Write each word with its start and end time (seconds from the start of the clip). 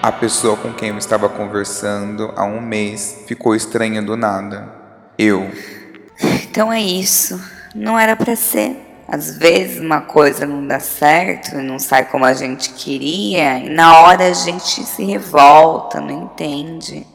A 0.00 0.12
pessoa 0.12 0.56
com 0.56 0.72
quem 0.72 0.90
eu 0.90 0.98
estava 0.98 1.28
conversando 1.28 2.32
há 2.36 2.44
um 2.44 2.60
mês 2.60 3.24
ficou 3.26 3.56
estranha 3.56 4.00
do 4.00 4.16
nada. 4.16 4.72
Eu. 5.18 5.50
Então 6.44 6.72
é 6.72 6.80
isso. 6.80 7.40
Não 7.74 7.98
era 7.98 8.14
para 8.14 8.36
ser. 8.36 8.76
Às 9.08 9.36
vezes 9.36 9.80
uma 9.80 10.02
coisa 10.02 10.46
não 10.46 10.64
dá 10.64 10.78
certo, 10.78 11.56
não 11.56 11.80
sai 11.80 12.04
como 12.04 12.24
a 12.24 12.32
gente 12.32 12.74
queria, 12.74 13.58
e 13.58 13.70
na 13.70 14.00
hora 14.00 14.28
a 14.28 14.32
gente 14.32 14.84
se 14.84 15.02
revolta, 15.02 16.00
não 16.00 16.24
entende. 16.24 17.06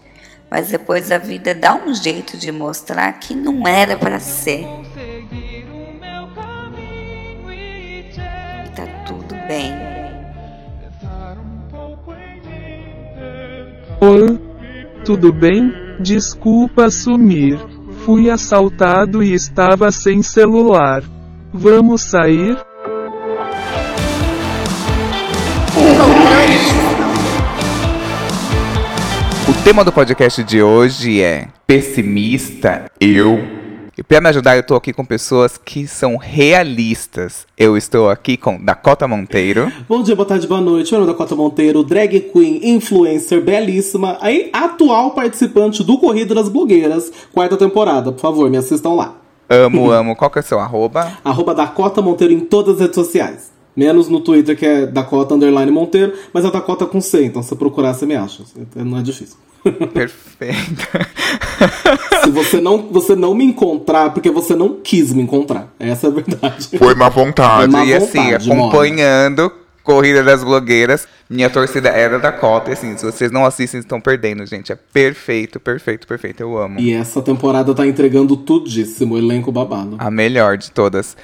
Mas 0.49 0.69
depois 0.69 1.11
a 1.11 1.17
vida 1.17 1.55
dá 1.55 1.75
um 1.75 1.93
jeito 1.93 2.35
de 2.35 2.51
mostrar 2.51 3.13
que 3.13 3.33
não 3.33 3.67
era 3.67 3.95
para 3.95 4.19
ser. 4.19 4.65
E 8.65 8.69
tá 8.75 8.85
tudo 9.05 9.35
bem. 9.47 9.82
Tudo 15.03 15.33
bem? 15.33 15.73
Desculpa 15.99 16.89
sumir. 16.89 17.59
Fui 18.05 18.29
assaltado 18.29 19.21
e 19.21 19.33
estava 19.33 19.91
sem 19.91 20.21
celular. 20.21 21.03
Vamos 21.53 22.01
sair? 22.01 22.57
O 29.47 29.63
tema 29.63 29.83
do 29.83 29.91
podcast 29.91 30.43
de 30.43 30.61
hoje 30.61 31.21
é 31.21 31.47
pessimista 31.67 32.85
eu. 32.99 33.62
E 33.95 34.01
para 34.01 34.19
me 34.19 34.27
ajudar, 34.29 34.55
eu 34.55 34.61
estou 34.61 34.75
aqui 34.75 34.91
com 34.91 35.05
pessoas 35.05 35.55
que 35.55 35.85
são 35.85 36.17
realistas. 36.17 37.45
Eu 37.55 37.77
estou 37.77 38.09
aqui 38.09 38.35
com 38.35 38.59
Dakota 38.59 39.07
Monteiro. 39.07 39.71
Bom 39.87 40.01
dia, 40.01 40.15
boa 40.15 40.27
tarde, 40.27 40.47
boa 40.47 40.59
noite. 40.59 40.91
Meu 40.91 41.01
nome 41.01 41.11
é 41.11 41.13
Dakota 41.13 41.35
Monteiro, 41.35 41.83
drag 41.83 42.21
queen, 42.21 42.59
influencer, 42.63 43.39
belíssima, 43.39 44.17
aí 44.19 44.49
atual 44.51 45.11
participante 45.11 45.83
do 45.83 45.99
Corrida 45.99 46.33
das 46.33 46.49
Blogueiras, 46.49 47.11
quarta 47.31 47.55
temporada. 47.55 48.11
Por 48.11 48.19
favor, 48.19 48.49
me 48.49 48.57
assistam 48.57 48.93
lá. 48.93 49.15
Amo, 49.47 49.91
amo. 49.93 50.15
Qual 50.15 50.31
que 50.31 50.39
é 50.39 50.41
o 50.41 50.43
seu 50.43 50.57
arroba? 50.57 51.15
Arroba 51.23 51.53
Dakota 51.53 52.01
Monteiro 52.01 52.33
em 52.33 52.39
todas 52.39 52.73
as 52.75 52.81
redes 52.81 52.95
sociais. 52.95 53.51
Menos 53.75 54.09
no 54.09 54.21
Twitter, 54.21 54.57
que 54.57 54.65
é 54.65 54.87
Dakota 54.87 55.35
Underline 55.35 55.71
Monteiro, 55.71 56.13
mas 56.33 56.43
é 56.43 56.49
Dakota 56.49 56.87
com 56.87 56.99
C, 56.99 57.25
então 57.25 57.43
se 57.43 57.55
procurar 57.55 57.93
você 57.93 58.07
me 58.07 58.15
acha. 58.15 58.43
Não 58.75 58.97
é 58.97 59.03
difícil. 59.03 59.37
Perfeito. 59.93 60.87
se 62.23 62.29
você 62.31 62.59
não, 62.59 62.89
você 62.91 63.15
não 63.15 63.33
me 63.33 63.45
encontrar, 63.45 64.11
porque 64.11 64.29
você 64.29 64.55
não 64.55 64.79
quis 64.83 65.13
me 65.13 65.21
encontrar. 65.21 65.73
Essa 65.79 66.07
é 66.07 66.09
a 66.09 66.13
verdade. 66.13 66.77
Foi 66.77 66.95
má 66.95 67.09
vontade. 67.09 67.71
Foi 67.71 67.79
má 67.79 67.85
e 67.85 67.93
assim, 67.93 68.23
vontade, 68.23 68.51
acompanhando 68.51 69.51
Corrida 69.83 70.23
das 70.23 70.41
Blogueiras, 70.43 71.07
minha 71.29 71.49
torcida 71.49 71.89
era 71.89 72.17
da 72.17 72.31
Cota. 72.31 72.69
E 72.69 72.73
assim, 72.73 72.95
se 72.97 73.05
vocês 73.05 73.31
não 73.31 73.45
assistem, 73.45 73.81
estão 73.81 73.99
perdendo, 73.99 74.45
gente. 74.45 74.71
É 74.71 74.75
perfeito, 74.75 75.59
perfeito, 75.59 76.07
perfeito. 76.07 76.41
Eu 76.41 76.57
amo. 76.57 76.79
E 76.79 76.93
essa 76.93 77.21
temporada 77.21 77.75
tá 77.75 77.85
entregando 77.85 78.37
tudíssimo, 78.37 79.17
elenco 79.17 79.51
babado. 79.51 79.97
A 79.99 80.09
melhor 80.09 80.57
de 80.57 80.71
todas. 80.71 81.17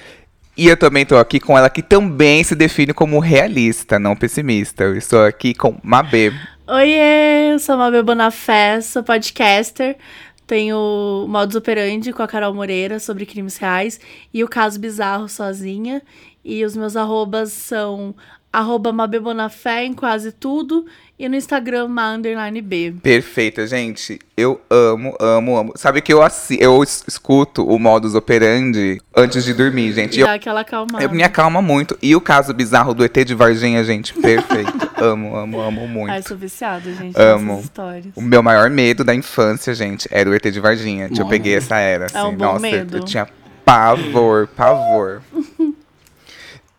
E 0.58 0.68
eu 0.68 0.76
também 0.76 1.06
tô 1.06 1.18
aqui 1.18 1.40
com 1.40 1.58
ela 1.58 1.70
que 1.70 1.82
também 1.82 2.44
se 2.44 2.54
define 2.54 2.94
como 2.94 3.18
realista, 3.20 3.98
não 3.98 4.14
pessimista. 4.14 4.84
Eu 4.84 4.98
estou 4.98 5.24
aqui 5.24 5.54
com 5.54 5.78
Mabê. 5.82 6.34
Oiê, 6.72 7.54
eu 7.54 7.58
sou 7.58 7.76
Mabê 7.78 8.04
Bonafé, 8.04 8.80
sou 8.80 9.04
podcaster. 9.04 9.98
Tenho 10.46 11.26
Modus 11.28 11.56
Operandi 11.56 12.14
com 12.14 12.22
a 12.22 12.28
Carol 12.28 12.54
Moreira 12.54 13.00
sobre 13.00 13.26
crimes 13.26 13.58
reais 13.58 14.00
e 14.32 14.44
o 14.44 14.48
Caso 14.48 14.80
Bizarro 14.80 15.28
sozinha. 15.28 16.00
E 16.46 16.64
os 16.64 16.78
meus 16.78 16.96
arrobas 16.96 17.52
são 17.54 18.16
arroba 18.52 18.92
Mabê 18.92 19.20
Bonafé 19.20 19.86
em 19.86 19.94
quase 19.94 20.32
tudo 20.32 20.86
e 21.20 21.28
no 21.28 21.36
Instagram, 21.36 21.90
ma 21.90 22.14
underline 22.14 22.62
B. 22.62 22.96
Perfeita, 23.04 23.68
gente. 23.68 24.20
Eu 24.38 24.62
amo, 24.70 25.16
amo, 25.20 25.58
amo. 25.58 25.74
Sabe 25.76 26.02
que 26.02 26.14
eu, 26.14 26.22
assi 26.22 26.58
eu 26.62 26.82
escuto 26.82 27.68
o 27.68 27.78
modus 27.78 28.16
operandi 28.16 29.02
antes 29.14 29.44
de 29.44 29.54
dormir, 29.54 29.92
gente. 29.92 30.18
Dá 30.22 30.28
eu, 30.28 30.36
aquela 30.36 30.64
calma. 30.64 31.02
Eu 31.02 31.10
me 31.10 31.22
acalma 31.22 31.62
muito. 31.62 31.98
E 32.02 32.16
o 32.16 32.22
caso 32.22 32.54
bizarro 32.54 32.94
do 32.94 33.04
ET 33.04 33.14
de 33.26 33.36
Varginha, 33.36 33.84
gente, 33.84 34.14
perfeito. 34.14 34.72
amo, 34.96 35.36
amo, 35.36 35.60
amo 35.60 35.88
muito. 35.88 36.12
Ai, 36.12 36.22
sou 36.22 36.38
viciada, 36.38 36.90
gente, 36.94 37.20
amo. 37.20 37.60
histórias. 37.60 38.14
O 38.16 38.22
meu 38.22 38.42
maior 38.42 38.70
medo 38.70 39.04
da 39.04 39.14
infância, 39.14 39.74
gente, 39.74 40.08
era 40.10 40.30
o 40.30 40.34
ET 40.34 40.44
de 40.50 40.60
Varginha. 40.62 41.10
Eu 41.16 41.28
peguei 41.28 41.56
essa 41.56 41.78
era, 41.78 42.06
assim. 42.06 42.18
É 42.18 42.24
um 42.24 42.36
bom 42.36 42.46
Nossa, 42.46 42.62
medo. 42.62 42.98
eu 42.98 43.04
tinha 43.04 43.28
pavor, 43.66 44.48
pavor. 44.48 45.22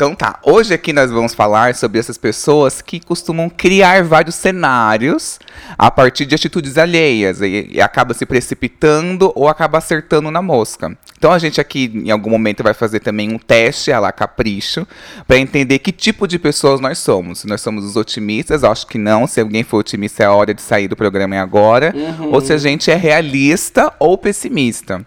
Então 0.00 0.14
tá, 0.14 0.40
hoje 0.42 0.72
aqui 0.72 0.94
nós 0.94 1.10
vamos 1.10 1.34
falar 1.34 1.74
sobre 1.74 1.98
essas 1.98 2.16
pessoas 2.16 2.80
que 2.80 3.00
costumam 3.00 3.50
criar 3.50 4.02
vários 4.02 4.34
cenários 4.34 5.38
a 5.76 5.90
partir 5.90 6.24
de 6.24 6.34
atitudes 6.34 6.78
alheias 6.78 7.42
e, 7.42 7.68
e 7.70 7.82
acaba 7.82 8.14
se 8.14 8.24
precipitando 8.24 9.30
ou 9.34 9.46
acaba 9.46 9.76
acertando 9.76 10.30
na 10.30 10.40
mosca. 10.40 10.96
Então 11.18 11.30
a 11.30 11.38
gente 11.38 11.60
aqui 11.60 11.92
em 11.94 12.10
algum 12.10 12.30
momento 12.30 12.62
vai 12.62 12.72
fazer 12.72 13.00
também 13.00 13.30
um 13.30 13.38
teste 13.38 13.92
a 13.92 14.00
lá 14.00 14.10
capricho 14.10 14.88
para 15.28 15.36
entender 15.36 15.78
que 15.80 15.92
tipo 15.92 16.26
de 16.26 16.38
pessoas 16.38 16.80
nós 16.80 16.96
somos. 16.96 17.40
Se 17.40 17.46
nós 17.46 17.60
somos 17.60 17.84
os 17.84 17.94
otimistas, 17.94 18.64
acho 18.64 18.86
que 18.86 18.96
não. 18.96 19.26
Se 19.26 19.38
alguém 19.38 19.62
for 19.62 19.80
otimista 19.80 20.22
é 20.22 20.26
a 20.26 20.32
hora 20.32 20.54
de 20.54 20.62
sair 20.62 20.88
do 20.88 20.96
programa 20.96 21.38
agora. 21.38 21.92
Uhum. 21.94 22.32
Ou 22.32 22.40
se 22.40 22.54
a 22.54 22.56
gente 22.56 22.90
é 22.90 22.96
realista 22.96 23.92
ou 23.98 24.16
pessimista 24.16 25.04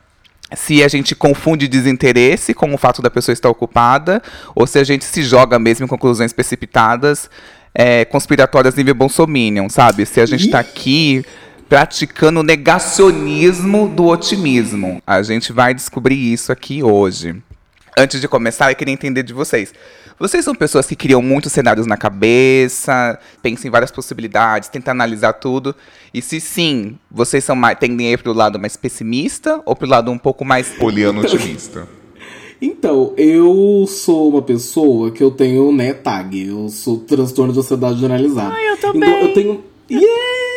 se 0.56 0.84
a 0.84 0.88
gente 0.88 1.16
confunde 1.16 1.68
desinteresse 1.68 2.54
com 2.54 2.74
o 2.74 2.78
fato 2.78 3.02
da 3.02 3.10
pessoa 3.10 3.34
estar 3.34 3.50
ocupada, 3.50 4.22
ou 4.54 4.68
se 4.68 4.78
a 4.78 4.84
gente 4.84 5.06
se 5.06 5.24
joga 5.24 5.58
mesmo 5.58 5.86
em 5.86 5.88
conclusões 5.88 6.34
precipitadas, 6.34 7.30
é, 7.74 8.06
conspiratórias 8.06 8.76
nível 8.76 8.94
Bolsominion, 8.94 9.68
sabe? 9.70 10.06
Se 10.06 10.22
a 10.22 10.26
gente 10.26 10.46
está 10.46 10.60
aqui 10.60 11.26
praticando 11.68 12.42
o 12.42 12.44
negacionismo 12.44 13.88
do 13.88 14.06
otimismo. 14.06 15.02
A 15.08 15.24
gente 15.24 15.52
vai 15.52 15.74
descobrir 15.74 16.32
isso 16.32 16.52
aqui 16.52 16.84
hoje. 16.84 17.42
Antes 17.98 18.22
de 18.22 18.28
começar, 18.28 18.72
eu 18.72 18.76
queria 18.76 18.94
entender 18.94 19.24
de 19.24 19.34
vocês. 19.34 19.74
Vocês 20.24 20.46
são 20.46 20.56
pessoas 20.56 20.86
que 20.88 20.96
criam 20.96 21.22
muitos 21.22 21.52
cenários 21.52 21.86
na 21.86 21.98
cabeça, 21.98 23.20
pensam 23.42 23.68
em 23.68 23.70
várias 23.70 23.92
possibilidades, 23.92 24.70
tentam 24.70 24.94
analisar 24.94 25.34
tudo. 25.34 25.76
E 26.14 26.22
se 26.22 26.40
sim, 26.40 26.98
vocês 27.12 27.44
são 27.44 27.58
mais, 27.58 27.78
tendem 27.78 28.08
a 28.08 28.12
ir 28.12 28.24
pro 28.24 28.32
lado 28.32 28.58
mais 28.58 28.78
pessimista 28.78 29.62
ou 29.66 29.76
pro 29.76 29.86
lado 29.86 30.10
um 30.10 30.18
pouco 30.18 30.46
mais 30.46 30.70
poliano 30.70 31.20
otimista? 31.20 31.86
Então, 32.62 33.14
eu 33.18 33.86
sou 33.90 34.30
uma 34.30 34.42
pessoa 34.42 35.12
que 35.12 35.22
eu 35.22 35.30
tenho, 35.30 35.70
né, 35.74 35.94
tag. 35.94 36.48
Eu 36.48 36.70
sou 36.70 37.00
transtorno 37.00 37.52
de 37.52 37.60
ansiedade 37.60 38.00
generalizada. 38.00 38.56
Ai, 38.56 38.70
eu 38.70 38.78
também. 38.78 39.10
Então, 39.10 39.22
eu 39.22 39.34
tenho. 39.34 39.64
Yay! 39.92 40.53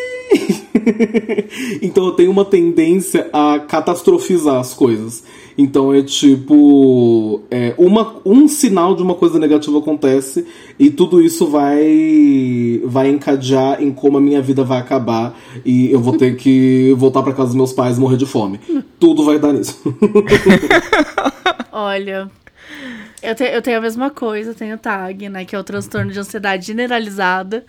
então, 1.82 2.06
eu 2.06 2.12
tenho 2.12 2.30
uma 2.30 2.44
tendência 2.44 3.28
a 3.32 3.58
catastrofizar 3.58 4.56
as 4.56 4.74
coisas. 4.74 5.22
Então, 5.58 5.94
é 5.94 6.02
tipo. 6.02 7.42
É, 7.50 7.74
uma, 7.78 8.16
um 8.24 8.46
sinal 8.46 8.94
de 8.94 9.02
uma 9.02 9.14
coisa 9.14 9.38
negativa 9.38 9.78
acontece 9.78 10.46
e 10.78 10.90
tudo 10.90 11.22
isso 11.22 11.46
vai. 11.46 12.80
vai 12.84 13.08
encadear 13.08 13.82
em 13.82 13.90
como 13.90 14.18
a 14.18 14.20
minha 14.20 14.42
vida 14.42 14.62
vai 14.62 14.78
acabar 14.78 15.38
e 15.64 15.90
eu 15.90 16.00
vou 16.00 16.16
ter 16.16 16.36
que 16.36 16.94
voltar 16.96 17.22
para 17.22 17.32
casa 17.32 17.48
dos 17.48 17.56
meus 17.56 17.72
pais 17.72 17.96
e 17.96 18.00
morrer 18.00 18.16
de 18.16 18.26
fome. 18.26 18.60
Tudo 19.00 19.24
vai 19.24 19.38
dar 19.38 19.52
nisso. 19.52 19.80
Olha, 21.72 22.30
eu, 23.22 23.34
te, 23.34 23.44
eu 23.44 23.62
tenho 23.62 23.78
a 23.78 23.80
mesma 23.80 24.10
coisa, 24.10 24.50
eu 24.50 24.54
tenho 24.54 24.78
tag, 24.78 25.28
né? 25.28 25.44
Que 25.44 25.56
é 25.56 25.58
o 25.58 25.64
transtorno 25.64 26.12
de 26.12 26.18
ansiedade 26.18 26.66
generalizada. 26.66 27.64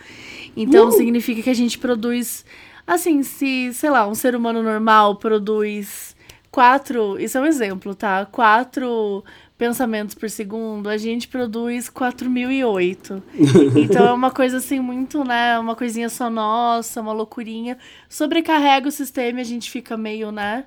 Então 0.55 0.91
significa 0.91 1.41
que 1.41 1.49
a 1.49 1.53
gente 1.53 1.77
produz. 1.77 2.45
Assim, 2.87 3.21
se, 3.21 3.73
sei 3.73 3.89
lá, 3.89 4.07
um 4.07 4.15
ser 4.15 4.33
humano 4.33 4.63
normal 4.63 5.17
produz 5.17 6.15
quatro. 6.49 7.19
Isso 7.19 7.37
é 7.37 7.41
um 7.41 7.45
exemplo, 7.45 7.93
tá? 7.93 8.25
Quatro 8.25 9.23
pensamentos 9.57 10.15
por 10.15 10.29
segundo, 10.29 10.87
a 10.87 10.97
gente 10.97 11.27
produz 11.27 11.89
4008. 11.89 13.21
Então 13.75 14.07
é 14.07 14.13
uma 14.13 14.31
coisa 14.31 14.57
assim 14.57 14.79
muito, 14.79 15.23
né, 15.23 15.57
uma 15.59 15.75
coisinha 15.75 16.09
só 16.09 16.29
nossa, 16.29 17.01
uma 17.01 17.11
loucurinha. 17.11 17.77
Sobrecarrega 18.07 18.87
o 18.87 18.91
sistema 18.91 19.39
e 19.39 19.41
a 19.41 19.45
gente 19.45 19.69
fica 19.69 19.97
meio, 19.97 20.31
né, 20.31 20.65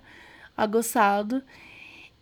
aguçado. 0.56 1.43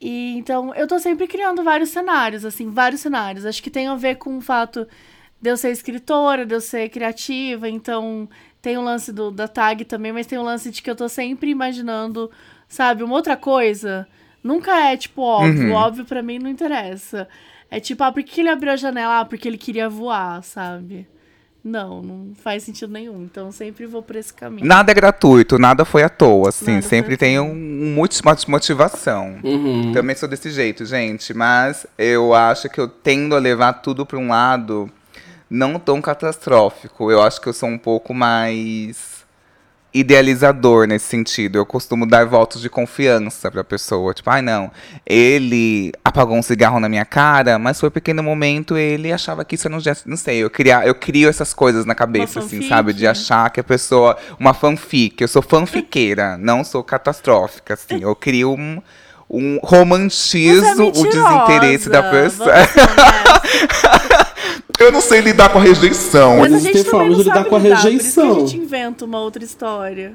E 0.00 0.36
então 0.38 0.74
eu 0.74 0.86
tô 0.86 0.98
sempre 0.98 1.26
criando 1.26 1.64
vários 1.64 1.90
cenários, 1.90 2.44
assim, 2.44 2.70
vários 2.70 3.00
cenários. 3.00 3.44
Acho 3.44 3.62
que 3.62 3.70
tem 3.70 3.88
a 3.88 3.96
ver 3.96 4.16
com 4.16 4.38
o 4.38 4.40
fato 4.40 4.86
de 5.40 5.50
eu 5.50 5.56
ser 5.56 5.70
escritora, 5.70 6.44
de 6.44 6.54
eu 6.54 6.60
ser 6.60 6.88
criativa, 6.88 7.68
então 7.68 8.28
tem 8.60 8.76
o 8.76 8.82
lance 8.82 9.12
do, 9.12 9.30
da 9.30 9.46
tag 9.46 9.84
também, 9.84 10.12
mas 10.12 10.26
tem 10.26 10.38
o 10.38 10.42
lance 10.42 10.70
de 10.70 10.82
que 10.82 10.90
eu 10.90 10.96
tô 10.96 11.08
sempre 11.08 11.50
imaginando, 11.50 12.30
sabe, 12.68 13.02
uma 13.02 13.14
outra 13.14 13.36
coisa. 13.36 14.06
Nunca 14.42 14.76
é, 14.90 14.96
tipo, 14.96 15.22
óbvio. 15.22 15.68
Uhum. 15.68 15.74
Óbvio 15.74 16.04
pra 16.04 16.22
mim 16.22 16.38
não 16.38 16.50
interessa. 16.50 17.28
É 17.70 17.78
tipo, 17.80 18.02
ah, 18.02 18.12
por 18.12 18.22
que 18.22 18.40
ele 18.40 18.48
abriu 18.48 18.72
a 18.72 18.76
janela? 18.76 19.20
Ah, 19.20 19.24
porque 19.24 19.46
ele 19.46 19.58
queria 19.58 19.88
voar, 19.88 20.42
sabe? 20.42 21.06
Não, 21.62 22.00
não 22.00 22.34
faz 22.34 22.62
sentido 22.62 22.92
nenhum. 22.92 23.24
Então 23.24 23.46
eu 23.46 23.52
sempre 23.52 23.84
vou 23.84 24.02
por 24.02 24.16
esse 24.16 24.32
caminho. 24.32 24.66
Nada 24.66 24.90
é 24.90 24.94
gratuito, 24.94 25.58
nada 25.58 25.84
foi 25.84 26.02
à 26.02 26.08
toa, 26.08 26.48
assim. 26.48 26.74
Nada 26.74 26.82
sempre 26.82 27.16
tem 27.16 27.38
um, 27.38 27.50
um 27.50 27.94
motivação. 28.48 29.38
Uhum. 29.44 29.92
Também 29.92 30.16
sou 30.16 30.28
desse 30.28 30.50
jeito, 30.50 30.86
gente. 30.86 31.34
Mas 31.34 31.86
eu 31.98 32.32
acho 32.32 32.68
que 32.70 32.80
eu 32.80 32.88
tendo 32.88 33.34
a 33.34 33.38
levar 33.38 33.74
tudo 33.74 34.06
para 34.06 34.18
um 34.18 34.28
lado 34.28 34.90
não 35.50 35.78
tão 35.78 36.00
catastrófico. 36.00 37.10
Eu 37.10 37.22
acho 37.22 37.40
que 37.40 37.48
eu 37.48 37.52
sou 37.52 37.68
um 37.68 37.78
pouco 37.78 38.12
mais 38.12 39.18
idealizador 39.92 40.86
nesse 40.86 41.06
sentido. 41.06 41.56
Eu 41.56 41.66
costumo 41.66 42.06
dar 42.06 42.26
votos 42.26 42.60
de 42.60 42.68
confiança 42.68 43.50
pra 43.50 43.64
pessoa. 43.64 44.12
Tipo, 44.12 44.30
ai 44.30 44.42
não, 44.42 44.70
ele 45.06 45.92
apagou 46.04 46.36
um 46.36 46.42
cigarro 46.42 46.78
na 46.78 46.88
minha 46.88 47.04
cara, 47.04 47.58
mas 47.58 47.80
foi 47.80 47.90
porque 47.90 48.12
no 48.12 48.22
momento 48.22 48.76
ele 48.76 49.12
achava 49.12 49.44
que 49.44 49.54
isso 49.54 49.66
era 49.66 49.76
um 49.76 49.80
gesto. 49.80 50.08
Não 50.08 50.16
sei, 50.16 50.38
eu, 50.38 50.50
cria, 50.50 50.86
eu 50.86 50.94
crio 50.94 51.28
essas 51.28 51.54
coisas 51.54 51.84
na 51.84 51.94
cabeça, 51.94 52.40
assim, 52.40 52.66
sabe? 52.68 52.92
De 52.92 53.06
achar 53.06 53.50
que 53.50 53.60
a 53.60 53.64
pessoa. 53.64 54.16
Uma 54.38 54.54
fanfic. 54.54 55.20
Eu 55.20 55.28
sou 55.28 55.42
fanfiqueira, 55.42 56.36
não 56.38 56.62
sou 56.62 56.82
catastrófica, 56.82 57.74
assim. 57.74 58.02
Eu 58.02 58.14
crio 58.14 58.52
um. 58.52 58.80
Um 59.30 59.58
romantizo 59.62 60.64
é 60.64 60.74
o 60.74 60.90
desinteresse 60.90 61.90
da 61.90 62.02
pessoa. 62.02 62.50
Eu 64.78 64.92
não 64.92 65.00
sei 65.00 65.20
lidar 65.20 65.48
com 65.50 65.58
a 65.58 65.62
rejeição. 65.62 66.38
Mas 66.38 66.52
a 66.52 66.56
Existem 66.56 66.76
gente 66.78 66.90
formas 66.90 67.08
não 67.10 67.18
de 67.18 67.24
lidar 67.28 67.44
com 67.44 67.56
a 67.56 67.58
lidar, 67.58 67.76
rejeição. 67.76 68.26
Por 68.26 68.30
isso 68.30 68.38
que 68.38 68.44
a 68.44 68.58
gente 68.58 68.64
inventa 68.66 69.04
uma 69.04 69.20
outra 69.20 69.42
história. 69.44 70.14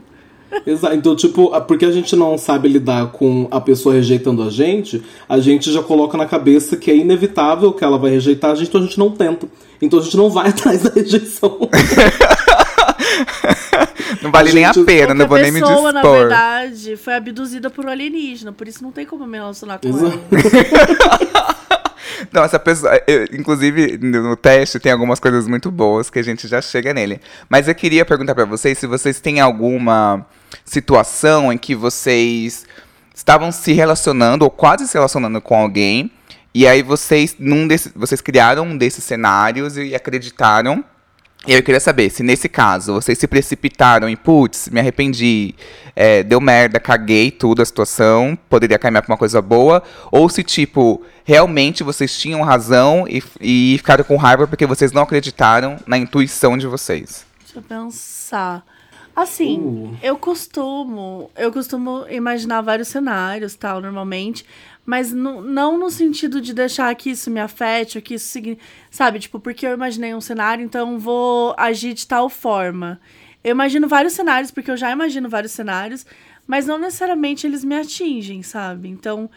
Exato. 0.67 0.95
Então, 0.95 1.15
tipo, 1.15 1.49
porque 1.61 1.83
a 1.85 1.91
gente 1.91 2.15
não 2.15 2.37
sabe 2.37 2.67
lidar 2.69 3.07
com 3.11 3.47
a 3.49 3.59
pessoa 3.59 3.95
rejeitando 3.95 4.43
a 4.43 4.49
gente, 4.51 5.01
a 5.27 5.39
gente 5.39 5.71
já 5.71 5.81
coloca 5.81 6.15
na 6.15 6.27
cabeça 6.27 6.77
que 6.77 6.91
é 6.91 6.95
inevitável 6.95 7.73
que 7.73 7.83
ela 7.83 7.97
vai 7.97 8.11
rejeitar 8.11 8.51
a 8.51 8.55
gente, 8.55 8.67
então 8.69 8.79
a 8.81 8.83
gente 8.83 8.99
não 8.99 9.09
tenta. 9.09 9.47
Então 9.81 9.97
a 9.99 10.01
gente 10.03 10.15
não 10.15 10.29
vai 10.29 10.49
atrás 10.53 10.83
da 10.83 10.91
rejeição. 10.91 11.57
Não 14.21 14.31
vale 14.31 14.51
A 14.51 14.53
nem 14.53 14.63
a 14.65 14.71
gente- 14.71 14.85
pena, 14.85 15.13
não 15.13 15.27
vou 15.27 15.37
nem 15.37 15.51
me 15.51 15.59
a 15.59 15.65
pessoa, 15.67 15.91
na 15.91 15.99
dispor. 16.01 16.17
verdade, 16.19 16.95
foi 16.97 17.13
abduzida 17.15 17.69
por 17.69 17.85
um 17.85 17.89
alienígena. 17.89 18.53
Por 18.53 18.67
isso 18.67 18.81
não 18.81 18.91
tem 18.91 19.05
como 19.05 19.25
me 19.27 19.37
relacionar 19.37 19.79
com 19.79 19.89
Exato. 19.89 20.17
ela. 20.31 21.55
Não, 22.31 22.43
essa 22.43 22.59
pessoa. 22.59 22.99
eu- 23.07 23.25
inclusive, 23.33 23.97
no 23.97 24.35
teste 24.35 24.79
tem 24.79 24.91
algumas 24.91 25.19
coisas 25.19 25.47
muito 25.47 25.71
boas 25.71 26.09
que 26.09 26.19
a 26.19 26.23
gente 26.23 26.47
já 26.47 26.61
chega 26.61 26.93
nele. 26.93 27.19
Mas 27.49 27.67
eu 27.67 27.75
queria 27.75 28.05
perguntar 28.05 28.35
pra 28.35 28.45
vocês 28.45 28.77
se 28.77 28.87
vocês 28.87 29.19
têm 29.19 29.39
alguma 29.39 30.25
situação 30.65 31.51
em 31.51 31.57
que 31.57 31.75
vocês 31.75 32.65
estavam 33.13 33.51
se 33.51 33.73
relacionando 33.73 34.43
ou 34.43 34.51
quase 34.51 34.87
se 34.87 34.93
relacionando 34.95 35.39
com 35.41 35.55
alguém. 35.55 36.11
E 36.53 36.67
aí 36.67 36.83
vocês, 36.83 37.35
num 37.39 37.67
desses, 37.67 37.91
vocês 37.95 38.21
criaram 38.21 38.63
um 38.63 38.77
desses 38.77 39.03
cenários 39.03 39.77
e 39.77 39.95
acreditaram. 39.95 40.83
E 41.45 41.51
eu 41.53 41.61
queria 41.61 41.79
saber 41.79 42.09
se 42.09 42.23
nesse 42.23 42.47
caso 42.47 42.93
vocês 42.93 43.17
se 43.17 43.27
precipitaram 43.27 44.07
em 44.07 44.15
putz, 44.15 44.69
me 44.69 44.79
arrependi, 44.79 45.53
é, 45.93 46.23
deu 46.23 46.39
merda, 46.39 46.79
caguei 46.79 47.31
tudo 47.31 47.61
a 47.61 47.65
situação, 47.65 48.37
poderia 48.49 48.79
caminhar 48.79 49.03
pra 49.03 49.11
uma 49.11 49.17
coisa 49.17 49.41
boa, 49.41 49.83
ou 50.09 50.29
se 50.29 50.41
tipo, 50.41 51.03
realmente 51.25 51.83
vocês 51.83 52.17
tinham 52.17 52.41
razão 52.43 53.05
e, 53.09 53.21
e 53.41 53.75
ficaram 53.77 54.05
com 54.05 54.15
raiva 54.15 54.47
porque 54.47 54.65
vocês 54.65 54.93
não 54.93 55.01
acreditaram 55.01 55.77
na 55.85 55.97
intuição 55.97 56.57
de 56.57 56.65
vocês. 56.65 57.25
Deixa 57.39 57.59
eu 57.59 57.61
pensar. 57.61 58.63
Assim, 59.15 59.59
Uh. 59.59 59.97
eu 60.01 60.17
costumo. 60.17 61.29
Eu 61.35 61.51
costumo 61.51 62.05
imaginar 62.09 62.61
vários 62.61 62.87
cenários, 62.87 63.53
tal, 63.53 63.79
normalmente. 63.79 64.43
Mas 64.85 65.13
nu- 65.13 65.41
não 65.41 65.77
no 65.77 65.89
sentido 65.89 66.41
de 66.41 66.53
deixar 66.53 66.93
que 66.95 67.09
isso 67.11 67.31
me 67.31 67.39
afete, 67.39 67.97
ou 67.97 68.01
que 68.01 68.15
isso 68.15 68.25
signifique. 68.27 68.61
Sabe, 68.91 69.19
tipo, 69.19 69.39
porque 69.39 69.65
eu 69.65 69.73
imaginei 69.73 70.13
um 70.13 70.19
cenário, 70.21 70.63
então 70.63 70.99
vou 70.99 71.53
agir 71.57 71.93
de 71.93 72.05
tal 72.05 72.29
forma. 72.29 72.99
Eu 73.43 73.51
imagino 73.51 73.87
vários 73.87 74.13
cenários, 74.13 74.51
porque 74.51 74.69
eu 74.71 74.77
já 74.77 74.91
imagino 74.91 75.29
vários 75.29 75.53
cenários, 75.53 76.05
mas 76.45 76.65
não 76.67 76.77
necessariamente 76.77 77.47
eles 77.47 77.63
me 77.63 77.75
atingem, 77.75 78.43
sabe? 78.43 78.89
Então, 78.89 79.29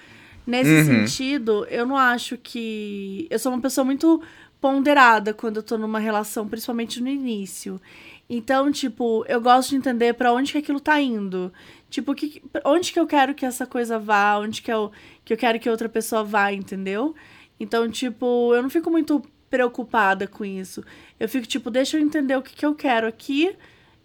nesse 0.47 0.71
sentido, 0.85 1.65
eu 1.71 1.87
não 1.87 1.97
acho 1.97 2.37
que. 2.37 3.27
Eu 3.31 3.39
sou 3.39 3.53
uma 3.53 3.61
pessoa 3.61 3.85
muito 3.85 4.21
ponderada 4.61 5.33
quando 5.33 5.59
eu 5.59 5.63
tô 5.63 5.79
numa 5.79 5.99
relação, 6.01 6.49
principalmente 6.49 7.01
no 7.01 7.09
início. 7.09 7.81
Então, 8.29 8.73
tipo, 8.73 9.25
eu 9.29 9.41
gosto 9.41 9.71
de 9.71 9.77
entender 9.77 10.15
pra 10.15 10.33
onde 10.33 10.53
que 10.53 10.59
aquilo 10.59 10.81
tá 10.81 11.01
indo. 11.01 11.53
Tipo, 11.89 12.15
que, 12.15 12.43
onde 12.65 12.93
que 12.93 12.99
eu 12.99 13.07
quero 13.07 13.35
que 13.35 13.47
essa 13.47 13.67
coisa 13.67 13.99
vá, 13.99 14.37
onde 14.39 14.61
que 14.63 14.73
eu, 14.73 14.91
que 15.25 15.33
eu 15.33 15.37
quero 15.37 15.61
que 15.61 15.71
outra 15.71 15.89
pessoa 15.89 16.25
vá, 16.25 16.53
entendeu? 16.53 17.15
Então, 17.59 17.89
tipo, 17.91 18.53
eu 18.55 18.63
não 18.63 18.71
fico 18.71 18.91
muito 18.91 19.23
preocupada 19.49 20.27
com 20.27 20.45
isso. 20.45 20.85
Eu 21.19 21.29
fico, 21.29 21.47
tipo, 21.47 21.71
deixa 21.71 21.97
eu 21.97 22.03
entender 22.03 22.37
o 22.37 22.43
que, 22.43 22.55
que 22.55 22.67
eu 22.67 22.75
quero 22.75 23.07
aqui. 23.07 23.57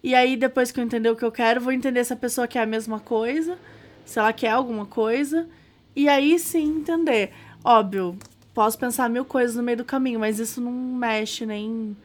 E 0.02 0.14
aí, 0.14 0.36
depois 0.36 0.70
que 0.70 0.80
eu 0.80 0.84
entender 0.84 1.10
o 1.10 1.16
que 1.16 1.24
eu 1.24 1.32
quero, 1.32 1.60
vou 1.60 1.72
entender 1.72 2.04
se 2.04 2.12
a 2.12 2.16
pessoa 2.16 2.46
quer 2.48 2.62
a 2.62 2.66
mesma 2.66 3.00
coisa, 3.00 3.58
se 4.04 4.18
ela 4.18 4.32
quer 4.32 4.50
alguma 4.50 4.86
coisa. 4.86 5.48
E 5.94 6.08
aí 6.08 6.38
sim 6.38 6.78
entender. 6.78 7.32
Óbvio, 7.64 8.16
posso 8.54 8.78
pensar 8.78 9.08
mil 9.10 9.24
coisas 9.24 9.56
no 9.56 9.62
meio 9.62 9.78
do 9.78 9.84
caminho, 9.84 10.20
mas 10.20 10.38
isso 10.38 10.60
não 10.60 10.72
mexe 10.72 11.44
nem. 11.44 11.96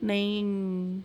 nem 0.00 1.02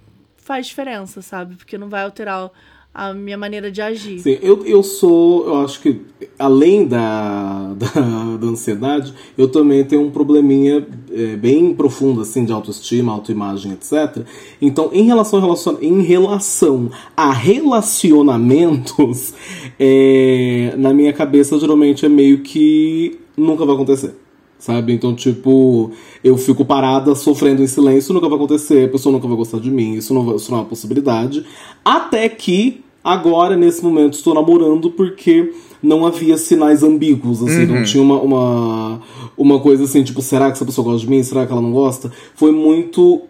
faz 0.48 0.68
diferença, 0.68 1.22
sabe? 1.22 1.56
Porque 1.56 1.78
não 1.78 1.90
vai 1.90 2.04
alterar 2.04 2.50
a 2.94 3.14
minha 3.14 3.38
maneira 3.38 3.70
de 3.70 3.82
agir. 3.82 4.20
Sim, 4.20 4.40
eu, 4.42 4.66
eu 4.66 4.82
sou, 4.82 5.46
eu 5.46 5.58
acho 5.58 5.82
que 5.82 6.02
além 6.40 6.88
da, 6.88 7.74
da, 7.94 8.38
da 8.38 8.48
ansiedade, 8.48 9.14
eu 9.38 9.50
também 9.50 9.84
tenho 9.84 10.04
um 10.04 10.10
probleminha 10.10 10.88
é, 11.12 11.36
bem 11.36 11.76
profundo 11.76 12.22
assim 12.22 12.46
de 12.46 12.54
autoestima, 12.54 13.12
autoimagem, 13.12 13.74
etc. 13.74 14.26
Então, 14.62 14.90
em 14.94 15.04
relação, 15.04 15.42
relacion, 15.42 15.76
em 15.82 16.02
relação 16.02 16.90
a 17.16 17.34
relacionamentos, 17.34 19.34
é, 19.78 20.74
na 20.78 20.94
minha 20.94 21.12
cabeça 21.12 21.60
geralmente 21.60 22.06
é 22.06 22.10
meio 22.10 22.40
que 22.40 23.20
nunca 23.36 23.66
vai 23.66 23.76
acontecer. 23.76 24.16
Sabe? 24.60 24.94
Então, 24.94 25.14
tipo, 25.14 25.92
eu 26.24 26.38
fico 26.38 26.66
parada 26.66 27.14
sofrendo 27.14 27.62
em 27.62 27.68
silêncio, 27.68 28.14
nunca 28.14 28.28
vai 28.28 28.38
acontecer, 28.38 28.86
a 28.86 28.92
pessoa 28.92 29.14
nunca 29.14 29.28
vai 29.28 29.38
gostar 29.38 29.60
de 29.60 29.70
mim, 29.70 29.94
isso 29.94 30.14
não, 30.14 30.26
vai, 30.26 30.36
isso 30.36 30.50
não 30.52 30.58
é 30.58 30.62
uma 30.62 30.68
possibilidade. 30.68 31.46
Até 31.86 32.28
que, 32.28 32.84
agora, 33.04 33.56
nesse 33.56 33.84
momento, 33.84 34.14
estou 34.14 34.34
namorando 34.34 34.90
porque 34.90 35.54
não 35.82 36.06
havia 36.06 36.38
sinais 36.38 36.82
ambíguos, 36.82 37.44
assim, 37.44 37.66
não 37.68 37.84
tinha 37.84 38.02
uma, 38.02 38.20
uma, 38.20 39.02
uma 39.38 39.60
coisa 39.60 39.84
assim, 39.84 40.04
tipo, 40.04 40.22
será 40.22 40.48
que 40.48 40.54
essa 40.54 40.66
pessoa 40.66 40.86
gosta 40.86 41.02
de 41.02 41.10
mim? 41.10 41.22
Será 41.22 41.46
que 41.46 41.52
ela 41.52 41.62
não 41.62 41.72
gosta? 41.72 42.12
Foi 42.34 42.52
muito 42.52 43.22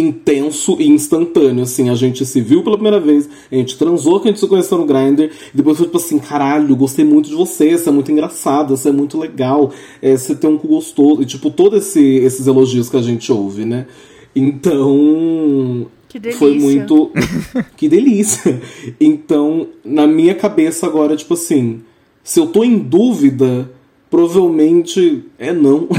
intenso 0.00 0.76
e 0.78 0.88
instantâneo, 0.88 1.62
assim, 1.62 1.88
a 1.90 1.94
gente 1.94 2.24
se 2.24 2.40
viu 2.40 2.62
pela 2.62 2.76
primeira 2.76 3.00
vez, 3.00 3.28
a 3.50 3.54
gente 3.54 3.76
transou, 3.76 4.20
que 4.20 4.28
a 4.28 4.30
gente 4.30 4.40
se 4.40 4.46
conheceu 4.46 4.78
no 4.78 4.86
Grindr, 4.86 5.30
e 5.52 5.56
depois 5.56 5.76
foi 5.76 5.86
tipo 5.86 5.98
assim, 5.98 6.18
caralho, 6.18 6.74
gostei 6.76 7.04
muito 7.04 7.28
de 7.28 7.34
você, 7.34 7.76
você 7.76 7.88
é 7.88 7.92
muito 7.92 8.10
engraçada, 8.10 8.76
você 8.76 8.88
é 8.88 8.92
muito 8.92 9.18
legal, 9.18 9.72
é, 10.00 10.16
você 10.16 10.34
tem 10.34 10.48
um 10.50 10.58
cu 10.58 10.68
gostoso, 10.68 11.22
e 11.22 11.26
tipo, 11.26 11.50
todos 11.50 11.86
esse, 11.86 12.00
esses 12.00 12.46
elogios 12.46 12.88
que 12.88 12.96
a 12.96 13.02
gente 13.02 13.30
ouve, 13.32 13.64
né? 13.64 13.86
Então, 14.34 15.86
Que 16.08 16.18
delícia. 16.18 16.38
foi 16.38 16.58
muito. 16.58 17.10
que 17.76 17.88
delícia! 17.88 18.60
Então, 19.00 19.68
na 19.84 20.06
minha 20.06 20.34
cabeça 20.34 20.86
agora, 20.86 21.16
tipo 21.16 21.34
assim, 21.34 21.80
se 22.22 22.38
eu 22.38 22.46
tô 22.46 22.62
em 22.62 22.78
dúvida, 22.78 23.70
provavelmente 24.10 25.24
é 25.38 25.52
não. 25.52 25.88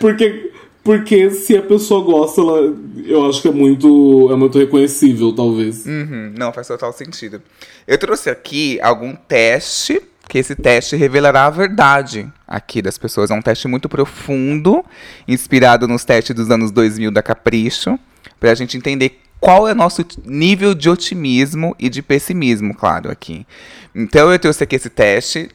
porque, 0.00 0.51
porque 0.82 1.30
se 1.30 1.56
a 1.56 1.62
pessoa 1.62 2.02
gosta, 2.02 2.40
ela, 2.40 2.74
eu 3.04 3.28
acho 3.28 3.40
que 3.40 3.48
é 3.48 3.52
muito, 3.52 4.28
é 4.32 4.36
muito 4.36 4.58
reconhecível, 4.58 5.32
talvez. 5.32 5.86
Uhum, 5.86 6.34
não, 6.36 6.52
faz 6.52 6.66
total 6.66 6.92
sentido. 6.92 7.40
Eu 7.86 7.96
trouxe 7.98 8.28
aqui 8.28 8.80
algum 8.80 9.14
teste, 9.14 10.02
que 10.28 10.38
esse 10.38 10.56
teste 10.56 10.96
revelará 10.96 11.46
a 11.46 11.50
verdade 11.50 12.28
aqui 12.48 12.82
das 12.82 12.98
pessoas. 12.98 13.30
É 13.30 13.34
um 13.34 13.42
teste 13.42 13.68
muito 13.68 13.88
profundo, 13.88 14.84
inspirado 15.28 15.86
nos 15.86 16.04
testes 16.04 16.34
dos 16.34 16.50
anos 16.50 16.72
2000 16.72 17.12
da 17.12 17.22
Capricho, 17.22 17.98
pra 18.40 18.54
gente 18.54 18.76
entender 18.76 19.20
qual 19.38 19.68
é 19.68 19.72
o 19.72 19.76
nosso 19.76 20.04
nível 20.24 20.74
de 20.74 20.88
otimismo 20.88 21.76
e 21.78 21.88
de 21.88 22.02
pessimismo, 22.02 22.74
claro, 22.74 23.10
aqui. 23.10 23.46
Então 23.94 24.32
eu 24.32 24.38
trouxe 24.38 24.64
aqui 24.64 24.76
esse 24.76 24.90
teste. 24.90 25.48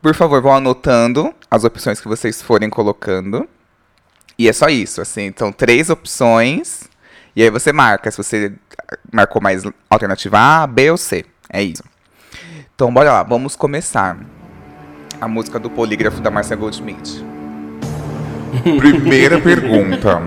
Por 0.00 0.14
favor, 0.14 0.40
vão 0.40 0.54
anotando 0.54 1.34
as 1.50 1.64
opções 1.64 2.00
que 2.00 2.08
vocês 2.08 2.40
forem 2.40 2.70
colocando. 2.70 3.46
E 4.40 4.48
é 4.48 4.54
só 4.54 4.70
isso, 4.70 5.02
assim. 5.02 5.26
Então, 5.26 5.52
três 5.52 5.90
opções. 5.90 6.84
E 7.36 7.42
aí 7.42 7.50
você 7.50 7.74
marca 7.74 8.10
se 8.10 8.16
você 8.16 8.50
marcou 9.12 9.42
mais 9.42 9.64
alternativa 9.90 10.38
A, 10.38 10.66
B 10.66 10.90
ou 10.90 10.96
C. 10.96 11.26
É 11.52 11.62
isso. 11.62 11.84
Então, 12.74 12.90
bora 12.90 13.12
lá. 13.12 13.22
Vamos 13.22 13.54
começar. 13.54 14.16
A 15.20 15.28
música 15.28 15.58
do 15.58 15.68
polígrafo 15.68 16.22
da 16.22 16.30
Marcia 16.30 16.56
Goldschmidt. 16.56 17.22
Primeira 18.78 19.38
pergunta. 19.38 20.22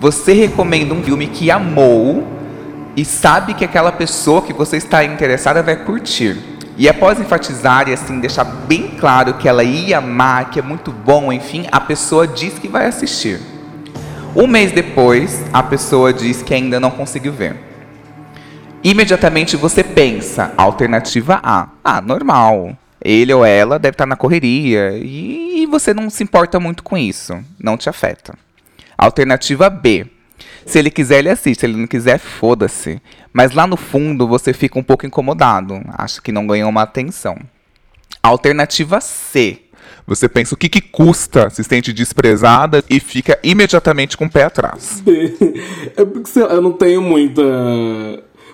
Você 0.00 0.32
recomenda 0.32 0.94
um 0.94 1.04
filme 1.04 1.26
que 1.26 1.50
amou 1.50 2.26
e 2.96 3.04
sabe 3.04 3.52
que 3.52 3.66
aquela 3.66 3.92
pessoa 3.92 4.40
que 4.40 4.54
você 4.54 4.78
está 4.78 5.04
interessada 5.04 5.62
vai 5.62 5.76
curtir. 5.76 6.38
E 6.76 6.88
após 6.88 7.18
enfatizar 7.18 7.88
e 7.88 7.94
assim 7.94 8.20
deixar 8.20 8.44
bem 8.44 8.88
claro 8.98 9.34
que 9.34 9.48
ela 9.48 9.64
ia 9.64 9.98
amar, 9.98 10.50
que 10.50 10.58
é 10.58 10.62
muito 10.62 10.92
bom, 10.92 11.32
enfim, 11.32 11.66
a 11.72 11.80
pessoa 11.80 12.26
diz 12.26 12.58
que 12.58 12.68
vai 12.68 12.86
assistir. 12.86 13.40
Um 14.34 14.46
mês 14.46 14.72
depois, 14.72 15.42
a 15.52 15.62
pessoa 15.62 16.12
diz 16.12 16.42
que 16.42 16.52
ainda 16.52 16.78
não 16.78 16.90
conseguiu 16.90 17.32
ver. 17.32 17.56
Imediatamente 18.84 19.56
você 19.56 19.82
pensa, 19.82 20.52
alternativa 20.56 21.40
A. 21.42 21.68
Ah, 21.82 22.00
normal. 22.00 22.76
Ele 23.02 23.32
ou 23.32 23.44
ela 23.44 23.78
deve 23.78 23.94
estar 23.94 24.06
na 24.06 24.14
correria. 24.14 24.92
E, 24.96 25.66
você 25.66 25.92
não 25.92 26.08
se 26.08 26.22
importa 26.22 26.60
muito 26.60 26.82
com 26.82 26.96
isso. 26.96 27.36
Não 27.58 27.76
te 27.76 27.88
afeta. 27.88 28.34
Alternativa 28.96 29.68
B. 29.68 30.06
Se 30.64 30.78
ele 30.78 30.90
quiser, 30.90 31.18
ele 31.18 31.30
assiste. 31.30 31.60
Se 31.60 31.66
ele 31.66 31.76
não 31.76 31.86
quiser, 31.86 32.18
foda-se. 32.18 33.00
Mas 33.36 33.52
lá 33.52 33.66
no 33.66 33.76
fundo 33.76 34.26
você 34.26 34.54
fica 34.54 34.78
um 34.78 34.82
pouco 34.82 35.04
incomodado. 35.04 35.78
Acha 35.88 36.22
que 36.22 36.32
não 36.32 36.46
ganhou 36.46 36.70
uma 36.70 36.80
atenção. 36.80 37.36
Alternativa 38.22 38.98
C. 38.98 39.58
Você 40.06 40.26
pensa 40.26 40.54
o 40.54 40.56
que, 40.56 40.70
que 40.70 40.80
custa, 40.80 41.50
se 41.50 41.62
sente 41.62 41.92
desprezada 41.92 42.82
e 42.88 42.98
fica 42.98 43.38
imediatamente 43.42 44.16
com 44.16 44.24
o 44.24 44.30
pé 44.30 44.44
atrás. 44.44 45.02
É 45.94 46.02
porque 46.02 46.30
sei 46.30 46.44
lá, 46.44 46.54
eu 46.54 46.62
não 46.62 46.72
tenho 46.72 47.02
muita. 47.02 47.42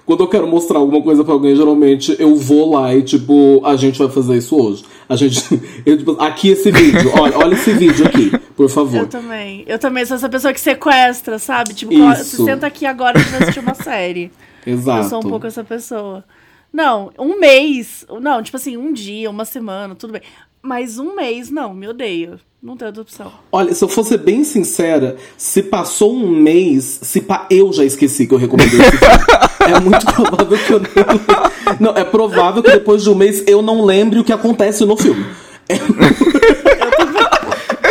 Quando 0.05 0.25
eu 0.25 0.29
quero 0.29 0.49
mostrar 0.49 0.81
alguma 0.81 1.01
coisa 1.01 1.23
pra 1.23 1.33
alguém, 1.33 1.55
geralmente 1.55 2.17
eu 2.19 2.35
vou 2.35 2.75
lá 2.75 2.93
e, 2.93 3.03
tipo, 3.03 3.63
a 3.65 3.77
gente 3.77 4.01
vai 4.01 4.09
fazer 4.09 4.37
isso 4.37 4.57
hoje. 4.61 4.85
A 5.09 5.15
gente. 5.15 5.41
Eu, 5.87 5.97
tipo, 5.97 6.21
aqui 6.21 6.49
esse 6.49 6.73
vídeo, 6.73 7.11
olha, 7.15 7.39
olha 7.39 7.55
esse 7.55 7.73
vídeo 7.73 8.05
aqui, 8.05 8.33
por 8.57 8.69
favor. 8.69 9.03
Eu 9.03 9.07
também. 9.07 9.63
Eu 9.67 9.79
também 9.79 10.05
sou 10.05 10.17
essa 10.17 10.29
pessoa 10.29 10.53
que 10.53 10.61
sequestra, 10.61 11.39
sabe? 11.39 11.73
Tipo, 11.73 11.93
colo- 11.93 12.17
se 12.17 12.23
Isso. 12.35 12.45
senta 12.45 12.67
aqui 12.67 12.85
agora 12.85 13.17
e 13.21 13.23
vai 13.23 13.43
assistir 13.43 13.61
uma 13.61 13.75
série. 13.75 14.33
Exato. 14.67 15.05
Eu 15.05 15.09
sou 15.09 15.19
um 15.21 15.31
pouco 15.31 15.47
essa 15.47 15.65
pessoa. 15.65 16.25
Não, 16.73 17.13
um 17.19 17.39
mês. 17.39 18.07
Não, 18.21 18.43
tipo 18.43 18.57
assim, 18.57 18.77
um 18.77 18.93
dia, 18.93 19.31
uma 19.31 19.45
semana, 19.45 19.95
tudo 19.95 20.13
bem. 20.13 20.23
Mas 20.63 20.99
um 20.99 21.15
mês, 21.15 21.51
não, 21.51 21.75
me 21.75 21.89
odeio. 21.89 22.39
Não 22.63 22.77
tem 22.77 22.87
outra 22.87 23.03
opção. 23.03 23.33
Olha, 23.51 23.75
se 23.75 23.83
eu 23.83 23.89
fosse 23.89 24.17
bem 24.17 24.45
sincera, 24.45 25.17
se 25.37 25.65
passou 25.65 26.15
um 26.15 26.31
mês, 26.31 27.01
se 27.03 27.21
pá, 27.21 27.47
eu 27.51 27.73
já 27.73 27.85
esqueci 27.85 28.25
que 28.25 28.33
eu 28.33 28.39
recomendei 28.39 28.81
esse 28.81 28.91
filme. 28.91 29.43
É 29.63 29.79
muito 29.79 30.05
provável 30.07 30.59
que 30.59 30.73
eu 30.73 30.81
não. 30.81 31.93
Não, 31.93 31.97
é 31.97 32.03
provável 32.03 32.65
que 32.65 32.73
depois 32.73 33.05
de 33.05 33.11
um 33.11 33.15
mês 33.15 33.45
eu 33.47 33.63
não 33.63 33.85
lembre 33.85 34.19
o 34.19 34.25
que 34.25 34.33
acontece 34.33 34.85
no 34.85 34.97
filme. 34.97 35.25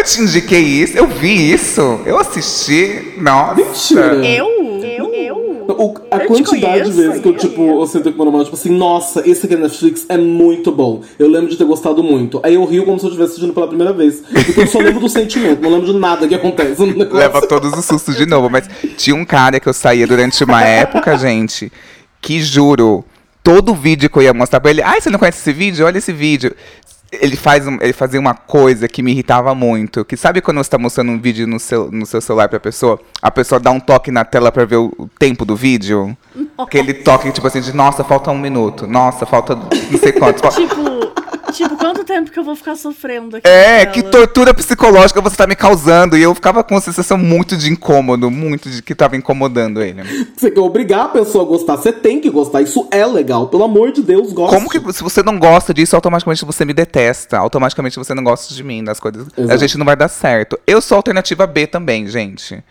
Eu 0.01 0.03
te 0.03 0.19
indiquei 0.19 0.59
isso, 0.59 0.97
eu 0.97 1.05
vi 1.05 1.53
isso, 1.53 2.01
eu 2.07 2.17
assisti. 2.17 3.13
Nossa. 3.19 3.53
Mentira. 3.53 4.25
Eu? 4.25 4.49
Eu? 4.83 5.00
Eu? 5.71 5.85
O- 5.85 5.95
a 6.11 6.17
Eu 6.17 6.27
quantidade 6.27 6.89
de 6.89 6.95
vezes 6.95 7.21
que 7.21 7.27
eu, 7.27 7.35
tipo, 7.35 7.61
eu 7.81 7.87
sento 7.87 8.11
com 8.11 8.17
meu 8.17 8.25
namorado, 8.25 8.45
tipo 8.45 8.55
assim, 8.57 8.69
nossa, 8.69 9.27
esse 9.27 9.45
aqui 9.45 9.55
na 9.55 9.61
Netflix 9.63 10.05
é 10.09 10.17
muito 10.17 10.71
bom. 10.71 11.01
Eu 11.17 11.27
lembro 11.29 11.49
de 11.49 11.57
ter 11.57 11.65
gostado 11.65 12.03
muito. 12.03 12.39
Aí 12.43 12.55
eu 12.55 12.65
rio 12.65 12.85
como 12.85 12.99
se 12.99 13.05
eu 13.05 13.09
estivesse 13.09 13.31
assistindo 13.31 13.53
pela 13.53 13.67
primeira 13.67 13.93
vez. 13.93 14.21
Porque 14.45 14.61
eu 14.61 14.67
só 14.67 14.79
lembro 14.79 14.99
do 14.99 15.09
sentimento, 15.09 15.61
não 15.61 15.69
lembro 15.71 15.91
de 15.93 15.97
nada 15.99 16.27
que 16.27 16.35
acontece. 16.35 16.81
Leva 17.11 17.41
todos 17.47 17.71
os 17.77 17.85
sustos 17.85 18.15
de 18.17 18.25
novo. 18.25 18.49
Mas 18.49 18.69
tinha 18.97 19.15
um 19.15 19.25
cara 19.25 19.59
que 19.59 19.67
eu 19.69 19.73
saía 19.73 20.05
durante 20.07 20.43
uma 20.43 20.63
época, 20.63 21.17
gente, 21.17 21.71
que 22.21 22.41
juro, 22.41 23.03
todo 23.43 23.73
vídeo 23.73 24.09
que 24.09 24.17
eu 24.17 24.23
ia 24.23 24.33
mostrar 24.33 24.59
pra 24.59 24.71
ele, 24.71 24.81
ai, 24.81 25.01
você 25.01 25.09
não 25.09 25.17
conhece 25.19 25.39
esse 25.39 25.51
vídeo? 25.53 25.85
Olha 25.85 25.97
esse 25.97 26.11
vídeo. 26.13 26.53
Ele, 27.11 27.35
faz 27.35 27.67
um- 27.67 27.77
ele 27.81 27.91
fazia 27.93 28.19
uma 28.19 28.33
coisa 28.33 28.87
que 28.87 29.03
me 29.03 29.11
irritava 29.11 29.53
muito. 29.53 30.05
Que 30.05 30.15
sabe 30.15 30.39
quando 30.41 30.57
você 30.57 30.69
tá 30.69 30.77
mostrando 30.77 31.11
um 31.11 31.19
vídeo 31.19 31.45
no 31.45 31.59
seu, 31.59 31.91
no 31.91 32.05
seu 32.05 32.21
celular 32.21 32.47
pra 32.47 32.59
pessoa? 32.59 32.99
A 33.21 33.29
pessoa 33.29 33.59
dá 33.59 33.69
um 33.69 33.79
toque 33.81 34.09
na 34.11 34.23
tela 34.23 34.49
pra 34.51 34.63
ver 34.63 34.77
o, 34.77 34.93
o 34.97 35.09
tempo 35.19 35.43
do 35.43 35.55
vídeo? 35.55 36.15
Aquele 36.57 36.93
toque, 36.93 37.29
tipo 37.31 37.45
assim, 37.45 37.59
de 37.59 37.73
nossa, 37.75 38.03
falta 38.03 38.31
um 38.31 38.37
minuto. 38.39 38.87
Nossa, 38.87 39.25
falta 39.25 39.55
não 39.55 39.99
sei 39.99 40.13
quanto. 40.13 40.41
Tipo, 40.49 40.75
tipo, 40.75 41.00
tempo 42.21 42.31
que 42.31 42.39
eu 42.39 42.43
vou 42.43 42.55
ficar 42.55 42.75
sofrendo 42.75 43.37
aqui? 43.37 43.47
É, 43.47 43.85
que 43.85 44.03
tortura 44.03 44.53
psicológica 44.53 45.19
você 45.19 45.35
tá 45.35 45.47
me 45.47 45.55
causando. 45.55 46.17
E 46.17 46.21
eu 46.21 46.33
ficava 46.35 46.63
com 46.63 46.75
uma 46.75 46.81
sensação 46.81 47.17
muito 47.17 47.57
de 47.57 47.71
incômodo, 47.71 48.29
muito 48.29 48.69
de 48.69 48.81
que 48.81 48.93
tava 48.93 49.17
incomodando 49.17 49.81
ele. 49.81 50.03
Você 50.35 50.51
quer 50.51 50.59
obrigar 50.59 51.05
a 51.05 51.09
pessoa 51.09 51.43
a 51.43 51.47
gostar, 51.47 51.77
você 51.77 51.91
tem 51.91 52.19
que 52.19 52.29
gostar. 52.29 52.61
Isso 52.61 52.87
é 52.91 53.05
legal, 53.05 53.47
pelo 53.47 53.63
amor 53.63 53.91
de 53.91 54.01
Deus, 54.01 54.31
gosta. 54.31 54.55
Como 54.55 54.69
que 54.69 54.93
se 54.93 55.03
você 55.03 55.23
não 55.23 55.37
gosta 55.39 55.73
disso, 55.73 55.95
automaticamente 55.95 56.45
você 56.45 56.63
me 56.63 56.73
detesta. 56.73 57.37
Automaticamente 57.37 57.97
você 57.97 58.13
não 58.13 58.23
gosta 58.23 58.53
de 58.53 58.63
mim, 58.63 58.83
das 58.83 58.99
coisas. 58.99 59.27
A 59.37 59.41
Exato. 59.41 59.59
gente 59.59 59.77
não 59.77 59.85
vai 59.85 59.95
dar 59.95 60.07
certo. 60.07 60.59
Eu 60.67 60.81
sou 60.81 60.95
a 60.95 60.99
alternativa 60.99 61.47
B 61.47 61.67
também, 61.67 62.07
gente. 62.07 62.63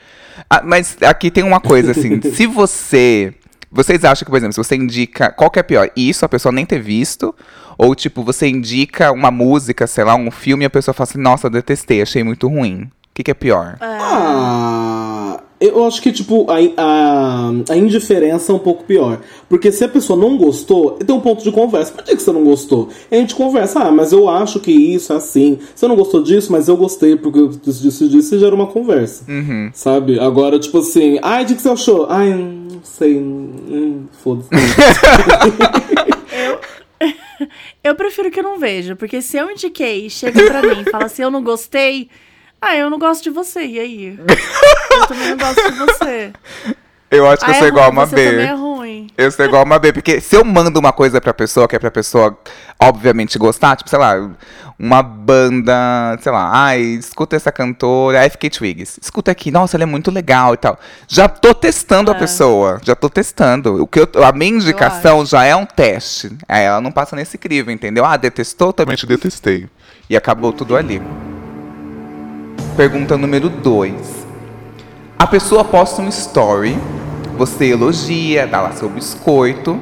Ah, 0.49 0.63
mas 0.65 0.97
aqui 1.03 1.31
tem 1.31 1.45
uma 1.45 1.61
coisa 1.61 1.91
assim, 1.91 2.21
se 2.33 2.47
você. 2.47 3.35
Vocês 3.73 4.05
acham 4.05 4.25
que, 4.25 4.31
por 4.31 4.37
exemplo, 4.37 4.53
se 4.53 4.59
você 4.59 4.75
indica. 4.75 5.31
Qual 5.31 5.49
que 5.51 5.59
é 5.59 5.63
pior? 5.63 5.91
Isso, 5.95 6.25
a 6.25 6.29
pessoa 6.29 6.51
nem 6.51 6.67
ter 6.67 6.81
visto? 6.81 7.35
Ou, 7.83 7.95
tipo, 7.95 8.23
você 8.23 8.47
indica 8.47 9.11
uma 9.11 9.31
música, 9.31 9.87
sei 9.87 10.05
lá, 10.05 10.15
um 10.15 10.31
filme 10.31 10.65
e 10.65 10.67
a 10.67 10.71
pessoa 10.71 10.93
fala 10.93 11.09
assim, 11.09 11.19
nossa, 11.19 11.49
detestei, 11.49 12.03
achei 12.03 12.23
muito 12.23 12.47
ruim. 12.47 12.83
O 12.83 12.89
que, 13.15 13.23
que 13.23 13.31
é 13.31 13.35
pior? 13.35 13.79
Ah, 13.81 15.41
eu 15.59 15.87
acho 15.87 16.03
que, 16.03 16.13
tipo, 16.13 16.47
a, 16.51 16.57
a, 16.77 17.51
a 17.71 17.77
indiferença 17.79 18.53
é 18.53 18.55
um 18.55 18.59
pouco 18.59 18.85
pior. 18.85 19.21
Porque 19.49 19.73
se 19.73 19.83
a 19.83 19.89
pessoa 19.89 20.19
não 20.19 20.37
gostou, 20.37 20.91
tem 20.91 21.17
um 21.17 21.21
ponto 21.21 21.43
de 21.43 21.51
conversa. 21.51 21.91
Por 21.93 22.05
que, 22.05 22.17
que 22.17 22.23
você 22.23 22.31
não 22.31 22.45
gostou? 22.45 22.91
E 23.11 23.17
a 23.17 23.19
gente 23.19 23.35
conversa, 23.35 23.81
ah, 23.81 23.91
mas 23.91 24.13
eu 24.13 24.29
acho 24.29 24.61
que 24.61 24.71
isso 24.71 25.15
é 25.15 25.17
assim. 25.17 25.59
Você 25.75 25.89
não 25.89 25.97
gostou 25.97 26.23
disso, 26.23 26.53
mas 26.53 26.69
eu 26.69 26.77
gostei 26.77 27.17
porque 27.17 27.49
disso, 27.65 27.83
disso, 27.83 28.09
disso, 28.11 28.35
e 28.35 28.39
gera 28.39 28.55
uma 28.55 28.67
conversa. 28.67 29.25
Sabe? 29.73 30.21
Agora, 30.21 30.59
tipo 30.59 30.81
assim, 30.81 31.19
ai, 31.23 31.45
o 31.45 31.47
que, 31.47 31.55
que 31.55 31.63
você 31.63 31.71
achou? 31.71 32.07
Ai, 32.11 32.35
não 32.35 32.81
sei, 32.83 33.17
hum, 33.17 34.05
foda-se. 34.23 34.51
Eu 36.31 36.70
prefiro 37.95 38.31
que 38.31 38.41
eu 38.41 38.45
não 38.45 38.59
veja, 38.59 38.95
porque 38.97 39.21
se 39.23 39.37
eu 39.37 39.51
indiquei 39.51 40.07
e 40.07 40.11
chega 40.11 40.43
pra 40.45 40.63
mim 40.63 40.83
e 40.87 40.91
fala 40.91 41.07
assim, 41.07 41.23
eu 41.23 41.31
não 41.31 41.43
gostei, 41.43 42.09
ah, 42.61 42.77
eu 42.77 42.91
não 42.91 42.99
gosto 42.99 43.23
de 43.25 43.31
você, 43.31 43.65
e 43.65 43.79
aí? 43.81 44.19
Eu 44.93 45.07
também 45.07 45.31
não 45.31 45.37
gosto 45.39 45.71
de 45.73 45.79
você. 45.79 46.33
Eu 47.11 47.27
acho 47.29 47.45
que 47.45 47.51
Ah, 47.51 47.55
eu 47.55 47.59
sou 47.59 47.65
é 47.65 47.69
igual 47.69 47.85
a 47.85 47.87
ruim, 47.89 47.97
uma 47.99 48.07
você 48.07 48.15
B. 48.17 48.31
também 48.31 48.47
é 48.47 48.53
ruim. 48.55 48.70
Eu 49.17 49.31
sou 49.31 49.45
igual 49.45 49.65
uma 49.65 49.79
B, 49.79 49.93
porque 49.93 50.21
se 50.21 50.37
eu 50.37 50.45
mando 50.45 50.79
uma 50.79 50.93
coisa 50.93 51.21
pra 51.21 51.33
pessoa, 51.35 51.67
que 51.69 51.77
é 51.77 51.79
pra 51.79 51.91
pessoa, 51.91 52.37
obviamente, 52.79 53.39
gostar, 53.39 53.77
tipo, 53.77 53.89
sei 53.91 53.99
lá, 53.99 54.31
uma 54.79 55.03
banda, 55.03 56.19
sei 56.21 56.33
lá, 56.33 56.51
ai, 56.53 56.81
escuta 56.81 57.37
essa 57.37 57.53
cantora, 57.53 58.29
fiquei 58.31 58.49
Twigs. 58.51 58.99
Escuta 59.03 59.31
aqui, 59.31 59.51
nossa, 59.51 59.77
ela 59.77 59.83
é 59.85 59.87
muito 59.87 60.11
legal 60.11 60.55
e 60.55 60.57
tal. 60.57 60.79
Já 61.07 61.29
tô 61.29 61.53
testando 61.55 62.11
a 62.11 62.15
É. 62.15 62.19
pessoa, 62.19 62.81
já 62.83 62.95
tô 62.95 63.09
testando. 63.11 63.83
O 63.83 63.87
que 63.87 64.01
eu, 64.01 64.09
a 64.25 64.33
minha 64.33 64.53
indicação 64.57 65.25
já 65.27 65.45
é 65.45 65.55
um 65.55 65.67
teste. 65.67 66.31
Aí 66.49 66.65
ela 66.65 66.81
não 66.81 66.91
passa 66.93 67.15
nesse 67.15 67.37
crivo, 67.37 67.71
entendeu? 67.71 68.05
Ah, 68.05 68.17
detestou? 68.17 68.73
Também 68.73 68.97
te 68.97 69.07
detestei. 69.07 69.69
E 70.09 70.17
acabou 70.17 70.53
tudo 70.53 70.77
ali. 70.77 71.01
Pergunta 72.77 73.17
número 73.17 73.49
2. 73.49 73.95
A 75.19 75.27
pessoa 75.27 75.63
posta 75.65 76.01
um 76.01 76.09
story, 76.09 76.79
você 77.41 77.71
elogia, 77.71 78.47
dá 78.47 78.61
lá 78.61 78.73
seu 78.73 78.87
biscoito, 78.87 79.81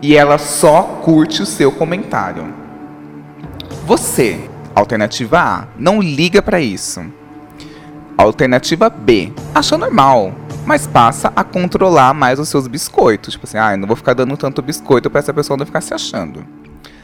e 0.00 0.16
ela 0.16 0.38
só 0.38 1.00
curte 1.02 1.42
o 1.42 1.46
seu 1.46 1.72
comentário. 1.72 2.54
Você, 3.84 4.48
alternativa 4.72 5.40
A, 5.40 5.64
não 5.76 6.00
liga 6.00 6.40
pra 6.40 6.60
isso. 6.60 7.04
Alternativa 8.16 8.88
B, 8.88 9.32
acha 9.52 9.76
normal, 9.76 10.32
mas 10.64 10.86
passa 10.86 11.32
a 11.34 11.42
controlar 11.42 12.14
mais 12.14 12.38
os 12.38 12.48
seus 12.48 12.68
biscoitos. 12.68 13.34
Tipo 13.34 13.44
assim, 13.44 13.58
ah, 13.58 13.72
eu 13.72 13.78
não 13.78 13.88
vou 13.88 13.96
ficar 13.96 14.14
dando 14.14 14.36
tanto 14.36 14.62
biscoito 14.62 15.10
pra 15.10 15.18
essa 15.18 15.34
pessoa 15.34 15.56
não 15.56 15.66
ficar 15.66 15.80
se 15.80 15.92
achando. 15.92 16.46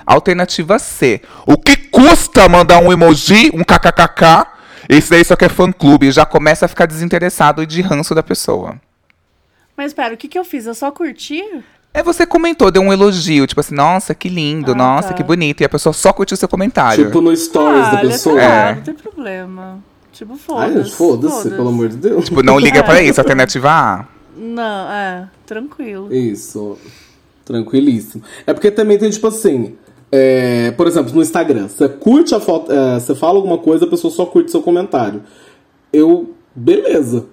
Alternativa 0.06 0.78
C, 0.78 1.20
o 1.44 1.58
que 1.58 1.76
custa 1.76 2.48
mandar 2.48 2.80
um 2.80 2.92
emoji, 2.92 3.50
um 3.52 3.64
kkkk? 3.64 4.46
Esse 4.88 5.10
daí 5.10 5.24
só 5.24 5.34
quer 5.34 5.50
fã 5.50 5.72
clube, 5.72 6.12
já 6.12 6.24
começa 6.24 6.66
a 6.66 6.68
ficar 6.68 6.86
desinteressado 6.86 7.60
e 7.60 7.66
de 7.66 7.82
ranço 7.82 8.14
da 8.14 8.22
pessoa. 8.22 8.76
Mas 9.78 9.94
pera, 9.94 10.12
o 10.14 10.16
que 10.16 10.26
que 10.26 10.36
eu 10.38 10.44
fiz? 10.44 10.66
Eu 10.66 10.74
só 10.74 10.90
curti? 10.90 11.40
É, 11.94 12.02
você 12.02 12.26
comentou, 12.26 12.68
deu 12.70 12.82
um 12.82 12.92
elogio, 12.92 13.46
tipo 13.46 13.60
assim, 13.60 13.74
nossa, 13.76 14.12
que 14.14 14.28
lindo, 14.28 14.72
Ah, 14.72 14.74
nossa, 14.74 15.08
tá. 15.08 15.14
que 15.14 15.22
bonito. 15.22 15.60
E 15.60 15.64
a 15.64 15.68
pessoa 15.68 15.92
só 15.92 16.12
curtiu 16.12 16.36
seu 16.36 16.48
comentário. 16.48 17.06
tipo, 17.06 17.20
no 17.20 17.34
stories 17.36 17.86
ah, 17.86 17.90
da 17.92 17.98
olha, 18.00 18.08
pessoa. 18.10 18.42
É. 18.42 18.74
não 18.74 18.82
tem 18.82 18.94
problema. 18.94 19.78
Tipo, 20.12 20.32
Ai, 20.32 20.38
foda-se. 20.38 20.90
foda-se, 20.90 21.50
pelo 21.50 21.68
amor 21.68 21.88
de 21.90 21.96
Deus. 21.96 22.24
Tipo, 22.24 22.42
não 22.42 22.58
liga 22.58 22.80
É. 22.80 22.82
pra 22.82 23.00
isso, 23.00 23.20
alternativa 23.22 23.70
A. 23.70 24.04
Não, 24.36 24.90
é, 24.90 25.28
tranquilo. 25.46 26.12
Isso. 26.12 26.76
Tranquilíssimo. 27.44 28.22
É 28.46 28.52
porque 28.52 28.70
também 28.72 28.98
tem, 28.98 29.08
tipo 29.10 29.26
assim. 29.28 29.76
é, 30.10 30.72
por 30.72 30.86
exemplo, 30.88 31.14
no 31.14 31.22
Instagram, 31.22 31.68
você 31.68 31.88
curte 31.88 32.34
a 32.34 32.40
foto, 32.40 32.72
é, 32.72 32.98
você 32.98 33.14
fala 33.14 33.36
alguma 33.36 33.58
coisa, 33.58 33.84
a 33.84 33.88
pessoa 33.88 34.12
só 34.12 34.26
curte 34.26 34.50
seu 34.50 34.60
comentário. 34.60 35.22
Eu. 35.92 36.34
Beleza. 36.54 37.26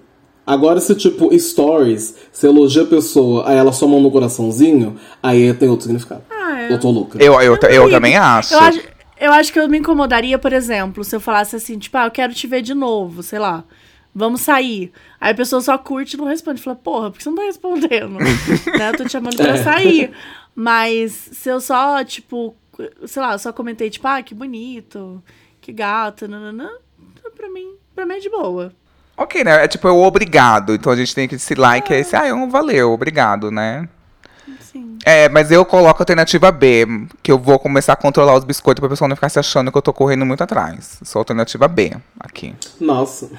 Agora, 0.46 0.80
se 0.80 0.94
tipo, 0.94 1.36
stories, 1.36 2.14
você 2.32 2.46
elogia 2.46 2.82
a 2.82 2.86
pessoa, 2.86 3.48
aí 3.48 3.56
ela 3.56 3.72
só 3.72 3.86
manda 3.86 4.02
no 4.02 4.10
coraçãozinho, 4.12 4.96
aí 5.20 5.52
tem 5.54 5.68
outro 5.68 5.84
significado. 5.86 6.22
Ah, 6.30 6.60
é. 6.62 6.72
Eu 6.72 6.78
tô 6.78 6.90
louca. 6.90 7.18
Eu, 7.22 7.32
eu, 7.40 7.56
eu, 7.56 7.82
Amigo, 7.82 7.90
também 7.90 8.16
acho. 8.16 8.54
Eu 8.54 8.60
acho, 8.60 8.80
eu 9.20 9.32
acho 9.32 9.52
que 9.52 9.58
eu 9.58 9.68
me 9.68 9.78
incomodaria, 9.78 10.38
por 10.38 10.52
exemplo, 10.52 11.02
se 11.02 11.16
eu 11.16 11.20
falasse 11.20 11.56
assim, 11.56 11.76
tipo, 11.78 11.96
ah, 11.98 12.06
eu 12.06 12.10
quero 12.12 12.32
te 12.32 12.46
ver 12.46 12.62
de 12.62 12.74
novo, 12.74 13.22
sei 13.24 13.40
lá. 13.40 13.64
Vamos 14.14 14.40
sair. 14.40 14.92
Aí 15.20 15.32
a 15.32 15.34
pessoa 15.34 15.60
só 15.60 15.76
curte 15.76 16.14
e 16.14 16.16
não 16.16 16.24
responde. 16.26 16.62
Fala, 16.62 16.76
porra, 16.76 17.10
por 17.10 17.18
que 17.18 17.22
você 17.24 17.28
não 17.28 17.36
tá 17.36 17.42
respondendo? 17.42 18.12
né? 18.78 18.90
Eu 18.92 18.96
tô 18.96 19.04
te 19.04 19.12
chamando 19.12 19.36
pra 19.36 19.56
É. 19.56 19.62
sair. 19.62 20.12
Mas 20.54 21.12
se 21.32 21.50
eu 21.50 21.60
só, 21.60 22.02
tipo, 22.02 22.54
sei 23.04 23.20
lá, 23.20 23.36
só 23.36 23.52
comentei, 23.52 23.90
tipo, 23.90 24.06
ah, 24.08 24.22
que 24.22 24.34
bonito, 24.34 25.22
que 25.60 25.70
gato, 25.72 26.26
nananã, 26.26 26.70
pra 27.36 27.50
mim, 27.50 27.74
pra 27.94 28.06
mim 28.06 28.14
é 28.14 28.20
de 28.20 28.30
boa. 28.30 28.72
Ok, 29.16 29.42
né? 29.42 29.64
É 29.64 29.68
tipo, 29.68 29.88
é 29.88 29.90
o 29.90 30.02
obrigado. 30.02 30.74
Então 30.74 30.92
a 30.92 30.96
gente 30.96 31.14
tem 31.14 31.26
que 31.26 31.36
esse 31.36 31.54
like, 31.54 31.92
é 31.92 32.00
esse, 32.00 32.14
ah, 32.14 32.26
eu 32.26 32.48
valeu, 32.48 32.92
obrigado, 32.92 33.50
né? 33.50 33.88
Sim. 34.60 34.98
É, 35.04 35.28
mas 35.28 35.50
eu 35.50 35.64
coloco 35.64 36.00
a 36.00 36.02
alternativa 36.02 36.52
B, 36.52 36.86
que 37.22 37.32
eu 37.32 37.38
vou 37.38 37.58
começar 37.58 37.94
a 37.94 37.96
controlar 37.96 38.34
os 38.34 38.44
biscoitos 38.44 38.80
pra 38.80 38.88
pessoa 38.88 39.08
não 39.08 39.16
ficar 39.16 39.28
se 39.28 39.38
achando 39.38 39.72
que 39.72 39.78
eu 39.78 39.82
tô 39.82 39.92
correndo 39.92 40.26
muito 40.26 40.42
atrás. 40.42 40.98
Sou 41.02 41.20
a 41.20 41.22
alternativa 41.22 41.66
B 41.66 41.96
aqui. 42.20 42.54
Nossa. 42.80 43.30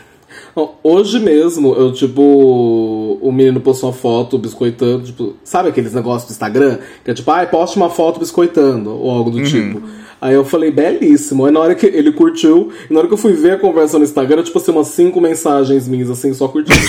Hoje 0.83 1.19
mesmo, 1.19 1.73
eu, 1.75 1.91
tipo, 1.91 3.19
o 3.21 3.31
menino 3.31 3.59
postou 3.61 3.89
uma 3.89 3.95
foto 3.95 4.37
biscoitando, 4.37 5.03
tipo, 5.05 5.35
sabe 5.43 5.69
aqueles 5.69 5.93
negócios 5.93 6.29
do 6.29 6.31
Instagram? 6.31 6.79
Que 7.03 7.11
é 7.11 7.13
tipo, 7.13 7.29
ai, 7.29 7.47
poste 7.47 7.77
uma 7.77 7.89
foto 7.89 8.19
biscoitando, 8.19 8.91
ou 8.91 9.11
algo 9.11 9.29
do 9.29 9.43
tipo. 9.43 9.81
Aí 10.19 10.33
eu 10.33 10.43
falei, 10.43 10.71
belíssimo. 10.71 11.45
Aí 11.45 11.51
na 11.51 11.59
hora 11.59 11.75
que 11.75 11.85
ele 11.85 12.11
curtiu, 12.11 12.71
e 12.89 12.93
na 12.93 12.99
hora 12.99 13.07
que 13.07 13.13
eu 13.13 13.17
fui 13.17 13.33
ver 13.33 13.51
a 13.51 13.59
conversa 13.59 13.99
no 13.99 14.03
Instagram, 14.03 14.41
tipo 14.43 14.57
assim, 14.57 14.71
umas 14.71 14.87
cinco 14.87 15.21
mensagens 15.21 15.87
minhas, 15.87 16.09
assim, 16.09 16.33
só 16.33 16.47
curtindo. 16.47 16.79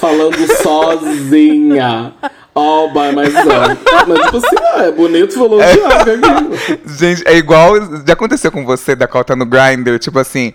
Falando 0.00 0.34
sozinha. 0.62 2.14
All 2.54 2.88
by 2.88 3.14
myself. 3.14 3.78
Mas, 4.08 4.20
tipo 4.24 4.36
assim, 4.38 4.56
ah, 4.74 4.82
é 4.84 4.92
bonito 4.92 5.34
falou 5.34 5.58
de 5.58 5.64
água 5.64 5.94
aqui. 5.94 6.80
Gente, 6.98 7.22
é 7.26 7.36
igual. 7.36 7.74
Já 8.06 8.12
aconteceu 8.12 8.50
com 8.50 8.64
você, 8.64 8.96
Dakota, 8.96 9.36
no 9.36 9.46
Grindr? 9.46 9.98
Tipo 9.98 10.18
assim, 10.18 10.52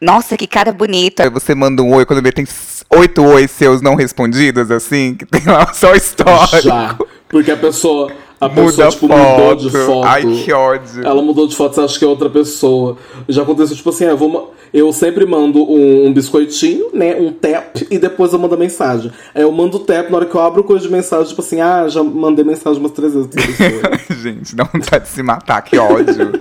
Nossa, 0.00 0.36
que 0.36 0.46
cara 0.46 0.72
bonita. 0.72 1.22
aí 1.22 1.28
você 1.28 1.54
manda 1.54 1.82
um 1.82 1.92
oi, 1.94 2.06
quando 2.06 2.22
vê 2.22 2.32
tem 2.32 2.46
oito 2.90 3.22
oi 3.22 3.46
seus 3.46 3.82
não 3.82 3.94
respondidos, 3.94 4.70
assim, 4.70 5.14
que 5.14 5.26
tem 5.26 5.44
lá 5.44 5.72
só 5.74 5.92
o 5.92 5.96
histórico. 5.96 6.62
Já. 6.62 6.96
Porque 7.28 7.50
a 7.50 7.56
pessoa. 7.56 8.10
A 8.40 8.48
Muda 8.48 8.62
pessoa, 8.66 8.88
tipo, 8.90 9.08
foto. 9.08 9.18
mudou 9.20 9.54
de 9.54 9.70
foto. 9.70 10.06
Ai, 10.06 10.22
que 10.44 10.52
ódio. 10.52 11.06
Ela 11.06 11.22
mudou 11.22 11.46
de 11.46 11.56
foto, 11.56 11.74
você 11.76 11.80
acha 11.80 11.98
que 11.98 12.04
é 12.04 12.08
outra 12.08 12.28
pessoa. 12.28 12.96
Já 13.28 13.42
aconteceu, 13.42 13.76
tipo 13.76 13.88
assim, 13.90 14.04
ah, 14.04 14.08
eu, 14.10 14.16
vou 14.18 14.28
ma- 14.28 14.42
eu 14.72 14.92
sempre 14.92 15.24
mando 15.24 15.62
um, 15.62 16.06
um 16.08 16.12
biscoitinho, 16.12 16.86
né? 16.92 17.14
Um 17.18 17.32
tap, 17.32 17.76
e 17.90 17.96
depois 17.98 18.32
eu 18.32 18.38
mando 18.38 18.54
a 18.54 18.58
mensagem. 18.58 19.10
Aí 19.34 19.42
eu 19.42 19.52
mando 19.52 19.76
o 19.78 19.80
tap, 19.80 20.10
na 20.10 20.16
hora 20.18 20.26
que 20.26 20.34
eu 20.34 20.40
abro 20.42 20.62
coisa 20.64 20.84
de 20.86 20.92
mensagem, 20.92 21.28
tipo 21.28 21.40
assim, 21.40 21.60
ah, 21.60 21.88
já 21.88 22.02
mandei 22.02 22.44
mensagem 22.44 22.80
umas 22.80 22.92
três 22.92 23.14
vezes. 23.14 23.30
Gente, 24.20 24.54
dá 24.56 24.64
vontade 24.64 25.04
de 25.04 25.10
se 25.10 25.22
matar, 25.22 25.62
que 25.62 25.78
ódio. 25.78 26.32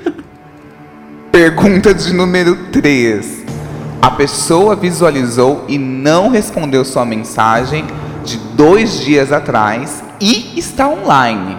Pergunta 1.32 1.94
de 1.94 2.14
número 2.14 2.56
3. 2.72 3.44
A 4.02 4.12
pessoa 4.12 4.76
visualizou 4.76 5.64
e 5.68 5.78
não 5.78 6.30
respondeu 6.30 6.84
sua 6.84 7.06
mensagem 7.06 7.86
de 8.26 8.38
dois 8.56 9.00
dias 9.00 9.32
atrás 9.32 10.04
e 10.20 10.58
está 10.60 10.88
online. 10.90 11.58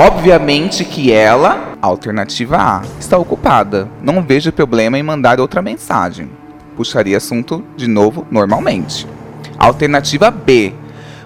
Obviamente 0.00 0.84
que 0.84 1.10
ela, 1.10 1.76
alternativa 1.82 2.56
A, 2.56 2.82
está 3.00 3.18
ocupada. 3.18 3.88
Não 4.00 4.22
vejo 4.22 4.52
problema 4.52 4.96
em 4.96 5.02
mandar 5.02 5.40
outra 5.40 5.60
mensagem. 5.60 6.30
Puxaria 6.76 7.16
assunto 7.16 7.64
de 7.76 7.88
novo 7.88 8.24
normalmente. 8.30 9.08
Alternativa 9.58 10.30
B. 10.30 10.72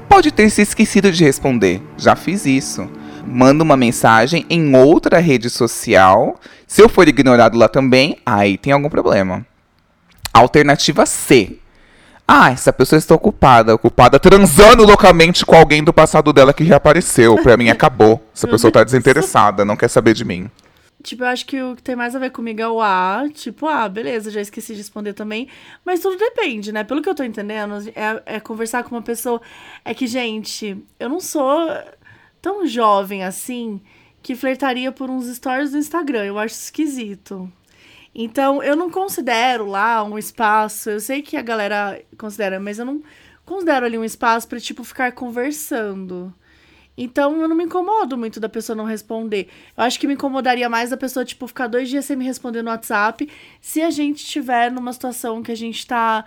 Pode 0.09 0.31
ter 0.33 0.49
se 0.49 0.63
esquecido 0.63 1.13
de 1.13 1.23
responder. 1.23 1.83
Já 1.99 2.17
fiz 2.17 2.47
isso. 2.47 2.89
Manda 3.27 3.63
uma 3.63 3.77
mensagem 3.77 4.47
em 4.49 4.75
outra 4.75 5.19
rede 5.19 5.51
social. 5.51 6.41
Se 6.67 6.81
eu 6.81 6.89
for 6.89 7.07
ignorado 7.07 7.59
lá 7.59 7.69
também, 7.69 8.17
aí 8.25 8.57
tem 8.57 8.73
algum 8.73 8.89
problema. 8.89 9.45
Alternativa 10.33 11.05
C. 11.05 11.59
Ah, 12.27 12.51
essa 12.51 12.73
pessoa 12.73 12.99
está 12.99 13.15
ocupada, 13.15 13.75
ocupada 13.75 14.19
transando 14.19 14.85
loucamente 14.85 15.45
com 15.45 15.55
alguém 15.55 15.83
do 15.83 15.93
passado 15.93 16.33
dela 16.33 16.55
que 16.55 16.65
reapareceu. 16.65 17.37
Pra 17.43 17.57
mim 17.57 17.69
acabou. 17.69 18.25
Essa 18.35 18.49
pessoa 18.49 18.73
tá 18.73 18.81
Deus. 18.81 18.93
desinteressada, 18.93 19.65
não 19.65 19.77
quer 19.77 19.89
saber 19.89 20.15
de 20.15 20.25
mim. 20.25 20.51
Tipo, 21.03 21.25
eu 21.25 21.29
acho 21.29 21.45
que 21.45 21.61
o 21.61 21.75
que 21.75 21.83
tem 21.83 21.97
mais 21.97 22.15
a 22.15 22.19
ver 22.19 22.31
comigo 22.31 22.61
é 22.61 22.69
o 22.69 22.81
A. 22.81 23.25
Tipo, 23.35 23.67
ah, 23.67 23.89
beleza, 23.89 24.31
já 24.31 24.41
esqueci 24.41 24.73
de 24.73 24.79
responder 24.79 25.13
também. 25.13 25.49
Mas 25.85 26.01
tudo 26.01 26.17
depende, 26.17 26.71
né? 26.73 26.85
Pelo 26.85 27.03
que 27.03 27.09
eu 27.09 27.15
tô 27.15 27.25
entendendo, 27.25 27.75
é, 27.95 28.37
é 28.37 28.41
conversar 28.41 28.85
com 28.85 28.95
uma 28.95 29.03
pessoa. 29.03 29.41
É 29.85 29.93
que, 29.93 30.07
gente, 30.07 30.77
eu 31.01 31.09
não 31.09 31.21
sou 31.21 31.69
tão 32.41 32.67
jovem 32.67 33.25
assim 33.25 33.81
que 34.23 34.37
flertaria 34.37 34.93
por 34.93 35.11
uns 35.11 35.27
stories 35.27 35.73
do 35.73 35.79
Instagram. 35.79 36.25
Eu 36.25 36.39
acho 36.39 36.55
esquisito. 36.55 37.51
Então, 38.15 38.63
eu 38.63 38.77
não 38.77 38.91
considero 38.91 39.67
lá 39.67 40.05
um 40.05 40.19
espaço. 40.19 40.91
Eu 40.91 41.01
sei 41.01 41.23
que 41.23 41.37
a 41.37 41.43
galera 41.43 42.03
considera, 42.19 42.61
mas 42.61 42.79
eu 42.79 42.85
não 42.85 43.03
considero 43.45 43.87
ali 43.87 43.99
um 43.99 44.05
espaço 44.05 44.47
pra, 44.49 44.61
tipo, 44.61 44.85
ficar 44.85 45.13
conversando. 45.13 46.33
Então 46.97 47.41
eu 47.41 47.49
não 47.49 47.57
me 47.57 47.65
incomodo 47.65 48.19
muito 48.19 48.39
da 48.39 48.49
pessoa 48.49 48.77
não 48.77 48.85
responder. 48.85 49.49
Eu 49.77 49.85
acho 49.85 49.99
que 49.99 50.07
me 50.07 50.15
incomodaria 50.15 50.69
mais 50.69 50.91
da 50.91 50.97
pessoa, 50.97 51.25
tipo, 51.25 51.47
ficar 51.47 51.67
dois 51.67 51.89
dias 51.89 52.05
sem 52.05 52.17
me 52.17 52.25
responder 52.25 52.63
no 52.63 52.71
WhatsApp 52.71 53.29
se 53.61 53.81
a 53.83 53.91
gente 53.91 54.19
estiver 54.19 54.71
numa 54.71 54.93
situação 54.93 55.43
que 55.43 55.53
a 55.53 55.57
gente 55.57 55.87
tá 55.87 56.25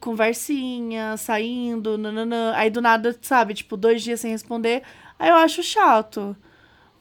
conversinha, 0.00 1.16
saindo, 1.16 1.98
nananã. 1.98 2.52
Aí 2.54 2.70
do 2.70 2.80
nada, 2.80 3.16
sabe, 3.20 3.54
tipo, 3.54 3.76
dois 3.76 4.02
dias 4.02 4.20
sem 4.20 4.30
responder. 4.30 4.82
Aí 5.18 5.30
eu 5.30 5.36
acho 5.36 5.62
chato. 5.62 6.36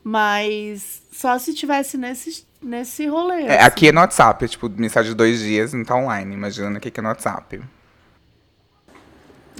Mas 0.04 1.04
só 1.12 1.38
se 1.40 1.54
tivesse 1.54 1.98
nesse, 1.98 2.46
nesse 2.64 3.06
rolê. 3.08 3.44
É, 3.44 3.58
assim. 3.58 3.66
aqui 3.68 3.88
é 3.90 3.92
no 3.92 4.00
WhatsApp, 4.00 4.46
é 4.46 4.48
tipo, 4.48 4.70
mensagem 4.70 5.12
de 5.12 5.18
dois 5.18 5.40
dias, 5.40 5.74
não 5.74 5.84
tá 5.84 5.96
online. 5.96 6.34
Imagina 6.34 6.78
o 6.78 6.82
que 6.82 6.90
que 6.90 7.00
é 7.00 7.04
no 7.04 7.10
WhatsApp. 7.10 7.62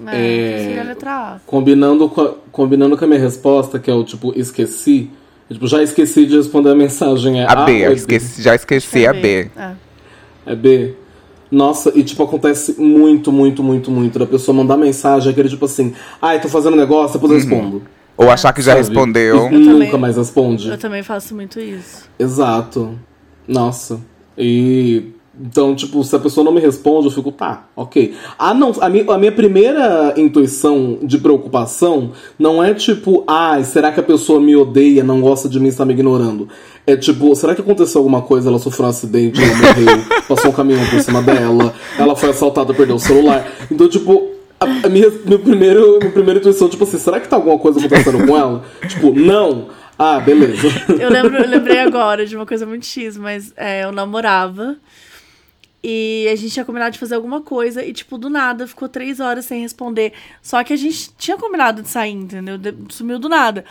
É, 0.08 0.58
seria 0.66 0.82
a 0.82 0.86
letra 0.86 1.12
A. 1.12 1.40
combinando, 1.46 2.10
com 2.10 2.22
a, 2.22 2.34
combinando 2.52 2.98
com 2.98 3.06
a 3.06 3.08
minha 3.08 3.20
resposta, 3.20 3.78
que 3.78 3.92
é 3.92 3.94
o 3.94 4.04
tipo, 4.04 4.34
esqueci. 4.36 5.10
eu, 5.50 5.56
tipo, 5.56 5.68
já 5.68 5.84
esqueci 5.84 6.26
de 6.26 6.36
responder 6.36 6.72
a 6.72 6.76
mensagem. 6.76 7.42
É 7.42 7.46
A 7.48 7.58
B, 7.58 7.86
eu 7.86 7.92
é 7.92 7.94
esqueci- 7.94 8.42
já 8.42 8.56
esqueci 8.56 9.06
a 9.06 9.14
B. 9.14 9.50
É. 9.56 9.74
É 10.48 10.56
B. 10.56 10.96
Nossa, 11.52 11.92
e 11.96 12.04
tipo, 12.04 12.24
acontece 12.24 12.82
muito, 12.82 13.32
muito, 13.32 13.62
muito, 13.62 13.92
muito 13.92 14.18
da 14.18 14.26
pessoa 14.26 14.58
mandar 14.58 14.76
mensagem, 14.76 15.32
aquele 15.32 15.48
tipo 15.48 15.66
assim, 15.66 15.94
ai, 16.20 16.42
tô 16.42 16.50
fazendo 16.50 16.74
um 16.74 16.78
negócio, 16.80 17.20
depois 17.20 17.32
eu 17.32 17.38
respondo. 17.38 17.84
Ou 18.18 18.30
achar 18.30 18.54
que 18.54 18.62
já 18.62 18.74
Sabe? 18.74 18.86
respondeu. 18.86 19.48
E 19.52 19.58
nunca 19.58 19.72
também- 19.86 20.00
mais 20.00 20.18
responde. 20.18 20.70
Eu 20.70 20.78
também 20.78 21.02
faço 21.04 21.34
muito 21.36 21.60
isso. 21.60 22.08
Exato. 22.20 22.98
Nossa. 23.48 24.00
E. 24.38 25.04
Então, 25.42 25.74
tipo, 25.74 26.04
se 26.04 26.16
a 26.16 26.20
pessoa 26.20 26.44
não 26.44 26.52
me 26.52 26.60
responde, 26.62 27.08
eu 27.08 27.12
fico, 27.12 27.32
tá, 27.32 27.66
ok. 27.76 28.14
Ah, 28.38 28.54
não, 28.54 28.72
a 28.80 28.88
minha, 28.88 29.04
a 29.12 29.18
minha 29.18 29.32
primeira 29.32 30.14
intuição 30.16 31.00
de 31.02 31.18
preocupação 31.18 32.12
não 32.38 32.64
é 32.64 32.72
tipo, 32.76 33.24
ai, 33.28 33.64
será 33.64 33.92
que 33.92 34.00
a 34.00 34.04
pessoa 34.04 34.40
me 34.40 34.56
odeia, 34.56 35.04
não 35.04 35.22
gosta 35.22 35.50
de 35.50 35.60
mim, 35.60 35.70
está 35.70 35.84
me 35.86 35.94
ignorando? 35.94 36.48
É 36.86 36.96
tipo, 36.96 37.36
será 37.36 37.56
que 37.56 37.62
aconteceu 37.62 37.98
alguma 37.98 38.22
coisa? 38.22 38.48
Ela 38.48 38.60
sofreu 38.60 38.86
um 38.86 38.90
acidente, 38.90 39.42
ela 39.44 39.56
morreu, 39.56 40.04
passou 40.30 40.52
um 40.52 40.54
caminhão 40.54 40.86
por 40.86 41.00
cima 41.02 41.20
dela, 41.24 41.74
ela 41.98 42.16
foi 42.16 42.30
assaltada, 42.30 42.72
perdeu 42.72 42.98
o 42.98 43.00
celular. 43.00 43.44
Então, 43.72 43.90
tipo, 43.90 44.28
a, 44.64 44.88
a 44.88 44.90
minha, 44.90 45.10
meu 45.26 45.40
primeiro, 45.40 46.00
minha 46.00 46.12
primeira 46.12 46.40
intuição, 46.40 46.70
tipo 46.70 46.84
assim, 46.84 46.98
será 46.98 47.20
que 47.20 47.28
tá 47.28 47.36
alguma 47.36 47.58
coisa 47.60 47.80
acontecendo 47.80 48.26
com 48.26 48.38
ela? 48.38 48.66
Tipo, 48.88 49.14
não. 49.14 49.70
Ah, 49.98 50.20
beleza. 50.20 50.68
Eu, 51.00 51.10
lembro, 51.10 51.48
lembrei 51.48 51.80
agora 51.80 52.26
de 52.26 52.36
uma 52.36 52.46
coisa 52.46 52.66
muito 52.66 52.86
X, 52.86 53.16
mas 53.18 53.54
é, 53.56 53.84
eu 53.84 53.92
namorava. 53.92 54.76
E 55.86 56.30
a 56.32 56.36
gente 56.36 56.54
tinha 56.54 56.64
combinado 56.64 56.92
de 56.94 57.00
fazer 57.00 57.16
alguma 57.16 57.42
coisa 57.42 57.84
e, 57.84 57.92
tipo, 57.92 58.18
do 58.18 58.30
nada 58.30 58.66
ficou 58.66 58.88
três 58.88 59.20
horas 59.20 59.44
sem 59.44 59.62
responder. 59.62 60.14
Só 60.42 60.64
que 60.64 60.72
a 60.72 60.78
gente 60.78 61.12
tinha 61.18 61.36
combinado 61.38 61.82
de 61.82 61.90
sair, 61.90 62.14
entendeu? 62.14 62.58
De- 62.58 62.74
sumiu 62.90 63.20
do 63.20 63.28
nada. 63.28 63.66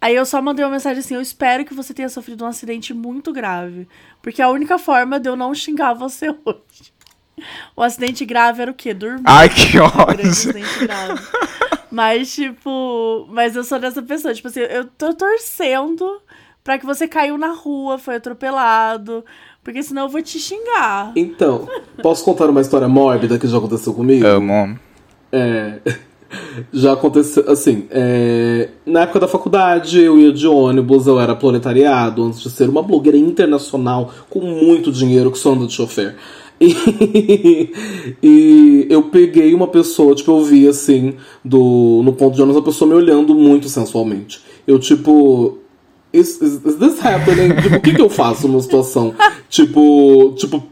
Aí 0.00 0.14
eu 0.16 0.24
só 0.24 0.40
mandei 0.40 0.64
uma 0.64 0.70
mensagem 0.70 1.00
assim: 1.00 1.14
Eu 1.14 1.20
espero 1.20 1.66
que 1.66 1.74
você 1.74 1.92
tenha 1.92 2.08
sofrido 2.08 2.42
um 2.42 2.46
acidente 2.48 2.94
muito 2.94 3.32
grave. 3.34 3.86
Porque 4.22 4.40
a 4.40 4.48
única 4.48 4.78
forma 4.78 5.20
de 5.20 5.28
eu 5.28 5.36
não 5.36 5.54
xingar 5.54 5.92
você 5.92 6.30
hoje. 6.42 6.90
O 7.76 7.82
acidente 7.82 8.24
grave 8.24 8.62
era 8.62 8.70
o 8.70 8.74
quê? 8.74 8.92
Dormir. 8.92 9.22
Ai, 9.24 9.48
que 9.48 9.78
ódio. 9.78 10.28
acidente 10.28 10.78
grave. 10.80 11.20
Mas, 11.90 12.34
tipo, 12.34 13.26
mas 13.30 13.56
eu 13.56 13.64
sou 13.64 13.78
dessa 13.78 14.02
pessoa. 14.02 14.34
Tipo 14.34 14.48
assim, 14.48 14.60
eu 14.60 14.84
tô 14.84 15.14
torcendo 15.14 16.20
pra 16.62 16.78
que 16.78 16.84
você 16.84 17.08
caiu 17.08 17.38
na 17.38 17.52
rua, 17.52 17.98
foi 17.98 18.16
atropelado. 18.16 19.24
Porque 19.62 19.82
senão 19.82 20.02
eu 20.02 20.08
vou 20.08 20.22
te 20.22 20.38
xingar. 20.38 21.12
Então, 21.16 21.68
posso 22.02 22.24
contar 22.24 22.48
uma 22.48 22.60
história 22.60 22.88
mórbida 22.88 23.38
que 23.38 23.46
já 23.46 23.58
aconteceu 23.58 23.92
comigo? 23.92 24.26
Amo. 24.26 24.78
É, 25.30 25.80
já 26.72 26.92
aconteceu, 26.92 27.44
assim, 27.50 27.86
é, 27.90 28.70
na 28.86 29.02
época 29.02 29.20
da 29.20 29.28
faculdade 29.28 30.00
eu 30.00 30.18
ia 30.18 30.32
de 30.32 30.46
ônibus, 30.46 31.06
eu 31.06 31.18
era 31.20 31.34
proletariado 31.34 32.24
antes 32.24 32.40
de 32.40 32.50
ser 32.50 32.68
uma 32.68 32.82
blogueira 32.82 33.18
internacional 33.18 34.12
com 34.28 34.40
muito 34.40 34.92
dinheiro 34.92 35.30
que 35.30 35.38
só 35.38 35.52
anda 35.52 35.66
de 35.66 35.72
chofer. 35.72 36.16
E, 36.60 37.70
e 38.22 38.86
eu 38.90 39.04
peguei 39.04 39.54
uma 39.54 39.68
pessoa, 39.68 40.14
tipo, 40.14 40.30
eu 40.32 40.42
vi 40.42 40.66
assim, 40.66 41.14
do, 41.44 42.02
no 42.04 42.12
ponto 42.12 42.34
de 42.34 42.42
ônibus, 42.42 42.60
a 42.60 42.64
pessoa 42.64 42.88
me 42.88 42.94
olhando 42.94 43.34
muito 43.34 43.68
sensualmente. 43.68 44.40
Eu, 44.66 44.78
tipo, 44.78 45.58
is, 46.12 46.40
is, 46.40 46.64
is 46.64 46.74
this 46.76 46.98
happening? 47.04 47.54
Tipo, 47.62 47.76
o 47.76 47.80
que, 47.80 47.94
que 47.94 48.02
eu 48.02 48.10
faço 48.10 48.48
numa 48.48 48.60
situação? 48.60 49.14
tipo, 49.48 50.34
tipo, 50.36 50.62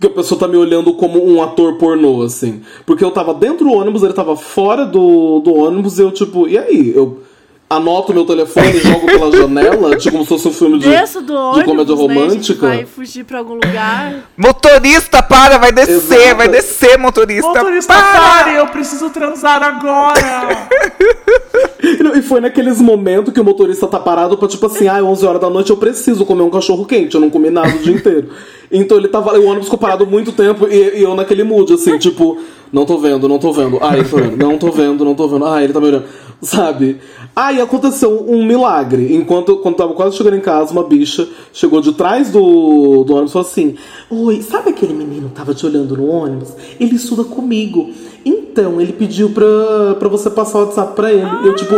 que 0.00 0.06
a 0.06 0.10
pessoa 0.10 0.38
tá 0.38 0.48
me 0.48 0.56
olhando 0.56 0.94
como 0.94 1.24
um 1.24 1.42
ator 1.42 1.78
pornô, 1.78 2.22
assim. 2.22 2.62
Porque 2.84 3.04
eu 3.04 3.10
tava 3.10 3.32
dentro 3.34 3.64
do 3.66 3.72
ônibus, 3.72 4.02
ele 4.02 4.12
tava 4.12 4.36
fora 4.36 4.84
do, 4.84 5.40
do 5.40 5.54
ônibus, 5.54 5.98
e 5.98 6.02
eu, 6.02 6.10
tipo, 6.10 6.48
e 6.48 6.58
aí? 6.58 6.92
Eu, 6.94 7.22
anoto 7.68 8.12
meu 8.12 8.24
telefone 8.24 8.76
e 8.76 8.80
jogo 8.80 9.06
pela 9.06 9.32
janela, 9.32 9.96
tipo 9.96 10.12
como 10.12 10.24
se 10.24 10.28
fosse 10.28 10.48
um 10.48 10.52
filme 10.52 10.78
de, 10.78 10.88
Desço 10.88 11.22
do 11.22 11.34
ônibus, 11.34 11.58
de 11.58 11.64
comédia 11.64 11.96
né, 11.96 12.02
a 12.02 12.06
gente 12.06 12.18
romântica. 12.18 12.66
vai 12.68 12.84
fugir 12.86 13.24
pra 13.24 13.38
algum 13.38 13.54
lugar. 13.54 14.30
Motorista, 14.36 15.22
para, 15.22 15.58
vai 15.58 15.72
descer, 15.72 16.18
Exato. 16.20 16.36
vai 16.36 16.48
descer, 16.48 16.98
motorista. 16.98 17.48
Motorista, 17.48 17.92
para! 17.92 18.20
pare, 18.20 18.56
eu 18.56 18.66
preciso 18.68 19.10
transar 19.10 19.62
agora. 19.62 20.68
E 22.16 22.22
foi 22.22 22.40
naqueles 22.40 22.80
momentos 22.80 23.32
que 23.32 23.40
o 23.40 23.44
motorista 23.44 23.86
tá 23.86 23.98
parado 23.98 24.38
pra, 24.38 24.48
tipo 24.48 24.64
assim, 24.66 24.88
ah, 24.88 25.02
11 25.02 25.26
horas 25.26 25.40
da 25.40 25.50
noite 25.50 25.70
eu 25.70 25.76
preciso 25.76 26.24
comer 26.24 26.42
um 26.42 26.50
cachorro 26.50 26.84
quente, 26.86 27.14
eu 27.14 27.20
não 27.20 27.28
comi 27.28 27.50
nada 27.50 27.68
o 27.74 27.78
dia 27.78 27.94
inteiro. 27.94 28.30
Então 28.70 28.96
ele 28.96 29.08
tava, 29.08 29.38
o 29.38 29.44
ônibus 29.44 29.64
ficou 29.64 29.78
parado 29.78 30.06
muito 30.06 30.32
tempo 30.32 30.66
e, 30.68 30.98
e 30.98 31.02
eu 31.02 31.14
naquele 31.14 31.44
mood, 31.44 31.72
assim, 31.74 31.98
tipo, 31.98 32.38
não 32.74 32.84
tô 32.84 32.98
vendo, 32.98 33.28
não 33.28 33.38
tô 33.38 33.52
vendo, 33.52 33.78
ah, 33.80 33.96
ele 33.96 34.08
tá 34.08 34.16
vendo, 34.16 34.36
não 34.36 34.58
tô 34.58 34.72
vendo, 34.72 35.04
não 35.04 35.14
tô 35.14 35.28
vendo, 35.28 35.46
ah, 35.46 35.62
ele 35.62 35.72
tá 35.72 35.80
me 35.80 35.86
olhando, 35.86 36.06
sabe? 36.42 36.98
Aí 37.36 37.60
aconteceu 37.60 38.24
um 38.28 38.44
milagre. 38.44 39.14
Enquanto 39.14 39.58
quando 39.58 39.76
tava 39.76 39.92
quase 39.94 40.16
chegando 40.16 40.36
em 40.36 40.40
casa, 40.40 40.72
uma 40.72 40.82
bicha 40.82 41.28
chegou 41.52 41.80
de 41.80 41.92
trás 41.92 42.30
do, 42.30 43.04
do 43.04 43.12
ônibus 43.14 43.30
e 43.30 43.32
falou 43.32 43.48
assim: 43.48 43.76
Oi, 44.10 44.42
sabe 44.42 44.70
aquele 44.70 44.92
menino 44.92 45.28
que 45.28 45.34
tava 45.34 45.54
te 45.54 45.64
olhando 45.64 45.96
no 45.96 46.06
ônibus? 46.06 46.52
Ele 46.78 46.96
estuda 46.96 47.22
comigo. 47.24 47.90
Então, 48.24 48.80
ele 48.80 48.92
pediu 48.92 49.30
pra, 49.30 49.94
pra 49.98 50.08
você 50.08 50.28
passar 50.30 50.58
o 50.58 50.64
WhatsApp 50.64 50.94
pra 50.94 51.12
ele. 51.12 51.28
Eu, 51.44 51.54
tipo, 51.54 51.74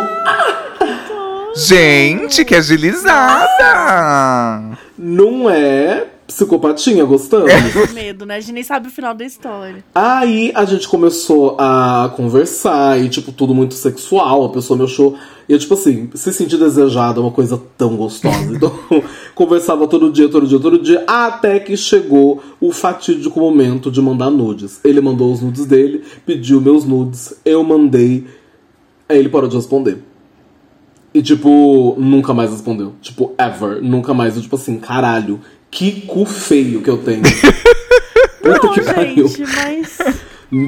Gente, 1.57 2.45
que 2.45 2.55
agilizada! 2.55 3.47
não 4.99 5.49
é 5.51 6.07
psicopatinha, 6.27 7.05
gostamos? 7.05 7.53
Com 7.73 7.95
medo, 7.95 8.27
né? 8.27 8.37
A 8.37 8.41
gente 8.41 8.53
nem 8.53 8.63
sabe 8.63 8.89
o 8.89 8.91
final 8.91 9.15
da 9.15 9.25
história. 9.25 9.85
Aí 9.95 10.51
a 10.55 10.65
gente 10.65 10.89
começou 10.89 11.57
a 11.59 12.13
conversar 12.17 13.01
e, 13.01 13.09
tipo, 13.09 13.33
tudo 13.33 13.55
muito 13.55 13.75
sexual. 13.75 14.45
A 14.45 14.49
pessoa 14.49 14.77
me 14.77 14.85
achou. 14.85 15.17
E 15.49 15.53
eu, 15.53 15.59
tipo 15.59 15.75
assim, 15.75 16.11
se 16.15 16.33
sentir 16.33 16.57
desejada 16.57 17.21
é 17.21 17.23
uma 17.23 17.31
coisa 17.31 17.61
tão 17.79 17.97
gostosa. 17.97 18.53
Então, 18.55 18.73
conversava 19.35 19.87
todo 19.87 20.11
dia, 20.11 20.29
todo 20.29 20.47
dia, 20.47 20.59
todo 20.59 20.79
dia. 20.79 21.05
Até 21.07 21.61
que 21.61 21.77
chegou 21.77 22.43
o 22.61 22.73
fatídico 22.73 23.39
momento 23.39 23.91
de 23.91 24.03
mandar 24.03 24.31
nudes. 24.31 24.81
Ele 24.85 25.01
mandou 25.01 25.33
os 25.33 25.41
nudes 25.41 25.65
dele, 25.65 26.03
pediu 26.25 26.61
meus 26.61 26.85
nudes, 26.85 27.35
eu 27.45 27.63
mandei. 27.63 28.27
Aí 29.09 29.19
ele 29.19 29.29
parou 29.29 29.49
de 29.49 29.55
responder. 29.55 29.99
E, 31.15 31.23
tipo, 31.23 31.95
nunca 31.97 32.35
mais 32.35 32.51
respondeu. 32.51 32.93
Tipo, 33.01 33.33
ever. 33.39 33.81
Nunca 33.83 34.13
mais. 34.13 34.37
Eu, 34.37 34.43
tipo 34.43 34.57
assim, 34.57 34.77
caralho, 34.79 35.41
que 35.77 36.01
cu 36.07 36.25
feio 36.25 36.81
que 36.81 36.89
eu 36.89 36.97
tenho. 36.97 37.21
Puta 38.43 38.67
Não, 38.67 38.73
que 38.73 38.81
pariu. 38.81 39.29
gente, 39.29 39.43
mas. 39.43 39.99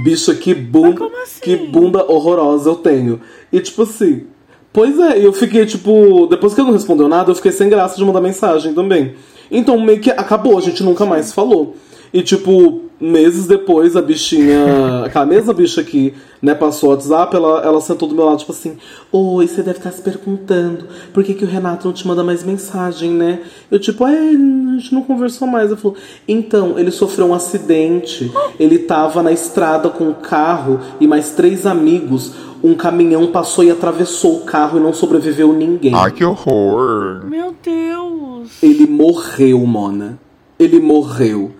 Bicha, 0.05 0.35
que 0.35 0.53
bunda, 0.53 1.07
assim? 1.23 1.40
que 1.40 1.57
bunda 1.57 2.05
horrorosa 2.05 2.68
eu 2.68 2.75
tenho. 2.77 3.18
E 3.51 3.59
tipo 3.59 3.85
assim, 3.85 4.27
pois 4.71 4.99
é, 4.99 5.25
eu 5.25 5.33
fiquei 5.33 5.64
tipo, 5.64 6.27
depois 6.27 6.53
que 6.53 6.61
ele 6.61 6.66
não 6.66 6.75
respondeu 6.75 7.09
nada, 7.09 7.31
eu 7.31 7.35
fiquei 7.35 7.53
sem 7.53 7.71
graça 7.71 7.97
de 7.97 8.05
mandar 8.05 8.21
mensagem 8.21 8.75
também. 8.75 9.14
Então 9.51 9.81
meio 9.81 9.99
que 9.99 10.11
acabou, 10.11 10.59
a 10.59 10.61
gente 10.61 10.83
nunca 10.83 11.07
mais 11.07 11.33
falou. 11.33 11.75
E 12.12 12.23
tipo, 12.23 12.88
meses 13.00 13.46
depois 13.46 13.96
a 13.96 14.02
bichinha, 14.02 15.04
aquela 15.04 15.26
mesma 15.26 15.52
bicha 15.52 15.82
que, 15.84 16.14
né, 16.42 16.54
passou 16.54 16.90
o 16.90 16.92
WhatsApp, 16.92 17.34
ela, 17.34 17.62
ela 17.62 17.80
sentou 17.80 18.08
do 18.08 18.14
meu 18.14 18.24
lado, 18.24 18.38
tipo 18.38 18.52
assim, 18.52 18.76
Oi, 19.11 19.46
você 19.46 19.62
deve 19.62 19.78
estar 19.78 19.90
se 19.90 20.02
perguntando 20.02 20.84
por 21.14 21.24
que, 21.24 21.32
que 21.32 21.44
o 21.44 21.48
Renato 21.48 21.87
não 21.87 21.94
te 21.94 22.06
manda 22.06 22.22
mais 22.22 22.44
mensagem, 22.44 23.11
né? 23.11 23.40
Eu, 23.70 23.78
tipo, 23.78 24.06
é, 24.06 24.18
a 24.18 24.32
gente 24.32 24.94
não 24.94 25.02
conversou 25.02 25.48
mais. 25.48 25.68
Ela 25.68 25.78
falou, 25.78 25.96
então, 26.26 26.78
ele 26.78 26.90
sofreu 26.90 27.28
um 27.28 27.34
acidente. 27.34 28.30
Ele 28.61 28.78
tava 28.78 29.22
na 29.22 29.32
estrada 29.32 29.88
com 29.88 30.11
o 30.11 30.14
carro 30.14 30.78
e 31.00 31.06
mais 31.06 31.30
três 31.30 31.64
amigos. 31.64 32.32
Um 32.62 32.74
caminhão 32.74 33.28
passou 33.28 33.64
e 33.64 33.70
atravessou 33.70 34.37
o 34.37 34.40
carro 34.40 34.78
e 34.78 34.82
não 34.82 34.92
sobreviveu 34.92 35.54
ninguém. 35.54 35.94
Ai, 35.94 36.12
que 36.12 36.24
horror. 36.24 37.24
Meu 37.24 37.54
Deus. 37.62 38.62
Ele 38.62 38.87
morreu, 38.87 39.61
Mona. 39.61 40.18
Ele 40.58 40.80
morreu. 40.80 41.52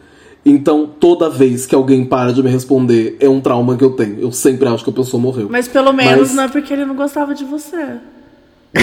Então, 0.51 0.87
toda 0.99 1.29
vez 1.29 1.67
que 1.67 1.75
alguém 1.75 2.05
para 2.05 2.33
de 2.33 2.43
me 2.43 2.51
responder, 2.51 3.17
é 3.21 3.29
um 3.29 3.41
trauma 3.41 3.77
que 3.77 3.85
eu 3.85 3.91
tenho. 3.91 4.21
Eu 4.21 4.33
sempre 4.33 4.69
acho 4.69 4.83
que 4.85 4.91
a 4.91 4.93
pessoa 4.93 5.21
morreu. 5.21 5.49
Mas 5.51 5.69
pelo 5.69 5.93
menos 5.93 6.29
Mas- 6.29 6.35
não 6.35 6.43
é 6.45 6.49
porque 6.49 6.73
ele 6.73 6.85
não 6.85 6.95
gostava 6.95 7.35
de 7.35 7.45
você. 7.45 7.77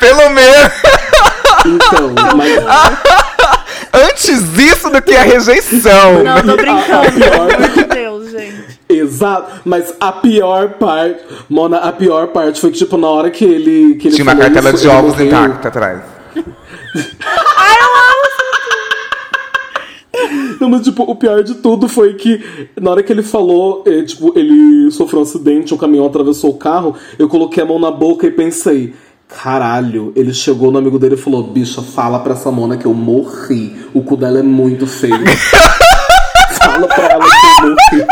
Pelo 0.00 0.30
menos. 0.30 0.72
Então, 1.64 2.14
mas 2.36 2.52
Antes 3.94 4.28
isso 4.58 4.90
do 4.90 5.00
que 5.00 5.14
a 5.14 5.22
rejeição. 5.22 6.22
Não, 6.22 6.42
tô 6.42 6.56
brincando, 6.56 7.12
pior. 7.12 7.30
pelo 7.30 7.42
amor 7.54 7.68
de 7.70 7.84
Deus, 7.84 8.30
gente. 8.32 8.80
Exato, 8.88 9.60
mas 9.64 9.94
a 10.00 10.12
pior 10.12 10.70
parte, 10.74 11.20
Mona, 11.48 11.78
a 11.78 11.92
pior 11.92 12.28
parte 12.28 12.60
foi 12.60 12.70
que, 12.70 12.78
tipo, 12.78 12.96
na 12.96 13.08
hora 13.08 13.30
que 13.30 13.44
ele. 13.44 13.94
Que 13.96 14.08
ele 14.08 14.14
Tinha 14.16 14.24
uma 14.24 14.36
cartela 14.36 14.70
isso, 14.70 14.82
de 14.82 14.88
ovos 14.88 15.18
intacta 15.20 15.68
atrás. 15.68 16.00
Não, 20.60 20.68
mas, 20.68 20.82
tipo, 20.82 21.02
o 21.02 21.14
pior 21.14 21.42
de 21.42 21.54
tudo 21.56 21.88
foi 21.88 22.14
que 22.14 22.40
na 22.80 22.90
hora 22.90 23.02
que 23.02 23.12
ele 23.12 23.22
falou, 23.22 23.82
eh, 23.86 24.02
tipo, 24.02 24.32
ele 24.38 24.90
sofreu 24.90 25.20
um 25.20 25.22
acidente, 25.22 25.74
um 25.74 25.78
caminhão 25.78 26.06
atravessou 26.06 26.50
o 26.50 26.56
carro, 26.56 26.94
eu 27.18 27.28
coloquei 27.28 27.62
a 27.62 27.66
mão 27.66 27.78
na 27.78 27.90
boca 27.90 28.26
e 28.26 28.30
pensei. 28.30 28.94
Caralho, 29.28 30.12
ele 30.16 30.32
chegou 30.32 30.72
no 30.72 30.78
amigo 30.78 30.98
dele 30.98 31.14
e 31.14 31.18
falou: 31.18 31.42
Bicha, 31.42 31.82
fala 31.82 32.18
pra 32.18 32.32
essa 32.32 32.50
Mona 32.50 32.78
que 32.78 32.86
eu 32.86 32.94
morri. 32.94 33.76
O 33.92 34.02
cu 34.02 34.16
dela 34.16 34.38
é 34.38 34.42
muito 34.42 34.86
feio. 34.86 35.18
fala 36.62 36.86
pra 36.86 37.04
ela 37.04 37.24
que 37.24 37.46
eu 37.62 37.68
morri. 37.68 38.06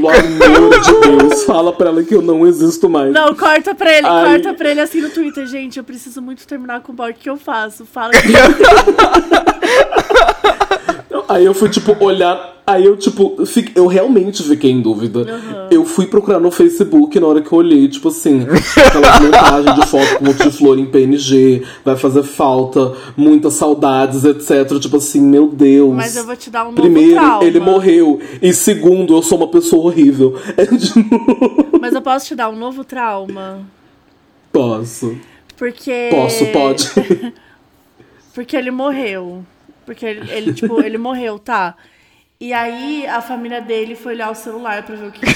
Pelo 0.00 0.56
amor 0.56 0.80
de 0.80 0.92
Deus, 1.00 1.44
fala 1.44 1.72
pra 1.72 1.88
ela 1.88 2.02
que 2.02 2.14
eu 2.14 2.22
não 2.22 2.46
existo 2.46 2.88
mais. 2.88 3.12
Não, 3.12 3.34
corta 3.34 3.74
pra 3.74 3.92
ele, 3.92 4.06
Ai. 4.06 4.26
corta 4.26 4.54
pra 4.54 4.70
ele 4.70 4.80
assim 4.80 5.00
no 5.00 5.10
Twitter. 5.10 5.46
Gente, 5.46 5.78
eu 5.78 5.84
preciso 5.84 6.20
muito 6.22 6.46
terminar 6.46 6.80
com 6.80 6.92
o 6.92 6.94
boy. 6.94 7.10
O 7.10 7.14
que 7.14 7.28
eu 7.28 7.36
faço? 7.36 7.84
Fala 7.84 8.12
que 8.12 8.18
Aí 11.28 11.44
eu 11.44 11.54
fui, 11.54 11.68
tipo, 11.68 11.96
olhar. 12.04 12.53
Aí 12.66 12.86
eu, 12.86 12.96
tipo, 12.96 13.36
eu 13.74 13.86
realmente 13.86 14.42
fiquei 14.42 14.70
em 14.70 14.80
dúvida. 14.80 15.26
Eu 15.70 15.84
fui 15.84 16.06
procurar 16.06 16.40
no 16.40 16.50
Facebook 16.50 17.20
na 17.20 17.26
hora 17.26 17.42
que 17.42 17.52
eu 17.52 17.58
olhei, 17.58 17.86
tipo 17.88 18.08
assim, 18.08 18.46
aquela 18.86 19.20
montagem 19.20 19.74
de 19.74 19.86
foto 19.86 20.18
com 20.18 20.24
monte 20.24 20.42
de 20.44 20.50
flor 20.50 20.78
em 20.78 20.86
PNG, 20.86 21.62
vai 21.84 21.94
fazer 21.94 22.22
falta, 22.22 22.94
muitas 23.16 23.52
saudades, 23.52 24.24
etc. 24.24 24.78
Tipo 24.80 24.96
assim, 24.96 25.20
meu 25.20 25.48
Deus. 25.48 25.94
Mas 25.94 26.16
eu 26.16 26.24
vou 26.24 26.34
te 26.34 26.48
dar 26.48 26.62
um 26.62 26.70
novo 26.70 26.80
Primeiro, 26.80 27.20
trauma. 27.20 27.44
ele 27.44 27.60
morreu. 27.60 28.18
E 28.40 28.50
segundo, 28.54 29.14
eu 29.14 29.22
sou 29.22 29.36
uma 29.36 29.48
pessoa 29.48 29.84
horrível. 29.84 30.34
É 30.56 31.78
Mas 31.78 31.92
eu 31.92 32.00
posso 32.00 32.26
te 32.26 32.34
dar 32.34 32.48
um 32.48 32.56
novo 32.56 32.84
trauma? 32.84 33.60
Posso. 34.50 35.16
Porque. 35.56 36.08
Posso, 36.10 36.46
pode. 36.46 36.90
Porque 38.32 38.56
ele 38.56 38.70
morreu. 38.70 39.44
Porque 39.84 40.06
ele, 40.06 40.30
ele, 40.30 40.52
tipo, 40.54 40.80
ele 40.80 40.96
morreu, 40.96 41.38
tá? 41.38 41.76
E 42.44 42.52
aí 42.52 43.06
a 43.06 43.22
família 43.22 43.62
dele 43.62 43.96
foi 43.96 44.12
olhar 44.12 44.30
o 44.30 44.34
celular 44.34 44.82
pra 44.82 44.94
ver 44.94 45.06
o 45.06 45.10
que 45.10 45.20
tinha. 45.20 45.34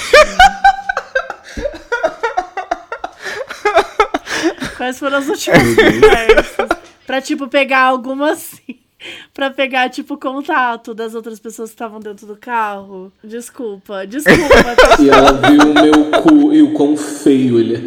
Quais 4.77 4.99
foram 4.99 5.17
as 5.17 5.27
últimas 5.27 5.75
conversas? 5.75 6.69
Pra, 7.07 7.23
tipo, 7.23 7.49
pegar 7.49 7.85
alguma 7.85 8.33
assim. 8.33 8.77
Pra 9.33 9.49
pegar, 9.49 9.89
tipo, 9.89 10.19
contato 10.19 10.93
das 10.93 11.15
outras 11.15 11.41
pessoas 11.41 11.71
que 11.71 11.77
estavam 11.77 11.99
dentro 11.99 12.27
do 12.27 12.37
carro. 12.37 13.11
Desculpa, 13.25 14.07
desculpa. 14.07 14.77
E 15.01 15.09
ela 15.09 15.33
viu 15.33 15.63
o 15.63 15.73
meu 15.73 16.11
cu 16.21 16.53
e 16.53 16.61
o 16.61 16.75
quão 16.75 16.95
feio 16.95 17.59
ele 17.59 17.77
é. 17.77 17.79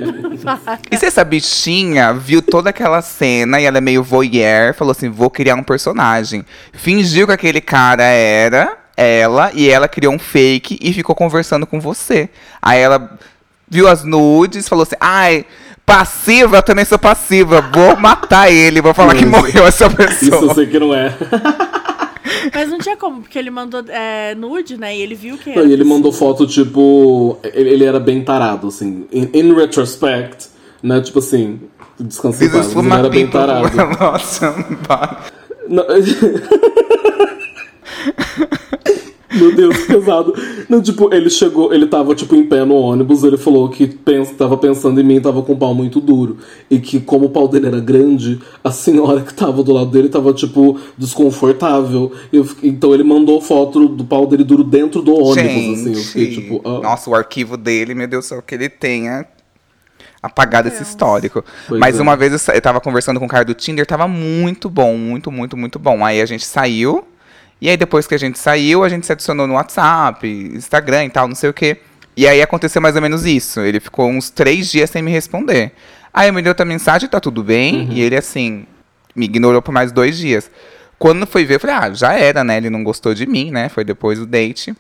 E 0.89 0.97
se 0.97 1.05
essa 1.05 1.23
bichinha 1.23 2.11
viu 2.11 2.41
toda 2.41 2.71
aquela 2.71 3.03
cena 3.03 3.61
e 3.61 3.65
ela 3.65 3.77
é 3.77 3.81
meio 3.81 4.01
voyeur, 4.01 4.73
falou 4.73 4.93
assim: 4.93 5.11
vou 5.11 5.29
criar 5.29 5.53
um 5.53 5.63
personagem. 5.63 6.43
Fingiu 6.73 7.27
que 7.27 7.33
aquele 7.33 7.61
cara 7.61 8.03
era 8.03 8.80
ela 8.95 9.51
e 9.53 9.69
ela 9.69 9.87
criou 9.87 10.13
um 10.13 10.19
fake 10.19 10.77
e 10.81 10.93
ficou 10.93 11.15
conversando 11.15 11.65
com 11.65 11.79
você. 11.79 12.29
Aí 12.61 12.79
ela 12.79 13.17
viu 13.67 13.87
as 13.87 14.03
nudes, 14.03 14.67
falou 14.67 14.83
assim: 14.83 14.95
ai, 14.99 15.45
passiva, 15.85 16.57
eu 16.57 16.63
também 16.63 16.85
sou 16.85 16.99
passiva, 16.99 17.61
vou 17.61 17.95
matar 17.99 18.51
ele, 18.51 18.81
vou 18.81 18.93
falar 18.93 19.13
que 19.13 19.21
Isso. 19.23 19.29
morreu 19.29 19.65
essa 19.65 19.85
Isso 19.87 19.95
pessoa. 19.95 20.43
eu 20.43 20.53
sei 20.55 20.67
que 20.67 20.79
não 20.79 20.93
é. 20.93 21.13
Mas 22.53 22.69
não 22.69 22.79
tinha 22.79 22.97
como, 22.97 23.21
porque 23.21 23.37
ele 23.37 23.49
mandou 23.49 23.83
é, 23.87 24.35
nude, 24.35 24.77
né? 24.77 24.95
E 24.95 25.01
ele 25.01 25.15
viu 25.15 25.37
que 25.37 25.49
Não, 25.51 25.59
era. 25.61 25.69
e 25.69 25.73
ele 25.73 25.83
mandou 25.83 26.11
foto, 26.11 26.47
tipo. 26.47 27.37
Ele, 27.43 27.69
ele 27.69 27.83
era 27.85 27.99
bem 27.99 28.23
tarado, 28.23 28.67
assim. 28.67 29.05
In, 29.11 29.29
in 29.33 29.53
retrospect, 29.53 30.47
né? 30.81 31.01
Tipo 31.01 31.19
assim. 31.19 31.59
Descansa 31.99 32.43
em 32.43 32.49
paz, 32.49 32.75
ele 32.75 32.93
era 32.93 33.09
bem 33.09 33.27
tarado. 33.27 33.69
Nossa, 33.99 34.51
para. 34.87 35.19
Não, 35.67 35.85
Meu 39.33 39.55
Deus, 39.55 39.85
pesado. 39.85 40.33
Não, 40.67 40.81
tipo, 40.81 41.13
ele 41.13 41.29
chegou, 41.29 41.73
ele 41.73 41.87
tava, 41.87 42.13
tipo, 42.13 42.35
em 42.35 42.43
pé 42.43 42.65
no 42.65 42.75
ônibus, 42.75 43.23
ele 43.23 43.37
falou 43.37 43.69
que 43.69 43.87
pensa, 43.87 44.33
tava 44.33 44.57
pensando 44.57 44.99
em 44.99 45.03
mim 45.03 45.21
tava 45.21 45.41
com 45.41 45.53
o 45.53 45.57
pau 45.57 45.73
muito 45.73 45.99
duro. 45.99 46.37
E 46.69 46.79
que, 46.79 46.99
como 46.99 47.25
o 47.25 47.29
pau 47.29 47.47
dele 47.47 47.67
era 47.67 47.79
grande, 47.79 48.39
a 48.63 48.71
senhora 48.71 49.21
que 49.21 49.33
tava 49.33 49.63
do 49.63 49.71
lado 49.71 49.89
dele 49.91 50.09
tava, 50.09 50.33
tipo, 50.33 50.79
desconfortável. 50.97 52.11
Eu, 52.31 52.47
então 52.63 52.93
ele 52.93 53.03
mandou 53.03 53.41
foto 53.41 53.87
do 53.87 54.03
pau 54.03 54.27
dele 54.27 54.43
duro 54.43 54.63
dentro 54.63 55.01
do 55.01 55.13
ônibus, 55.13 55.35
Gente, 55.35 55.73
assim. 55.73 55.93
Eu 55.93 55.95
fiquei, 55.95 56.31
tipo, 56.31 56.61
ah. 56.65 56.79
Nossa, 56.81 57.09
o 57.09 57.15
arquivo 57.15 57.57
dele, 57.57 57.93
meu 57.93 58.07
Deus 58.07 58.25
do 58.25 58.27
céu, 58.27 58.41
que 58.41 58.55
ele 58.55 58.69
tenha 58.69 59.25
apagado 60.21 60.67
esse 60.67 60.83
histórico. 60.83 61.43
Pois 61.67 61.79
Mas 61.79 61.99
é. 61.99 62.01
uma 62.01 62.15
vez 62.15 62.47
eu, 62.47 62.53
eu 62.53 62.61
tava 62.61 62.79
conversando 62.79 63.19
com 63.19 63.25
o 63.25 63.29
cara 63.29 63.43
do 63.43 63.53
Tinder, 63.53 63.85
tava 63.85 64.07
muito 64.07 64.69
bom, 64.69 64.95
muito, 64.95 65.31
muito, 65.31 65.57
muito 65.57 65.79
bom. 65.79 66.05
Aí 66.05 66.21
a 66.21 66.25
gente 66.25 66.45
saiu, 66.45 67.03
e 67.61 67.69
aí 67.69 67.77
depois 67.77 68.07
que 68.07 68.15
a 68.15 68.17
gente 68.17 68.39
saiu, 68.39 68.83
a 68.83 68.89
gente 68.89 69.05
se 69.05 69.11
adicionou 69.11 69.45
no 69.45 69.53
WhatsApp, 69.53 70.27
Instagram 70.27 71.05
e 71.05 71.09
tal, 71.09 71.27
não 71.27 71.35
sei 71.35 71.49
o 71.49 71.53
quê. 71.53 71.77
E 72.17 72.27
aí 72.27 72.41
aconteceu 72.41 72.81
mais 72.81 72.95
ou 72.95 73.01
menos 73.01 73.25
isso. 73.25 73.61
Ele 73.61 73.79
ficou 73.79 74.09
uns 74.09 74.29
três 74.31 74.69
dias 74.71 74.89
sem 74.89 75.01
me 75.01 75.11
responder. 75.11 75.71
Aí 76.13 76.27
eu 76.27 76.33
me 76.33 76.41
deu 76.41 76.49
outra 76.49 76.65
mensagem, 76.65 77.07
tá 77.07 77.19
tudo 77.19 77.43
bem? 77.43 77.87
E 77.93 78.01
ele, 78.01 78.17
assim, 78.17 78.65
me 79.15 79.25
ignorou 79.25 79.61
por 79.61 79.71
mais 79.71 79.91
dois 79.91 80.17
dias. 80.17 80.49
Quando 80.99 81.25
foi 81.25 81.45
ver, 81.45 81.55
eu 81.55 81.59
falei, 81.59 81.75
ah, 81.75 81.93
já 81.93 82.13
era, 82.13 82.43
né? 82.43 82.57
Ele 82.57 82.69
não 82.69 82.83
gostou 82.83 83.13
de 83.13 83.25
mim, 83.25 83.51
né? 83.51 83.69
Foi 83.69 83.83
depois 83.83 84.19
do 84.19 84.25
date. 84.25 84.75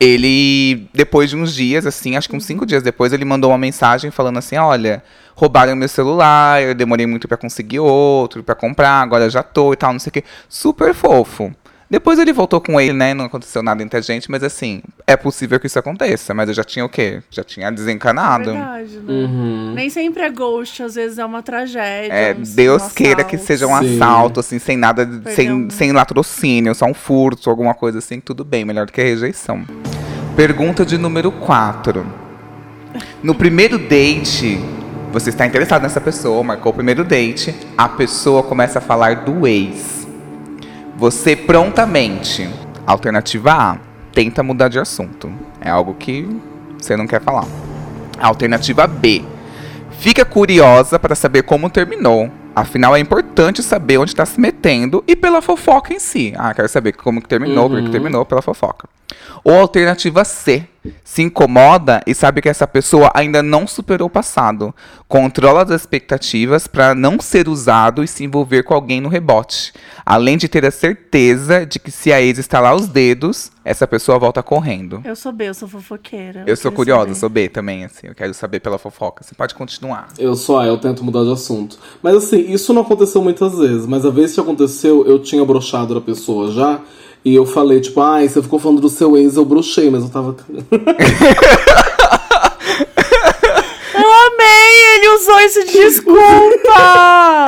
Ele, 0.00 0.88
depois 0.92 1.30
de 1.30 1.36
uns 1.36 1.54
dias, 1.54 1.86
assim, 1.86 2.16
acho 2.16 2.28
que 2.28 2.36
uns 2.36 2.44
cinco 2.44 2.66
dias 2.66 2.82
depois, 2.82 3.12
ele 3.12 3.24
mandou 3.24 3.50
uma 3.50 3.58
mensagem 3.58 4.10
falando 4.10 4.38
assim: 4.38 4.56
olha, 4.56 5.02
roubaram 5.34 5.76
meu 5.76 5.88
celular, 5.88 6.62
eu 6.62 6.74
demorei 6.74 7.06
muito 7.06 7.28
pra 7.28 7.36
conseguir 7.36 7.78
outro, 7.78 8.42
pra 8.42 8.54
comprar, 8.54 9.00
agora 9.02 9.30
já 9.30 9.42
tô 9.42 9.72
e 9.72 9.76
tal, 9.76 9.92
não 9.92 10.00
sei 10.00 10.10
o 10.10 10.12
quê. 10.12 10.24
Super 10.48 10.94
fofo. 10.94 11.54
Depois 11.94 12.18
ele 12.18 12.32
voltou 12.32 12.60
com 12.60 12.80
ele, 12.80 12.92
né? 12.92 13.14
Não 13.14 13.26
aconteceu 13.26 13.62
nada 13.62 13.80
entre 13.80 13.96
a 13.96 14.00
gente, 14.00 14.28
mas 14.28 14.42
assim, 14.42 14.82
é 15.06 15.16
possível 15.16 15.60
que 15.60 15.68
isso 15.68 15.78
aconteça. 15.78 16.34
Mas 16.34 16.48
eu 16.48 16.54
já 16.54 16.64
tinha 16.64 16.84
o 16.84 16.88
quê? 16.88 17.22
Já 17.30 17.44
tinha 17.44 17.70
desencanado. 17.70 18.46
Verdade, 18.50 18.96
né? 18.98 19.12
Uhum. 19.12 19.72
Nem 19.76 19.88
sempre 19.88 20.24
é 20.24 20.28
ghost, 20.28 20.82
às 20.82 20.96
vezes 20.96 21.20
é 21.20 21.24
uma 21.24 21.40
tragédia. 21.40 22.12
É, 22.12 22.34
um- 22.34 22.42
Deus 22.42 22.82
um 22.82 22.88
queira 22.90 23.22
que 23.22 23.38
seja 23.38 23.68
um 23.68 23.78
Sim. 23.78 23.94
assalto, 23.94 24.40
assim, 24.40 24.58
sem 24.58 24.76
nada, 24.76 25.08
sem, 25.36 25.70
sem 25.70 25.92
latrocínio, 25.92 26.74
só 26.74 26.84
um 26.86 26.94
furto, 26.94 27.48
alguma 27.48 27.74
coisa 27.74 27.98
assim, 27.98 28.18
tudo 28.18 28.44
bem, 28.44 28.64
melhor 28.64 28.86
do 28.86 28.92
que 28.92 29.00
a 29.00 29.04
rejeição. 29.04 29.64
Pergunta 30.34 30.84
de 30.84 30.98
número 30.98 31.30
4. 31.30 32.04
No 33.22 33.36
primeiro 33.36 33.78
date, 33.78 34.58
você 35.12 35.30
está 35.30 35.46
interessado 35.46 35.82
nessa 35.82 36.00
pessoa, 36.00 36.42
marcou 36.42 36.72
o 36.72 36.74
primeiro 36.74 37.04
date, 37.04 37.54
a 37.78 37.88
pessoa 37.88 38.42
começa 38.42 38.80
a 38.80 38.82
falar 38.82 39.14
do 39.24 39.46
ex. 39.46 40.03
Você 41.04 41.36
prontamente, 41.36 42.48
alternativa 42.86 43.52
A, 43.52 43.78
tenta 44.10 44.42
mudar 44.42 44.68
de 44.68 44.78
assunto. 44.78 45.30
É 45.60 45.68
algo 45.68 45.92
que 45.92 46.26
você 46.78 46.96
não 46.96 47.06
quer 47.06 47.20
falar. 47.20 47.44
Alternativa 48.18 48.86
B, 48.86 49.22
Fica 49.98 50.24
curiosa 50.24 50.98
para 50.98 51.14
saber 51.14 51.42
como 51.42 51.68
terminou. 51.68 52.30
Afinal, 52.56 52.96
é 52.96 53.00
importante 53.00 53.62
saber 53.62 53.98
onde 53.98 54.12
está 54.12 54.24
se 54.24 54.40
metendo 54.40 55.04
e 55.06 55.14
pela 55.14 55.42
fofoca 55.42 55.92
em 55.92 55.98
si. 55.98 56.32
Ah, 56.38 56.54
quero 56.54 56.70
saber 56.70 56.92
como 56.92 57.20
que 57.20 57.28
terminou, 57.28 57.68
por 57.68 57.80
que 57.80 57.84
que 57.84 57.90
terminou, 57.90 58.24
pela 58.24 58.40
fofoca. 58.40 58.88
Ou 59.42 59.54
alternativa 59.54 60.24
C. 60.24 60.66
Se 61.02 61.22
incomoda 61.22 62.02
e 62.06 62.14
sabe 62.14 62.42
que 62.42 62.48
essa 62.48 62.66
pessoa 62.66 63.10
ainda 63.14 63.42
não 63.42 63.66
superou 63.66 64.06
o 64.06 64.10
passado. 64.10 64.74
Controla 65.08 65.62
as 65.62 65.70
expectativas 65.70 66.66
para 66.66 66.94
não 66.94 67.18
ser 67.20 67.48
usado 67.48 68.04
e 68.04 68.08
se 68.08 68.22
envolver 68.22 68.64
com 68.64 68.74
alguém 68.74 69.00
no 69.00 69.08
rebote. 69.08 69.72
Além 70.04 70.36
de 70.36 70.46
ter 70.46 70.64
a 70.66 70.70
certeza 70.70 71.64
de 71.64 71.78
que 71.78 71.90
se 71.90 72.12
a 72.12 72.20
ex 72.20 72.38
estalar 72.38 72.74
os 72.74 72.86
dedos, 72.86 73.50
essa 73.64 73.86
pessoa 73.86 74.18
volta 74.18 74.42
correndo. 74.42 75.00
Eu 75.04 75.16
sou 75.16 75.32
B, 75.32 75.48
eu 75.48 75.54
sou 75.54 75.66
fofoqueira. 75.66 76.44
Eu 76.46 76.54
sou 76.54 76.70
queria 76.70 76.76
curiosa, 76.76 77.06
saber. 77.06 77.20
sou 77.20 77.28
B 77.30 77.48
também, 77.48 77.84
assim. 77.84 78.08
Eu 78.08 78.14
quero 78.14 78.34
saber 78.34 78.60
pela 78.60 78.76
fofoca. 78.76 79.24
Você 79.24 79.34
pode 79.34 79.54
continuar. 79.54 80.08
Eu 80.18 80.36
sou 80.36 80.58
A, 80.58 80.66
eu 80.66 80.76
tento 80.76 81.02
mudar 81.02 81.24
de 81.24 81.32
assunto. 81.32 81.78
Mas 82.02 82.14
assim, 82.16 82.52
isso 82.52 82.74
não 82.74 82.82
aconteceu 82.82 83.22
muitas 83.22 83.58
vezes. 83.58 83.86
Mas 83.86 84.04
a 84.04 84.10
vez 84.10 84.34
que 84.34 84.40
aconteceu, 84.40 85.06
eu 85.06 85.18
tinha 85.18 85.42
broxado 85.44 85.96
a 85.96 86.00
pessoa 86.00 86.52
já. 86.52 86.80
E 87.24 87.34
eu 87.34 87.46
falei, 87.46 87.80
tipo, 87.80 88.00
ai, 88.02 88.28
você 88.28 88.42
ficou 88.42 88.58
falando 88.58 88.82
do 88.82 88.88
seu 88.90 89.16
ex, 89.16 89.36
eu 89.36 89.44
brochei, 89.44 89.88
mas 89.88 90.02
eu 90.02 90.10
tava. 90.10 90.36
Eu 93.94 94.12
amei! 94.12 94.96
Ele 94.96 95.08
usou 95.16 95.40
isso 95.40 95.64
de 95.64 95.72
desculpa! 95.72 97.46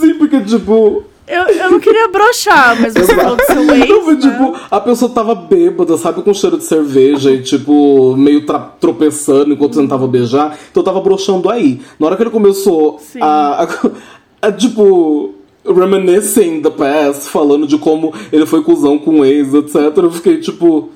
Sim, 0.00 0.14
porque, 0.14 0.40
tipo. 0.42 1.04
eu, 1.26 1.42
eu 1.42 1.70
não 1.72 1.80
queria 1.80 2.08
broxar, 2.08 2.80
mas 2.80 2.94
você 2.94 3.14
falou 3.14 3.36
do 3.36 3.44
seu 3.44 3.74
ex. 3.74 3.88
Não, 3.88 4.02
foi, 4.04 4.14
né? 4.14 4.20
tipo, 4.20 4.56
a 4.70 4.80
pessoa 4.80 5.12
tava 5.12 5.34
bêbada, 5.34 5.98
sabe, 5.98 6.22
com 6.22 6.32
cheiro 6.32 6.56
de 6.56 6.64
cerveja 6.64 7.32
e, 7.32 7.42
tipo, 7.42 8.16
meio 8.16 8.46
tropeçando 8.80 9.52
enquanto 9.52 9.80
tentava 9.80 10.06
beijar. 10.06 10.56
Então 10.70 10.82
eu 10.82 10.84
tava 10.84 11.00
broxando 11.00 11.50
aí. 11.50 11.80
Na 11.98 12.06
hora 12.06 12.16
que 12.16 12.22
ele 12.22 12.30
começou 12.30 13.00
a, 13.20 13.64
a, 13.64 13.68
a, 14.48 14.52
tipo, 14.52 15.34
reminiscing 15.64 16.60
the 16.62 16.70
past, 16.70 17.28
falando 17.30 17.66
de 17.66 17.78
como 17.78 18.12
ele 18.32 18.46
foi 18.46 18.62
cuzão 18.62 18.98
com 18.98 19.20
o 19.20 19.24
ex, 19.24 19.54
etc., 19.54 19.96
eu 19.96 20.10
fiquei, 20.10 20.40
tipo, 20.40 20.90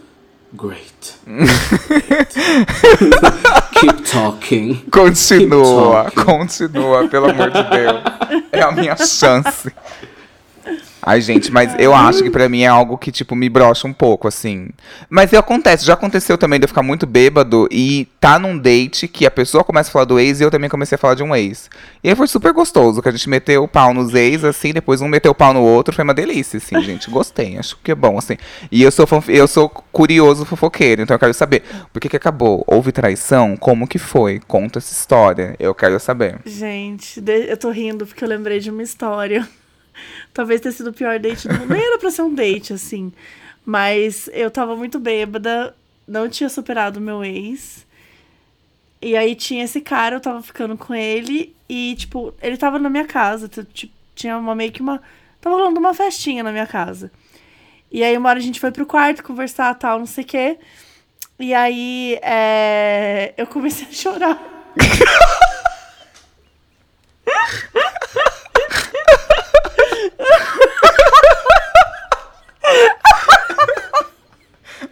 great. 0.52 0.86
Keep 3.78 4.02
talking. 4.10 4.82
Continua, 4.90 6.04
Keep 6.04 6.14
talking. 6.16 6.24
continua, 6.24 7.08
pelo 7.08 7.30
amor 7.30 7.50
de 7.50 7.62
Deus. 7.62 8.02
É 8.52 8.62
a 8.62 8.72
minha 8.72 8.96
chance. 8.96 9.70
Ai, 11.06 11.20
gente, 11.20 11.52
mas 11.52 11.72
eu 11.78 11.94
acho 11.94 12.20
que 12.20 12.30
pra 12.30 12.48
mim 12.48 12.62
é 12.62 12.66
algo 12.66 12.98
que, 12.98 13.12
tipo, 13.12 13.36
me 13.36 13.48
brocha 13.48 13.86
um 13.86 13.92
pouco, 13.92 14.26
assim. 14.26 14.70
Mas 15.08 15.32
acontece, 15.32 15.86
já 15.86 15.94
aconteceu 15.94 16.36
também 16.36 16.58
de 16.58 16.64
eu 16.64 16.68
ficar 16.68 16.82
muito 16.82 17.06
bêbado 17.06 17.68
e 17.70 18.08
tá 18.18 18.40
num 18.40 18.58
date 18.58 19.06
que 19.06 19.24
a 19.24 19.30
pessoa 19.30 19.62
começa 19.62 19.88
a 19.88 19.92
falar 19.92 20.04
do 20.04 20.18
ex 20.18 20.40
e 20.40 20.42
eu 20.42 20.50
também 20.50 20.68
comecei 20.68 20.96
a 20.96 20.98
falar 20.98 21.14
de 21.14 21.22
um 21.22 21.32
ex. 21.32 21.70
E 22.02 22.08
aí 22.08 22.16
foi 22.16 22.26
super 22.26 22.52
gostoso, 22.52 23.00
que 23.00 23.08
a 23.08 23.12
gente 23.12 23.28
meteu 23.28 23.62
o 23.62 23.68
pau 23.68 23.94
nos 23.94 24.14
ex, 24.14 24.42
assim, 24.42 24.72
depois 24.72 25.00
um 25.00 25.06
meteu 25.06 25.30
o 25.30 25.34
pau 25.34 25.54
no 25.54 25.62
outro, 25.62 25.94
foi 25.94 26.02
uma 26.02 26.12
delícia, 26.12 26.56
assim, 26.56 26.82
gente. 26.82 27.08
Gostei, 27.08 27.56
acho 27.56 27.78
que 27.84 27.92
é 27.92 27.94
bom, 27.94 28.18
assim. 28.18 28.36
E 28.72 28.82
eu 28.82 28.90
sou, 28.90 29.06
eu 29.28 29.46
sou 29.46 29.68
curioso 29.68 30.44
fofoqueiro, 30.44 31.02
então 31.02 31.14
eu 31.14 31.20
quero 31.20 31.34
saber, 31.34 31.62
por 31.92 32.00
que 32.00 32.08
que 32.08 32.16
acabou? 32.16 32.64
Houve 32.66 32.90
traição? 32.90 33.56
Como 33.56 33.86
que 33.86 34.00
foi? 34.00 34.40
Conta 34.48 34.80
essa 34.80 34.92
história, 34.92 35.54
eu 35.60 35.72
quero 35.72 36.00
saber. 36.00 36.40
Gente, 36.44 37.22
eu 37.48 37.56
tô 37.56 37.70
rindo 37.70 38.04
porque 38.04 38.24
eu 38.24 38.28
lembrei 38.28 38.58
de 38.58 38.70
uma 38.70 38.82
história. 38.82 39.46
Talvez 40.32 40.60
tenha 40.60 40.72
sido 40.72 40.90
o 40.90 40.92
pior 40.92 41.18
date 41.18 41.48
do 41.48 41.54
mundo. 41.54 41.72
Nem 41.72 41.82
era 41.82 41.98
pra 41.98 42.10
ser 42.10 42.22
um 42.22 42.34
date, 42.34 42.72
assim. 42.72 43.12
Mas 43.64 44.28
eu 44.32 44.50
tava 44.50 44.76
muito 44.76 44.98
bêbada, 44.98 45.74
não 46.06 46.28
tinha 46.28 46.48
superado 46.48 47.00
meu 47.00 47.24
ex. 47.24 47.86
E 49.00 49.16
aí 49.16 49.34
tinha 49.34 49.64
esse 49.64 49.80
cara, 49.80 50.16
eu 50.16 50.20
tava 50.20 50.42
ficando 50.42 50.76
com 50.76 50.94
ele. 50.94 51.54
E, 51.68 51.94
tipo, 51.96 52.32
ele 52.40 52.56
tava 52.56 52.78
na 52.78 52.88
minha 52.88 53.04
casa. 53.04 53.50
tinha 54.14 54.38
uma 54.38 54.54
meio 54.54 54.72
que 54.72 54.80
uma. 54.80 55.02
Tava 55.40 55.56
rolando 55.56 55.80
uma 55.80 55.94
festinha 55.94 56.42
na 56.42 56.52
minha 56.52 56.66
casa. 56.66 57.10
E 57.90 58.02
aí 58.02 58.16
uma 58.16 58.28
hora 58.28 58.38
a 58.38 58.42
gente 58.42 58.60
foi 58.60 58.70
pro 58.70 58.86
quarto 58.86 59.22
conversar 59.22 59.74
tal, 59.74 59.98
não 59.98 60.06
sei 60.06 60.24
o 60.24 60.26
quê. 60.26 60.58
E 61.38 61.54
aí 61.54 62.18
é, 62.22 63.34
eu 63.36 63.46
comecei 63.46 63.86
a 63.88 63.92
chorar. 63.92 64.38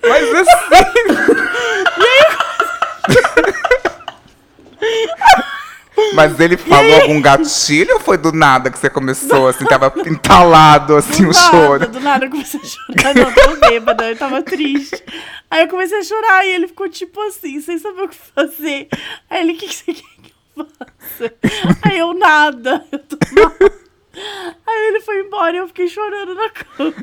Mas 0.03 0.35
assim. 0.35 0.55
Mas 6.15 6.39
ele 6.39 6.57
falou 6.57 7.03
algum 7.03 7.21
gatilho 7.21 7.95
ou 7.95 8.01
foi 8.01 8.17
do 8.17 8.33
nada 8.33 8.71
que 8.71 8.79
você 8.79 8.89
começou, 8.91 9.49
assim, 9.49 9.65
tava 9.65 9.93
entalado, 10.07 10.97
assim, 10.97 11.25
Do 11.25 11.31
o 11.31 11.33
nada, 11.33 11.51
choro? 11.51 11.89
Do 11.89 12.01
nada 12.01 12.27
eu 12.27 12.31
comecei 12.31 12.61
a 12.61 12.65
chorar. 12.65 13.15
Não, 13.15 13.33
tô 13.33 13.57
bêbada, 13.69 14.11
eu 14.11 14.17
tava 14.17 14.43
triste. 14.43 15.03
Aí 15.51 15.63
eu 15.63 15.69
comecei 15.69 15.99
a 15.99 16.05
chorar 16.05 16.47
e 16.47 16.51
ele 16.51 16.69
ficou 16.69 16.89
tipo 16.89 17.21
assim, 17.23 17.61
sem 17.61 17.79
saber 17.79 18.03
o 18.03 18.09
que 18.09 18.17
fazer. 18.17 18.89
Aí 19.31 19.41
ele, 19.41 19.53
o 19.53 19.57
que, 19.57 19.69
que 19.69 19.75
você 19.75 19.95
quer 19.95 20.03
que 20.23 20.33
eu 20.57 20.67
faça? 20.79 21.35
Aí 21.83 21.99
eu, 21.99 22.13
nada. 22.15 22.85
Eu 22.91 22.99
tô 22.99 23.17
mal. 23.33 23.53
Aí 24.67 24.89
ele 24.89 25.01
foi 25.01 25.21
embora 25.21 25.57
e 25.57 25.59
eu 25.59 25.69
fiquei 25.69 25.89
chorando 25.89 26.35
na 26.35 26.49
cama. 26.51 26.95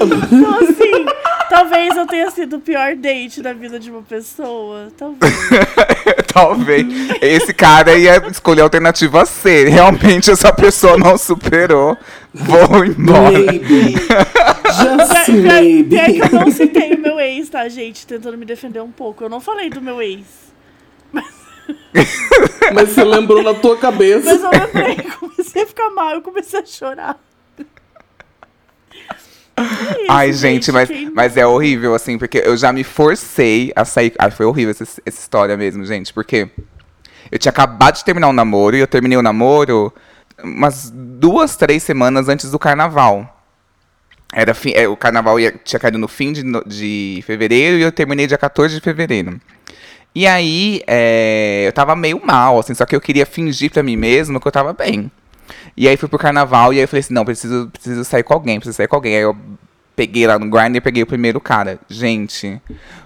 Então, 0.00 0.58
assim, 0.58 1.06
talvez 1.48 1.96
eu 1.96 2.06
tenha 2.06 2.30
sido 2.30 2.56
o 2.56 2.60
pior 2.60 2.96
date 2.96 3.40
da 3.42 3.52
vida 3.52 3.78
de 3.78 3.90
uma 3.90 4.02
pessoa. 4.02 4.88
Talvez. 4.96 5.34
Talvez. 6.32 6.86
Esse 7.20 7.52
cara 7.52 7.96
ia 7.96 8.16
escolher 8.28 8.60
a 8.60 8.64
alternativa 8.64 9.24
C. 9.26 9.64
Realmente 9.68 10.30
essa 10.30 10.52
pessoa 10.52 10.96
não 10.96 11.16
superou. 11.18 11.96
Vou 12.32 12.84
embora. 12.84 13.30
Maybe. 13.30 13.92
Just 13.92 15.26
Pior, 15.26 15.42
maybe. 15.42 15.88
pior 15.96 16.04
que 16.28 16.34
eu 16.34 16.40
não 16.40 16.50
citei 16.50 16.94
o 16.94 17.00
meu 17.00 17.20
ex, 17.20 17.48
tá, 17.48 17.68
gente? 17.68 18.06
Tentando 18.06 18.38
me 18.38 18.46
defender 18.46 18.80
um 18.80 18.90
pouco. 18.92 19.24
Eu 19.24 19.28
não 19.28 19.40
falei 19.40 19.68
do 19.70 19.80
meu 19.80 20.00
ex. 20.00 20.24
Mas 21.12 21.26
você 22.74 23.04
lembrou 23.04 23.42
na 23.42 23.54
tua 23.54 23.76
cabeça. 23.76 24.24
Mas 24.32 24.42
eu 24.42 24.50
lembrei, 24.50 24.96
comecei 25.18 25.62
a 25.62 25.66
ficar 25.66 25.90
mal, 25.90 26.14
eu 26.14 26.22
comecei 26.22 26.60
a 26.60 26.66
chorar. 26.66 27.18
Ai, 30.08 30.32
gente, 30.32 30.72
mas, 30.72 30.88
quem- 30.88 31.10
mas 31.10 31.36
é 31.36 31.46
horrível, 31.46 31.94
assim, 31.94 32.16
porque 32.16 32.38
eu 32.44 32.56
já 32.56 32.72
me 32.72 32.82
forcei 32.82 33.72
a 33.76 33.84
sair. 33.84 34.12
Ai, 34.18 34.30
foi 34.30 34.46
horrível 34.46 34.70
essa, 34.70 34.84
essa 35.04 35.20
história 35.20 35.56
mesmo, 35.56 35.84
gente, 35.84 36.12
porque 36.14 36.48
eu 37.30 37.38
tinha 37.38 37.50
acabado 37.50 37.96
de 37.96 38.04
terminar 38.04 38.28
o 38.28 38.32
namoro 38.32 38.76
e 38.76 38.80
eu 38.80 38.86
terminei 38.86 39.18
o 39.18 39.22
namoro 39.22 39.92
umas 40.42 40.90
duas, 40.90 41.56
três 41.56 41.82
semanas 41.82 42.28
antes 42.28 42.50
do 42.50 42.58
carnaval. 42.58 43.36
Era 44.32 44.54
fim, 44.54 44.72
é, 44.74 44.88
o 44.88 44.96
carnaval 44.96 45.38
ia, 45.38 45.52
tinha 45.64 45.78
caído 45.78 45.98
no 45.98 46.08
fim 46.08 46.32
de, 46.32 46.42
de 46.66 47.22
fevereiro 47.26 47.76
e 47.76 47.82
eu 47.82 47.92
terminei 47.92 48.26
dia 48.26 48.38
14 48.38 48.74
de 48.76 48.80
fevereiro. 48.80 49.38
E 50.14 50.26
aí, 50.26 50.82
é, 50.86 51.64
eu 51.66 51.72
tava 51.72 51.94
meio 51.94 52.20
mal, 52.24 52.58
assim, 52.58 52.74
só 52.74 52.84
que 52.84 52.96
eu 52.96 53.00
queria 53.00 53.24
fingir 53.24 53.70
pra 53.70 53.82
mim 53.82 53.96
mesmo 53.96 54.40
que 54.40 54.48
eu 54.48 54.52
tava 54.52 54.72
bem. 54.72 55.10
E 55.76 55.88
aí 55.88 55.96
fui 55.96 56.08
pro 56.08 56.18
carnaval 56.18 56.72
e 56.72 56.76
aí 56.76 56.84
eu 56.84 56.88
falei 56.88 57.00
assim, 57.00 57.14
não, 57.14 57.24
preciso, 57.24 57.68
preciso 57.72 58.04
sair 58.04 58.22
com 58.22 58.34
alguém, 58.34 58.58
preciso 58.58 58.76
sair 58.76 58.88
com 58.88 58.96
alguém. 58.96 59.16
Aí 59.16 59.22
eu 59.22 59.36
peguei 60.00 60.26
lá 60.26 60.38
no 60.38 60.48
Grindr 60.48 60.80
peguei 60.80 61.02
o 61.02 61.06
primeiro 61.06 61.38
cara. 61.38 61.78
Gente, 61.86 62.58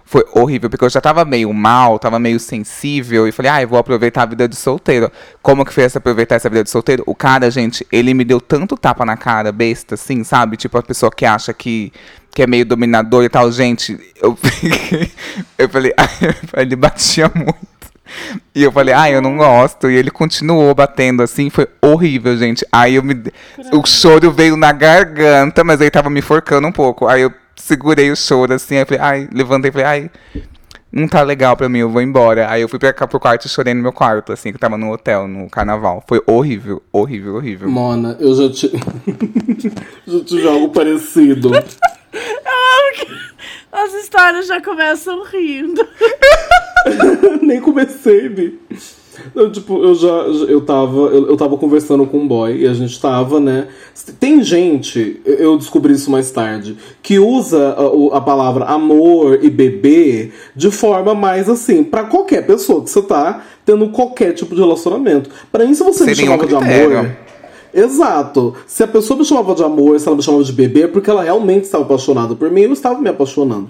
foi 0.04 0.24
horrível, 0.32 0.70
porque 0.70 0.84
eu 0.84 0.88
já 0.88 1.00
tava 1.00 1.24
meio 1.24 1.52
mal, 1.52 1.98
tava 1.98 2.20
meio 2.20 2.38
sensível, 2.38 3.26
e 3.26 3.32
falei, 3.32 3.50
ah, 3.50 3.62
eu 3.62 3.66
vou 3.66 3.80
aproveitar 3.80 4.22
a 4.22 4.26
vida 4.26 4.46
de 4.46 4.54
solteiro. 4.54 5.10
Como 5.42 5.64
que 5.64 5.72
foi 5.72 5.82
essa 5.82 5.98
aproveitar 5.98 6.36
essa 6.36 6.48
vida 6.48 6.62
de 6.62 6.70
solteiro? 6.70 7.02
O 7.04 7.12
cara, 7.12 7.50
gente, 7.50 7.84
ele 7.90 8.14
me 8.14 8.24
deu 8.24 8.40
tanto 8.40 8.76
tapa 8.76 9.04
na 9.04 9.16
cara, 9.16 9.50
besta, 9.50 9.96
assim, 9.96 10.22
sabe? 10.22 10.56
Tipo, 10.56 10.78
a 10.78 10.82
pessoa 10.84 11.10
que 11.10 11.24
acha 11.24 11.52
que, 11.52 11.92
que 12.30 12.44
é 12.44 12.46
meio 12.46 12.64
dominador 12.64 13.24
e 13.24 13.28
tal. 13.28 13.50
Gente, 13.50 13.98
eu. 14.22 14.38
Eu 15.58 15.68
falei, 15.68 15.92
ele 16.56 16.76
batia 16.76 17.30
muito. 17.34 17.73
E 18.54 18.62
eu 18.62 18.70
falei, 18.70 18.94
ah, 18.94 19.10
eu 19.10 19.20
não 19.20 19.36
gosto. 19.36 19.90
E 19.90 19.96
ele 19.96 20.10
continuou 20.10 20.74
batendo 20.74 21.22
assim, 21.22 21.50
foi 21.50 21.66
horrível, 21.80 22.36
gente. 22.36 22.66
Aí 22.70 22.94
eu 22.96 23.02
me. 23.02 23.14
O 23.72 23.86
choro 23.86 24.30
veio 24.30 24.56
na 24.56 24.72
garganta, 24.72 25.64
mas 25.64 25.80
aí 25.80 25.90
tava 25.90 26.10
me 26.10 26.22
forcando 26.22 26.68
um 26.68 26.72
pouco. 26.72 27.06
Aí 27.06 27.22
eu 27.22 27.32
segurei 27.56 28.10
o 28.10 28.16
choro 28.16 28.54
assim, 28.54 28.76
aí 28.76 28.84
falei, 28.84 29.00
ai, 29.00 29.28
levantei 29.32 29.70
e 29.70 29.72
falei, 29.72 29.86
ai, 29.86 30.10
não 30.92 31.08
tá 31.08 31.22
legal 31.22 31.56
pra 31.56 31.68
mim, 31.68 31.78
eu 31.78 31.90
vou 31.90 32.00
embora. 32.00 32.48
Aí 32.48 32.62
eu 32.62 32.68
fui 32.68 32.78
pra 32.78 32.92
cá 32.92 33.06
pro 33.06 33.18
quarto 33.18 33.46
e 33.46 33.48
chorei 33.48 33.74
no 33.74 33.82
meu 33.82 33.92
quarto, 33.92 34.32
assim, 34.32 34.50
que 34.50 34.56
eu 34.56 34.60
tava 34.60 34.78
no 34.78 34.92
hotel, 34.92 35.26
no 35.26 35.50
carnaval. 35.50 36.04
Foi 36.06 36.22
horrível, 36.26 36.82
horrível, 36.92 37.34
horrível. 37.34 37.68
Mona, 37.68 38.16
eu 38.20 38.34
já 38.34 38.48
te. 38.50 38.70
já 40.06 40.24
tive 40.24 40.46
algo 40.46 40.68
parecido. 40.68 41.50
As 43.74 43.92
histórias 43.94 44.46
já 44.46 44.60
começam 44.62 45.24
rindo. 45.24 45.84
Nem 47.42 47.60
comecei, 47.60 48.28
Bi. 48.28 48.60
Eu, 49.34 49.50
tipo, 49.50 49.82
eu 49.82 49.94
já. 49.94 50.08
Eu 50.08 50.60
tava, 50.60 50.96
eu, 50.96 51.28
eu 51.28 51.36
tava 51.36 51.56
conversando 51.56 52.04
com 52.06 52.18
um 52.18 52.26
boy 52.28 52.56
e 52.56 52.66
a 52.66 52.74
gente 52.74 53.00
tava, 53.00 53.38
né? 53.40 53.68
Tem 54.18 54.42
gente, 54.42 55.20
eu 55.24 55.56
descobri 55.56 55.92
isso 55.92 56.10
mais 56.10 56.30
tarde, 56.30 56.76
que 57.02 57.18
usa 57.18 57.76
a, 57.76 58.16
a 58.18 58.20
palavra 58.20 58.64
amor 58.66 59.38
e 59.42 59.48
bebê 59.50 60.32
de 60.54 60.70
forma 60.70 61.14
mais 61.14 61.48
assim, 61.48 61.84
pra 61.84 62.04
qualquer 62.04 62.44
pessoa 62.44 62.82
que 62.82 62.90
você 62.90 63.02
tá 63.02 63.44
tendo 63.64 63.88
qualquer 63.90 64.32
tipo 64.32 64.54
de 64.54 64.60
relacionamento. 64.60 65.30
Pra 65.50 65.64
mim, 65.64 65.74
se 65.74 65.82
você 65.84 66.04
me 66.04 66.14
Sem 66.14 66.26
nenhum 66.26 66.38
chamava 66.38 66.46
de 66.48 66.56
critério. 66.66 66.98
amor. 66.98 67.16
Exato. 67.74 68.54
Se 68.66 68.84
a 68.84 68.86
pessoa 68.86 69.18
me 69.18 69.24
chamava 69.24 69.54
de 69.54 69.64
amor, 69.64 69.98
se 69.98 70.06
ela 70.06 70.16
me 70.16 70.22
chamava 70.22 70.44
de 70.44 70.52
bebê, 70.52 70.82
é 70.82 70.86
porque 70.86 71.10
ela 71.10 71.22
realmente 71.24 71.64
estava 71.64 71.82
apaixonada 71.84 72.34
por 72.36 72.50
mim 72.50 72.62
e 72.62 72.66
não 72.66 72.72
estava 72.74 73.00
me 73.00 73.08
apaixonando. 73.08 73.68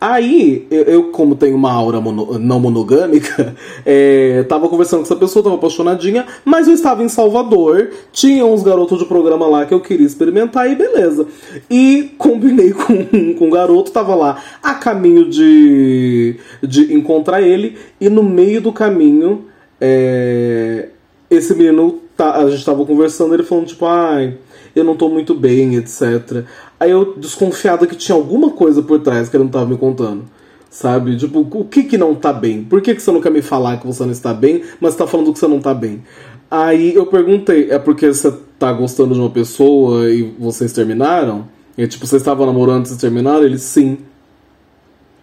Aí, 0.00 0.66
eu, 0.70 0.82
eu, 0.82 1.02
como 1.12 1.34
tenho 1.36 1.56
uma 1.56 1.72
aura 1.72 1.98
mono- 2.00 2.38
não 2.38 2.58
monogâmica, 2.60 3.54
é, 3.86 4.42
tava 4.48 4.68
conversando 4.68 4.98
com 4.98 5.04
essa 5.04 5.16
pessoa, 5.16 5.42
tava 5.42 5.54
apaixonadinha, 5.54 6.26
mas 6.44 6.66
eu 6.66 6.74
estava 6.74 7.02
em 7.02 7.08
Salvador, 7.08 7.90
tinha 8.12 8.44
uns 8.44 8.62
garotos 8.62 8.98
de 8.98 9.06
programa 9.06 9.46
lá 9.46 9.64
que 9.64 9.72
eu 9.72 9.80
queria 9.80 10.04
experimentar 10.04 10.70
e 10.70 10.74
beleza. 10.74 11.26
E 11.70 12.12
combinei 12.18 12.72
com, 12.74 13.34
com 13.38 13.48
o 13.48 13.50
garoto, 13.50 13.92
tava 13.92 14.14
lá 14.16 14.42
a 14.62 14.74
caminho 14.74 15.30
de, 15.30 16.36
de 16.62 16.92
encontrar 16.92 17.40
ele, 17.40 17.76
e 18.00 18.10
no 18.10 18.22
meio 18.24 18.60
do 18.60 18.72
caminho, 18.72 19.44
é, 19.80 20.88
esse 21.30 21.54
menino, 21.54 22.00
tá, 22.16 22.36
a 22.36 22.48
gente 22.50 22.64
tava 22.64 22.84
conversando, 22.84 23.34
ele 23.34 23.42
falando, 23.42 23.66
tipo, 23.66 23.84
ai, 23.86 24.36
eu 24.74 24.84
não 24.84 24.96
tô 24.96 25.08
muito 25.08 25.34
bem, 25.34 25.76
etc. 25.76 26.44
Aí 26.78 26.90
eu, 26.90 27.14
desconfiado 27.16 27.86
que 27.86 27.96
tinha 27.96 28.16
alguma 28.16 28.50
coisa 28.50 28.82
por 28.82 28.98
trás 29.00 29.28
que 29.28 29.36
ele 29.36 29.44
não 29.44 29.50
tava 29.50 29.66
me 29.66 29.76
contando. 29.76 30.24
Sabe? 30.70 31.16
Tipo, 31.16 31.40
o 31.48 31.64
que 31.64 31.84
que 31.84 31.96
não 31.96 32.16
tá 32.16 32.32
bem? 32.32 32.64
Por 32.64 32.80
que 32.82 32.94
que 32.96 33.00
você 33.00 33.12
não 33.12 33.20
quer 33.20 33.30
me 33.30 33.40
falar 33.42 33.76
que 33.78 33.86
você 33.86 34.02
não 34.02 34.10
está 34.10 34.34
bem, 34.34 34.62
mas 34.80 34.96
tá 34.96 35.06
falando 35.06 35.32
que 35.32 35.38
você 35.38 35.46
não 35.46 35.60
tá 35.60 35.72
bem? 35.72 36.02
Aí 36.50 36.92
eu 36.94 37.06
perguntei, 37.06 37.70
é 37.70 37.78
porque 37.78 38.08
você 38.08 38.32
tá 38.58 38.72
gostando 38.72 39.14
de 39.14 39.20
uma 39.20 39.30
pessoa 39.30 40.10
e 40.10 40.22
vocês 40.38 40.72
terminaram? 40.72 41.46
E 41.78 41.86
tipo, 41.86 42.04
vocês 42.06 42.22
estavam 42.22 42.44
namorando 42.46 42.84
e 42.84 42.88
vocês 42.88 43.00
terminaram? 43.00 43.44
Ele, 43.44 43.58
sim. 43.58 43.98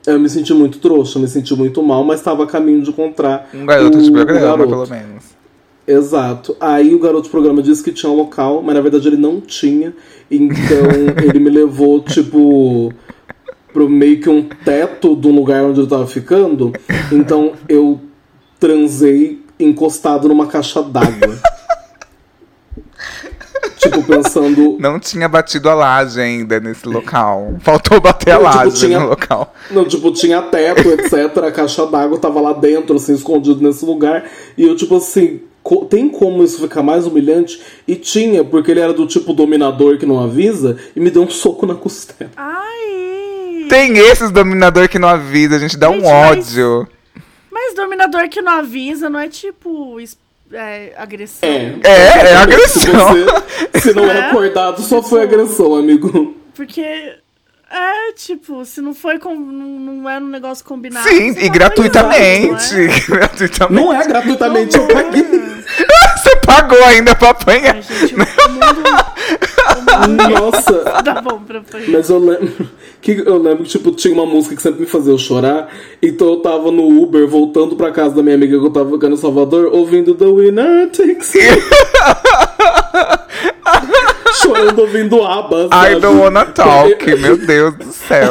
Eu 0.07 0.19
me 0.19 0.29
senti 0.29 0.53
muito 0.53 0.79
trouxa, 0.79 1.19
me 1.19 1.27
senti 1.27 1.53
muito 1.55 1.83
mal, 1.83 2.03
mas 2.03 2.21
tava 2.21 2.43
a 2.43 2.47
caminho 2.47 2.81
de 2.81 2.89
encontrar 2.89 3.49
Um 3.53 3.65
garoto 3.65 3.97
de 4.01 4.09
o- 4.09 4.13
o 4.13 4.15
programa, 4.25 4.65
pelo 4.65 4.87
menos. 4.89 5.23
Exato. 5.87 6.55
Aí 6.59 6.93
o 6.93 6.99
garoto 6.99 7.27
do 7.27 7.31
programa 7.31 7.61
disse 7.61 7.83
que 7.83 7.91
tinha 7.91 8.11
um 8.11 8.15
local, 8.15 8.61
mas 8.61 8.75
na 8.75 8.81
verdade 8.81 9.07
ele 9.07 9.17
não 9.17 9.41
tinha. 9.41 9.93
Então 10.29 10.77
ele 11.23 11.39
me 11.39 11.49
levou, 11.49 11.99
tipo, 12.01 12.93
pro 13.73 13.89
meio 13.89 14.19
que 14.21 14.29
um 14.29 14.43
teto 14.43 15.15
de 15.15 15.27
um 15.27 15.35
lugar 15.35 15.63
onde 15.63 15.79
eu 15.79 15.87
tava 15.87 16.05
ficando. 16.07 16.71
Então 17.11 17.53
eu 17.67 17.99
transei 18.59 19.41
encostado 19.59 20.27
numa 20.27 20.47
caixa 20.47 20.81
d'água. 20.83 21.39
tipo, 23.77 24.03
pensando. 24.03 24.77
Não 24.79 24.99
tinha 24.99 25.27
batido 25.27 25.69
a 25.69 25.73
laje 25.73 26.21
ainda 26.21 26.59
nesse 26.59 26.87
local. 26.87 27.55
Faltou 27.61 27.99
bater 27.99 28.31
a 28.31 28.39
Não, 28.39 28.45
tipo, 28.49 28.57
laje 28.57 28.77
tinha- 28.77 28.99
no 28.99 29.07
local. 29.09 29.53
Não, 29.71 29.85
tipo, 29.85 30.11
tinha 30.11 30.41
teto, 30.43 30.87
etc. 30.89 31.37
A 31.45 31.51
caixa 31.51 31.85
d'água 31.87 32.17
tava 32.19 32.39
lá 32.39 32.53
dentro, 32.53 32.95
assim, 32.95 33.13
escondido 33.13 33.61
nesse 33.61 33.83
lugar. 33.85 34.25
E 34.57 34.63
eu, 34.63 34.75
tipo 34.75 34.97
assim, 34.97 35.41
co- 35.63 35.85
tem 35.85 36.07
como 36.09 36.43
isso 36.43 36.61
ficar 36.61 36.81
mais 36.83 37.05
humilhante? 37.05 37.61
E 37.87 37.95
tinha, 37.95 38.43
porque 38.43 38.71
ele 38.71 38.79
era 38.79 38.93
do 38.93 39.05
tipo 39.07 39.33
dominador 39.33 39.97
que 39.97 40.05
não 40.05 40.19
avisa, 40.19 40.77
e 40.95 40.99
me 40.99 41.09
deu 41.09 41.23
um 41.23 41.29
soco 41.29 41.65
na 41.65 41.75
costela. 41.75 42.29
Ai! 42.37 43.65
Tem 43.69 43.97
esses 43.97 44.31
dominador 44.31 44.89
que 44.89 44.99
não 44.99 45.07
avisa, 45.07 45.55
a 45.55 45.59
gente 45.59 45.77
dá 45.77 45.89
um 45.89 45.93
Gente, 46.01 46.03
mas- 46.03 46.57
ódio. 46.57 46.87
Mas 47.51 47.75
dominador 47.75 48.27
que 48.29 48.41
não 48.41 48.51
avisa 48.53 49.09
não 49.09 49.19
é 49.19 49.27
tipo 49.29 49.97
é, 50.51 50.93
agressão. 50.97 51.47
É. 51.47 51.75
É, 51.83 51.91
é 51.91 52.27
Se 52.27 52.33
agressão. 52.33 53.07
você 53.73 53.79
se 53.79 53.93
não 53.93 54.05
é 54.05 54.17
É? 54.19 54.21
acordado, 54.29 54.81
só 54.81 55.01
foi 55.01 55.23
agressão, 55.23 55.75
amigo. 55.75 56.35
Porque 56.53 57.15
é 57.71 58.11
tipo, 58.13 58.63
se 58.65 58.81
não 58.81 58.93
foi 58.93 59.17
com, 59.17 59.33
não, 59.35 59.67
não 59.79 60.09
era 60.09 60.23
um 60.23 60.27
negócio 60.27 60.63
combinado. 60.65 61.07
Sim, 61.07 61.29
e 61.31 61.47
tá 61.47 61.49
gratuitamente. 61.49 62.73
apanhando, 62.73 63.05
gratuitamente. 63.07 63.81
Não 63.85 63.93
é 63.93 64.07
gratuitamente, 64.07 64.77
eu 64.77 64.87
paguei. 64.87 65.23
não 65.23 65.39
é? 65.39 65.51
Você 66.21 66.35
pagou 66.45 66.83
ainda 66.83 67.15
pra 67.15 67.29
apanhar. 67.29 67.75
Ai, 67.75 67.81
gente, 67.81 68.13
o 68.13 68.17
mundo 70.09 70.31
Nossa, 70.39 70.73
tá 71.03 71.21
bom 71.21 71.39
pra 71.39 71.59
apanhar. 71.59 71.89
Mas 71.89 72.09
eu 72.09 72.19
lembro 72.19 72.69
que 73.01 73.11
eu 73.25 73.37
lembro 73.37 73.63
que 73.63 73.69
tipo 73.69 73.91
tinha 73.91 74.13
uma 74.13 74.25
música 74.25 74.55
que 74.55 74.61
sempre 74.61 74.81
me 74.81 74.85
fazia 74.85 75.13
eu 75.13 75.17
chorar, 75.17 75.69
então 76.01 76.27
eu 76.27 76.37
tava 76.37 76.71
no 76.71 77.01
Uber 77.01 77.27
voltando 77.27 77.75
pra 77.75 77.91
casa 77.91 78.15
da 78.15 78.21
minha 78.21 78.35
amiga 78.35 78.59
que 78.59 78.65
eu 78.65 78.71
tava 78.71 78.91
ficando 78.91 79.15
em 79.15 79.17
Salvador, 79.17 79.73
ouvindo 79.73 80.13
The 80.13 80.25
Winner 80.25 80.89
Takes. 80.91 81.33
Chorando 84.33 84.79
ouvindo 84.79 85.23
ABBA, 85.23 85.65
I 85.65 85.69
sabe? 85.69 85.99
don't 86.01 86.19
wanna 86.21 86.45
talk, 86.45 87.05
meu 87.17 87.37
Deus 87.37 87.75
do 87.75 87.91
céu. 87.91 88.29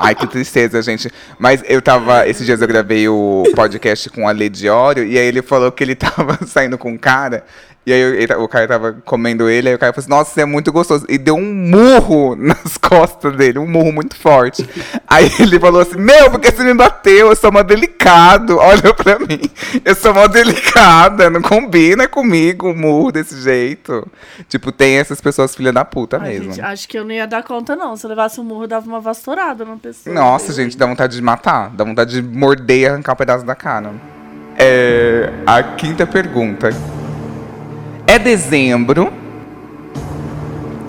Ai, 0.00 0.14
que 0.14 0.26
tristeza, 0.28 0.80
gente. 0.80 1.10
Mas 1.38 1.62
eu 1.66 1.82
tava. 1.82 2.28
Esses 2.28 2.46
dias 2.46 2.60
eu 2.62 2.68
gravei 2.68 3.08
o 3.08 3.42
podcast 3.54 4.08
com 4.10 4.28
a 4.28 4.32
Lady 4.32 4.68
Oro, 4.68 5.02
e 5.02 5.18
aí 5.18 5.26
ele 5.26 5.42
falou 5.42 5.72
que 5.72 5.82
ele 5.82 5.96
tava 5.96 6.38
saindo 6.46 6.78
com 6.78 6.92
um 6.92 6.96
cara. 6.98 7.44
E 7.88 7.92
aí 7.92 8.00
ele- 8.00 8.34
o 8.34 8.46
cara 8.46 8.68
tava 8.68 8.96
comendo 9.04 9.48
ele, 9.48 9.68
aí 9.70 9.74
o 9.74 9.78
cara 9.78 9.94
falou 9.94 10.02
assim, 10.02 10.10
nossa, 10.10 10.34
você 10.34 10.42
é 10.42 10.44
muito 10.44 10.70
gostoso. 10.70 11.06
E 11.08 11.16
deu 11.16 11.36
um 11.36 11.54
murro 11.54 12.36
nas 12.36 12.76
costas 12.76 13.34
dele, 13.34 13.58
um 13.58 13.66
murro 13.66 13.90
muito 13.92 14.14
forte. 14.14 14.68
Aí 15.06 15.30
ele 15.40 15.58
falou 15.58 15.80
assim, 15.80 15.96
meu, 15.98 16.30
porque 16.30 16.50
você 16.50 16.62
me 16.64 16.74
bateu? 16.74 17.28
Eu 17.30 17.36
sou 17.36 17.50
mó 17.50 17.62
delicado. 17.62 18.58
Olha 18.60 18.92
pra 18.92 19.18
mim. 19.18 19.40
Eu 19.84 19.94
sou 19.94 20.12
mó 20.12 20.26
delicada, 20.26 21.30
não 21.30 21.40
combina 21.40 22.06
comigo 22.06 22.68
um 22.68 22.76
murro 22.76 23.10
desse 23.10 23.40
jeito. 23.40 24.06
Tipo, 24.50 24.70
tem 24.70 24.98
essas 24.98 25.18
pessoas 25.20 25.54
filha 25.54 25.72
da 25.72 25.82
puta 25.84 26.18
Ai, 26.20 26.30
mesmo. 26.34 26.52
gente, 26.52 26.60
acho 26.60 26.86
que 26.86 26.98
eu 26.98 27.04
não 27.04 27.12
ia 27.12 27.26
dar 27.26 27.42
conta, 27.42 27.74
não. 27.74 27.96
Se 27.96 28.04
eu 28.04 28.10
levasse 28.10 28.38
um 28.38 28.44
murro, 28.44 28.64
eu 28.64 28.68
dava 28.68 28.86
uma 28.86 29.00
vassourada 29.00 29.64
na 29.64 29.76
pessoa. 29.76 30.14
Nossa, 30.14 30.52
gente, 30.52 30.76
dá 30.76 30.84
vontade 30.84 31.16
de 31.16 31.22
matar. 31.22 31.70
Dá 31.70 31.84
vontade 31.84 32.20
de 32.20 32.38
morder 32.38 32.78
e 32.80 32.86
arrancar 32.86 33.14
um 33.14 33.16
pedaço 33.16 33.46
da 33.46 33.54
cara. 33.54 33.92
É, 34.58 35.30
a 35.46 35.62
quinta 35.62 36.06
pergunta. 36.06 36.70
É 38.08 38.18
dezembro. 38.18 39.12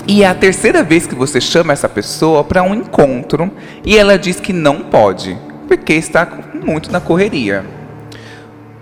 E 0.07 0.23
é 0.23 0.25
a 0.25 0.33
terceira 0.33 0.81
vez 0.81 1.05
que 1.05 1.13
você 1.13 1.41
chama 1.41 1.73
essa 1.73 1.89
pessoa 1.89 2.45
para 2.45 2.63
um 2.63 2.73
encontro 2.73 3.51
e 3.83 3.97
ela 3.97 4.17
diz 4.17 4.39
que 4.39 4.53
não 4.53 4.83
pode, 4.83 5.37
porque 5.67 5.91
está 5.91 6.25
muito 6.63 6.89
na 6.89 7.01
correria. 7.01 7.65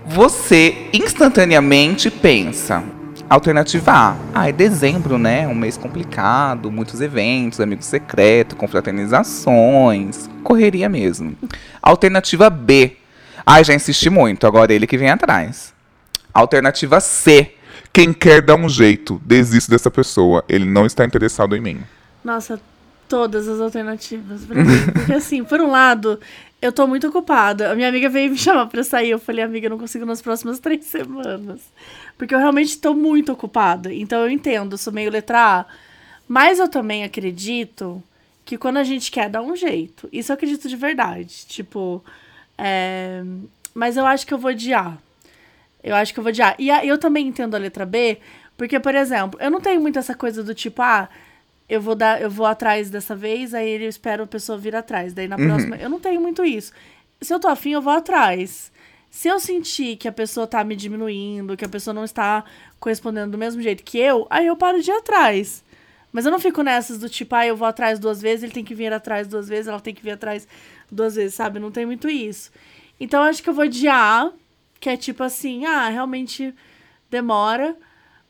Você 0.06 0.88
instantaneamente 0.92 2.12
pensa: 2.12 2.84
Alternativa 3.28 3.90
A. 3.90 4.16
Ah, 4.32 4.48
é 4.48 4.52
dezembro, 4.52 5.18
né? 5.18 5.48
Um 5.48 5.54
mês 5.56 5.76
complicado, 5.76 6.70
muitos 6.70 7.00
eventos, 7.00 7.58
amigos 7.58 7.86
secretos, 7.86 8.56
confraternizações. 8.56 10.30
Correria 10.44 10.88
mesmo. 10.88 11.34
Alternativa 11.82 12.48
B. 12.48 12.98
Ah, 13.44 13.60
já 13.64 13.74
insisti 13.74 14.08
muito, 14.08 14.46
agora 14.46 14.72
ele 14.72 14.86
que 14.86 14.96
vem 14.96 15.10
atrás. 15.10 15.74
Alternativa 16.32 17.00
C. 17.00 17.57
Quem 17.98 18.12
quer 18.12 18.40
dar 18.40 18.54
um 18.54 18.68
jeito, 18.68 19.20
desiste 19.24 19.68
dessa 19.68 19.90
pessoa. 19.90 20.44
Ele 20.48 20.64
não 20.64 20.86
está 20.86 21.04
interessado 21.04 21.56
em 21.56 21.60
mim. 21.60 21.80
Nossa, 22.22 22.60
todas 23.08 23.48
as 23.48 23.60
alternativas. 23.60 24.42
Porque 24.44 25.10
assim, 25.12 25.42
por 25.42 25.60
um 25.60 25.68
lado, 25.68 26.20
eu 26.62 26.70
tô 26.70 26.86
muito 26.86 27.08
ocupada. 27.08 27.72
A 27.72 27.74
minha 27.74 27.88
amiga 27.88 28.08
veio 28.08 28.30
me 28.30 28.38
chamar 28.38 28.66
pra 28.66 28.84
sair. 28.84 29.10
Eu 29.10 29.18
falei, 29.18 29.42
amiga, 29.42 29.66
eu 29.66 29.70
não 29.70 29.78
consigo 29.80 30.06
nas 30.06 30.22
próximas 30.22 30.60
três 30.62 30.84
semanas. 30.84 31.60
Porque 32.16 32.32
eu 32.32 32.38
realmente 32.38 32.78
tô 32.78 32.94
muito 32.94 33.32
ocupada. 33.32 33.92
Então 33.92 34.20
eu 34.20 34.30
entendo, 34.30 34.74
eu 34.74 34.78
sou 34.78 34.92
meio 34.92 35.10
letra 35.10 35.62
A. 35.62 35.66
Mas 36.28 36.60
eu 36.60 36.68
também 36.68 37.02
acredito 37.02 38.00
que 38.44 38.56
quando 38.56 38.76
a 38.76 38.84
gente 38.84 39.10
quer 39.10 39.28
dar 39.28 39.42
um 39.42 39.56
jeito. 39.56 40.08
Isso 40.12 40.30
eu 40.30 40.34
acredito 40.34 40.68
de 40.68 40.76
verdade. 40.76 41.46
Tipo. 41.48 42.04
é, 42.56 43.24
Mas 43.74 43.96
eu 43.96 44.06
acho 44.06 44.24
que 44.24 44.32
eu 44.32 44.38
vou 44.38 44.52
A. 44.52 45.07
Eu 45.82 45.94
acho 45.94 46.12
que 46.12 46.18
eu 46.20 46.24
vou 46.24 46.32
de 46.32 46.42
A. 46.42 46.54
E 46.58 46.70
a- 46.70 46.84
eu 46.84 46.98
também 46.98 47.26
entendo 47.26 47.54
a 47.54 47.58
letra 47.58 47.86
B, 47.86 48.18
porque, 48.56 48.78
por 48.80 48.94
exemplo, 48.94 49.38
eu 49.40 49.50
não 49.50 49.60
tenho 49.60 49.80
muito 49.80 49.98
essa 49.98 50.14
coisa 50.14 50.42
do 50.42 50.54
tipo, 50.54 50.82
ah, 50.82 51.08
eu 51.68 51.80
vou 51.80 51.94
dar, 51.94 52.20
eu 52.20 52.30
vou 52.30 52.46
atrás 52.46 52.90
dessa 52.90 53.14
vez, 53.14 53.54
aí 53.54 53.68
ele 53.68 53.84
espera 53.86 54.22
a 54.22 54.26
pessoa 54.26 54.56
vir 54.58 54.74
atrás. 54.74 55.12
Daí 55.12 55.28
na 55.28 55.36
próxima. 55.46 55.76
Eu 55.76 55.88
não 55.90 56.00
tenho 56.00 56.20
muito 56.20 56.44
isso. 56.44 56.72
Se 57.20 57.32
eu 57.32 57.38
tô 57.40 57.48
afim, 57.48 57.70
eu 57.72 57.82
vou 57.82 57.92
atrás. 57.92 58.72
Se 59.10 59.28
eu 59.28 59.38
sentir 59.40 59.96
que 59.96 60.06
a 60.08 60.12
pessoa 60.12 60.46
tá 60.46 60.62
me 60.64 60.76
diminuindo, 60.76 61.56
que 61.56 61.64
a 61.64 61.68
pessoa 61.68 61.94
não 61.94 62.04
está 62.04 62.44
correspondendo 62.80 63.32
do 63.32 63.38
mesmo 63.38 63.60
jeito 63.62 63.82
que 63.82 63.98
eu, 63.98 64.26
aí 64.30 64.46
eu 64.46 64.56
paro 64.56 64.80
de 64.82 64.90
ir 64.90 64.94
atrás. 64.94 65.64
Mas 66.12 66.24
eu 66.24 66.30
não 66.32 66.38
fico 66.38 66.62
nessas 66.62 66.98
do 66.98 67.08
tipo, 67.08 67.34
ah, 67.34 67.46
eu 67.46 67.56
vou 67.56 67.66
atrás 67.68 67.98
duas 67.98 68.20
vezes, 68.20 68.42
ele 68.44 68.52
tem 68.52 68.64
que 68.64 68.74
vir 68.74 68.92
atrás 68.92 69.26
duas 69.28 69.48
vezes, 69.48 69.66
ela 69.68 69.80
tem 69.80 69.94
que 69.94 70.02
vir 70.02 70.12
atrás 70.12 70.46
duas 70.90 71.14
vezes, 71.16 71.34
sabe? 71.34 71.58
Não 71.58 71.70
tem 71.70 71.84
muito 71.86 72.08
isso. 72.08 72.50
Então 72.98 73.22
eu 73.22 73.28
acho 73.30 73.42
que 73.42 73.48
eu 73.50 73.54
vou 73.54 73.66
de 73.68 73.88
A, 73.88 74.30
que 74.80 74.88
é 74.88 74.96
tipo 74.96 75.22
assim, 75.22 75.64
ah, 75.64 75.88
realmente 75.88 76.54
demora, 77.10 77.76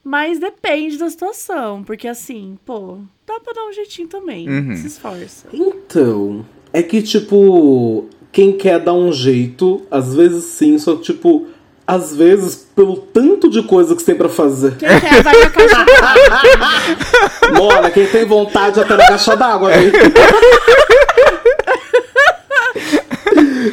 mas 0.02 0.38
depende 0.38 0.96
da 0.98 1.10
situação. 1.10 1.82
Porque 1.82 2.08
assim, 2.08 2.58
pô, 2.64 2.98
dá 3.26 3.38
pra 3.40 3.52
dar 3.52 3.66
um 3.66 3.72
jeitinho 3.72 4.08
também. 4.08 4.48
Uhum. 4.48 4.76
Se 4.76 4.86
esforça. 4.86 5.48
Então, 5.52 6.44
é 6.72 6.82
que, 6.82 7.02
tipo, 7.02 8.06
quem 8.32 8.56
quer 8.56 8.78
dar 8.78 8.94
um 8.94 9.12
jeito, 9.12 9.82
às 9.90 10.14
vezes 10.14 10.44
sim, 10.44 10.78
só 10.78 10.96
que, 10.96 11.02
tipo, 11.02 11.46
às 11.86 12.14
vezes, 12.14 12.68
pelo 12.76 12.96
tanto 12.98 13.48
de 13.48 13.62
coisa 13.62 13.94
que 13.94 14.02
você 14.02 14.12
tem 14.12 14.14
pra 14.14 14.28
fazer. 14.28 14.76
Quem 14.76 14.88
quer, 14.88 15.22
vai 15.22 15.40
na 15.40 15.50
caixa 15.50 15.84
d'água. 15.84 17.56
Mora, 17.56 17.90
quem 17.90 18.06
tem 18.06 18.26
vontade 18.26 18.78
até 18.78 18.94
na 18.94 19.06
caixa 19.06 19.34
d'água, 19.34 19.70
né? 19.70 19.76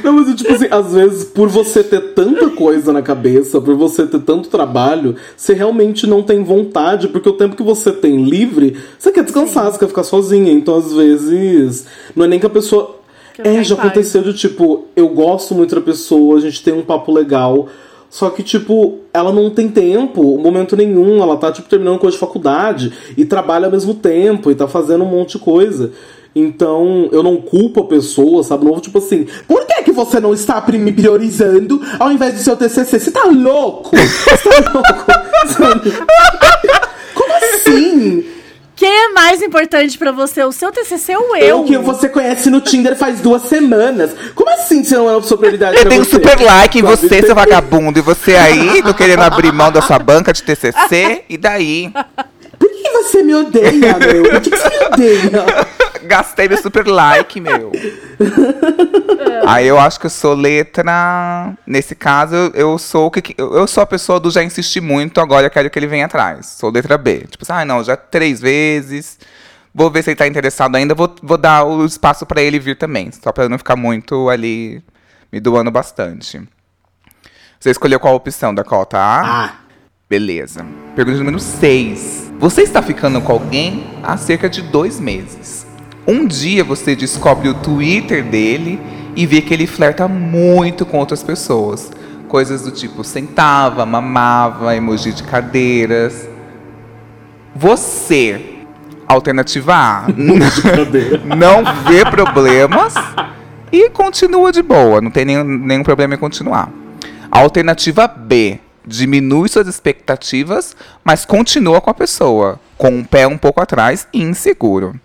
Não, 0.03 0.13
mas 0.13 0.35
tipo 0.35 0.53
assim, 0.53 0.67
às 0.69 0.93
vezes, 0.93 1.23
por 1.25 1.47
você 1.47 1.83
ter 1.83 2.13
tanta 2.13 2.49
coisa 2.49 2.91
na 2.93 3.01
cabeça, 3.01 3.61
por 3.61 3.75
você 3.75 4.05
ter 4.05 4.19
tanto 4.19 4.49
trabalho, 4.49 5.15
você 5.35 5.53
realmente 5.53 6.07
não 6.07 6.23
tem 6.23 6.43
vontade, 6.43 7.07
porque 7.07 7.29
o 7.29 7.33
tempo 7.33 7.55
que 7.55 7.63
você 7.63 7.91
tem 7.91 8.23
livre, 8.23 8.77
você 8.97 9.11
quer 9.11 9.23
descansar, 9.23 9.71
você 9.71 9.79
quer 9.79 9.87
ficar 9.87 10.03
sozinha. 10.03 10.51
Então, 10.51 10.75
às 10.75 10.93
vezes, 10.93 11.85
não 12.15 12.25
é 12.25 12.27
nem 12.27 12.39
que 12.39 12.45
a 12.45 12.49
pessoa. 12.49 12.99
Ficar 13.33 13.49
É, 13.49 13.63
já 13.63 13.75
aconteceu 13.75 14.23
de 14.23 14.33
tipo, 14.33 14.85
eu 14.95 15.09
gosto 15.09 15.53
muito 15.53 15.75
da 15.75 15.81
pessoa, 15.81 16.37
a 16.37 16.41
gente 16.41 16.63
tem 16.63 16.73
um 16.73 16.83
papo 16.83 17.11
legal. 17.11 17.67
Só 18.09 18.29
que, 18.29 18.43
tipo, 18.43 18.99
ela 19.13 19.33
não 19.33 19.49
tem 19.49 19.67
tempo, 19.67 20.37
momento 20.37 20.77
nenhum. 20.77 21.21
Ela 21.21 21.35
tá, 21.35 21.51
tipo, 21.51 21.67
terminando 21.67 21.99
coisa 21.99 22.15
de 22.15 22.19
faculdade 22.19 22.93
e 23.17 23.25
trabalha 23.25 23.65
ao 23.65 23.71
mesmo 23.71 23.93
tempo 23.93 24.49
e 24.49 24.55
tá 24.55 24.69
fazendo 24.69 25.03
um 25.03 25.07
monte 25.07 25.33
de 25.33 25.39
coisa. 25.39 25.91
Então, 26.33 27.09
eu 27.11 27.23
não 27.23 27.37
culpo 27.37 27.81
a 27.81 27.87
pessoa, 27.87 28.41
sabe? 28.43 28.63
Não 28.63 28.71
vou, 28.71 28.81
tipo 28.81 28.97
assim, 28.97 29.25
por 29.47 29.65
que, 29.65 29.73
que 29.73 29.74
você 29.95 30.19
não 30.19 30.33
está 30.33 30.63
me 30.67 30.91
priorizando 30.91 31.81
ao 31.99 32.11
invés 32.11 32.33
do 32.35 32.39
seu 32.41 32.55
TCC? 32.55 32.99
Você 32.99 33.11
tá 33.11 33.23
louco? 33.23 33.95
Você 33.95 34.49
tá 34.49 34.71
louco? 34.73 35.05
Como 37.15 37.33
assim? 37.33 38.25
Quem 38.75 38.89
é 38.89 39.07
mais 39.13 39.41
importante 39.41 39.97
pra 39.97 40.11
você, 40.11 40.43
o 40.43 40.51
seu 40.51 40.69
TCC 40.69 41.15
ou 41.15 41.35
Eu 41.37 41.59
eu? 41.59 41.63
que 41.63 41.77
você 41.77 42.09
conhece 42.09 42.49
no 42.49 42.59
Tinder 42.59 42.95
faz 42.95 43.21
duas 43.21 43.43
semanas. 43.43 44.11
Como 44.35 44.49
assim 44.49 44.83
você 44.83 44.97
não 44.97 45.09
é 45.09 45.13
uma 45.13 45.21
pessoa 45.21 45.37
prioridade 45.37 45.77
Eu 45.77 45.87
tenho 45.87 46.03
super 46.03 46.37
like 46.41 46.77
em 46.77 46.81
você, 46.81 47.21
seu 47.21 47.33
vagabundo. 47.33 47.97
E 47.97 48.01
você 48.01 48.35
aí, 48.35 48.81
não 48.81 48.93
querendo 48.93 49.21
abrir 49.21 49.53
mão 49.53 49.71
da 49.71 49.81
sua 49.81 49.97
banca 49.97 50.33
de 50.33 50.43
TCC. 50.43 51.23
E 51.29 51.37
daí? 51.37 51.91
Você 53.05 53.23
me 53.23 53.33
odeia, 53.35 53.97
meu? 53.99 54.23
Por 54.29 54.41
que 54.41 54.49
que 54.49 54.57
você 54.57 54.69
me 54.69 54.85
odeia? 54.85 55.45
Gastei 56.05 56.47
meu 56.47 56.57
super 56.57 56.85
like, 56.87 57.39
meu. 57.41 57.71
Aí 59.47 59.67
eu 59.67 59.79
acho 59.79 59.99
que 59.99 60.05
eu 60.05 60.09
sou 60.09 60.33
letra. 60.33 61.53
Nesse 61.65 61.95
caso, 61.95 62.35
eu- 62.53 62.77
sou 62.77 63.07
o 63.07 63.11
que. 63.11 63.33
Eu 63.37 63.65
sou 63.67 63.81
a 63.83 63.85
pessoa 63.87 64.19
do 64.19 64.29
já 64.29 64.43
insisti 64.43 64.79
muito, 64.81 65.19
agora 65.19 65.47
eu 65.47 65.51
quero 65.51 65.69
que 65.69 65.77
ele 65.79 65.87
venha 65.87 66.05
atrás. 66.05 66.45
Sou 66.47 66.69
letra 66.71 66.97
B. 66.97 67.19
Tipo 67.29 67.43
assim, 67.43 67.53
ah, 67.53 67.65
não, 67.65 67.83
já 67.83 67.95
três 67.97 68.39
vezes. 68.39 69.17
Vou 69.73 69.89
ver 69.91 70.03
se 70.03 70.09
ele 70.11 70.15
tá 70.15 70.27
interessado 70.27 70.75
ainda. 70.75 70.93
Vou, 70.95 71.13
vou 71.21 71.37
dar 71.37 71.65
o 71.65 71.83
espaço 71.85 72.25
pra 72.25 72.41
ele 72.41 72.59
vir 72.59 72.77
também. 72.77 73.11
Só 73.11 73.31
pra 73.31 73.45
eu 73.45 73.49
não 73.49 73.57
ficar 73.57 73.75
muito 73.75 74.29
ali 74.29 74.81
me 75.31 75.39
doando 75.39 75.69
bastante. 75.71 76.41
Você 77.59 77.71
escolheu 77.71 77.99
qual 77.99 78.15
opção 78.15 78.53
da 78.53 78.63
cota 78.63 78.97
A? 78.97 79.45
Ah, 79.45 79.53
Beleza. 80.15 80.65
Pergunta 80.95 81.17
número 81.17 81.41
6. 81.41 82.31
Você 82.39 82.61
está 82.61 82.81
ficando 82.81 83.19
com 83.19 83.33
alguém 83.33 83.83
há 84.01 84.15
cerca 84.15 84.47
de 84.47 84.61
dois 84.61 84.97
meses. 84.97 85.67
Um 86.07 86.25
dia 86.25 86.63
você 86.63 86.95
descobre 86.95 87.49
o 87.49 87.53
Twitter 87.55 88.23
dele 88.23 88.79
e 89.13 89.25
vê 89.25 89.41
que 89.41 89.53
ele 89.53 89.67
flerta 89.67 90.07
muito 90.07 90.85
com 90.85 90.99
outras 90.99 91.21
pessoas. 91.21 91.91
Coisas 92.29 92.61
do 92.61 92.71
tipo 92.71 93.03
sentava, 93.03 93.85
mamava, 93.85 94.73
emoji 94.73 95.11
de 95.11 95.23
cadeiras. 95.23 96.29
Você, 97.53 98.59
alternativa 99.05 99.75
A, 99.75 100.05
não 101.35 101.65
vê 101.89 102.05
problemas 102.09 102.93
e 103.69 103.89
continua 103.89 104.53
de 104.53 104.61
boa, 104.61 105.01
não 105.01 105.11
tem 105.11 105.25
nenhum, 105.25 105.43
nenhum 105.43 105.83
problema 105.83 106.13
em 106.13 106.17
continuar. 106.17 106.71
Alternativa 107.29 108.07
B, 108.07 108.61
diminui 108.85 109.49
suas 109.49 109.67
expectativas, 109.67 110.75
mas 111.03 111.25
continua 111.25 111.81
com 111.81 111.89
a 111.89 111.93
pessoa, 111.93 112.59
com 112.77 112.89
um 112.89 113.03
pé 113.03 113.27
um 113.27 113.37
pouco 113.37 113.61
atrás 113.61 114.07
e 114.13 114.21
inseguro. 114.21 114.99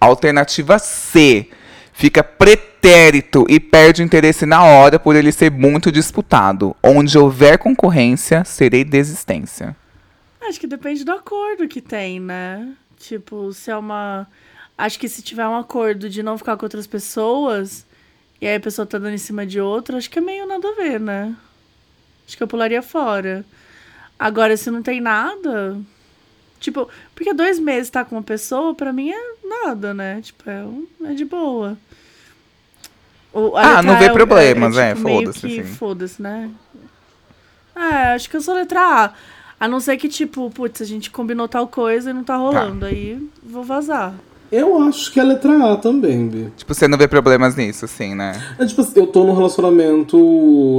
Alternativa 0.00 0.78
C, 0.78 1.48
fica 1.92 2.24
pretérito 2.24 3.46
e 3.48 3.60
perde 3.60 4.02
o 4.02 4.04
interesse 4.04 4.44
na 4.44 4.64
hora 4.64 4.98
por 4.98 5.14
ele 5.14 5.30
ser 5.30 5.50
muito 5.50 5.92
disputado. 5.92 6.74
Onde 6.82 7.16
houver 7.16 7.58
concorrência, 7.58 8.44
serei 8.44 8.84
desistência. 8.84 9.76
Acho 10.40 10.58
que 10.58 10.66
depende 10.66 11.04
do 11.04 11.12
acordo 11.12 11.68
que 11.68 11.80
tem, 11.80 12.18
né? 12.18 12.74
Tipo, 12.98 13.52
se 13.52 13.70
é 13.70 13.76
uma. 13.76 14.26
Acho 14.76 14.98
que 14.98 15.08
se 15.08 15.22
tiver 15.22 15.46
um 15.46 15.56
acordo 15.56 16.10
de 16.10 16.22
não 16.22 16.36
ficar 16.36 16.56
com 16.56 16.64
outras 16.64 16.86
pessoas, 16.86 17.86
e 18.40 18.46
aí 18.46 18.56
a 18.56 18.60
pessoa 18.60 18.84
tá 18.84 18.98
dando 18.98 19.14
em 19.14 19.18
cima 19.18 19.46
de 19.46 19.60
outra, 19.60 19.96
acho 19.96 20.10
que 20.10 20.18
é 20.18 20.22
meio 20.22 20.46
nada 20.46 20.66
a 20.68 20.74
ver, 20.74 20.98
né? 20.98 21.34
Acho 22.26 22.36
que 22.36 22.42
eu 22.42 22.46
pularia 22.48 22.82
fora. 22.82 23.44
Agora, 24.18 24.56
se 24.56 24.70
não 24.70 24.82
tem 24.82 25.00
nada. 25.00 25.78
Tipo, 26.60 26.88
porque 27.14 27.34
dois 27.34 27.58
meses 27.58 27.90
tá 27.90 28.04
com 28.04 28.14
uma 28.16 28.22
pessoa, 28.22 28.74
pra 28.74 28.92
mim 28.92 29.10
é 29.10 29.34
nada, 29.64 29.92
né? 29.92 30.20
Tipo, 30.22 30.48
é, 30.48 30.62
um- 30.62 30.86
é 31.04 31.12
de 31.14 31.24
boa. 31.24 31.76
O- 33.32 33.56
Ah, 33.56 33.82
não 33.82 33.96
vê 33.98 34.04
A 34.04 34.08
é- 34.08 34.12
problemas, 34.12 34.76
é, 34.76 34.94
tipo, 34.94 35.04
meio 35.04 35.18
foda-se, 35.26 35.46
assim. 35.46 35.64
Foda-se, 35.64 36.22
né? 36.22 36.50
É, 37.74 38.12
acho 38.14 38.28
que 38.30 38.36
eu 38.36 38.40
sou 38.40 38.54
letra 38.54 38.80
A. 38.80 39.12
A 39.58 39.66
não 39.68 39.80
ser 39.80 39.96
que, 39.96 40.08
tipo, 40.08 40.50
putz, 40.50 40.82
a 40.82 40.84
gente 40.84 41.10
combinou 41.10 41.48
tal 41.48 41.66
coisa 41.66 42.10
e 42.10 42.12
não 42.12 42.22
tá 42.24 42.36
rolando. 42.36 42.84
Aí 42.84 43.18
vou 43.42 43.62
vazar. 43.64 44.14
Eu 44.52 44.78
acho 44.82 45.10
que 45.10 45.18
é 45.18 45.22
a 45.22 45.26
letra 45.26 45.72
A 45.72 45.76
também, 45.78 46.28
Bi. 46.28 46.52
Tipo, 46.54 46.74
você 46.74 46.86
não 46.86 46.98
vê 46.98 47.08
problemas 47.08 47.56
nisso, 47.56 47.86
assim, 47.86 48.14
né? 48.14 48.38
É 48.58 48.66
tipo 48.66 48.86
eu 48.94 49.06
tô 49.06 49.24
num 49.24 49.32
relacionamento 49.32 50.18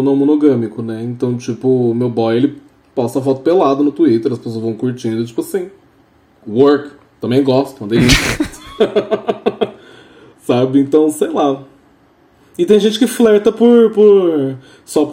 não 0.05 0.15
monogâmico, 0.15 0.83
né? 0.83 1.01
Então, 1.01 1.35
tipo, 1.35 1.91
meu 1.95 2.07
boy, 2.07 2.37
ele 2.37 2.61
posta 2.93 3.19
foto 3.19 3.41
pelado 3.41 3.83
no 3.83 3.91
Twitter, 3.91 4.31
as 4.31 4.37
pessoas 4.37 4.61
vão 4.61 4.75
curtindo, 4.75 5.25
tipo 5.25 5.41
assim, 5.41 5.71
work, 6.47 6.91
também 7.19 7.43
gosto, 7.43 7.81
mandei 7.81 8.01
isso. 8.01 8.43
Sabe? 10.45 10.79
Então, 10.79 11.09
sei 11.09 11.29
lá. 11.29 11.63
E 12.55 12.67
tem 12.67 12.79
gente 12.79 12.99
que 12.99 13.07
flerta 13.07 13.51
por. 13.51 13.89
por 13.91 14.55
só 14.85 15.03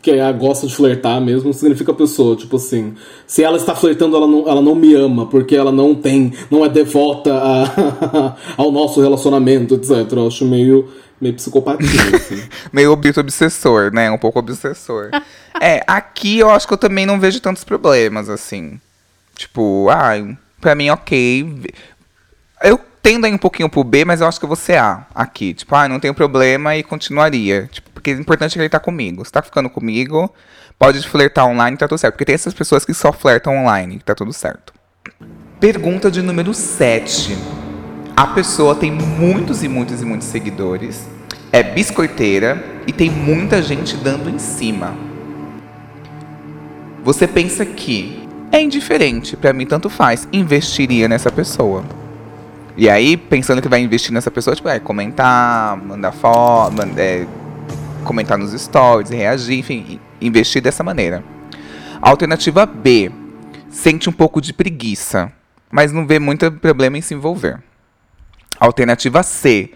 porque 0.00 0.12
ela 0.12 0.32
gosta 0.32 0.66
de 0.66 0.74
flertar 0.74 1.20
mesmo, 1.20 1.52
significa 1.52 1.92
a 1.92 1.94
pessoa. 1.94 2.34
Tipo 2.34 2.56
assim, 2.56 2.94
se 3.26 3.44
ela 3.44 3.58
está 3.58 3.74
flertando, 3.74 4.16
ela 4.16 4.26
não, 4.26 4.48
ela 4.48 4.62
não 4.62 4.74
me 4.74 4.94
ama, 4.94 5.26
porque 5.26 5.54
ela 5.54 5.70
não 5.70 5.94
tem, 5.94 6.32
não 6.50 6.64
é 6.64 6.70
devota 6.70 7.34
a- 7.34 8.34
ao 8.56 8.72
nosso 8.72 8.98
relacionamento, 9.02 9.74
etc. 9.74 10.10
Eu 10.12 10.26
acho 10.26 10.46
meio, 10.46 10.88
meio 11.20 11.34
psicopatia, 11.34 11.86
assim. 12.16 12.42
Meio 12.72 12.92
obito 12.92 13.20
obsessor, 13.20 13.92
né? 13.92 14.10
Um 14.10 14.16
pouco 14.16 14.38
obsessor. 14.38 15.10
é, 15.60 15.82
aqui 15.86 16.38
eu 16.38 16.48
acho 16.48 16.66
que 16.66 16.72
eu 16.72 16.78
também 16.78 17.04
não 17.04 17.20
vejo 17.20 17.38
tantos 17.38 17.62
problemas, 17.62 18.30
assim. 18.30 18.80
Tipo, 19.36 19.88
ah, 19.90 20.12
pra 20.62 20.74
mim, 20.74 20.88
ok. 20.88 21.62
Eu 22.62 22.80
tendo 23.02 23.26
aí 23.26 23.34
um 23.34 23.38
pouquinho 23.38 23.68
pro 23.68 23.84
B, 23.84 24.06
mas 24.06 24.22
eu 24.22 24.26
acho 24.26 24.38
que 24.38 24.44
eu 24.46 24.48
vou 24.48 24.56
ser 24.56 24.76
A 24.78 25.06
aqui. 25.14 25.52
Tipo, 25.52 25.74
ah, 25.74 25.86
não 25.88 26.00
tem 26.00 26.12
problema 26.14 26.74
e 26.74 26.82
continuaria. 26.82 27.68
Tipo, 27.70 27.89
porque 28.00 28.14
o 28.14 28.20
importante 28.20 28.52
é 28.52 28.54
que 28.54 28.60
ele 28.60 28.68
tá 28.68 28.80
comigo. 28.80 29.24
Se 29.24 29.30
tá 29.30 29.42
ficando 29.42 29.68
comigo, 29.68 30.32
pode 30.78 31.06
flertar 31.06 31.46
online, 31.46 31.76
tá 31.76 31.86
tudo 31.86 31.98
certo. 31.98 32.14
Porque 32.14 32.24
tem 32.24 32.34
essas 32.34 32.54
pessoas 32.54 32.84
que 32.84 32.94
só 32.94 33.12
flertam 33.12 33.54
online, 33.54 34.00
tá 34.04 34.14
tudo 34.14 34.32
certo. 34.32 34.72
Pergunta 35.60 36.10
de 36.10 36.22
número 36.22 36.54
7. 36.54 37.36
A 38.16 38.26
pessoa 38.28 38.74
tem 38.74 38.90
muitos 38.90 39.62
e 39.62 39.68
muitos 39.68 40.00
e 40.00 40.04
muitos 40.04 40.28
seguidores, 40.28 41.06
é 41.52 41.62
biscoiteira 41.62 42.62
e 42.86 42.92
tem 42.92 43.10
muita 43.10 43.62
gente 43.62 43.96
dando 43.96 44.28
em 44.28 44.38
cima. 44.38 44.94
Você 47.04 47.26
pensa 47.26 47.64
que 47.64 48.28
é 48.52 48.60
indiferente, 48.60 49.36
pra 49.36 49.52
mim 49.52 49.66
tanto 49.66 49.88
faz, 49.88 50.28
investiria 50.32 51.08
nessa 51.08 51.30
pessoa. 51.30 51.84
E 52.76 52.88
aí, 52.88 53.16
pensando 53.16 53.60
que 53.60 53.68
vai 53.68 53.80
investir 53.80 54.12
nessa 54.12 54.30
pessoa, 54.30 54.54
tipo, 54.56 54.68
é 54.68 54.78
comentar, 54.78 55.76
mandar 55.76 56.12
foto, 56.12 56.76
é, 56.96 57.26
comentar 58.00 58.38
nos 58.38 58.52
stories, 58.60 59.10
reagir, 59.10 59.58
enfim, 59.58 60.00
investir 60.20 60.62
dessa 60.62 60.82
maneira. 60.82 61.22
Alternativa 62.00 62.64
B, 62.66 63.10
sente 63.68 64.08
um 64.08 64.12
pouco 64.12 64.40
de 64.40 64.52
preguiça, 64.52 65.32
mas 65.70 65.92
não 65.92 66.06
vê 66.06 66.18
muito 66.18 66.50
problema 66.52 66.98
em 66.98 67.00
se 67.00 67.14
envolver. 67.14 67.62
Alternativa 68.58 69.22
C, 69.22 69.70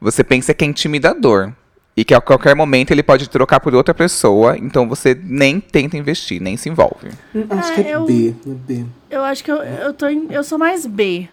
você 0.00 0.22
pensa 0.22 0.54
que 0.54 0.64
é 0.64 0.68
intimidador 0.68 1.52
e 1.96 2.04
que 2.04 2.14
a 2.14 2.20
qualquer 2.20 2.54
momento 2.54 2.92
ele 2.92 3.02
pode 3.02 3.28
trocar 3.28 3.58
por 3.58 3.74
outra 3.74 3.92
pessoa, 3.92 4.56
então 4.56 4.88
você 4.88 5.18
nem 5.20 5.58
tenta 5.58 5.96
investir, 5.96 6.40
nem 6.40 6.56
se 6.56 6.68
envolve. 6.68 7.08
Hum, 7.34 7.44
Acho 7.50 7.72
Ah, 7.72 7.74
que 7.74 7.80
é 7.80 7.94
eu- 7.96 8.04
B. 8.04 8.34
é 8.46 8.50
B. 8.50 8.84
Eu 9.10 9.24
acho 9.24 9.42
que 9.42 9.50
eu, 9.50 9.56
eu, 9.56 9.92
tô 9.92 10.06
em- 10.06 10.28
eu 10.30 10.44
sou 10.44 10.58
mais 10.58 10.86
B. 10.86 11.28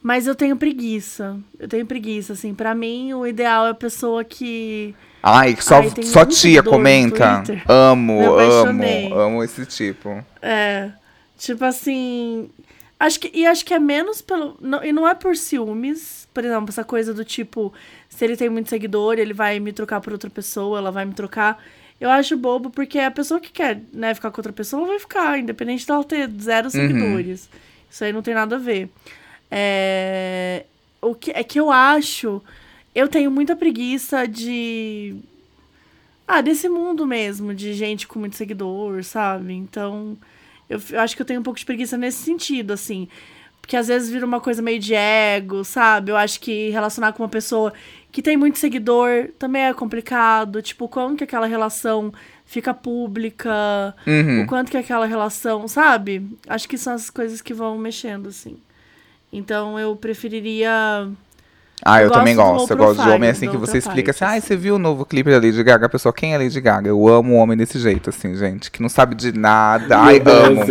Mas 0.00 0.28
eu 0.28 0.34
tenho 0.34 0.56
preguiça. 0.56 1.36
Eu 1.58 1.66
tenho 1.66 1.84
preguiça, 1.84 2.32
assim. 2.32 2.54
Pra 2.54 2.72
mim, 2.72 3.12
o 3.14 3.26
ideal 3.26 3.66
é 3.66 3.70
a 3.70 3.74
pessoa 3.74 4.22
que. 4.24 4.94
Ai, 5.22 5.56
só, 5.60 5.76
Ai, 5.76 6.02
só 6.02 6.24
tia 6.24 6.62
comenta. 6.62 7.42
Amo, 7.66 8.20
amo, 8.38 9.14
amo 9.14 9.44
esse 9.44 9.66
tipo. 9.66 10.24
É. 10.40 10.90
Tipo 11.36 11.64
assim. 11.64 12.50
Acho 13.00 13.20
que, 13.20 13.30
e 13.32 13.46
acho 13.46 13.64
que 13.64 13.72
é 13.72 13.78
menos 13.78 14.20
pelo. 14.20 14.56
Não, 14.60 14.84
e 14.84 14.92
não 14.92 15.06
é 15.06 15.14
por 15.14 15.36
ciúmes. 15.36 16.28
Por 16.34 16.44
exemplo, 16.44 16.68
essa 16.68 16.84
coisa 16.84 17.12
do 17.14 17.24
tipo, 17.24 17.72
se 18.08 18.24
ele 18.24 18.36
tem 18.36 18.48
muito 18.48 18.68
seguidor, 18.68 19.18
ele 19.18 19.32
vai 19.32 19.58
me 19.60 19.72
trocar 19.72 20.00
por 20.00 20.12
outra 20.12 20.30
pessoa, 20.30 20.78
ela 20.78 20.90
vai 20.90 21.04
me 21.04 21.14
trocar. 21.14 21.62
Eu 22.00 22.10
acho 22.10 22.36
bobo, 22.36 22.70
porque 22.70 22.98
a 22.98 23.10
pessoa 23.10 23.40
que 23.40 23.50
quer 23.50 23.80
né, 23.92 24.14
ficar 24.14 24.30
com 24.30 24.38
outra 24.38 24.52
pessoa, 24.52 24.86
vai 24.86 25.00
ficar, 25.00 25.38
independente 25.38 25.86
dela 25.86 26.04
ter 26.04 26.30
zero 26.40 26.70
seguidores. 26.70 27.48
Isso 27.90 28.04
aí 28.04 28.12
não 28.12 28.22
tem 28.22 28.34
nada 28.34 28.56
a 28.56 28.58
ver. 28.58 28.88
É, 29.50 30.64
o 31.00 31.14
que, 31.14 31.30
é 31.32 31.42
que 31.42 31.58
eu 31.58 31.72
acho. 31.72 32.42
Eu 32.94 33.08
tenho 33.08 33.30
muita 33.30 33.54
preguiça 33.56 34.26
de. 34.26 35.16
Ah, 36.26 36.40
desse 36.40 36.68
mundo 36.68 37.06
mesmo, 37.06 37.54
de 37.54 37.72
gente 37.72 38.06
com 38.06 38.18
muito 38.18 38.36
seguidor, 38.36 39.02
sabe? 39.02 39.54
Então, 39.54 40.16
eu, 40.68 40.80
eu 40.90 41.00
acho 41.00 41.16
que 41.16 41.22
eu 41.22 41.26
tenho 41.26 41.40
um 41.40 41.42
pouco 41.42 41.58
de 41.58 41.64
preguiça 41.64 41.96
nesse 41.96 42.22
sentido, 42.22 42.72
assim. 42.72 43.08
Porque 43.60 43.76
às 43.76 43.88
vezes 43.88 44.10
vira 44.10 44.26
uma 44.26 44.40
coisa 44.40 44.60
meio 44.62 44.78
de 44.78 44.94
ego, 44.94 45.64
sabe? 45.64 46.10
Eu 46.10 46.16
acho 46.16 46.40
que 46.40 46.70
relacionar 46.70 47.12
com 47.12 47.22
uma 47.22 47.28
pessoa 47.28 47.72
que 48.10 48.22
tem 48.22 48.36
muito 48.36 48.58
seguidor 48.58 49.28
também 49.38 49.62
é 49.62 49.74
complicado. 49.74 50.60
Tipo, 50.62 50.88
como 50.88 51.16
que 51.16 51.24
aquela 51.24 51.46
relação 51.46 52.12
fica 52.46 52.72
pública, 52.72 53.94
Uhum. 54.06 54.42
o 54.42 54.46
quanto 54.46 54.70
que 54.70 54.76
aquela 54.78 55.04
relação, 55.06 55.68
sabe? 55.68 56.26
Acho 56.46 56.66
que 56.68 56.78
são 56.78 56.94
as 56.94 57.10
coisas 57.10 57.42
que 57.42 57.52
vão 57.52 57.76
mexendo, 57.78 58.28
assim. 58.28 58.56
Então 59.32 59.78
eu 59.78 59.94
preferiria. 59.96 61.08
Ah, 61.84 62.00
eu, 62.00 62.06
Eu 62.06 62.10
também 62.10 62.34
gosto. 62.34 62.70
Eu 62.70 62.76
gosto 62.76 63.02
de 63.02 63.08
homem 63.08 63.30
assim 63.30 63.48
que 63.48 63.56
você 63.56 63.78
explica 63.78 64.10
assim, 64.10 64.24
ai, 64.24 64.40
você 64.40 64.56
viu 64.56 64.74
o 64.74 64.78
novo 64.78 65.04
clipe 65.04 65.30
da 65.30 65.36
Lady 65.36 65.62
Gaga? 65.62 65.86
A 65.86 65.88
pessoa, 65.88 66.12
quem 66.12 66.34
é 66.34 66.38
Lady 66.38 66.60
Gaga? 66.60 66.88
Eu 66.88 67.08
amo 67.08 67.34
um 67.34 67.36
homem 67.36 67.56
desse 67.56 67.78
jeito, 67.78 68.10
assim, 68.10 68.34
gente. 68.34 68.70
Que 68.70 68.82
não 68.82 68.88
sabe 68.88 69.14
de 69.14 69.32
nada. 69.32 69.98
Ai, 69.98 70.20
amo. 70.24 70.64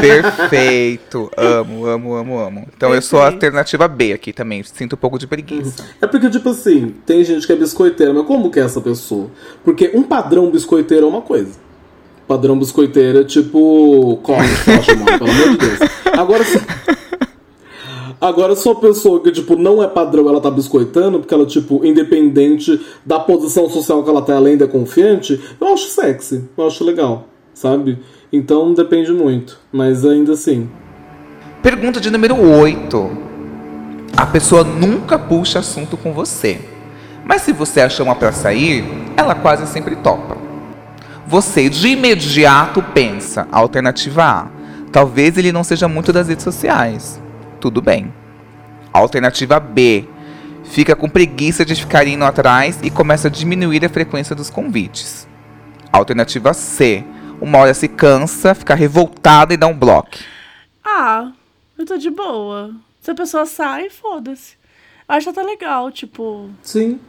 Perfeito. 0.00 1.30
Amo, 1.36 1.86
amo, 1.86 2.14
amo, 2.14 2.38
amo. 2.38 2.68
Então 2.76 2.94
eu 2.94 3.02
sou 3.02 3.20
a 3.20 3.26
alternativa 3.26 3.86
B 3.86 4.12
aqui 4.12 4.32
também. 4.32 4.62
Sinto 4.62 4.94
um 4.94 4.98
pouco 4.98 5.18
de 5.18 5.26
preguiça. 5.26 5.84
É 6.00 6.06
porque, 6.06 6.28
tipo 6.28 6.48
assim, 6.48 6.94
tem 7.06 7.24
gente 7.24 7.46
que 7.46 7.52
é 7.52 7.56
biscoiteira, 7.56 8.12
mas 8.12 8.26
como 8.26 8.50
que 8.50 8.58
é 8.58 8.64
essa 8.64 8.80
pessoa? 8.80 9.30
Porque 9.64 9.92
um 9.94 10.02
padrão 10.02 10.50
biscoiteiro 10.50 11.06
é 11.06 11.08
uma 11.08 11.22
coisa. 11.22 11.52
Padrão 12.26 12.58
biscoiteiro 12.58 13.20
é 13.20 13.24
tipo. 13.24 14.18
Corre, 14.22 14.48
pelo 15.18 15.30
amor 15.30 15.48
de 15.50 15.56
Deus. 15.56 15.78
Agora, 16.16 16.44
se... 16.44 16.60
Agora, 18.20 18.54
se 18.54 18.68
uma 18.68 18.78
pessoa 18.78 19.20
que, 19.20 19.32
tipo, 19.32 19.56
não 19.56 19.82
é 19.82 19.88
padrão, 19.88 20.28
ela 20.28 20.42
tá 20.42 20.50
biscoitando, 20.50 21.20
porque 21.20 21.32
ela, 21.32 21.46
tipo, 21.46 21.82
independente 21.84 22.78
da 23.04 23.18
posição 23.18 23.68
social 23.70 24.04
que 24.04 24.10
ela 24.10 24.20
tem, 24.20 24.34
ela 24.34 24.48
ainda 24.48 24.66
é 24.66 24.68
confiante, 24.68 25.40
eu 25.58 25.72
acho 25.72 25.88
sexy, 25.88 26.44
eu 26.56 26.66
acho 26.66 26.84
legal, 26.84 27.28
sabe? 27.54 27.98
Então 28.30 28.74
depende 28.74 29.10
muito, 29.10 29.58
mas 29.72 30.04
ainda 30.04 30.32
assim. 30.32 30.68
Pergunta 31.62 31.98
de 31.98 32.10
número 32.10 32.36
8. 32.38 33.10
A 34.16 34.26
pessoa 34.26 34.64
nunca 34.64 35.18
puxa 35.18 35.60
assunto 35.60 35.96
com 35.96 36.12
você. 36.12 36.60
Mas 37.24 37.42
se 37.42 37.52
você 37.52 37.80
a 37.80 37.88
chama 37.88 38.14
pra 38.14 38.32
sair, 38.32 38.84
ela 39.16 39.34
quase 39.34 39.66
sempre 39.66 39.96
topa. 39.96 40.36
Você 41.26 41.70
de 41.70 41.88
imediato 41.88 42.82
pensa, 42.92 43.48
alternativa 43.50 44.24
A. 44.24 44.46
Talvez 44.92 45.38
ele 45.38 45.52
não 45.52 45.64
seja 45.64 45.88
muito 45.88 46.12
das 46.12 46.28
redes 46.28 46.44
sociais. 46.44 47.20
Tudo 47.60 47.82
bem. 47.82 48.12
Alternativa 48.92 49.60
B. 49.60 50.08
Fica 50.64 50.96
com 50.96 51.08
preguiça 51.08 51.64
de 51.64 51.74
ficar 51.74 52.06
indo 52.06 52.24
atrás 52.24 52.78
e 52.82 52.90
começa 52.90 53.28
a 53.28 53.30
diminuir 53.30 53.84
a 53.84 53.88
frequência 53.88 54.34
dos 54.34 54.48
convites. 54.50 55.28
Alternativa 55.92 56.54
C. 56.54 57.04
Uma 57.40 57.58
hora 57.58 57.74
se 57.74 57.88
cansa, 57.88 58.54
fica 58.54 58.74
revoltada 58.74 59.52
e 59.52 59.56
dá 59.56 59.66
um 59.66 59.76
bloco. 59.76 60.10
Ah, 60.84 61.32
eu 61.78 61.84
tô 61.84 61.96
de 61.96 62.10
boa. 62.10 62.74
Se 63.00 63.10
a 63.10 63.14
pessoa 63.14 63.46
sai, 63.46 63.90
foda-se. 63.90 64.54
Eu 65.08 65.14
acho 65.14 65.30
até 65.30 65.42
legal, 65.42 65.90
tipo, 65.90 66.50
Sim. 66.62 67.00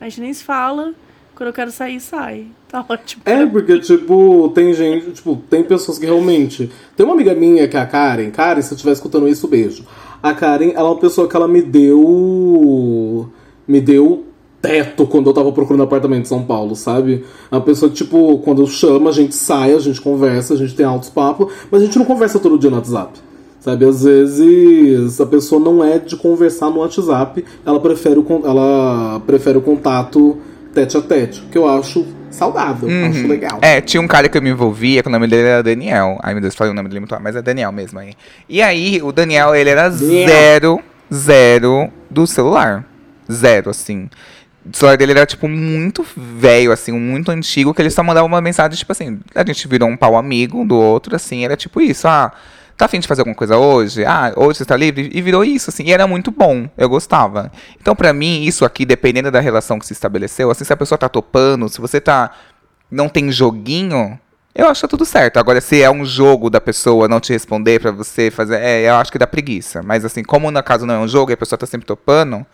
a 0.00 0.04
gente 0.04 0.20
nem 0.20 0.32
se 0.32 0.44
fala. 0.44 0.94
Quando 1.42 1.48
eu 1.48 1.54
quero 1.54 1.72
sair, 1.72 1.98
sai. 1.98 2.46
Tá 2.72 2.86
ótimo. 2.88 3.22
É, 3.26 3.44
porque, 3.44 3.78
tipo, 3.80 4.50
tem 4.54 4.72
gente, 4.72 5.10
tipo, 5.10 5.36
tem 5.50 5.62
pessoas 5.62 5.98
que 5.98 6.06
realmente. 6.06 6.70
Tem 6.96 7.04
uma 7.04 7.14
amiga 7.14 7.34
minha 7.34 7.68
que 7.68 7.76
é 7.76 7.80
a 7.80 7.84
Karen. 7.84 8.30
Karen, 8.30 8.62
se 8.62 8.72
eu 8.72 8.76
estiver 8.76 8.92
escutando 8.92 9.28
isso, 9.28 9.46
beijo. 9.46 9.84
A 10.22 10.32
Karen, 10.32 10.70
ela 10.70 10.88
é 10.88 10.90
uma 10.92 10.96
pessoa 10.96 11.28
que 11.28 11.36
ela 11.36 11.46
me 11.46 11.60
deu. 11.60 13.28
Me 13.68 13.78
deu 13.78 14.24
teto 14.62 15.04
quando 15.06 15.28
eu 15.28 15.34
tava 15.34 15.52
procurando 15.52 15.82
apartamento 15.82 16.22
em 16.22 16.28
São 16.28 16.44
Paulo, 16.44 16.74
sabe? 16.74 17.24
É 17.50 17.54
uma 17.54 17.60
pessoa 17.60 17.92
tipo, 17.92 18.38
quando 18.38 18.62
eu 18.62 18.66
chamo, 18.66 19.08
a 19.08 19.12
gente 19.12 19.34
sai, 19.34 19.74
a 19.74 19.78
gente 19.78 20.00
conversa, 20.00 20.54
a 20.54 20.56
gente 20.56 20.74
tem 20.74 20.86
altos 20.86 21.10
papos, 21.10 21.52
mas 21.70 21.82
a 21.82 21.84
gente 21.84 21.98
não 21.98 22.06
conversa 22.06 22.38
todo 22.38 22.58
dia 22.58 22.70
no 22.70 22.76
WhatsApp. 22.76 23.20
Sabe, 23.60 23.84
às 23.84 24.02
vezes 24.02 25.20
a 25.20 25.26
pessoa 25.26 25.60
não 25.60 25.84
é 25.84 25.98
de 25.98 26.16
conversar 26.16 26.70
no 26.70 26.78
WhatsApp, 26.78 27.44
ela 27.66 27.78
prefere 27.78 28.18
o, 28.18 28.26
ela 28.44 29.20
prefere 29.26 29.58
o 29.58 29.60
contato 29.60 30.38
tete 30.74 30.96
a 30.96 31.02
tete, 31.02 31.42
que 31.50 31.58
eu 31.58 31.68
acho 31.68 32.06
saudável, 32.30 32.88
acho 33.08 33.26
legal. 33.26 33.58
É, 33.60 33.80
tinha 33.80 34.00
um 34.00 34.08
cara 34.08 34.28
que 34.28 34.36
eu 34.36 34.42
me 34.42 34.50
envolvia, 34.50 35.02
que 35.02 35.08
o 35.08 35.12
nome 35.12 35.26
dele 35.26 35.48
era 35.48 35.62
Daniel. 35.62 36.18
Ai, 36.22 36.32
meu 36.32 36.40
Deus, 36.40 36.54
falei 36.54 36.72
o 36.72 36.74
nome 36.74 36.88
dele 36.88 37.00
muito 37.00 37.16
mas 37.20 37.36
é 37.36 37.42
Daniel 37.42 37.70
mesmo 37.70 37.98
aí. 37.98 38.14
E 38.48 38.62
aí, 38.62 39.00
o 39.02 39.12
Daniel, 39.12 39.54
ele 39.54 39.70
era 39.70 39.88
Daniel. 39.90 40.28
zero, 40.28 40.80
zero 41.12 41.92
do 42.10 42.26
celular. 42.26 42.84
Zero, 43.30 43.70
assim. 43.70 44.08
O 44.64 44.76
celular 44.76 44.96
dele 44.96 45.12
era, 45.12 45.26
tipo, 45.26 45.48
muito 45.48 46.06
velho, 46.16 46.72
assim, 46.72 46.92
muito 46.92 47.30
antigo, 47.30 47.74
que 47.74 47.82
ele 47.82 47.90
só 47.90 48.02
mandava 48.02 48.26
uma 48.26 48.40
mensagem, 48.40 48.78
tipo 48.78 48.92
assim, 48.92 49.20
a 49.34 49.44
gente 49.44 49.66
virou 49.66 49.88
um 49.88 49.96
pau 49.96 50.16
amigo 50.16 50.60
um 50.60 50.66
do 50.66 50.76
outro, 50.76 51.16
assim, 51.16 51.44
era 51.44 51.56
tipo 51.56 51.80
isso, 51.80 52.06
ah, 52.06 52.32
tá 52.82 52.86
afim 52.86 52.98
de 52.98 53.06
fazer 53.06 53.20
alguma 53.20 53.36
coisa 53.36 53.56
hoje? 53.56 54.04
Ah, 54.04 54.32
hoje 54.36 54.58
você 54.58 54.64
tá 54.64 54.76
livre? 54.76 55.08
E 55.12 55.22
virou 55.22 55.44
isso, 55.44 55.70
assim, 55.70 55.84
e 55.84 55.92
era 55.92 56.06
muito 56.06 56.32
bom, 56.32 56.68
eu 56.76 56.88
gostava. 56.88 57.52
Então, 57.80 57.94
pra 57.94 58.12
mim, 58.12 58.42
isso 58.42 58.64
aqui, 58.64 58.84
dependendo 58.84 59.30
da 59.30 59.38
relação 59.38 59.78
que 59.78 59.86
se 59.86 59.92
estabeleceu, 59.92 60.50
assim, 60.50 60.64
se 60.64 60.72
a 60.72 60.76
pessoa 60.76 60.98
tá 60.98 61.08
topando, 61.08 61.68
se 61.68 61.80
você 61.80 62.00
tá 62.00 62.32
não 62.90 63.08
tem 63.08 63.30
joguinho, 63.32 64.18
eu 64.54 64.66
acho 64.66 64.80
que 64.80 64.86
tá 64.86 64.90
tudo 64.90 65.04
certo. 65.04 65.38
Agora, 65.38 65.60
se 65.60 65.80
é 65.80 65.90
um 65.90 66.04
jogo 66.04 66.50
da 66.50 66.60
pessoa 66.60 67.08
não 67.08 67.20
te 67.20 67.32
responder 67.32 67.80
pra 67.80 67.90
você 67.90 68.30
fazer, 68.30 68.60
é, 68.60 68.88
eu 68.88 68.96
acho 68.96 69.10
que 69.10 69.18
dá 69.18 69.26
preguiça. 69.26 69.82
Mas 69.82 70.04
assim, 70.04 70.22
como 70.22 70.50
no 70.50 70.62
caso 70.62 70.84
não 70.84 70.94
é 70.94 70.98
um 70.98 71.08
jogo 71.08 71.30
e 71.30 71.34
a 71.34 71.36
pessoa 71.36 71.58
tá 71.58 71.66
sempre 71.66 71.86
topando, 71.86 72.44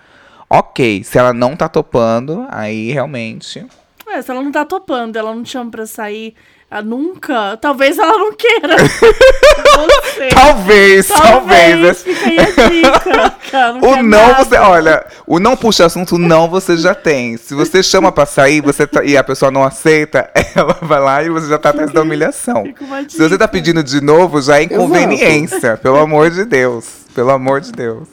ok. 0.48 1.02
Se 1.02 1.18
ela 1.18 1.32
não 1.32 1.56
tá 1.56 1.68
topando, 1.68 2.46
aí 2.50 2.92
realmente. 2.92 3.66
É, 4.06 4.22
se 4.22 4.30
ela 4.30 4.42
não 4.42 4.52
tá 4.52 4.64
topando, 4.64 5.16
ela 5.16 5.34
não 5.34 5.42
te 5.42 5.50
chama 5.50 5.70
pra 5.70 5.86
sair, 5.86 6.34
Ela 6.70 6.82
nunca. 6.82 7.56
Talvez 7.56 7.98
ela 7.98 8.16
não 8.16 8.32
queira. 8.32 8.76
Talvez, 10.40 11.06
talvez. 11.08 12.02
Fica 12.02 12.26
aí 12.26 12.38
a 12.38 12.44
dica. 12.68 13.30
que 13.42 13.56
ela 13.56 13.72
não 13.72 13.80
O 13.90 13.96
não 13.96 14.02
nada. 14.28 14.44
você, 14.44 14.56
olha, 14.56 15.06
o 15.26 15.38
não 15.38 15.56
puxa 15.56 15.86
assunto, 15.86 16.14
o 16.14 16.18
não 16.18 16.48
você 16.48 16.76
já 16.76 16.94
tem. 16.94 17.36
Se 17.36 17.54
você 17.54 17.82
chama 17.82 18.12
pra 18.12 18.24
sair, 18.26 18.60
você 18.60 18.86
tá- 18.86 19.04
e 19.04 19.16
a 19.16 19.24
pessoa 19.24 19.50
não 19.50 19.64
aceita, 19.64 20.30
ela 20.54 20.76
vai 20.82 21.00
lá 21.00 21.22
e 21.22 21.28
você 21.30 21.48
já 21.48 21.58
tá 21.58 21.70
atrás 21.70 21.90
da 21.90 22.02
humilhação. 22.02 22.64
Se 23.08 23.18
você 23.18 23.36
tá 23.36 23.48
pedindo 23.48 23.82
de 23.82 24.00
novo, 24.00 24.40
já 24.40 24.58
é 24.60 24.62
inconveniência, 24.64 25.76
pelo 25.76 25.98
amor 25.98 26.30
de 26.30 26.44
Deus. 26.44 26.86
Pelo 27.14 27.30
amor 27.30 27.60
de 27.60 27.72
Deus. 27.72 28.06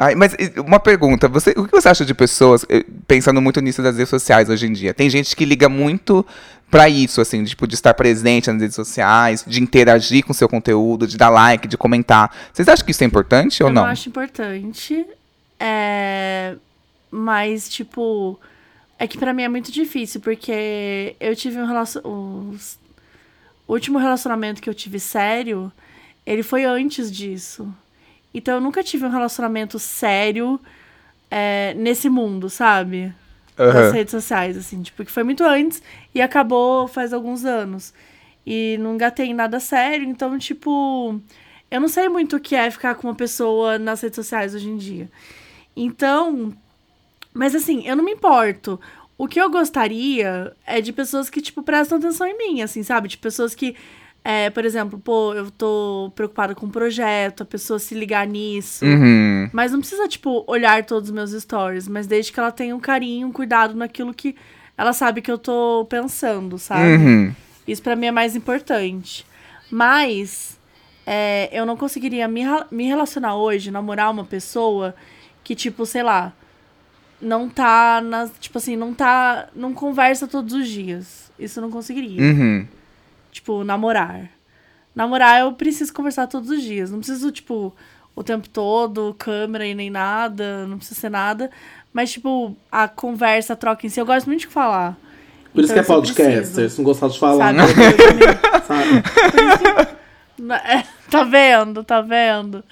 Ai, 0.00 0.14
mas 0.14 0.32
uma 0.64 0.78
pergunta, 0.78 1.26
você, 1.26 1.50
o 1.56 1.64
que 1.64 1.72
você 1.72 1.88
acha 1.88 2.04
de 2.04 2.14
pessoas, 2.14 2.64
eh, 2.68 2.84
pensando 3.08 3.40
muito 3.42 3.60
nisso 3.60 3.82
das 3.82 3.96
redes 3.96 4.08
sociais 4.08 4.48
hoje 4.48 4.64
em 4.66 4.72
dia? 4.72 4.94
Tem 4.94 5.10
gente 5.10 5.34
que 5.34 5.44
liga 5.44 5.68
muito 5.68 6.24
pra 6.70 6.88
isso, 6.88 7.20
assim, 7.20 7.44
tipo, 7.44 7.66
de 7.66 7.74
estar 7.74 7.94
presente 7.94 8.50
nas 8.50 8.60
redes 8.60 8.76
sociais, 8.76 9.44
de 9.46 9.62
interagir 9.62 10.24
com 10.24 10.32
o 10.32 10.34
seu 10.34 10.48
conteúdo, 10.48 11.06
de 11.06 11.16
dar 11.16 11.30
like, 11.30 11.66
de 11.66 11.76
comentar. 11.76 12.34
Vocês 12.52 12.68
acham 12.68 12.84
que 12.84 12.90
isso 12.90 13.02
é 13.02 13.06
importante 13.06 13.62
ou 13.62 13.68
eu 13.68 13.74
não? 13.74 13.84
acho 13.84 14.08
importante. 14.08 15.06
É... 15.58 16.54
Mas, 17.10 17.68
tipo, 17.68 18.38
é 18.98 19.06
que 19.06 19.16
pra 19.16 19.32
mim 19.32 19.42
é 19.42 19.48
muito 19.48 19.72
difícil, 19.72 20.20
porque 20.20 21.16
eu 21.18 21.34
tive 21.34 21.58
um 21.58 21.66
relacionamento. 21.66 22.88
O 23.66 23.72
último 23.74 23.98
relacionamento 23.98 24.62
que 24.62 24.68
eu 24.68 24.74
tive 24.74 24.98
sério, 24.98 25.70
ele 26.26 26.42
foi 26.42 26.64
antes 26.64 27.10
disso. 27.10 27.72
Então 28.32 28.54
eu 28.54 28.60
nunca 28.60 28.82
tive 28.82 29.04
um 29.04 29.10
relacionamento 29.10 29.78
sério 29.78 30.60
é, 31.30 31.74
nesse 31.74 32.08
mundo, 32.08 32.48
sabe? 32.48 33.12
Das 33.58 33.74
Aham. 33.74 33.92
redes 33.92 34.12
sociais, 34.12 34.56
assim, 34.56 34.80
tipo, 34.82 35.04
que 35.04 35.10
foi 35.10 35.24
muito 35.24 35.42
antes 35.42 35.82
e 36.14 36.22
acabou 36.22 36.86
faz 36.86 37.12
alguns 37.12 37.44
anos. 37.44 37.92
E 38.46 38.78
não 38.78 38.94
engatei 38.94 39.26
em 39.26 39.34
nada 39.34 39.60
sério, 39.60 40.08
então, 40.08 40.38
tipo, 40.38 41.20
eu 41.70 41.80
não 41.80 41.88
sei 41.88 42.08
muito 42.08 42.36
o 42.36 42.40
que 42.40 42.54
é 42.54 42.70
ficar 42.70 42.94
com 42.94 43.08
uma 43.08 43.14
pessoa 43.14 43.78
nas 43.78 44.00
redes 44.00 44.16
sociais 44.16 44.54
hoje 44.54 44.68
em 44.68 44.76
dia. 44.76 45.10
Então, 45.76 46.52
mas 47.34 47.54
assim, 47.54 47.86
eu 47.86 47.94
não 47.94 48.04
me 48.04 48.12
importo. 48.12 48.80
O 49.18 49.26
que 49.26 49.40
eu 49.40 49.50
gostaria 49.50 50.52
é 50.64 50.80
de 50.80 50.92
pessoas 50.92 51.28
que, 51.28 51.40
tipo, 51.40 51.62
prestam 51.62 51.98
atenção 51.98 52.26
em 52.26 52.38
mim, 52.38 52.62
assim, 52.62 52.82
sabe? 52.82 53.08
De 53.08 53.18
pessoas 53.18 53.54
que, 53.54 53.74
é, 54.30 54.50
por 54.50 54.62
exemplo, 54.66 54.98
pô, 54.98 55.32
eu 55.32 55.50
tô 55.50 56.12
preocupada 56.14 56.54
com 56.54 56.66
um 56.66 56.70
projeto, 56.70 57.44
a 57.44 57.46
pessoa 57.46 57.78
se 57.78 57.94
ligar 57.94 58.26
nisso. 58.26 58.84
Uhum. 58.84 59.48
Mas 59.54 59.72
não 59.72 59.78
precisa, 59.78 60.06
tipo, 60.06 60.44
olhar 60.46 60.84
todos 60.84 61.08
os 61.08 61.14
meus 61.14 61.30
stories, 61.30 61.88
mas 61.88 62.06
desde 62.06 62.30
que 62.30 62.38
ela 62.38 62.52
tenha 62.52 62.76
um 62.76 62.78
carinho, 62.78 63.26
um 63.26 63.32
cuidado 63.32 63.74
naquilo 63.74 64.12
que 64.12 64.36
ela 64.76 64.92
sabe 64.92 65.22
que 65.22 65.30
eu 65.32 65.38
tô 65.38 65.86
pensando, 65.88 66.58
sabe? 66.58 66.96
Uhum. 66.96 67.34
Isso 67.66 67.82
pra 67.82 67.96
mim 67.96 68.04
é 68.04 68.10
mais 68.10 68.36
importante. 68.36 69.24
Mas 69.70 70.60
é, 71.06 71.48
eu 71.50 71.64
não 71.64 71.74
conseguiria 71.74 72.28
me, 72.28 72.42
me 72.70 72.84
relacionar 72.84 73.34
hoje, 73.34 73.70
namorar 73.70 74.10
uma 74.10 74.26
pessoa 74.26 74.94
que, 75.42 75.54
tipo, 75.54 75.86
sei 75.86 76.02
lá, 76.02 76.34
não 77.18 77.48
tá 77.48 78.02
nas. 78.02 78.30
Tipo 78.38 78.58
assim, 78.58 78.76
não 78.76 78.92
tá. 78.92 79.48
Não 79.56 79.72
conversa 79.72 80.28
todos 80.28 80.52
os 80.52 80.68
dias. 80.68 81.32
Isso 81.38 81.60
eu 81.60 81.62
não 81.62 81.70
conseguiria. 81.70 82.20
Uhum. 82.20 82.66
Tipo, 83.30 83.64
namorar. 83.64 84.28
Namorar 84.94 85.40
eu 85.40 85.52
preciso 85.52 85.92
conversar 85.92 86.26
todos 86.26 86.50
os 86.50 86.62
dias. 86.62 86.90
Não 86.90 86.98
preciso, 86.98 87.30
tipo, 87.30 87.74
o 88.16 88.22
tempo 88.24 88.48
todo, 88.48 89.14
câmera 89.18 89.66
e 89.66 89.74
nem 89.74 89.90
nada, 89.90 90.66
não 90.66 90.78
precisa 90.78 91.00
ser 91.00 91.10
nada. 91.10 91.50
Mas, 91.92 92.10
tipo, 92.12 92.56
a 92.70 92.88
conversa, 92.88 93.52
a 93.52 93.56
troca 93.56 93.86
em 93.86 93.88
si, 93.88 94.00
eu 94.00 94.06
gosto 94.06 94.26
muito 94.26 94.40
de 94.40 94.46
falar. 94.48 94.96
Por 95.52 95.64
isso 95.64 95.72
que 95.72 95.78
é 95.78 95.82
Então, 95.82 96.02
preciso, 96.02 96.68
Se 96.70 96.78
não 96.78 96.84
gostar 96.84 97.08
de 97.08 97.18
falar, 97.18 97.54
Sabe? 97.54 97.58
né? 97.58 97.64
Sabe? 98.66 99.02
Não- 100.38 100.54
é, 100.56 100.84
tá 101.10 101.24
vendo, 101.24 101.82
tá 101.84 102.00
vendo? 102.00 102.62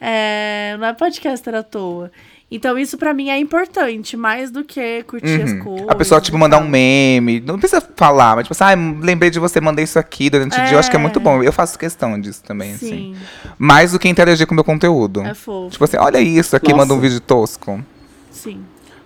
É, 0.00 0.76
não 0.78 0.86
é 0.88 0.92
podcaster 0.92 1.54
à 1.54 1.62
toa. 1.62 2.10
Então 2.48 2.78
isso 2.78 2.96
pra 2.96 3.12
mim 3.12 3.28
é 3.28 3.36
importante, 3.38 4.16
mais 4.16 4.52
do 4.52 4.62
que 4.62 5.02
curtir 5.02 5.42
as 5.42 5.52
coisas. 5.54 5.80
Uhum. 5.82 5.86
A 5.90 5.94
pessoa, 5.96 6.20
tipo, 6.20 6.38
mandar 6.38 6.58
um 6.58 6.68
meme. 6.68 7.40
Não 7.40 7.58
precisa 7.58 7.82
falar, 7.96 8.36
mas 8.36 8.44
tipo 8.46 8.52
assim, 8.52 8.72
ah, 8.72 9.04
lembrei 9.04 9.30
de 9.30 9.40
você, 9.40 9.60
mandei 9.60 9.82
isso 9.84 9.98
aqui 9.98 10.30
durante 10.30 10.52
o 10.58 10.62
dia. 10.64 10.74
Eu 10.74 10.78
acho 10.78 10.88
que 10.88 10.96
é 10.96 10.98
muito 11.00 11.18
É. 11.18 11.22
bom. 11.22 11.42
Eu 11.42 11.52
faço 11.52 11.76
questão 11.76 12.20
disso 12.20 12.42
também, 12.44 12.74
assim. 12.74 12.88
Sim, 12.88 13.16
Mais 13.58 13.90
do 13.90 13.98
que 13.98 14.08
interagir 14.08 14.46
com 14.46 14.52
o 14.52 14.54
meu 14.54 14.62
conteúdo. 14.62 15.22
é 15.22 15.34
fofo. 15.34 15.70
Tipo 15.70 15.84
assim, 15.84 15.96
olha 15.96 16.20
isso 16.20 16.54
aqui, 16.54 16.68
Nossa. 16.70 16.82
manda 16.82 16.94
um 16.94 17.00
vídeo 17.00 17.18
tosco. 17.18 17.82
Sim. 18.30 18.60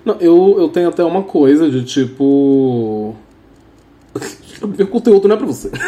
Não, 0.05 0.16
eu, 0.20 0.57
eu 0.59 0.68
tenho 0.68 0.88
até 0.91 1.03
uma 1.03 1.22
coisa 1.22 1.70
de 1.70 1.82
tipo. 1.84 3.16
Meu 4.76 4.86
conteúdo 4.88 5.26
não 5.28 5.36
é 5.36 5.38
pra 5.38 5.47
você. 5.47 5.70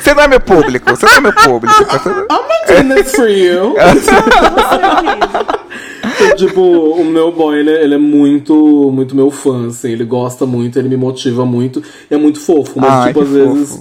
Você 0.00 0.14
não 0.14 0.22
é 0.22 0.28
meu 0.28 0.40
público, 0.40 0.90
você 0.96 1.06
não 1.06 1.12
é 1.14 1.20
meu 1.20 1.32
público. 1.32 1.82
I'm 1.82 2.26
not 2.28 2.66
doing 2.68 2.94
this 2.94 3.12
for 3.14 3.28
you. 3.28 3.74
Então, 6.18 6.36
tipo, 6.36 6.60
o 6.62 7.04
meu 7.04 7.30
boy, 7.30 7.58
ele, 7.58 7.70
é- 7.70 7.84
ele 7.84 7.94
é 7.94 7.98
muito, 7.98 8.54
muito 8.92 9.14
meu 9.14 9.30
fã, 9.30 9.66
assim. 9.66 9.90
Ele 9.92 10.04
gosta 10.04 10.46
muito, 10.46 10.78
ele 10.78 10.88
me 10.88 10.96
motiva 10.96 11.44
muito. 11.44 11.82
E 12.10 12.14
é 12.14 12.16
muito 12.16 12.40
fofo, 12.40 12.80
mas, 12.80 12.90
Ai, 12.90 13.08
tipo, 13.08 13.20
às 13.22 13.28
vezes. 13.28 13.80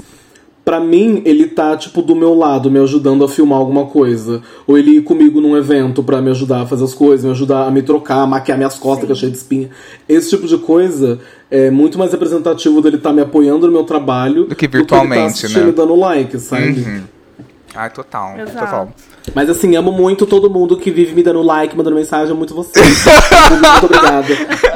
Pra 0.65 0.79
mim, 0.79 1.21
ele 1.25 1.45
tá, 1.45 1.77
tipo, 1.77 2.01
do 2.01 2.15
meu 2.15 2.33
lado, 2.33 2.71
me 2.71 2.79
ajudando 2.79 3.23
a 3.23 3.29
filmar 3.29 3.59
alguma 3.59 3.85
coisa. 3.85 4.41
Ou 4.65 4.75
ele 4.79 4.97
ir 4.97 5.03
comigo 5.03 5.39
num 5.39 5.55
evento 5.55 6.01
pra 6.01 6.19
me 6.23 6.31
ajudar 6.31 6.61
a 6.61 6.65
fazer 6.65 6.83
as 6.85 6.93
coisas, 6.95 7.23
me 7.23 7.29
ajudar 7.29 7.67
a 7.67 7.71
me 7.71 7.83
trocar, 7.83 8.21
a 8.23 8.27
maquiar 8.27 8.57
minhas 8.57 8.73
costas, 8.79 9.05
que 9.05 9.11
é 9.11 9.15
cheia 9.15 9.31
de 9.31 9.37
espinha. 9.37 9.69
Esse 10.09 10.31
tipo 10.31 10.47
de 10.47 10.57
coisa 10.57 11.19
é 11.51 11.69
muito 11.69 11.99
mais 11.99 12.11
representativo 12.11 12.81
dele 12.81 12.97
estar 12.97 13.13
me 13.13 13.21
apoiando 13.21 13.67
no 13.67 13.73
meu 13.73 13.83
trabalho 13.83 14.45
Do 14.45 14.55
que 14.55 14.65
ele 14.65 14.71
tá 14.71 14.77
virtualmente, 14.79 15.25
assistindo 15.45 15.65
né? 15.65 15.69
e 15.69 15.71
dando 15.71 15.95
like, 15.95 16.39
sabe? 16.39 17.03
Ai, 17.75 17.89
total, 17.91 18.39
Exato. 18.39 18.59
total. 18.59 18.93
Mas 19.33 19.49
assim, 19.49 19.75
amo 19.75 19.91
muito 19.91 20.25
todo 20.25 20.49
mundo 20.49 20.77
que 20.77 20.91
vive 20.91 21.13
me 21.15 21.23
dando 21.23 21.41
like, 21.41 21.75
mandando 21.75 21.95
mensagem, 21.95 22.27
amo 22.29 22.37
muito 22.37 22.53
vocês. 22.53 23.03
muito 23.51 23.85
obrigada. 23.85 24.33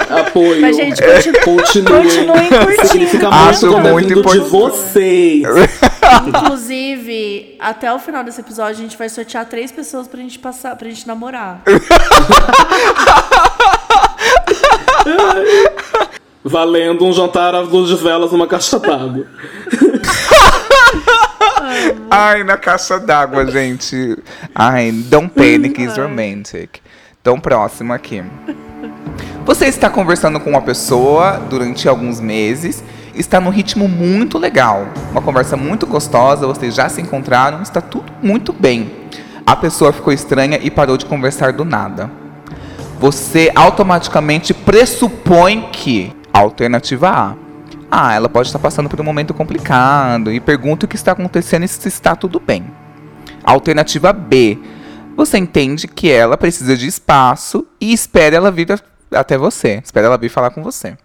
Apoio. 0.21 0.59
Mas, 0.59 0.75
gente, 0.75 1.01
continu- 1.01 1.39
Continuem. 1.43 2.03
continuem 2.03 2.47
curtindo. 2.49 2.87
Significa 2.87 3.29
Acho 3.29 3.67
muito 3.67 3.87
é 3.87 3.91
muito 3.91 4.07
vindo 4.09 4.21
de 4.23 4.37
importante. 4.37 4.49
vocês. 4.49 5.43
Inclusive, 6.27 7.55
até 7.59 7.93
o 7.93 7.99
final 7.99 8.23
desse 8.23 8.41
episódio, 8.41 8.79
a 8.79 8.81
gente 8.81 8.97
vai 8.97 9.07
sortear 9.07 9.45
três 9.45 9.71
pessoas 9.71 10.07
pra 10.07 10.19
gente 10.19 10.39
passar, 10.39 10.75
pra 10.75 10.89
gente 10.89 11.07
namorar. 11.07 11.61
Valendo 16.43 17.05
um 17.05 17.11
jantar 17.13 17.53
à 17.53 17.59
luz 17.59 17.89
de 17.89 17.95
velas 17.95 18.31
numa 18.31 18.47
caixa 18.47 18.79
d'água. 18.79 19.25
Ai, 22.09 22.43
na 22.43 22.57
caixa 22.57 22.99
d'água, 22.99 23.45
gente. 23.49 24.17
Ai, 24.53 24.91
don't 24.91 25.29
panic 25.29 25.81
is 25.81 25.97
romantic. 25.97 26.79
Então, 27.21 27.39
próximo 27.39 27.93
aqui. 27.93 28.23
Você 29.45 29.65
está 29.65 29.89
conversando 29.89 30.39
com 30.39 30.51
uma 30.51 30.61
pessoa 30.61 31.41
durante 31.49 31.89
alguns 31.89 32.19
meses, 32.19 32.83
está 33.15 33.39
num 33.39 33.49
ritmo 33.49 33.87
muito 33.87 34.37
legal, 34.37 34.87
uma 35.11 35.21
conversa 35.21 35.57
muito 35.57 35.87
gostosa, 35.87 36.45
vocês 36.45 36.75
já 36.75 36.87
se 36.87 37.01
encontraram, 37.01 37.61
está 37.61 37.81
tudo 37.81 38.11
muito 38.21 38.53
bem. 38.53 38.91
A 39.45 39.55
pessoa 39.55 39.91
ficou 39.91 40.13
estranha 40.13 40.59
e 40.61 40.69
parou 40.69 40.97
de 40.97 41.05
conversar 41.05 41.51
do 41.53 41.65
nada. 41.65 42.11
Você 42.99 43.51
automaticamente 43.55 44.53
pressupõe 44.53 45.69
que 45.71 46.13
alternativa 46.31 47.09
A. 47.09 47.48
Ah, 47.91 48.13
ela 48.13 48.29
pode 48.29 48.49
estar 48.49 48.59
passando 48.59 48.87
por 48.87 49.01
um 49.01 49.03
momento 49.03 49.33
complicado 49.33 50.31
e 50.31 50.39
pergunta 50.39 50.85
o 50.85 50.89
que 50.89 50.95
está 50.95 51.13
acontecendo 51.13 51.63
e 51.63 51.67
se 51.67 51.87
está 51.87 52.15
tudo 52.15 52.39
bem. 52.39 52.65
Alternativa 53.43 54.13
B. 54.13 54.59
Você 55.15 55.37
entende 55.37 55.87
que 55.87 56.09
ela 56.09 56.37
precisa 56.37 56.77
de 56.77 56.87
espaço 56.87 57.65
e 57.81 57.91
espera 57.91 58.35
ela 58.35 58.51
vir 58.51 58.67
até 59.11 59.37
você. 59.37 59.81
Espera 59.83 60.07
ela 60.07 60.17
vir 60.17 60.29
falar 60.29 60.51
com 60.51 60.61
você. 60.61 60.97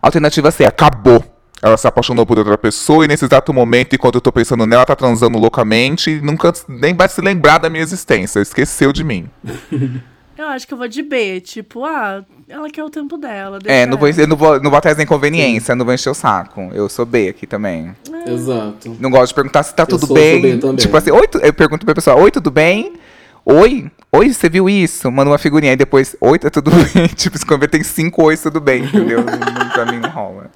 Alternativa 0.00 0.50
C. 0.50 0.64
Acabou. 0.64 1.24
Ela 1.62 1.76
se 1.76 1.86
apaixonou 1.86 2.24
por 2.24 2.38
outra 2.38 2.56
pessoa 2.56 3.04
e 3.04 3.08
nesse 3.08 3.24
exato 3.24 3.52
momento, 3.52 3.94
enquanto 3.94 4.14
eu 4.14 4.20
tô 4.20 4.32
pensando 4.32 4.66
nela, 4.66 4.86
tá 4.86 4.96
transando 4.96 5.38
loucamente 5.38 6.10
e 6.10 6.20
nunca 6.20 6.52
nem 6.66 6.94
vai 6.94 7.08
se 7.08 7.20
lembrar 7.20 7.58
da 7.58 7.68
minha 7.68 7.82
existência. 7.82 8.40
Esqueceu 8.40 8.92
de 8.92 9.04
mim. 9.04 9.28
Eu 10.38 10.46
acho 10.46 10.66
que 10.66 10.72
eu 10.72 10.78
vou 10.78 10.88
de 10.88 11.02
B, 11.02 11.38
tipo, 11.42 11.84
ah, 11.84 12.24
ela 12.50 12.68
quer 12.70 12.84
o 12.84 12.90
tempo 12.90 13.16
dela. 13.16 13.58
É, 13.58 13.60
deixa 13.62 13.86
não 13.86 13.96
vou, 13.98 14.08
eu 14.08 14.26
não 14.26 14.36
vou, 14.36 14.60
não 14.60 14.70
vou 14.70 14.78
atrás 14.78 14.96
da 14.96 15.02
inconveniência, 15.02 15.74
não 15.74 15.84
vou 15.84 15.94
encher 15.94 16.10
o 16.10 16.14
saco. 16.14 16.70
Eu 16.74 16.88
sou 16.88 17.06
B 17.06 17.28
aqui 17.28 17.46
também. 17.46 17.94
Exato. 18.26 18.96
Não 19.00 19.10
gosto 19.10 19.28
de 19.28 19.34
perguntar 19.34 19.62
se 19.62 19.74
tá 19.74 19.86
tudo 19.86 20.06
sou 20.06 20.14
bem. 20.16 20.58
Tipo 20.76 20.96
assim, 20.96 21.10
oi, 21.10 21.26
tu- 21.28 21.38
eu 21.38 21.52
pergunto 21.52 21.84
pra 21.86 21.94
pessoa, 21.94 22.16
oi, 22.16 22.30
tudo 22.30 22.50
bem? 22.50 22.94
Oi? 23.44 23.90
Oi, 24.12 24.32
você 24.34 24.48
viu 24.48 24.68
isso? 24.68 25.10
Manda 25.10 25.30
uma 25.30 25.38
figurinha 25.38 25.72
aí 25.72 25.76
depois, 25.76 26.16
oi, 26.20 26.38
tá 26.38 26.50
tudo 26.50 26.70
bem? 26.92 27.06
tipo, 27.08 27.38
se 27.38 27.46
conver 27.46 27.68
tem 27.68 27.82
cinco 27.82 28.24
ois, 28.24 28.40
tudo 28.42 28.60
bem, 28.60 28.84
entendeu? 28.84 29.20
Não- 29.24 29.68
pra 29.70 29.86
mim 29.86 29.98
não 30.00 30.10
rola. 30.10 30.50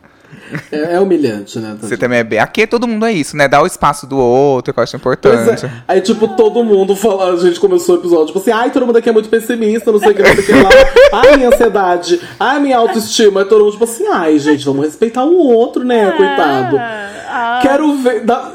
É, 0.70 0.95
é 0.97 1.01
humilhante, 1.01 1.59
né? 1.59 1.76
Você 1.80 1.97
também 1.97 2.18
é 2.18 2.24
bem. 2.24 2.39
Aqui 2.39 2.66
todo 2.66 2.87
mundo 2.87 3.05
é 3.07 3.12
isso, 3.12 3.37
né? 3.37 3.47
Dá 3.49 3.62
o 3.62 3.66
espaço 3.66 4.07
do 4.07 4.16
outro, 4.18 4.72
que 4.72 4.78
eu 4.80 4.82
acho 4.85 4.99
Pois 4.99 5.18
importante. 5.20 5.66
é. 5.66 5.70
Aí, 5.89 6.01
tipo, 6.01 6.28
todo 6.28 6.62
mundo 6.64 6.95
fala, 6.97 7.32
a 7.32 7.37
gente 7.37 7.59
começou 7.61 7.97
o 7.97 7.99
episódio, 7.99 8.26
tipo 8.26 8.39
assim, 8.39 8.51
ai, 8.51 8.70
todo 8.70 8.87
mundo 8.87 8.97
aqui 8.99 9.09
é 9.09 9.12
muito 9.12 9.28
pessimista, 9.28 9.91
não 9.93 9.99
sei 9.99 10.11
o 10.11 10.14
que, 10.14 10.22
não 10.22 10.35
sei 10.35 10.43
o 10.43 10.47
que 10.47 10.53
lá. 10.53 10.70
Ai, 11.20 11.37
minha 11.37 11.49
ansiedade, 11.49 12.20
ai, 12.41 12.59
minha 12.61 12.76
autoestima. 12.76 13.41
Aí 13.41 13.47
todo 13.47 13.62
mundo, 13.62 13.72
tipo 13.72 13.85
assim, 13.85 14.07
ai, 14.09 14.39
gente, 14.39 14.64
vamos 14.64 14.85
respeitar 14.85 15.24
o 15.24 15.37
outro, 15.49 15.85
né, 15.85 16.11
coitado. 16.12 16.76
Ah, 16.78 17.61
Quero 17.62 17.97
ver. 17.99 18.24
dá- 18.24 18.53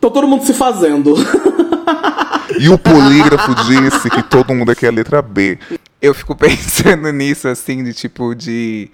Tô 0.00 0.10
todo 0.10 0.26
mundo 0.28 0.44
se 0.44 0.54
fazendo. 0.54 1.14
E 2.58 2.68
o 2.68 2.78
polígrafo 2.78 3.54
disse 3.66 4.08
que 4.10 4.22
todo 4.22 4.54
mundo 4.54 4.70
aqui 4.70 4.86
é 4.86 4.88
a 4.88 4.92
letra 4.92 5.20
B. 5.22 5.58
Eu 6.00 6.14
fico 6.14 6.34
pensando 6.38 7.10
nisso, 7.12 7.48
assim, 7.48 7.82
de 7.84 7.92
tipo, 7.92 8.34
de. 8.34 8.90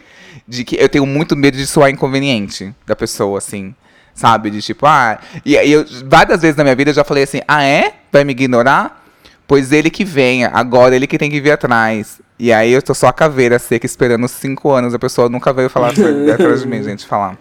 De 0.47 0.64
que 0.64 0.76
eu 0.76 0.88
tenho 0.88 1.07
muito 1.07 1.36
medo 1.36 1.57
de 1.57 1.66
soar 1.66 1.90
inconveniente 1.90 2.74
da 2.86 2.95
pessoa, 2.95 3.38
assim. 3.38 3.74
Sabe? 4.14 4.51
De 4.51 4.62
tipo, 4.62 4.86
ah. 4.86 5.18
E 5.45 5.57
aí 5.57 5.72
eu, 5.72 5.84
várias 6.07 6.42
vezes 6.42 6.57
na 6.57 6.64
minha 6.64 6.76
vida 6.76 6.90
eu 6.90 6.95
já 6.95 7.05
falei 7.05 7.24
assim, 7.24 7.40
ah, 7.49 7.64
é? 7.64 7.95
Vai 8.12 8.24
me 8.24 8.32
ignorar? 8.32 9.03
Pois 9.47 9.72
ele 9.72 9.90
que 9.90 10.05
venha, 10.05 10.51
agora 10.55 10.97
ele 10.97 11.07
que 11.07 11.18
tem 11.18 11.30
que 11.30 11.40
vir 11.40 11.51
atrás. 11.51 12.20
E 12.38 12.53
aí 12.53 12.72
eu 12.72 12.82
tô 12.82 12.95
só 12.95 13.09
a 13.09 13.12
caveira 13.12 13.59
seca 13.59 13.86
esperando 13.86 14.26
cinco 14.26 14.72
anos, 14.72 14.92
a 14.92 14.99
pessoa 14.99 15.28
nunca 15.28 15.53
veio 15.53 15.70
falar 15.70 15.92
atrás 16.34 16.62
de 16.62 16.68
mim, 16.68 16.82
gente, 16.82 17.07
falar. 17.07 17.38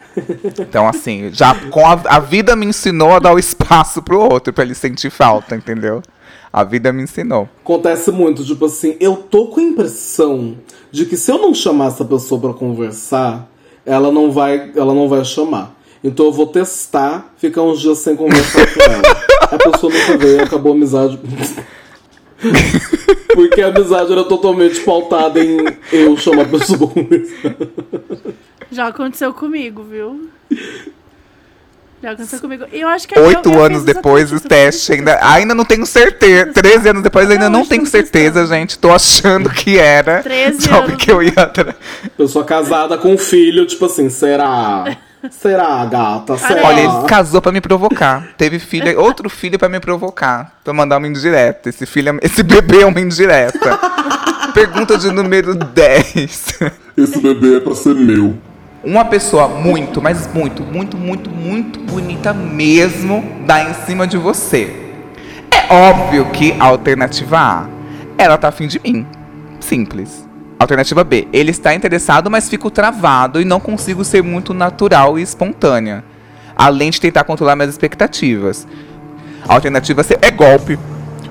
Então, 0.60 0.88
assim, 0.88 1.30
já 1.32 1.56
com 1.70 1.86
a, 1.86 2.00
a 2.06 2.20
vida 2.20 2.56
me 2.56 2.66
ensinou 2.66 3.14
a 3.14 3.20
dar 3.20 3.34
o 3.34 3.40
espaço 3.40 4.02
pro 4.02 4.20
outro, 4.20 4.54
pra 4.54 4.64
ele 4.64 4.76
sentir 4.76 5.10
falta, 5.10 5.56
entendeu? 5.56 6.04
A 6.54 6.64
vida 6.64 6.94
me 6.94 7.02
ensinou. 7.02 7.50
Acontece 7.64 8.12
muito, 8.12 8.46
tipo 8.46 8.66
assim, 8.66 8.96
eu 9.00 9.16
tô 9.16 9.48
com 9.48 9.60
a 9.60 9.64
impressão 9.64 10.56
de 10.92 11.04
que 11.04 11.18
se 11.18 11.32
eu 11.32 11.40
não 11.40 11.52
chamar 11.52 11.88
essa 11.88 12.06
pessoa 12.06 12.40
pra 12.40 12.54
conversar, 12.54 13.50
ela 13.84 14.12
não 14.12 14.32
vai, 14.32 14.72
ela 14.76 14.94
não 14.94 15.10
vai 15.10 15.26
chamar. 15.26 15.76
Então 16.04 16.28
eu 16.28 16.32
vou 16.32 16.46
testar, 16.46 17.34
ficar 17.38 17.64
uns 17.64 17.82
dias 17.82 17.98
sem 17.98 18.16
conversar 18.16 18.72
com 18.72 18.82
ela. 18.82 19.02
A 19.42 19.58
pessoa 19.58 19.92
nunca 19.92 20.16
veio, 20.16 20.44
acabou 20.44 20.74
a 20.74 20.76
amizade. 20.76 21.18
Porque 23.34 23.60
a 23.60 23.70
amizade 23.70 24.12
era 24.12 24.24
totalmente 24.24 24.80
pautada 24.82 25.44
em 25.44 25.58
eu 25.92 26.16
chamar 26.18 26.44
a 26.44 26.50
pessoa 26.50 26.78
pra 26.78 27.04
conversar. 27.04 27.56
Já 28.72 28.90
aconteceu 28.90 29.34
comigo, 29.34 29.84
viu? 29.84 30.30
Já 32.04 32.12
aconteceu 32.12 32.40
comigo. 32.42 32.66
Eu 32.70 32.90
acho 32.90 33.08
que 33.08 33.18
Oito 33.18 33.50
eu- 33.50 33.56
eu 33.56 33.64
anos 33.64 33.86
depois 33.86 34.30
do 34.30 34.36
exatamente 34.36 34.50
teste, 34.74 34.92
ainda, 34.92 35.20
ainda 35.26 35.56
não 35.56 35.64
tenho 35.64 35.86
certeza. 35.86 36.52
Treze 36.52 36.90
anos 36.90 37.02
depois, 37.02 37.32
ainda 37.32 37.50
Não, 37.50 37.60
não 37.62 37.66
tenho 37.66 37.86
certeza, 37.86 38.46
gente. 38.46 38.78
Tô 38.78 38.92
achando 38.94 39.50
que 39.50 39.78
era. 39.80 40.22
13 40.22 40.64
só 40.68 40.76
anos. 40.80 40.90
porque 40.92 41.10
eu 41.10 41.24
ia 41.24 41.32
atrás. 41.38 41.74
Pessoa 42.18 42.44
casada 42.44 42.98
com 42.98 43.14
um 43.14 43.18
filho, 43.18 43.66
tipo 43.66 43.86
assim, 43.86 44.10
será? 44.10 44.98
Será, 45.32 45.86
gata? 45.86 46.38
Será? 46.38 46.68
Olha, 46.68 46.82
ele 46.82 47.08
casou 47.08 47.42
pra 47.42 47.54
me 47.54 47.62
provocar. 47.62 48.28
Teve 48.38 48.60
filho, 48.60 49.00
outro 49.00 49.30
filho 49.30 49.58
pra 49.58 49.70
me 49.70 49.80
provocar. 49.80 50.60
Pra 50.62 50.74
mandar 50.74 50.98
uma 50.98 51.08
indireta. 51.08 51.70
Esse 51.70 51.86
filho, 51.86 52.10
é- 52.10 52.20
esse 52.26 52.44
bebê 52.44 52.82
é 52.82 52.86
uma 52.86 53.00
indireta. 53.00 53.80
Pergunta 54.54 54.98
de 54.98 55.10
número 55.10 55.56
10. 55.56 56.60
Esse 56.98 57.22
bebê 57.22 57.56
é 57.56 57.60
pra 57.62 57.74
ser 57.74 57.96
meu. 57.96 58.38
Uma 58.84 59.06
pessoa 59.06 59.48
muito, 59.48 60.02
mas 60.02 60.28
muito, 60.34 60.62
muito, 60.62 60.98
muito, 60.98 61.30
muito 61.30 61.80
bonita 61.80 62.34
mesmo 62.34 63.24
dá 63.46 63.70
em 63.70 63.74
cima 63.86 64.06
de 64.06 64.18
você. 64.18 64.92
É 65.50 65.74
óbvio 65.74 66.26
que 66.32 66.54
a 66.60 66.66
alternativa 66.66 67.40
A, 67.40 67.68
ela 68.18 68.38
tá 68.38 68.50
afim 68.50 68.68
de 68.68 68.82
mim. 68.84 69.08
Simples. 69.62 70.28
Alternativa 70.60 71.02
B, 71.02 71.30
ele 71.32 71.52
está 71.52 71.74
interessado, 71.74 72.30
mas 72.30 72.50
fico 72.50 72.70
travado 72.70 73.40
e 73.40 73.46
não 73.46 73.58
consigo 73.58 74.04
ser 74.04 74.22
muito 74.22 74.54
natural 74.54 75.18
e 75.18 75.22
espontânea. 75.22 76.04
Além 76.54 76.92
de 76.92 77.00
tentar 77.00 77.24
controlar 77.24 77.56
minhas 77.56 77.72
expectativas. 77.72 78.68
Alternativa 79.48 80.04
C 80.04 80.18
é 80.22 80.30
golpe. 80.30 80.78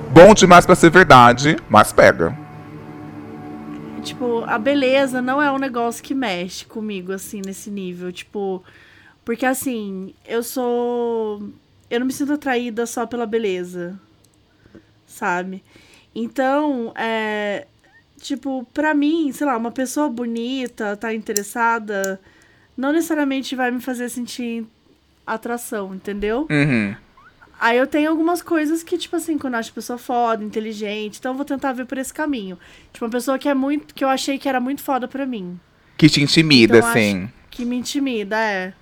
Bom 0.09 0.33
demais 0.33 0.65
pra 0.65 0.73
ser 0.73 0.89
verdade, 0.89 1.57
mas 1.69 1.93
pega. 1.93 2.42
Tipo, 4.03 4.43
a 4.45 4.59
beleza 4.59 5.21
não 5.21 5.41
é 5.41 5.51
um 5.51 5.57
negócio 5.57 6.03
que 6.03 6.13
mexe 6.13 6.65
comigo, 6.65 7.11
assim, 7.11 7.41
nesse 7.43 7.71
nível. 7.71 8.11
Tipo, 8.11 8.63
porque 9.23 9.45
assim, 9.45 10.13
eu 10.25 10.43
sou. 10.43 11.49
Eu 11.89 11.99
não 11.99 12.07
me 12.07 12.13
sinto 12.13 12.33
atraída 12.33 12.85
só 12.85 13.05
pela 13.05 13.25
beleza. 13.25 13.99
Sabe? 15.07 15.63
Então, 16.13 16.93
é. 16.95 17.67
Tipo, 18.19 18.65
pra 18.73 18.93
mim, 18.93 19.31
sei 19.31 19.45
lá, 19.47 19.57
uma 19.57 19.71
pessoa 19.71 20.09
bonita, 20.09 20.95
tá 20.95 21.13
interessada, 21.13 22.19
não 22.77 22.93
necessariamente 22.93 23.53
vai 23.53 23.69
me 23.69 23.81
fazer 23.81 24.07
sentir 24.07 24.65
atração, 25.27 25.93
entendeu? 25.93 26.47
Uhum. 26.49 26.95
Aí 27.63 27.77
eu 27.77 27.87
tenho 27.87 28.09
algumas 28.09 28.41
coisas 28.41 28.83
que, 28.83 28.97
tipo 28.97 29.15
assim, 29.15 29.37
quando 29.37 29.53
eu 29.53 29.59
acho 29.61 29.71
a 29.71 29.73
pessoa 29.73 29.97
foda, 29.97 30.43
inteligente, 30.43 31.17
então 31.17 31.31
eu 31.31 31.35
vou 31.37 31.45
tentar 31.45 31.71
ver 31.71 31.85
por 31.85 31.97
esse 31.97 32.13
caminho. 32.13 32.59
Tipo, 32.91 33.05
uma 33.05 33.11
pessoa 33.11 33.39
que 33.39 33.47
é 33.47 33.53
muito. 33.53 33.95
que 33.95 34.03
eu 34.03 34.09
achei 34.09 34.37
que 34.37 34.49
era 34.49 34.59
muito 34.59 34.83
foda 34.83 35.07
pra 35.07 35.25
mim. 35.25 35.57
Que 35.97 36.09
te 36.09 36.21
intimida, 36.21 36.79
Então, 36.79 36.89
assim. 36.89 37.29
que 37.49 37.63
me 37.63 37.77
intimida, 37.77 38.37
é. 38.37 38.73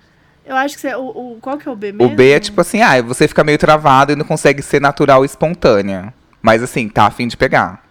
Eu 0.44 0.56
acho 0.56 0.74
que 0.74 0.80
você. 0.80 0.96
O, 0.96 1.04
o, 1.34 1.38
qual 1.40 1.58
que 1.58 1.68
é 1.68 1.70
o 1.70 1.76
B 1.76 1.92
mesmo? 1.92 2.12
O 2.12 2.16
B 2.16 2.32
é 2.32 2.40
tipo 2.40 2.60
assim, 2.60 2.82
ah, 2.82 3.00
você 3.00 3.28
fica 3.28 3.44
meio 3.44 3.56
travado 3.56 4.14
e 4.14 4.16
não 4.16 4.24
consegue 4.24 4.60
ser 4.60 4.80
natural 4.80 5.22
e 5.22 5.26
espontânea. 5.26 6.12
Mas 6.42 6.60
assim, 6.60 6.88
tá 6.88 7.06
afim 7.06 7.28
de 7.28 7.36
pegar. 7.36 7.84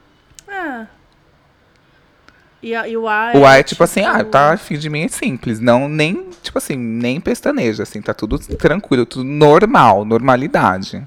É. 2.64 2.68
E, 2.68 2.76
a- 2.76 2.88
e 2.88 2.96
o 2.98 3.08
A 3.08 3.32
O 3.36 3.46
A 3.46 3.58
é 3.58 3.64
tipo 3.64 3.84
assim, 3.84 4.02
ah, 4.02 4.24
tá 4.24 4.54
afim 4.54 4.78
de 4.78 4.90
mim 4.90 5.04
é 5.04 5.08
simples. 5.08 5.60
Não, 5.60 5.88
nem, 5.90 6.28
tipo 6.44 6.58
assim, 6.58 6.76
nem 6.76 7.20
pestaneja, 7.20 7.84
assim, 7.84 8.02
tá 8.02 8.14
tudo 8.14 8.38
tranquilo, 8.40 9.06
tudo 9.06 9.24
normal, 9.24 10.06
normalidade. 10.06 11.02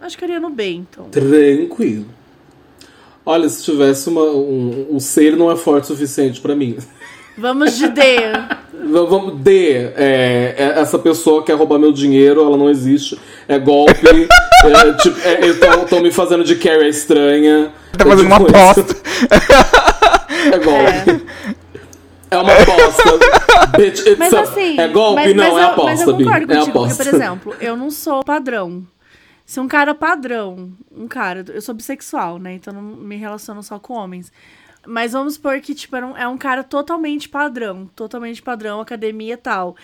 Acho 0.00 0.18
que 0.18 0.24
eu 0.24 0.28
iria 0.28 0.40
no 0.40 0.50
B, 0.50 0.70
então. 0.70 1.04
Tranquilo. 1.10 2.06
Olha, 3.26 3.48
se 3.48 3.64
tivesse 3.64 4.08
uma. 4.10 4.22
Um, 4.22 4.88
o 4.90 5.00
C 5.00 5.24
ele 5.24 5.36
não 5.36 5.50
é 5.50 5.56
forte 5.56 5.84
o 5.84 5.86
suficiente 5.88 6.40
pra 6.42 6.54
mim. 6.54 6.76
Vamos 7.38 7.76
de 7.76 7.88
D. 7.88 8.02
Vamos, 8.86 9.40
D, 9.40 9.72
é, 9.96 10.54
é, 10.58 10.72
essa 10.78 10.98
pessoa 10.98 11.42
quer 11.42 11.54
roubar 11.54 11.78
meu 11.78 11.90
dinheiro, 11.90 12.42
ela 12.42 12.56
não 12.56 12.68
existe. 12.68 13.18
É 13.48 13.58
golpe. 13.58 13.94
é, 14.06 14.92
tipo, 15.00 15.16
é, 15.26 15.46
Estão 15.46 16.02
me 16.02 16.12
fazendo 16.12 16.44
de 16.44 16.54
carry 16.56 16.88
estranha. 16.90 17.72
Tá 17.96 18.04
É 18.04 18.08
fazendo 18.08 18.26
uma 18.26 18.38
tipo 18.44 18.50
aposta. 18.54 18.94
É 20.52 20.58
golpe. 20.58 21.26
É, 22.30 22.36
uma 22.38 22.52
aposta. 22.52 23.76
Bitch, 23.76 24.00
it's 24.00 24.18
Mas 24.18 24.34
a- 24.34 24.40
assim. 24.40 24.78
é 24.80 24.88
golpe? 24.88 25.14
mas, 25.22 25.36
não, 25.36 25.44
mas 25.44 25.54
é 25.54 25.60
eu, 25.62 25.66
aposta, 25.68 25.90
Mas 25.90 26.00
eu 26.02 26.16
Bi. 26.16 26.24
concordo 26.24 26.52
É 26.52 26.56
contigo, 26.56 26.78
aposta. 26.78 26.96
porque, 27.04 27.10
por 27.10 27.16
exemplo, 27.16 27.56
eu 27.60 27.76
não 27.76 27.90
sou 27.90 28.24
padrão. 28.24 28.84
Se 29.46 29.60
um 29.60 29.68
cara 29.68 29.94
padrão, 29.94 30.72
um 30.90 31.06
cara, 31.06 31.44
eu 31.52 31.60
sou 31.60 31.74
bissexual, 31.74 32.38
né? 32.38 32.54
Então 32.54 32.72
não 32.72 32.82
me 32.82 33.16
relaciono 33.16 33.62
só 33.62 33.78
com 33.78 33.92
homens. 33.94 34.32
Mas 34.86 35.12
vamos 35.12 35.34
supor 35.34 35.60
que, 35.60 35.74
tipo, 35.74 35.94
é 35.96 36.04
um, 36.04 36.16
é 36.16 36.26
um 36.28 36.36
cara 36.38 36.64
totalmente 36.64 37.28
padrão. 37.28 37.88
Totalmente 37.94 38.42
padrão, 38.42 38.80
academia 38.80 39.34
e 39.34 39.36
tal. 39.36 39.76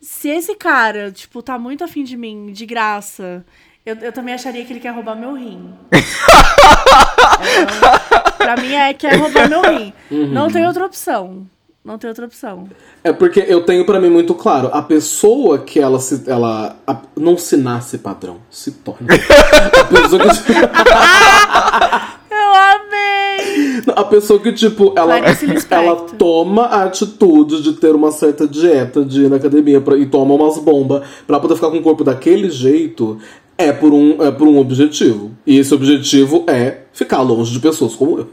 Se 0.00 0.28
esse 0.28 0.54
cara, 0.54 1.10
tipo, 1.12 1.42
tá 1.42 1.58
muito 1.58 1.84
afim 1.84 2.02
de 2.04 2.16
mim, 2.16 2.52
de 2.52 2.64
graça, 2.64 3.44
eu, 3.84 3.94
eu 3.96 4.12
também 4.12 4.32
acharia 4.34 4.64
que 4.64 4.72
ele 4.72 4.80
quer 4.80 4.90
roubar 4.90 5.14
meu 5.16 5.34
rim. 5.34 5.72
pra 8.36 8.56
mim 8.56 8.74
é 8.74 8.92
quer 8.94 9.16
roubar 9.16 9.48
meu 9.48 9.62
rim. 9.62 9.92
Não 10.10 10.48
tem 10.48 10.66
outra 10.66 10.86
opção. 10.86 11.46
Não 11.82 11.96
tem 11.96 12.08
outra 12.08 12.26
opção. 12.26 12.68
É 13.02 13.10
porque 13.10 13.42
eu 13.48 13.62
tenho 13.64 13.86
pra 13.86 13.98
mim 13.98 14.10
muito 14.10 14.34
claro, 14.34 14.68
a 14.72 14.82
pessoa 14.82 15.58
que 15.58 15.80
ela 15.80 15.98
se. 15.98 16.24
Ela 16.30 16.76
a- 16.86 17.00
não 17.18 17.38
se 17.38 17.56
nasce 17.56 17.96
padrão, 17.96 18.36
se 18.50 18.70
torna. 18.72 19.08
a, 19.80 19.84
pessoa 19.84 20.20
que, 20.20 20.28
Eu 22.30 22.54
amei! 22.54 23.82
a 23.96 24.04
pessoa 24.04 24.38
que, 24.40 24.52
tipo, 24.52 24.92
ela, 24.96 25.16
ela 25.18 25.96
toma 26.18 26.64
a 26.66 26.84
atitude 26.84 27.62
de 27.62 27.72
ter 27.74 27.94
uma 27.94 28.10
certa 28.12 28.46
dieta, 28.46 29.04
de 29.04 29.24
ir 29.24 29.30
na 29.30 29.36
academia 29.36 29.80
pra, 29.80 29.96
e 29.96 30.06
toma 30.06 30.34
umas 30.34 30.58
bombas 30.58 31.02
pra 31.26 31.40
poder 31.40 31.54
ficar 31.54 31.70
com 31.70 31.78
o 31.78 31.82
corpo 31.82 32.04
daquele 32.04 32.50
jeito, 32.50 33.18
é 33.66 33.72
por, 33.72 33.92
um, 33.92 34.22
é 34.22 34.30
por 34.30 34.46
um 34.48 34.58
objetivo. 34.58 35.32
E 35.46 35.58
esse 35.58 35.72
objetivo 35.74 36.44
é 36.48 36.78
ficar 36.92 37.20
longe 37.22 37.52
de 37.52 37.60
pessoas 37.60 37.94
como 37.94 38.18
eu. 38.18 38.30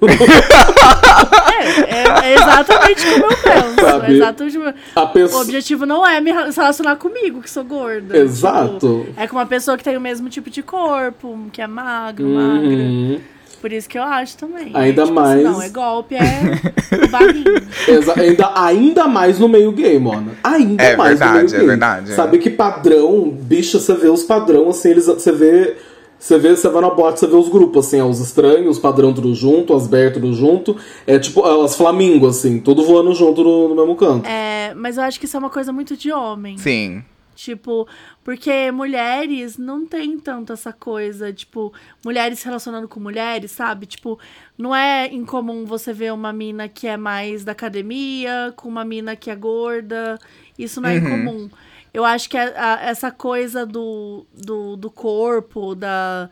É, 1.60 1.96
é, 1.96 2.32
é 2.32 2.34
exatamente 2.36 3.06
como 3.06 3.26
eu 3.26 3.38
penso. 3.38 3.82
Sabe? 3.82 4.06
É 4.14 4.16
exatamente 4.16 4.58
A 4.96 5.04
O 5.04 5.08
pessoa. 5.10 5.42
objetivo 5.42 5.86
não 5.86 6.06
é 6.06 6.22
me 6.22 6.32
relacionar 6.32 6.96
comigo, 6.98 7.42
que 7.42 7.50
sou 7.50 7.64
gorda. 7.64 8.18
Exato. 8.18 9.06
Tipo, 9.06 9.20
é 9.20 9.28
com 9.28 9.36
uma 9.36 9.46
pessoa 9.46 9.78
que 9.78 9.84
tem 9.84 9.98
o 9.98 10.02
mesmo 10.02 10.30
tipo 10.30 10.50
de 10.50 10.62
corpo, 10.62 11.38
que 11.52 11.62
é 11.62 11.68
magro, 11.68 12.28
magra. 12.28 13.22
Por 13.62 13.72
isso 13.72 13.90
que 13.90 13.98
eu 13.98 14.04
acho 14.04 14.38
também. 14.38 14.72
Ainda 14.74 15.04
Tipo 15.04 15.16
mais- 15.16 15.46
Assim, 15.46 15.54
não, 15.54 15.62
é 15.62 15.70
golpe, 15.70 16.16
é 16.16 17.08
barrinho. 17.10 17.44
Exa- 17.88 18.14
ainda, 18.20 18.52
ainda 18.56 19.08
mais 19.08 19.40
no 19.40 19.48
meio 19.50 19.72
gay, 19.72 19.98
mano. 20.00 20.32
Ainda 20.44 20.84
É 20.84 20.96
mais 20.96 21.20
no 21.20 21.26
verdade, 21.26 21.44
meio 21.46 21.56
é 21.56 21.58
gay. 21.60 21.68
verdade, 21.68 22.12
é. 22.12 22.16
Sabe 22.16 22.38
que 22.38 22.50
padrão, 22.50 23.30
bicho, 23.30 23.80
você 23.80 23.94
vê 23.96 24.10
os 24.10 24.24
padrão, 24.24 24.70
assim, 24.70 24.90
eles, 24.92 25.06
você 25.08 25.32
vê 25.32 25.76
Você 26.20 26.40
vê, 26.40 26.56
você 26.56 26.68
vai 26.68 26.82
na 26.82 26.90
boate, 26.90 27.20
você 27.20 27.28
vê 27.28 27.36
os 27.36 27.48
grupos, 27.48 27.86
assim, 27.86 28.02
ó, 28.02 28.08
os 28.08 28.20
estranhos, 28.20 28.78
os 28.78 28.80
padrão 28.80 29.14
tudo 29.14 29.36
junto, 29.36 29.72
as 29.76 29.86
ber 29.86 30.12
tudo 30.14 30.34
junto. 30.34 30.76
É 31.06 31.20
tipo, 31.20 31.44
as 31.46 31.76
flamingo, 31.76 32.26
assim, 32.28 32.60
tudo 32.60 32.84
voando 32.84 33.14
junto 33.14 33.44
no, 33.44 33.70
no 33.70 33.76
mesmo 33.76 33.96
canto. 33.96 34.28
É, 34.28 34.74
mas 34.76 34.98
eu 34.98 35.04
acho 35.04 35.20
que 35.20 35.26
isso 35.26 35.38
é 35.38 35.40
uma 35.40 35.52
coisa 35.52 35.72
muito 35.72 35.96
de 35.96 36.12
homem. 36.12 36.58
Sim. 36.58 37.04
Tipo, 37.38 37.88
porque 38.24 38.72
mulheres 38.72 39.60
não 39.60 39.86
tem 39.86 40.18
tanto 40.20 40.52
essa 40.52 40.74
coisa, 40.74 41.32
tipo, 41.32 41.72
mulheres 42.04 42.40
se 42.40 42.46
relacionando 42.46 42.88
com 42.88 43.00
mulheres, 43.00 43.52
sabe? 43.52 43.86
Tipo, 43.86 44.20
não 44.58 44.76
é 44.76 45.06
incomum 45.14 45.64
você 45.64 45.94
ver 45.94 46.12
uma 46.12 46.34
mina 46.34 46.68
que 46.68 46.88
é 46.88 46.98
mais 46.98 47.44
da 47.46 47.52
academia 47.52 48.52
com 48.56 48.68
uma 48.68 48.84
mina 48.84 49.16
que 49.16 49.30
é 49.30 49.36
gorda. 49.36 50.18
Isso 50.58 50.82
não 50.82 50.90
é 50.90 50.96
incomum. 50.98 51.48
Eu 51.94 52.04
acho 52.04 52.28
que 52.28 52.38
a- 52.38 52.54
a- 52.76 52.82
essa 52.86 53.12
coisa 53.12 53.68
do, 53.68 54.26
do, 54.34 54.76
do 54.76 54.90
corpo, 54.90 55.76
da, 55.76 56.30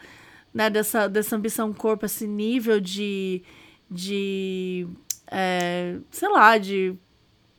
né, 0.51 0.71
dessa, 0.71 1.07
dessa 1.07 1.35
ambição 1.35 1.71
corpo, 1.71 2.05
esse 2.07 2.25
nível 2.25 2.79
de. 2.81 3.43
de 3.89 4.87
é, 5.31 5.97
sei 6.09 6.29
lá, 6.29 6.57
de 6.57 6.95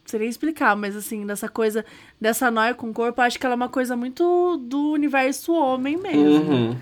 seria 0.07 0.29
explicar, 0.29 0.75
mas 0.77 0.97
assim, 0.97 1.27
dessa 1.27 1.49
coisa, 1.49 1.85
dessa 2.21 2.51
noia 2.51 2.75
com 2.75 2.89
o 2.91 2.93
corpo, 2.95 3.21
acho 3.21 3.39
que 3.39 3.45
ela 3.45 3.55
é 3.55 3.57
uma 3.57 3.69
coisa 3.69 3.97
muito 3.97 4.57
do 4.63 4.93
universo 4.93 5.53
homem 5.53 5.97
mesmo. 5.97 6.53
Uhum. 6.53 6.77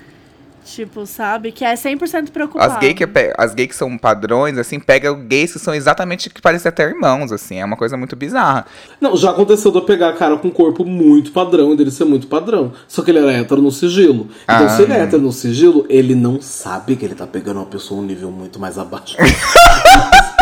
Tipo, 0.67 1.05
sabe? 1.05 1.53
Que 1.53 1.63
é 1.63 1.75
100% 1.75 2.31
preocupado. 2.31 2.73
As 2.73 2.79
gays 2.81 2.95
que, 2.95 3.07
pe- 3.07 3.35
as 3.37 3.53
gay 3.53 3.67
que 3.69 3.77
são 3.77 3.99
padrões, 3.99 4.57
assim, 4.57 4.81
pega 4.81 5.13
gays 5.13 5.53
que 5.53 5.59
são 5.59 5.75
exatamente 5.75 6.31
que 6.31 6.41
parecem 6.41 6.71
até 6.71 6.85
irmãos, 6.85 7.31
assim. 7.31 7.61
É 7.61 7.65
uma 7.67 7.77
coisa 7.77 7.99
muito 7.99 8.17
bizarra. 8.17 8.65
Não, 8.99 9.15
já 9.15 9.31
aconteceu 9.33 9.71
de 9.71 9.77
eu 9.77 9.83
pegar 9.85 10.15
cara 10.15 10.39
com 10.39 10.51
corpo 10.51 10.83
muito 10.83 11.33
padrão 11.33 11.75
e 11.75 11.77
dele 11.77 11.91
ser 11.91 12.07
muito 12.07 12.29
padrão. 12.29 12.73
Só 12.89 13.03
que 13.03 13.11
ele 13.11 13.19
era 13.19 13.31
hétero 13.33 13.61
no 13.61 13.71
sigilo. 13.71 14.27
Então, 14.45 14.65
Ah. 14.65 14.69
se 14.71 14.81
ele 14.81 14.95
é 14.95 15.01
hétero 15.01 15.21
no 15.21 15.33
sigilo, 15.33 15.85
ele 15.91 16.15
não 16.15 16.41
sabe 16.41 16.97
que 16.97 17.05
ele 17.05 17.15
tá 17.15 17.27
pegando 17.27 17.59
uma 17.59 17.67
pessoa 17.67 18.01
um 18.01 18.05
nível 18.07 18.31
muito 18.31 18.59
mais 18.59 18.79
abaixo. 18.79 19.19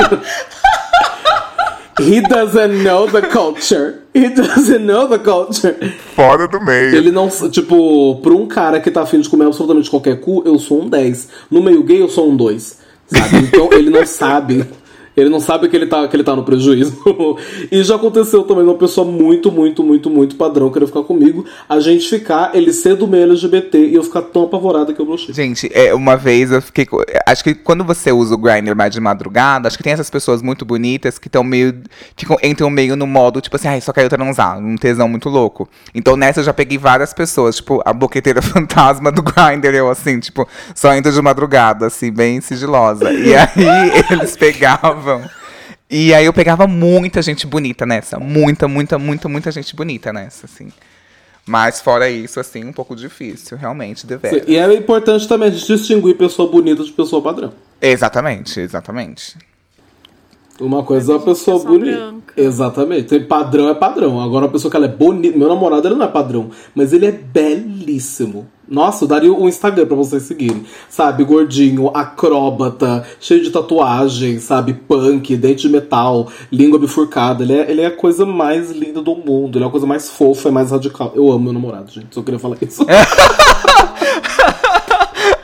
He 2.00 2.20
doesn't 2.20 2.82
know 2.82 3.06
the 3.06 3.22
culture. 3.28 4.02
He 4.14 4.28
doesn't 4.28 4.84
know 4.84 5.08
the 5.08 5.18
culture. 5.18 5.76
Fora 6.14 6.48
do 6.48 6.60
meio. 6.60 6.94
Ele 6.94 7.10
não. 7.10 7.28
Tipo, 7.28 8.16
pra 8.22 8.32
um 8.32 8.46
cara 8.46 8.80
que 8.80 8.90
tá 8.90 9.02
afim 9.02 9.20
de 9.20 9.28
comer 9.28 9.46
absolutamente 9.46 9.90
qualquer 9.90 10.20
cu, 10.20 10.42
eu 10.46 10.58
sou 10.58 10.82
um 10.82 10.88
10. 10.88 11.28
No 11.50 11.62
meio 11.62 11.82
gay, 11.82 12.00
eu 12.00 12.08
sou 12.08 12.30
um 12.30 12.36
2. 12.36 12.78
Sabe? 13.06 13.36
Então 13.38 13.70
ele 13.72 13.90
não 13.90 14.06
sabe. 14.06 14.64
Ele 15.16 15.28
não 15.28 15.40
sabe 15.40 15.68
que 15.68 15.76
ele 15.76 15.86
tá, 15.86 16.06
que 16.08 16.16
ele 16.16 16.24
tá 16.24 16.34
no 16.34 16.42
prejuízo. 16.42 16.96
e 17.70 17.82
já 17.82 17.96
aconteceu 17.96 18.42
também 18.44 18.64
uma 18.64 18.74
pessoa 18.74 19.06
muito, 19.06 19.52
muito, 19.52 19.82
muito, 19.82 20.08
muito 20.08 20.36
padrão 20.36 20.70
querer 20.70 20.86
ficar 20.86 21.02
comigo. 21.02 21.44
A 21.68 21.80
gente 21.80 22.08
ficar, 22.08 22.54
ele 22.54 22.72
ser 22.72 22.96
do 22.96 23.06
meio 23.06 23.24
LGBT 23.24 23.78
e 23.78 23.94
eu 23.94 24.02
ficar 24.02 24.22
tão 24.22 24.44
apavorada 24.44 24.92
que 24.92 25.00
eu 25.00 25.06
brochei. 25.06 25.34
Gente, 25.34 25.70
é, 25.74 25.94
uma 25.94 26.16
vez 26.16 26.50
eu 26.50 26.62
fiquei. 26.62 26.86
Acho 27.26 27.44
que 27.44 27.54
quando 27.54 27.84
você 27.84 28.10
usa 28.10 28.34
o 28.34 28.38
Grindr 28.38 28.74
mais 28.74 28.92
de 28.92 29.00
madrugada, 29.00 29.68
acho 29.68 29.76
que 29.76 29.82
tem 29.82 29.92
essas 29.92 30.08
pessoas 30.08 30.40
muito 30.40 30.64
bonitas 30.64 31.18
que 31.18 31.28
estão 31.28 31.44
meio. 31.44 31.82
Ficam, 32.16 32.38
entram 32.42 32.70
meio 32.70 32.96
no 32.96 33.06
modo, 33.06 33.40
tipo 33.40 33.56
assim, 33.56 33.68
ai, 33.68 33.80
só 33.80 33.92
quero 33.92 34.08
transar, 34.08 34.58
um 34.58 34.76
tesão 34.76 35.08
muito 35.08 35.28
louco. 35.28 35.68
Então 35.94 36.16
nessa 36.16 36.40
eu 36.40 36.44
já 36.44 36.54
peguei 36.54 36.78
várias 36.78 37.12
pessoas, 37.12 37.56
tipo, 37.56 37.82
a 37.84 37.92
boqueteira 37.92 38.40
fantasma 38.42 39.12
do 39.12 39.22
Grindr, 39.22 39.74
eu 39.74 39.90
assim, 39.90 40.18
tipo, 40.20 40.48
só 40.74 40.94
entro 40.94 41.12
de 41.12 41.20
madrugada, 41.20 41.86
assim, 41.86 42.10
bem 42.10 42.40
sigilosa. 42.40 43.12
E 43.12 43.34
aí 43.34 43.92
eles 44.10 44.36
pegavam. 44.36 45.01
E 45.90 46.14
aí 46.14 46.24
eu 46.24 46.32
pegava 46.32 46.66
muita 46.66 47.20
gente 47.20 47.46
bonita 47.46 47.84
nessa. 47.84 48.18
Muita, 48.18 48.66
muita, 48.66 48.98
muita, 48.98 49.28
muita 49.28 49.50
gente 49.50 49.76
bonita 49.76 50.12
nessa, 50.12 50.46
assim. 50.46 50.72
Mas 51.44 51.80
fora 51.80 52.08
isso, 52.08 52.38
assim, 52.38 52.64
um 52.64 52.72
pouco 52.72 52.94
difícil, 52.94 53.58
realmente, 53.58 54.06
deveras. 54.06 54.44
E 54.46 54.56
é 54.56 54.74
importante 54.74 55.26
também 55.26 55.48
a 55.48 55.52
gente 55.52 55.66
distinguir 55.66 56.16
pessoa 56.16 56.50
bonita 56.50 56.84
de 56.84 56.92
pessoa 56.92 57.20
padrão. 57.20 57.52
Exatamente, 57.80 58.60
exatamente. 58.60 59.36
Uma 60.62 60.82
coisa 60.82 61.14
é 61.14 61.16
a 61.16 61.18
pessoa 61.18 61.58
pessoa 61.58 61.78
bonita. 61.78 61.96
branca. 61.96 62.34
Exatamente. 62.36 63.04
Tem 63.04 63.24
padrão 63.24 63.68
é 63.68 63.74
padrão. 63.74 64.20
Agora 64.20 64.46
a 64.46 64.48
pessoa 64.48 64.70
que 64.70 64.76
ela 64.76 64.86
é 64.86 64.88
bonita. 64.88 65.36
Meu 65.36 65.48
namorado 65.48 65.88
ele 65.88 65.94
não 65.94 66.06
é 66.06 66.08
padrão, 66.08 66.50
mas 66.74 66.92
ele 66.92 67.06
é 67.06 67.12
belíssimo. 67.12 68.46
Nossa, 68.68 69.04
eu 69.04 69.08
daria 69.08 69.32
o 69.32 69.48
Instagram 69.48 69.86
pra 69.86 69.96
vocês 69.96 70.22
seguirem. 70.22 70.64
Sabe, 70.88 71.24
gordinho, 71.24 71.90
acróbata, 71.92 73.04
cheio 73.20 73.42
de 73.42 73.50
tatuagem, 73.50 74.38
sabe, 74.38 74.72
punk, 74.72 75.36
dente 75.36 75.62
de 75.62 75.68
metal, 75.68 76.28
língua 76.50 76.78
bifurcada. 76.78 77.42
Ele 77.42 77.52
é, 77.52 77.70
ele 77.70 77.80
é 77.82 77.86
a 77.86 77.90
coisa 77.90 78.24
mais 78.24 78.70
linda 78.70 79.02
do 79.02 79.14
mundo. 79.14 79.58
Ele 79.58 79.64
é 79.64 79.68
a 79.68 79.70
coisa 79.70 79.86
mais 79.86 80.08
fofa 80.10 80.48
e 80.48 80.52
mais 80.52 80.70
radical. 80.70 81.12
Eu 81.14 81.30
amo 81.30 81.44
meu 81.44 81.52
namorado, 81.52 81.90
gente. 81.90 82.14
Só 82.14 82.22
queria 82.22 82.38
falar 82.38 82.56
isso. 82.62 82.86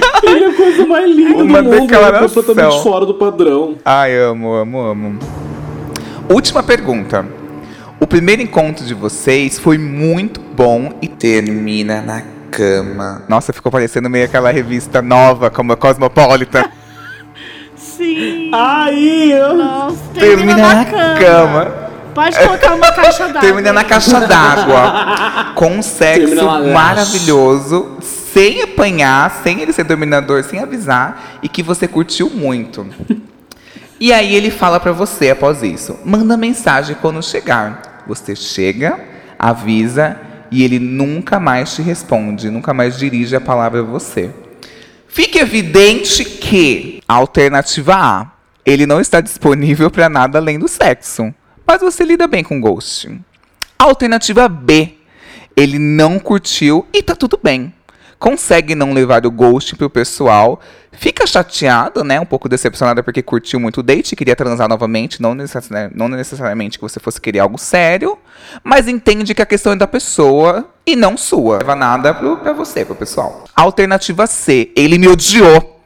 ele 0.22 0.44
é 0.44 0.48
a 0.48 0.54
coisa 0.54 0.86
mais 0.86 1.14
linda 1.14 1.42
Uma 1.42 1.62
do 1.62 1.70
mundo. 1.70 1.74
Ele 1.74 1.76
é 1.76 1.86
declaração. 1.86 2.42
completamente 2.42 2.82
fora 2.82 3.06
do 3.06 3.14
padrão. 3.14 3.76
Ai, 3.84 4.16
amo, 4.16 4.52
amo, 4.52 4.78
amo. 4.78 5.18
Última 6.28 6.62
pergunta. 6.62 7.26
O 8.00 8.06
primeiro 8.06 8.42
encontro 8.42 8.84
de 8.84 8.94
vocês 8.94 9.58
foi 9.58 9.76
muito 9.76 10.40
bom 10.40 10.92
e 11.02 11.08
termina 11.08 12.00
na 12.00 12.22
cama. 12.50 13.22
Nossa, 13.28 13.52
ficou 13.52 13.70
parecendo 13.72 14.08
meio 14.08 14.24
aquela 14.24 14.50
revista 14.50 15.02
nova, 15.02 15.50
como 15.50 15.72
a 15.72 15.76
Cosmopolitan. 15.76 16.64
Sim. 17.76 18.50
Aí, 18.54 19.32
eu... 19.32 19.54
Nossa, 19.54 19.96
termina 20.14 20.56
na 20.56 20.84
cama. 20.84 21.88
Pode 22.14 22.38
colocar 22.38 22.74
uma 22.74 22.92
caixa 22.92 23.24
d'água. 23.26 23.40
Termina 23.40 23.72
na 23.72 23.84
caixa 23.84 24.20
d'água. 24.20 25.52
Com 25.54 25.72
um 25.72 25.82
sexo 25.82 26.26
Termina 26.26 26.58
lash. 26.58 26.72
maravilhoso, 26.72 27.96
sem 28.38 28.62
apanhar, 28.62 29.42
sem 29.42 29.60
ele 29.60 29.72
ser 29.72 29.82
dominador, 29.82 30.44
sem 30.44 30.60
avisar, 30.60 31.40
e 31.42 31.48
que 31.48 31.60
você 31.60 31.88
curtiu 31.88 32.30
muito. 32.30 32.86
E 34.00 34.12
aí 34.12 34.36
ele 34.36 34.48
fala 34.48 34.78
pra 34.78 34.92
você 34.92 35.30
após 35.30 35.60
isso: 35.64 35.98
manda 36.04 36.36
mensagem 36.36 36.94
quando 37.00 37.20
chegar. 37.20 38.04
Você 38.06 38.36
chega, 38.36 39.00
avisa 39.36 40.16
e 40.52 40.62
ele 40.62 40.78
nunca 40.78 41.40
mais 41.40 41.74
te 41.74 41.82
responde, 41.82 42.48
nunca 42.48 42.72
mais 42.72 42.96
dirige 42.96 43.34
a 43.34 43.40
palavra 43.40 43.80
a 43.80 43.82
você. 43.82 44.30
Fica 45.08 45.40
evidente 45.40 46.24
que 46.24 47.02
a 47.08 47.14
alternativa 47.14 47.96
A, 47.96 48.30
ele 48.64 48.86
não 48.86 49.00
está 49.00 49.20
disponível 49.20 49.90
para 49.90 50.08
nada 50.08 50.38
além 50.38 50.60
do 50.60 50.68
sexo, 50.68 51.34
mas 51.66 51.80
você 51.80 52.04
lida 52.04 52.28
bem 52.28 52.44
com 52.44 52.60
ghosting. 52.60 53.20
Alternativa 53.76 54.48
B, 54.48 54.94
ele 55.56 55.80
não 55.80 56.20
curtiu 56.20 56.86
e 56.92 57.02
tá 57.02 57.16
tudo 57.16 57.36
bem. 57.42 57.74
Consegue 58.18 58.74
não 58.74 58.92
levar 58.92 59.24
o 59.24 59.30
ghost 59.30 59.76
pro 59.76 59.88
pessoal, 59.88 60.60
fica 60.90 61.24
chateado, 61.26 62.02
né? 62.02 62.18
Um 62.18 62.26
pouco 62.26 62.48
decepcionada 62.48 63.00
porque 63.02 63.22
curtiu 63.22 63.60
muito 63.60 63.78
o 63.78 63.82
date, 63.82 64.16
queria 64.16 64.34
transar 64.34 64.68
novamente, 64.68 65.22
não, 65.22 65.34
necess- 65.34 65.70
não 65.94 66.08
necessariamente 66.08 66.78
que 66.78 66.82
você 66.82 66.98
fosse 66.98 67.20
querer 67.20 67.38
algo 67.38 67.56
sério, 67.58 68.18
mas 68.64 68.88
entende 68.88 69.34
que 69.34 69.42
a 69.42 69.46
questão 69.46 69.72
é 69.72 69.76
da 69.76 69.86
pessoa 69.86 70.68
e 70.84 70.96
não 70.96 71.16
sua. 71.16 71.52
Não 71.54 71.58
leva 71.60 71.76
nada 71.76 72.12
pro, 72.12 72.36
pra 72.38 72.52
você, 72.52 72.84
pro 72.84 72.94
pessoal. 72.96 73.44
Alternativa 73.54 74.26
C, 74.26 74.72
ele 74.74 74.98
me 74.98 75.06
odiou. 75.06 75.77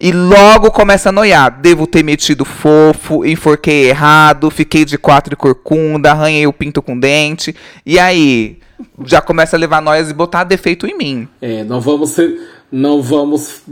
E 0.00 0.12
logo 0.12 0.70
começa 0.70 1.08
a 1.08 1.12
noiar. 1.12 1.60
Devo 1.60 1.86
ter 1.86 2.02
metido 2.02 2.44
fofo, 2.44 3.24
enforquei 3.24 3.88
errado, 3.88 4.50
fiquei 4.50 4.84
de 4.84 4.98
quatro 4.98 5.34
e 5.34 5.36
corcunda, 5.36 6.10
arranhei 6.10 6.46
o 6.46 6.52
pinto 6.52 6.82
com 6.82 6.98
dente. 6.98 7.54
E 7.86 7.98
aí, 7.98 8.58
já 9.04 9.20
começa 9.20 9.56
a 9.56 9.58
levar 9.58 9.80
noias 9.80 10.10
e 10.10 10.14
botar 10.14 10.44
defeito 10.44 10.86
em 10.86 10.96
mim. 10.96 11.28
É, 11.40 11.62
não 11.64 11.80
vamos 11.80 12.10
ser, 12.10 12.36
não 12.70 13.00
vamos 13.02 13.62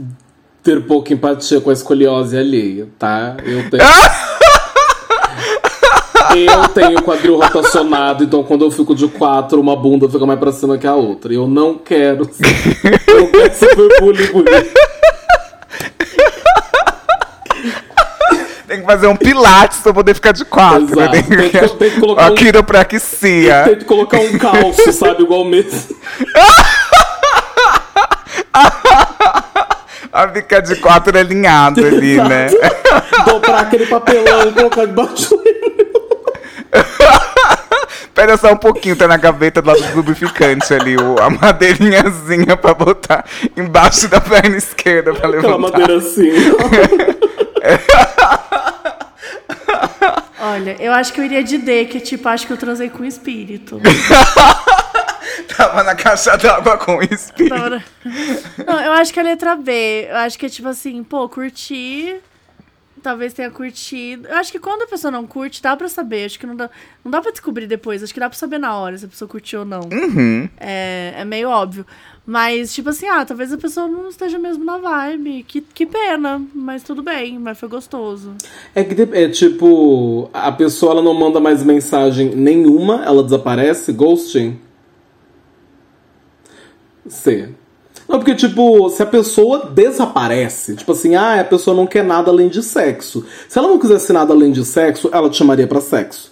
ter 0.63 0.81
pouca 0.85 1.11
empatia 1.13 1.59
com 1.59 1.69
a 1.69 1.73
escoliose 1.73 2.37
alheia, 2.37 2.87
tá? 2.97 3.35
Eu 3.43 3.69
tenho. 3.69 3.83
eu 6.35 6.67
tenho 6.69 7.01
quadril 7.01 7.35
rotacionado, 7.37 8.23
então 8.23 8.43
quando 8.43 8.63
eu 8.63 8.71
fico 8.71 8.95
de 8.95 9.07
quatro, 9.07 9.59
uma 9.59 9.75
bunda 9.75 10.07
fica 10.09 10.25
mais 10.25 10.39
pra 10.39 10.51
cima 10.51 10.77
que 10.77 10.87
a 10.87 10.95
outra. 10.95 11.33
Eu 11.33 11.47
não 11.47 11.77
quero. 11.77 12.25
ser- 12.31 12.45
Eu 13.07 13.21
não 13.21 13.27
quero 13.27 13.53
sofrer 13.53 13.89
bullying 13.99 14.27
por 14.27 14.45
isso. 14.47 14.71
Tem 18.71 18.79
que 18.79 18.85
fazer 18.85 19.07
um 19.07 19.17
pilates 19.17 19.79
pra 19.79 19.93
poder 19.93 20.13
ficar 20.13 20.31
de 20.31 20.45
quatro. 20.45 20.83
Exato. 20.97 20.97
né? 20.97 21.09
Tem 21.09 21.49
que- 21.49 21.67
tem 21.77 21.89
que 21.91 21.99
colocar 21.99 22.23
a 22.27 22.31
um- 22.31 22.35
quiropraxia. 22.35 23.63
Tem 23.65 23.75
que 23.79 23.83
colocar 23.83 24.17
um 24.19 24.37
calço, 24.37 24.93
sabe? 24.97 25.23
Igual 25.23 25.43
mesmo. 25.43 25.93
A 30.13 30.27
ficar 30.29 30.61
de 30.61 30.75
quatro 30.77 31.17
alinhado 31.17 31.85
ali, 31.85 32.15
né? 32.15 32.47
Dobrar 33.27 33.61
aquele 33.61 33.85
papelão 33.87 34.47
e 34.47 34.51
colocar 34.53 34.85
debaixo 34.85 35.35
dele. 35.37 35.91
Pera 38.13 38.37
só 38.37 38.51
um 38.53 38.57
pouquinho, 38.57 38.95
tá 38.95 39.07
na 39.07 39.17
gaveta 39.17 39.61
do 39.61 39.67
lado 39.67 39.81
do 39.81 39.95
lubrificante 39.97 40.73
ali, 40.73 40.95
o, 40.97 41.15
a 41.21 41.29
madeirinhazinha 41.29 42.55
pra 42.57 42.73
botar 42.73 43.25
embaixo 43.57 44.07
da 44.09 44.19
perna 44.21 44.55
esquerda 44.57 45.13
pra 45.13 45.27
Aquela 45.29 45.55
levantar. 45.55 45.79
madeira 45.79 45.97
assim. 45.97 46.29
Olha, 50.41 50.75
eu 50.79 50.91
acho 50.91 51.13
que 51.13 51.21
eu 51.21 51.25
iria 51.25 51.43
de 51.43 51.59
D, 51.59 51.85
que 51.85 51.99
tipo, 51.99 52.27
acho 52.27 52.47
que 52.47 52.53
eu 52.53 52.57
transei 52.57 52.89
com 52.89 53.05
espírito. 53.05 53.79
Tava 55.55 55.83
na 55.83 55.93
caixa 55.93 56.35
d'água 56.35 56.77
com 56.77 56.97
o 56.97 57.03
espírito. 57.03 57.83
Não, 58.65 58.81
eu 58.81 58.91
acho 58.93 59.13
que 59.13 59.19
é 59.19 59.23
a 59.23 59.25
letra 59.25 59.55
B. 59.55 60.07
Eu 60.09 60.17
acho 60.17 60.39
que 60.39 60.47
é 60.47 60.49
tipo 60.49 60.67
assim, 60.67 61.03
pô, 61.03 61.29
curtir. 61.29 62.19
Talvez 63.03 63.33
tenha 63.33 63.49
curtido. 63.49 64.27
Eu 64.27 64.37
acho 64.37 64.51
que 64.51 64.59
quando 64.59 64.83
a 64.83 64.87
pessoa 64.87 65.11
não 65.11 65.25
curte, 65.25 65.61
dá 65.61 65.75
pra 65.75 65.87
saber. 65.87 66.25
Acho 66.25 66.39
que 66.39 66.45
não 66.45 66.55
dá, 66.55 66.69
não 67.03 67.11
dá 67.11 67.21
pra 67.21 67.31
descobrir 67.31 67.67
depois. 67.67 68.03
Acho 68.03 68.13
que 68.13 68.19
dá 68.19 68.29
pra 68.29 68.37
saber 68.37 68.59
na 68.59 68.75
hora 68.75 68.97
se 68.97 69.05
a 69.05 69.07
pessoa 69.07 69.27
curtiu 69.27 69.59
ou 69.59 69.65
não. 69.65 69.81
Uhum. 69.91 70.49
É, 70.59 71.13
é 71.17 71.25
meio 71.25 71.49
óbvio. 71.49 71.85
Mas, 72.25 72.73
tipo 72.73 72.89
assim, 72.89 73.07
ah, 73.07 73.25
talvez 73.25 73.51
a 73.51 73.57
pessoa 73.57 73.87
não 73.87 74.07
esteja 74.07 74.37
mesmo 74.37 74.63
na 74.63 74.77
vibe. 74.77 75.43
Que, 75.43 75.61
que 75.61 75.85
pena, 75.85 76.41
mas 76.53 76.83
tudo 76.83 77.01
bem, 77.01 77.39
mas 77.39 77.59
foi 77.59 77.67
gostoso. 77.67 78.35
É 78.75 78.83
que 78.83 79.01
é 79.11 79.27
tipo, 79.27 80.29
a 80.31 80.51
pessoa 80.51 80.93
ela 80.93 81.01
não 81.01 81.13
manda 81.13 81.39
mais 81.39 81.63
mensagem 81.63 82.35
nenhuma, 82.35 83.03
ela 83.03 83.23
desaparece, 83.23 83.91
ghosting. 83.91 84.59
C. 87.07 87.49
Não, 88.07 88.19
porque, 88.19 88.35
tipo, 88.35 88.89
se 88.89 89.01
a 89.01 89.05
pessoa 89.05 89.69
desaparece, 89.69 90.75
tipo 90.75 90.91
assim, 90.91 91.15
ah, 91.15 91.39
a 91.39 91.43
pessoa 91.43 91.75
não 91.75 91.87
quer 91.87 92.03
nada 92.03 92.29
além 92.29 92.49
de 92.49 92.61
sexo. 92.61 93.25
Se 93.49 93.57
ela 93.57 93.67
não 93.67 93.79
quisesse 93.79 94.13
nada 94.13 94.33
além 94.33 94.51
de 94.51 94.63
sexo, 94.63 95.09
ela 95.11 95.29
te 95.29 95.37
chamaria 95.37 95.65
pra 95.65 95.81
sexo. 95.81 96.31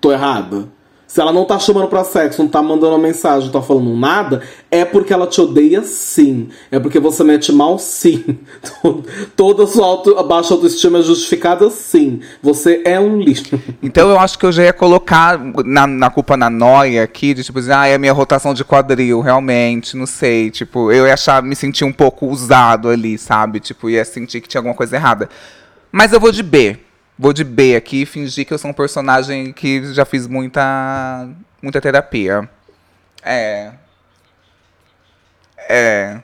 Tô 0.00 0.12
errada? 0.12 0.68
Se 1.10 1.20
ela 1.20 1.32
não 1.32 1.44
tá 1.44 1.58
chamando 1.58 1.88
pra 1.88 2.04
sexo, 2.04 2.40
não 2.40 2.48
tá 2.48 2.62
mandando 2.62 2.94
uma 2.94 2.98
mensagem, 2.98 3.46
não 3.46 3.52
tá 3.52 3.60
falando 3.60 3.96
nada, 3.96 4.42
é 4.70 4.84
porque 4.84 5.12
ela 5.12 5.26
te 5.26 5.40
odeia 5.40 5.82
sim. 5.82 6.50
É 6.70 6.78
porque 6.78 7.00
você 7.00 7.24
mete 7.24 7.50
mal 7.50 7.80
sim. 7.80 8.38
Toda 9.34 9.64
a 9.64 9.66
sua 9.66 9.86
auto, 9.86 10.22
baixa 10.22 10.54
autoestima 10.54 11.00
é 11.00 11.02
justificada 11.02 11.68
sim. 11.68 12.20
Você 12.40 12.82
é 12.84 13.00
um 13.00 13.18
lixo. 13.18 13.60
Então 13.82 14.08
eu 14.08 14.20
acho 14.20 14.38
que 14.38 14.46
eu 14.46 14.52
já 14.52 14.62
ia 14.62 14.72
colocar 14.72 15.36
na, 15.64 15.84
na 15.84 16.10
culpa 16.10 16.36
na 16.36 16.48
noia 16.48 17.02
aqui, 17.02 17.34
de 17.34 17.42
tipo 17.42 17.58
assim, 17.58 17.72
ah, 17.72 17.88
é 17.88 17.94
a 17.94 17.98
minha 17.98 18.12
rotação 18.12 18.54
de 18.54 18.62
quadril, 18.62 19.20
realmente, 19.20 19.96
não 19.96 20.06
sei. 20.06 20.48
Tipo, 20.48 20.92
eu 20.92 21.08
ia 21.08 21.14
achar, 21.14 21.42
me 21.42 21.56
sentir 21.56 21.84
um 21.84 21.92
pouco 21.92 22.26
usado 22.26 22.88
ali, 22.88 23.18
sabe? 23.18 23.58
Tipo, 23.58 23.90
ia 23.90 24.04
sentir 24.04 24.40
que 24.40 24.48
tinha 24.48 24.60
alguma 24.60 24.76
coisa 24.76 24.94
errada. 24.94 25.28
Mas 25.90 26.12
eu 26.12 26.20
vou 26.20 26.30
de 26.30 26.44
B. 26.44 26.78
Vou 27.20 27.34
de 27.34 27.44
B 27.44 27.76
aqui 27.76 28.00
e 28.00 28.06
fingir 28.06 28.46
que 28.46 28.54
eu 28.54 28.56
sou 28.56 28.70
um 28.70 28.72
personagem 28.72 29.52
que 29.52 29.92
já 29.92 30.06
fiz 30.06 30.26
muita. 30.26 31.28
muita 31.60 31.78
terapia. 31.78 32.48
É. 33.22 33.72
É. 35.68 36.18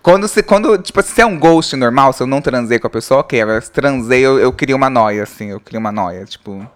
Quando, 0.00 0.26
se, 0.26 0.42
quando, 0.42 0.78
tipo, 0.78 1.02
se 1.02 1.20
é 1.20 1.26
um 1.26 1.38
ghost 1.38 1.76
normal, 1.76 2.14
se 2.14 2.22
eu 2.22 2.26
não 2.26 2.40
transei 2.40 2.78
com 2.78 2.86
a 2.86 2.90
pessoa, 2.90 3.20
ok. 3.20 3.42
Agora, 3.42 3.60
se 3.60 3.70
transei, 3.70 4.22
eu, 4.22 4.38
eu 4.38 4.50
queria 4.50 4.74
uma 4.74 4.88
noia, 4.88 5.24
assim. 5.24 5.50
Eu 5.50 5.60
queria 5.60 5.78
uma 5.78 5.92
noia, 5.92 6.24
tipo. 6.24 6.66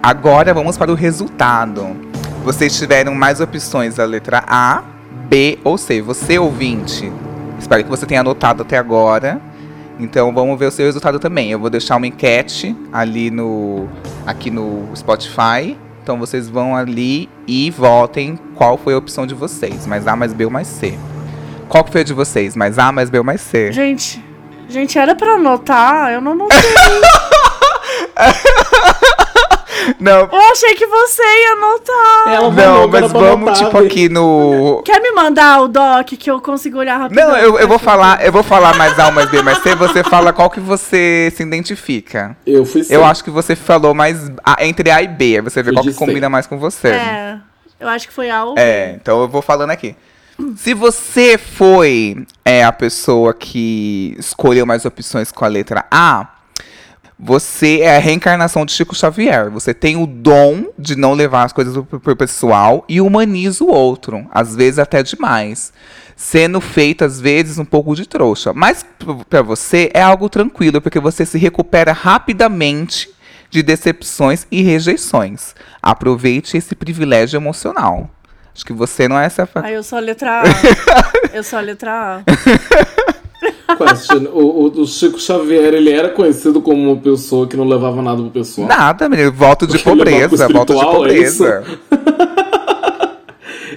Agora 0.00 0.54
vamos 0.54 0.78
para 0.78 0.92
o 0.92 0.94
resultado. 0.94 1.88
Vocês 2.44 2.78
tiveram 2.78 3.16
mais 3.16 3.40
opções 3.40 3.96
da 3.96 4.04
letra 4.04 4.44
A, 4.46 4.84
B 5.28 5.58
ou 5.64 5.76
C. 5.76 6.00
Você, 6.02 6.38
ouvinte, 6.38 7.12
espero 7.58 7.82
que 7.82 7.90
você 7.90 8.06
tenha 8.06 8.20
anotado 8.20 8.62
até 8.62 8.78
agora. 8.78 9.40
Então 9.98 10.32
vamos 10.32 10.58
ver 10.58 10.66
o 10.66 10.70
seu 10.70 10.86
resultado 10.86 11.18
também. 11.18 11.50
Eu 11.50 11.58
vou 11.58 11.68
deixar 11.68 11.96
uma 11.96 12.06
enquete 12.06 12.76
ali 12.92 13.30
no 13.30 13.88
aqui 14.26 14.50
no 14.50 14.88
Spotify. 14.94 15.76
Então 16.02 16.18
vocês 16.18 16.48
vão 16.48 16.74
ali 16.74 17.28
e 17.46 17.70
votem 17.70 18.38
qual 18.54 18.78
foi 18.78 18.94
a 18.94 18.98
opção 18.98 19.26
de 19.26 19.34
vocês, 19.34 19.86
mais 19.86 20.06
A, 20.06 20.16
mais 20.16 20.32
B 20.32 20.46
ou 20.46 20.50
mais 20.50 20.66
C. 20.66 20.98
Qual 21.68 21.84
que 21.84 21.92
foi 21.92 22.00
a 22.00 22.04
de 22.04 22.14
vocês? 22.14 22.56
Mais 22.56 22.78
A, 22.78 22.90
mais 22.90 23.10
B 23.10 23.18
ou 23.18 23.24
mais 23.24 23.42
C? 23.42 23.70
Gente, 23.72 24.24
gente, 24.68 24.98
era 24.98 25.14
pra 25.14 25.34
anotar? 25.34 26.12
Eu 26.12 26.20
não 26.20 26.32
anotei. 26.32 26.58
Não, 29.98 30.20
Eu 30.30 30.40
achei 30.52 30.74
que 30.74 30.86
você 30.86 31.22
ia 31.22 31.52
anotar. 31.52 32.34
Ela 32.34 32.50
não, 32.50 32.82
anotar, 32.82 33.00
mas 33.02 33.12
vamos 33.12 33.48
anotar, 33.48 33.54
tipo 33.56 33.78
aqui 33.78 34.08
no 34.08 34.82
Quer 34.84 35.00
me 35.00 35.12
mandar 35.12 35.62
o 35.62 35.68
doc 35.68 36.06
que 36.08 36.30
eu 36.30 36.40
consigo 36.40 36.78
olhar 36.78 36.98
rapidão? 36.98 37.28
Não, 37.28 37.36
eu, 37.36 37.58
eu 37.58 37.68
vou 37.68 37.78
falar, 37.78 38.24
eu 38.24 38.32
vou 38.32 38.42
falar 38.42 38.76
mais 38.76 38.98
A, 38.98 39.10
mais 39.10 39.28
B, 39.30 39.42
mais 39.42 39.58
C, 39.58 39.74
você 39.74 40.02
fala 40.04 40.32
qual 40.32 40.50
que 40.50 40.60
você 40.60 41.32
se 41.34 41.42
identifica. 41.42 42.36
Eu 42.46 42.64
fui 42.64 42.82
C. 42.84 42.94
Eu 42.94 43.04
acho 43.04 43.22
que 43.24 43.30
você 43.30 43.54
falou 43.56 43.94
mais 43.94 44.30
A- 44.44 44.64
entre 44.64 44.90
A 44.90 45.02
e 45.02 45.08
B, 45.08 45.36
aí 45.36 45.40
você 45.40 45.62
vê 45.62 45.70
Eu 45.70 45.74
qual 45.74 45.84
que 45.84 45.94
combina 45.94 46.26
C. 46.26 46.28
mais 46.28 46.46
com 46.46 46.58
você. 46.58 46.88
É, 46.88 47.38
eu 47.80 47.88
acho 47.88 48.06
que 48.08 48.12
foi 48.12 48.30
A 48.30 48.44
ou 48.44 48.54
B. 48.54 48.60
É, 48.60 48.92
então 49.00 49.20
eu 49.20 49.28
vou 49.28 49.42
falando 49.42 49.70
aqui. 49.70 49.94
Se 50.56 50.72
você 50.72 51.36
foi 51.36 52.24
é, 52.44 52.62
a 52.64 52.70
pessoa 52.72 53.34
que 53.34 54.14
escolheu 54.18 54.64
mais 54.64 54.84
opções 54.84 55.32
com 55.32 55.44
a 55.44 55.48
letra 55.48 55.84
A, 55.90 56.28
você 57.18 57.80
é 57.80 57.96
a 57.96 58.00
reencarnação 58.00 58.64
de 58.64 58.72
Chico 58.72 58.94
Xavier. 58.94 59.50
Você 59.50 59.74
tem 59.74 59.96
o 59.96 60.06
dom 60.06 60.66
de 60.78 60.94
não 60.96 61.14
levar 61.14 61.42
as 61.44 61.52
coisas 61.52 61.74
pro, 61.86 61.98
pro 61.98 62.16
pessoal 62.16 62.84
e 62.88 63.00
humaniza 63.00 63.64
o 63.64 63.68
outro, 63.68 64.26
às 64.30 64.54
vezes 64.54 64.78
até 64.78 65.02
demais. 65.02 65.72
Sendo 66.14 66.60
feito, 66.60 67.04
às 67.04 67.20
vezes, 67.20 67.58
um 67.58 67.64
pouco 67.64 67.94
de 67.94 68.06
trouxa. 68.06 68.52
Mas 68.52 68.82
p- 68.82 69.24
pra 69.28 69.40
você 69.42 69.90
é 69.94 70.02
algo 70.02 70.28
tranquilo, 70.28 70.80
porque 70.80 70.98
você 70.98 71.24
se 71.24 71.38
recupera 71.38 71.92
rapidamente 71.92 73.08
de 73.50 73.62
decepções 73.62 74.46
e 74.50 74.60
rejeições. 74.62 75.54
Aproveite 75.82 76.56
esse 76.56 76.74
privilégio 76.74 77.36
emocional. 77.38 78.10
Acho 78.54 78.64
que 78.66 78.72
você 78.72 79.06
não 79.06 79.16
é 79.18 79.26
essa. 79.26 79.48
Aí 79.54 79.74
eu 79.74 79.82
sou 79.84 79.98
a 79.98 80.00
letra 80.00 80.42
A. 80.42 80.44
eu 81.32 81.44
sou 81.44 81.58
a 81.58 81.62
letra 81.62 81.92
A. 81.92 82.22
Question. 83.76 84.28
O, 84.32 84.64
o, 84.64 84.80
o 84.82 84.86
Chico 84.86 85.20
Xavier, 85.20 85.74
ele 85.74 85.90
era 85.90 86.08
conhecido 86.08 86.60
como 86.62 86.90
uma 86.90 86.96
pessoa 87.00 87.46
que 87.46 87.56
não 87.56 87.68
levava 87.68 88.00
nada 88.00 88.22
pro 88.22 88.30
pessoal. 88.30 88.66
Nada, 88.66 89.08
menino. 89.08 89.30
Voto 89.32 89.66
de 89.66 89.78
Porque 89.78 89.90
pobreza. 89.90 90.48
Voto 90.48 90.72
de 90.74 90.80
é 90.80 90.84
pobreza. 90.84 91.64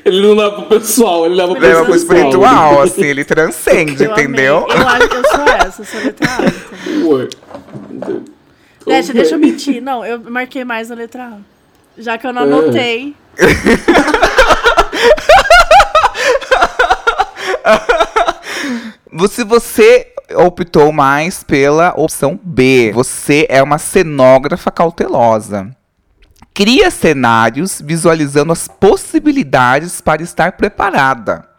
Ele 0.03 0.19
não 0.19 0.33
leva 0.33 0.63
pro 0.63 0.79
pessoal, 0.79 1.27
ele 1.27 1.35
leva 1.35 1.53
pro 1.53 1.61
Leva 1.61 1.85
pro 1.85 1.95
espiritual. 1.95 2.81
assim, 2.81 3.03
ele 3.03 3.23
transcende, 3.23 4.03
Eu 4.03 4.13
amei. 4.13 4.23
entendeu? 4.25 4.65
Eu 4.67 4.87
acho 4.87 5.09
que 5.09 5.15
eu 5.15 5.23
sou 5.29 5.41
essa, 5.43 5.81
eu 5.81 5.85
sou 5.85 5.99
a 5.99 6.03
letra 6.03 6.27
A. 6.27 6.43
então. 6.45 7.11
Ué. 7.11 7.27
Deixa, 8.87 9.13
deixa 9.13 9.35
eu 9.35 9.39
mentir. 9.39 9.79
Não, 9.79 10.03
eu 10.03 10.19
marquei 10.19 10.65
mais 10.65 10.89
a 10.89 10.95
letra 10.95 11.25
A. 11.25 11.37
Já 12.01 12.17
que 12.17 12.25
eu 12.25 12.33
não 12.33 12.47
É. 12.75 13.13
Se 19.29 19.43
você 19.43 20.07
optou 20.35 20.91
mais 20.91 21.43
pela 21.43 21.93
opção 21.97 22.39
B, 22.41 22.91
você 22.93 23.45
é 23.49 23.61
uma 23.61 23.77
cenógrafa 23.77 24.71
cautelosa. 24.71 25.75
Cria 26.53 26.91
cenários 26.91 27.81
visualizando 27.83 28.51
as 28.51 28.67
possibilidades 28.67 30.01
para 30.01 30.21
estar 30.21 30.53
preparada. 30.53 31.49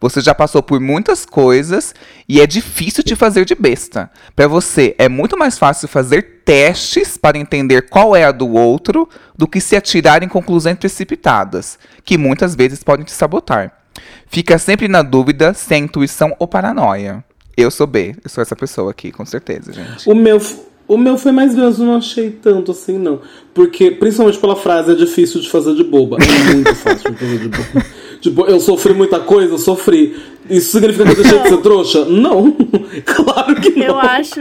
Você 0.00 0.20
já 0.20 0.34
passou 0.34 0.62
por 0.62 0.80
muitas 0.80 1.24
coisas 1.24 1.94
e 2.28 2.40
é 2.40 2.46
difícil 2.46 3.04
te 3.04 3.14
fazer 3.14 3.44
de 3.44 3.54
besta. 3.54 4.10
Para 4.34 4.48
você 4.48 4.96
é 4.98 5.08
muito 5.08 5.38
mais 5.38 5.56
fácil 5.56 5.86
fazer 5.86 6.42
testes 6.44 7.16
para 7.16 7.38
entender 7.38 7.88
qual 7.88 8.16
é 8.16 8.24
a 8.24 8.32
do 8.32 8.50
outro 8.50 9.08
do 9.38 9.46
que 9.46 9.60
se 9.60 9.76
atirar 9.76 10.22
em 10.24 10.28
conclusões 10.28 10.76
precipitadas, 10.76 11.78
que 12.04 12.18
muitas 12.18 12.56
vezes 12.56 12.82
podem 12.82 13.04
te 13.04 13.12
sabotar. 13.12 13.81
Fica 14.26 14.58
sempre 14.58 14.88
na 14.88 15.02
dúvida 15.02 15.52
se 15.54 15.74
é 15.74 15.78
intuição 15.78 16.34
ou 16.38 16.48
paranoia. 16.48 17.24
Eu 17.56 17.70
sou 17.70 17.86
B, 17.86 18.14
eu 18.24 18.30
sou 18.30 18.40
essa 18.40 18.56
pessoa 18.56 18.90
aqui, 18.90 19.12
com 19.12 19.26
certeza, 19.26 19.72
gente. 19.72 20.08
O 20.08 20.14
meu, 20.14 20.40
o 20.88 20.96
meu 20.96 21.18
foi 21.18 21.32
mais 21.32 21.56
eu 21.56 21.70
não 21.84 21.96
achei 21.96 22.30
tanto 22.30 22.72
assim, 22.72 22.98
não. 22.98 23.20
Porque, 23.52 23.90
principalmente 23.90 24.38
pela 24.38 24.56
frase, 24.56 24.92
é 24.92 24.94
difícil 24.94 25.40
de 25.40 25.50
fazer 25.50 25.74
de 25.74 25.84
boba. 25.84 26.16
É 26.16 26.54
muito 26.54 26.74
fácil 26.74 27.12
de 27.12 27.18
fazer 27.18 27.38
de 27.38 27.48
boba. 27.48 27.86
Tipo, 28.20 28.46
eu 28.46 28.60
sofri 28.60 28.94
muita 28.94 29.18
coisa, 29.20 29.54
eu 29.54 29.58
sofri. 29.58 30.16
Isso 30.48 30.70
significa 30.72 31.04
que 31.04 31.10
eu 31.10 31.16
deixei 31.16 31.38
de 31.40 31.48
ser 31.48 31.56
trouxa? 31.58 32.04
Não. 32.04 32.56
Claro 33.04 33.54
que 33.60 33.70
não. 33.70 33.86
Eu 33.86 33.98
acho, 33.98 34.40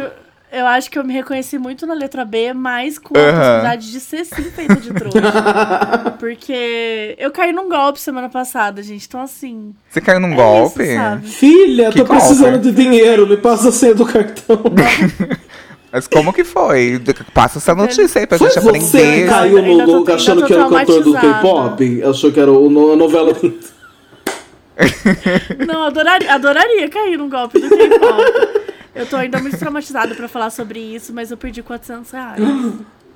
eu 0.52 0.68
acho 0.68 0.92
que 0.92 1.00
eu 1.00 1.04
me 1.04 1.14
reconheci 1.14 1.58
muito 1.58 1.86
na 1.88 1.94
letra 1.94 2.26
B, 2.26 2.54
mas 2.54 3.00
com 3.00 3.18
a 3.18 3.22
Aham. 3.22 3.32
possibilidade 3.40 3.92
de 3.92 4.00
ser 4.00 4.26
sim 4.26 4.44
feita 4.44 4.76
de 4.76 4.94
trouxa. 4.94 5.22
Porque 6.20 7.16
eu 7.18 7.32
caí 7.32 7.52
num 7.54 7.70
golpe 7.70 8.00
semana 8.00 8.28
passada, 8.30 8.84
gente. 8.84 9.06
Então, 9.08 9.22
assim. 9.22 9.74
Você 9.90 10.02
caiu 10.02 10.20
num 10.20 10.34
é 10.34 10.36
golpe? 10.36 10.84
Isso? 10.84 11.38
Filha, 11.38 11.90
Que 11.92 12.00
tô 12.00 12.06
precisando 12.06 12.54
golpe? 12.54 12.72
de 12.72 12.84
dinheiro, 12.84 13.26
me 13.28 13.38
passa 13.38 13.70
a 13.70 13.72
senha 13.72 13.96
do 13.96 14.06
cartão. 14.06 14.62
Mas 15.92 16.08
como 16.08 16.32
que 16.32 16.44
foi? 16.46 17.02
Passa 17.34 17.58
essa 17.58 17.76
notícia 17.76 18.20
aí 18.22 18.26
pra 18.28 18.38
Foi 18.38 18.50
gente 18.50 18.62
você 18.64 18.70
aprender. 18.70 19.24
que 19.24 19.30
caiu 19.30 19.62
no 19.62 19.74
logo 19.86 20.14
achando 20.14 20.46
que 20.46 20.54
era 20.54 20.66
o 20.66 20.70
cantor 20.70 21.04
do. 21.04 21.14
K-pop? 21.14 22.04
Achou 22.04 22.32
que 22.32 22.40
era 22.40 22.52
o, 22.52 22.92
a 22.94 22.96
novela. 22.96 23.34
Não, 25.68 25.84
adoraria, 25.84 26.34
adoraria 26.34 26.90
cair 26.90 27.18
num 27.18 27.30
golpe 27.30 27.60
do 27.60 27.70
K-pop. 27.70 28.61
Eu 28.94 29.06
tô 29.06 29.16
ainda 29.16 29.40
muito 29.40 29.58
traumatizada 29.58 30.14
pra 30.16 30.28
falar 30.28 30.50
sobre 30.50 30.80
isso, 30.80 31.14
mas 31.14 31.32
eu 31.32 31.38
perdi 31.38 31.64
400 31.64 32.12
reais. 32.12 32.42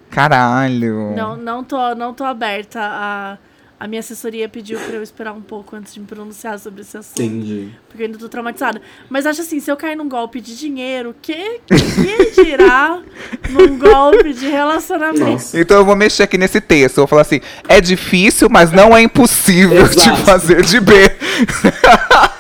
Caralho. 0.10 1.14
Não, 1.16 1.36
não, 1.36 1.64
tô, 1.64 1.94
não 1.96 2.14
tô 2.14 2.24
aberta 2.24 2.80
a, 2.82 3.38
a 3.78 3.88
minha 3.88 4.00
assessoria 4.00 4.48
pediu 4.48 4.80
pra 4.80 4.96
eu 4.96 5.04
esperar 5.04 5.34
um 5.34 5.42
pouco 5.42 5.76
antes 5.76 5.94
de 5.94 6.00
me 6.00 6.06
pronunciar 6.06 6.58
sobre 6.60 6.82
esse 6.82 6.98
assunto. 6.98 7.22
Entendi. 7.22 7.72
Porque 7.90 8.04
eu 8.04 8.06
ainda 8.06 8.18
tô 8.18 8.30
traumatizada. 8.30 8.82
Mas 9.10 9.26
acho 9.26 9.42
assim, 9.42 9.60
se 9.60 9.70
eu 9.70 9.76
cair 9.76 9.98
num 9.98 10.08
golpe 10.08 10.40
de 10.40 10.58
dinheiro, 10.58 11.14
que, 11.22 11.60
que 11.68 12.42
dirá 12.42 13.02
num 13.50 13.78
golpe 13.78 14.34
de 14.34 14.48
relacionamento? 14.48 15.20
Nossa. 15.26 15.60
Então 15.60 15.78
eu 15.78 15.86
vou 15.86 15.96
mexer 15.96 16.24
aqui 16.24 16.38
nesse 16.38 16.62
texto. 16.62 17.00
Eu 17.00 17.02
vou 17.02 17.08
falar 17.08 17.24
assim: 17.24 17.42
é 17.68 17.82
difícil, 17.82 18.48
mas 18.50 18.72
não 18.72 18.96
é 18.96 19.02
impossível 19.02 19.88
te 19.90 20.00
Exato. 20.00 20.22
fazer 20.22 20.64
de 20.64 20.80
B. 20.80 20.94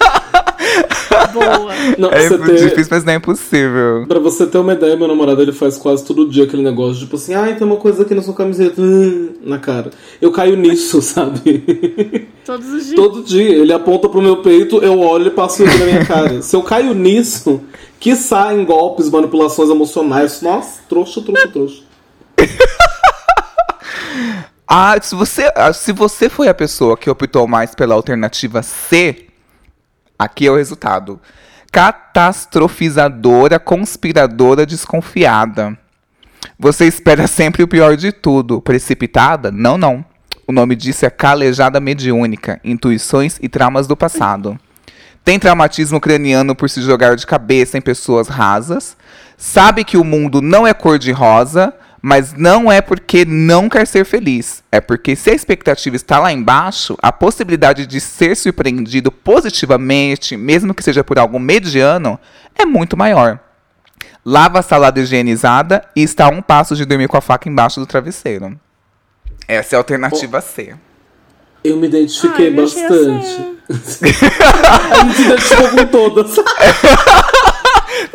Boa. 1.35 1.73
Não, 1.97 2.09
É 2.09 2.27
ter- 2.29 2.55
difícil, 2.55 2.87
mas 2.91 3.03
não 3.03 3.13
é 3.13 3.15
impossível. 3.17 4.05
Pra 4.07 4.19
você 4.19 4.45
ter 4.47 4.57
uma 4.57 4.73
ideia, 4.73 4.95
meu 4.95 5.07
namorado 5.07 5.41
ele 5.41 5.51
faz 5.51 5.77
quase 5.77 6.03
todo 6.03 6.27
dia 6.29 6.45
aquele 6.45 6.63
negócio, 6.63 7.01
tipo 7.01 7.15
assim, 7.15 7.33
ai, 7.33 7.55
tem 7.55 7.65
uma 7.67 7.75
coisa 7.77 8.03
aqui 8.03 8.15
na 8.15 8.21
sua 8.21 8.33
camiseta, 8.33 8.81
hum, 8.81 9.33
na 9.45 9.59
cara. 9.59 9.91
Eu 10.21 10.31
caio 10.31 10.55
nisso, 10.55 11.01
sabe? 11.03 12.27
Todos 12.45 12.67
os 12.69 12.85
dias. 12.85 12.95
todo 12.95 13.23
dia. 13.23 13.49
Ele 13.55 13.73
aponta 13.73 14.07
pro 14.09 14.21
meu 14.21 14.37
peito, 14.37 14.77
eu 14.77 14.99
olho 14.99 15.27
e 15.27 15.31
passo 15.31 15.63
ele 15.63 15.77
na 15.77 15.85
minha 15.85 16.05
cara. 16.05 16.41
Se 16.41 16.55
eu 16.55 16.61
caio 16.63 16.93
nisso, 16.93 17.61
que 17.99 18.11
em 18.11 18.65
golpes, 18.65 19.09
manipulações 19.09 19.69
emocionais, 19.69 20.41
nossa, 20.41 20.79
trouxa, 20.87 21.21
trouxa, 21.21 21.47
trouxa. 21.47 21.83
Ah, 24.67 24.97
se 24.99 25.13
você, 25.13 25.51
ah, 25.55 25.71
se 25.71 25.91
você 25.91 26.27
foi 26.27 26.47
a 26.47 26.53
pessoa 26.53 26.97
que 26.97 27.09
optou 27.09 27.47
mais 27.47 27.75
pela 27.75 27.93
alternativa 27.93 28.63
C, 28.63 29.24
aqui 30.17 30.47
é 30.47 30.51
o 30.51 30.55
resultado. 30.55 31.19
Catastrofizadora, 31.71 33.59
conspiradora, 33.59 34.65
desconfiada. 34.65 35.77
Você 36.57 36.85
espera 36.85 37.27
sempre 37.27 37.63
o 37.63 37.67
pior 37.67 37.97
de 37.97 38.11
tudo. 38.11 38.61
Precipitada? 38.61 39.51
Não, 39.51 39.77
não. 39.77 40.05
O 40.47 40.51
nome 40.51 40.75
disso 40.75 41.05
é 41.05 41.09
calejada 41.09 41.79
mediúnica, 41.79 42.59
intuições 42.63 43.39
e 43.41 43.49
traumas 43.49 43.87
do 43.87 43.97
passado. 43.97 44.59
Tem 45.23 45.39
traumatismo 45.39 45.99
craniano 45.99 46.55
por 46.55 46.69
se 46.69 46.83
jogar 46.83 47.15
de 47.15 47.25
cabeça 47.25 47.79
em 47.79 47.81
pessoas 47.81 48.27
rasas. 48.27 48.95
Sabe 49.35 49.83
que 49.83 49.97
o 49.97 50.03
mundo 50.03 50.39
não 50.39 50.67
é 50.67 50.73
cor-de-rosa, 50.73 51.73
mas 52.07 52.33
não 52.33 52.71
é 52.71 52.81
porque 52.81 53.25
não 53.25 53.67
quer 53.67 53.87
ser 53.87 54.05
feliz. 54.05 54.63
É 54.71 54.79
porque 54.79 55.15
se 55.15 55.31
a 55.31 55.33
expectativa 55.33 55.95
está 55.95 56.19
lá 56.19 56.31
embaixo, 56.31 56.95
a 57.01 57.11
possibilidade 57.11 57.87
de 57.87 57.99
ser 57.99 58.37
surpreendido 58.37 59.11
positivamente, 59.11 60.37
mesmo 60.37 60.75
que 60.75 60.83
seja 60.83 61.03
por 61.03 61.17
algo 61.17 61.39
mediano, 61.39 62.19
é 62.55 62.63
muito 62.63 62.95
maior. 62.95 63.39
Lava 64.23 64.59
a 64.59 64.61
salada 64.61 64.99
higienizada 64.99 65.81
e 65.95 66.03
está 66.03 66.25
a 66.25 66.29
um 66.29 66.43
passo 66.43 66.75
de 66.75 66.85
dormir 66.85 67.07
com 67.07 67.17
a 67.17 67.21
faca 67.21 67.49
embaixo 67.49 67.79
do 67.79 67.87
travesseiro. 67.87 68.55
Essa 69.47 69.73
é 69.73 69.77
a 69.77 69.79
alternativa 69.79 70.39
C. 70.41 70.75
Eu 71.63 71.77
me 71.77 71.87
identifiquei 71.87 72.55
Ai, 72.55 72.63
achei 72.63 72.83
bastante. 72.83 73.57
a 74.93 75.03
gente 75.05 75.15
se 75.15 75.21
identificou 75.23 75.69
com 75.69 75.85
todas. 75.87 76.35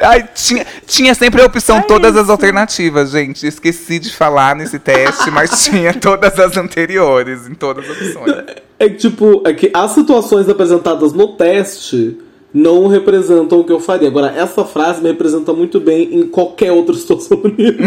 Ai, 0.01 0.29
tinha, 0.35 0.67
tinha 0.87 1.15
sempre 1.15 1.43
a 1.43 1.47
opção 1.47 1.79
É 1.79 1.83
todas 1.83 2.17
as 2.17 2.23
isso. 2.23 2.33
alternativas, 2.33 3.11
gente. 3.11 3.47
Esqueci 3.47 3.99
de 3.99 4.15
falar 4.15 4.57
nesse 4.57 4.79
teste, 4.79 5.31
mas 5.31 5.51
tinha 5.65 5.93
todas 5.93 6.39
as 6.39 6.57
anteriores, 6.57 7.47
em 7.47 7.55
todas 7.55 7.85
as 7.89 7.97
opções. 7.97 8.45
É 8.79 8.89
que, 8.89 8.97
tipo, 8.97 9.43
é 9.47 9.53
que 9.53 9.71
as 9.75 9.93
situações 9.93 10.49
apresentadas 10.49 11.13
no 11.13 11.37
teste 11.37 12.17
não 12.53 12.89
representam 12.89 13.61
o 13.61 13.65
que 13.65 13.73
eu 13.73 13.79
faria. 13.79 14.09
Agora, 14.09 14.29
essa 14.35 14.65
frase 14.65 15.03
me 15.03 15.09
representa 15.09 15.53
muito 15.53 15.79
bem 15.79 16.15
em 16.15 16.27
qualquer 16.27 16.73
outra 16.73 16.95
situação 16.95 17.41
vida. 17.43 17.85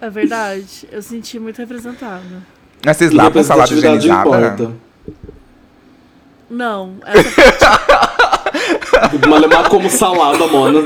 É 0.00 0.10
verdade. 0.10 0.88
Eu 0.90 1.02
senti 1.02 1.38
muito 1.38 1.58
representado. 1.58 2.22
Mas 2.84 2.96
vocês 2.96 3.12
lavam 3.12 3.42
salada 3.44 3.70
Representatividade 3.74 4.06
higienizada? 4.06 4.54
importa. 4.64 4.92
Não, 6.50 6.94
essa 7.06 8.41
Malemar 9.28 9.68
como 9.68 9.88
salada, 9.90 10.46
mona. 10.46 10.80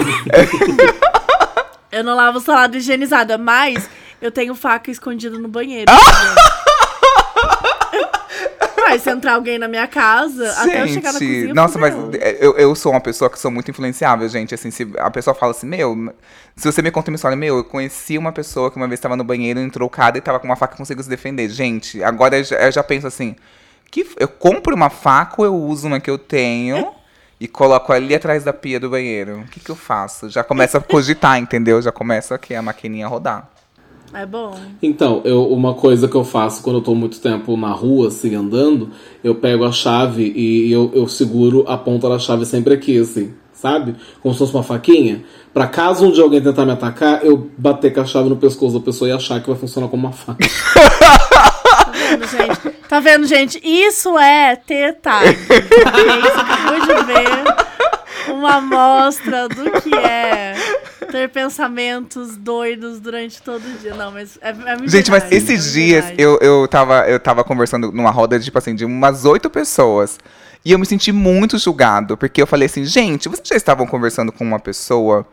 Eu 1.91 2.05
não 2.05 2.15
lavo 2.15 2.41
salada 2.41 2.77
higienizada, 2.77 3.39
mas 3.39 3.89
eu 4.21 4.31
tenho 4.31 4.55
faca 4.55 4.91
escondida 4.91 5.39
no 5.39 5.49
banheiro. 5.49 5.91
Vai, 8.77 8.99
se 9.01 9.11
entrar 9.11 9.35
alguém 9.35 9.59
na 9.59 9.67
minha 9.67 9.87
casa, 9.89 10.49
até 10.59 10.83
eu 10.83 10.87
chegar 10.89 11.13
na 11.13 11.19
Gente, 11.19 11.35
cozinha. 11.35 11.55
nossa, 11.55 11.77
mas 11.79 11.93
eu, 12.39 12.57
eu 12.57 12.73
sou 12.75 12.93
uma 12.93 13.01
pessoa 13.01 13.29
que 13.29 13.37
sou 13.39 13.51
muito 13.51 13.69
influenciável, 13.71 14.29
gente. 14.29 14.55
Assim, 14.55 14.71
se 14.71 14.87
a 14.99 15.11
pessoa 15.11 15.35
fala 15.35 15.51
assim, 15.51 15.67
meu, 15.67 16.15
se 16.55 16.71
você 16.71 16.81
me 16.83 16.91
conta 16.93 17.11
uma 17.11 17.17
história, 17.17 17.37
meu, 17.37 17.57
eu 17.57 17.65
conheci 17.65 18.17
uma 18.17 18.31
pessoa 18.31 18.71
que 18.71 18.77
uma 18.77 18.87
vez 18.87 18.99
estava 18.99 19.17
no 19.17 19.25
banheiro, 19.25 19.59
entrou 19.59 19.91
cada 19.91 20.19
e 20.19 20.21
tava 20.21 20.39
com 20.39 20.47
uma 20.47 20.55
faca 20.55 20.75
e 20.75 20.79
conseguiu 20.79 21.03
se 21.03 21.11
defender. 21.11 21.49
Gente, 21.49 22.03
agora 22.05 22.39
eu 22.39 22.45
já, 22.45 22.57
eu 22.57 22.71
já 22.71 22.83
penso 22.85 23.09
assim, 23.09 23.35
que 23.91 24.07
eu 24.19 24.29
compro 24.29 24.75
uma 24.75 24.89
faca 24.91 25.35
ou 25.39 25.47
eu 25.47 25.55
uso 25.55 25.89
uma 25.89 25.99
que 25.99 26.11
eu 26.11 26.19
tenho 26.19 26.95
e 27.41 27.47
coloco 27.47 27.93
ali 27.93 28.15
atrás 28.15 28.45
da 28.45 28.53
pia 28.53 28.81
do 28.81 28.91
banheiro? 28.91 29.41
O 29.41 29.45
que 29.45 29.61
que 29.61 29.71
eu 29.71 29.77
faço? 29.77 30.29
Já 30.31 30.43
começa 30.43 30.79
a 30.79 30.81
cogitar, 30.81 31.39
entendeu? 31.39 31.81
Já 31.83 31.93
começa 31.93 32.35
aqui 32.35 32.55
a 32.55 32.63
maquininha 32.63 33.07
a 33.07 33.09
rodar. 33.09 33.51
É 34.15 34.25
bom. 34.25 34.59
Então, 34.83 35.21
eu, 35.25 35.47
uma 35.49 35.75
coisa 35.75 36.09
que 36.09 36.15
eu 36.15 36.25
faço 36.25 36.63
quando 36.63 36.77
eu 36.77 36.83
tô 36.83 36.95
muito 36.95 37.21
tempo 37.21 37.57
na 37.57 37.73
rua, 37.73 38.09
assim, 38.09 38.35
andando, 38.35 38.91
eu 39.23 39.35
pego 39.35 39.65
a 39.65 39.73
chave 39.73 40.33
e 40.35 40.73
eu, 40.73 40.91
eu 40.95 41.07
seguro 41.07 41.65
a 41.69 41.77
ponta 41.77 42.09
da 42.09 42.19
chave 42.19 42.47
sempre 42.47 42.73
aqui, 42.73 42.99
assim, 42.99 43.35
sabe? 43.53 43.95
Como 44.23 44.33
se 44.33 44.39
fosse 44.39 44.55
uma 44.55 44.63
faquinha. 44.63 45.25
Pra 45.53 45.67
caso 45.67 46.07
um 46.07 46.11
dia 46.11 46.23
alguém 46.23 46.41
tentar 46.41 46.65
me 46.65 46.73
atacar, 46.73 47.25
eu 47.25 47.51
bater 47.59 47.93
com 47.93 48.01
a 48.01 48.05
chave 48.07 48.29
no 48.29 48.37
pescoço 48.37 48.79
da 48.79 48.85
pessoa 48.85 49.09
e 49.11 49.13
achar 49.13 49.41
que 49.41 49.49
vai 49.49 49.59
funcionar 49.59 49.89
como 49.89 50.07
uma 50.07 50.13
faca. 50.13 50.47
Tá 50.73 51.93
vendo, 51.93 52.27
gente? 52.27 52.76
Tá 52.89 53.01
vendo, 53.01 53.27
gente? 53.27 53.61
Isso 53.63 54.17
é 54.19 54.57
teta. 54.57 55.21
Você 55.27 56.41
acabou 56.41 56.81
de 56.81 57.05
ver 57.05 58.33
uma 58.33 58.57
amostra 58.57 59.49
do 59.49 59.71
que 59.81 59.95
é 59.95 60.55
ter 61.11 61.29
pensamentos 61.31 62.37
doidos 62.37 63.01
durante 63.01 63.41
todo 63.43 63.65
o 63.65 63.79
dia. 63.79 63.95
Não, 63.95 64.13
mas 64.13 64.39
é, 64.41 64.51
é 64.51 64.77
muito 64.77 64.91
Gente, 64.91 65.11
mas 65.11 65.25
verdade, 65.25 65.37
esses 65.37 65.69
é 65.69 65.73
dias 65.73 66.05
eu, 66.19 66.39
eu, 66.41 66.69
tava, 66.69 67.09
eu 67.09 67.19
tava 67.19 67.43
conversando 67.43 67.91
numa 67.91 68.11
roda, 68.11 68.39
tipo 68.39 68.57
assim, 68.59 68.75
de 68.75 68.85
umas 68.85 69.25
oito 69.25 69.49
pessoas. 69.51 70.19
E 70.65 70.73
eu 70.73 70.79
me 70.79 70.87
senti 70.87 71.13
muito 71.13 71.59
julgado, 71.59 72.17
porque 72.17 72.43
eu 72.43 72.47
falei 72.47 72.67
assim, 72.67 72.85
gente, 72.85 73.29
vocês 73.29 73.49
já 73.49 73.57
estavam 73.57 73.87
conversando 73.87 74.33
com 74.33 74.45
uma 74.45 74.59
pessoa 74.59 75.27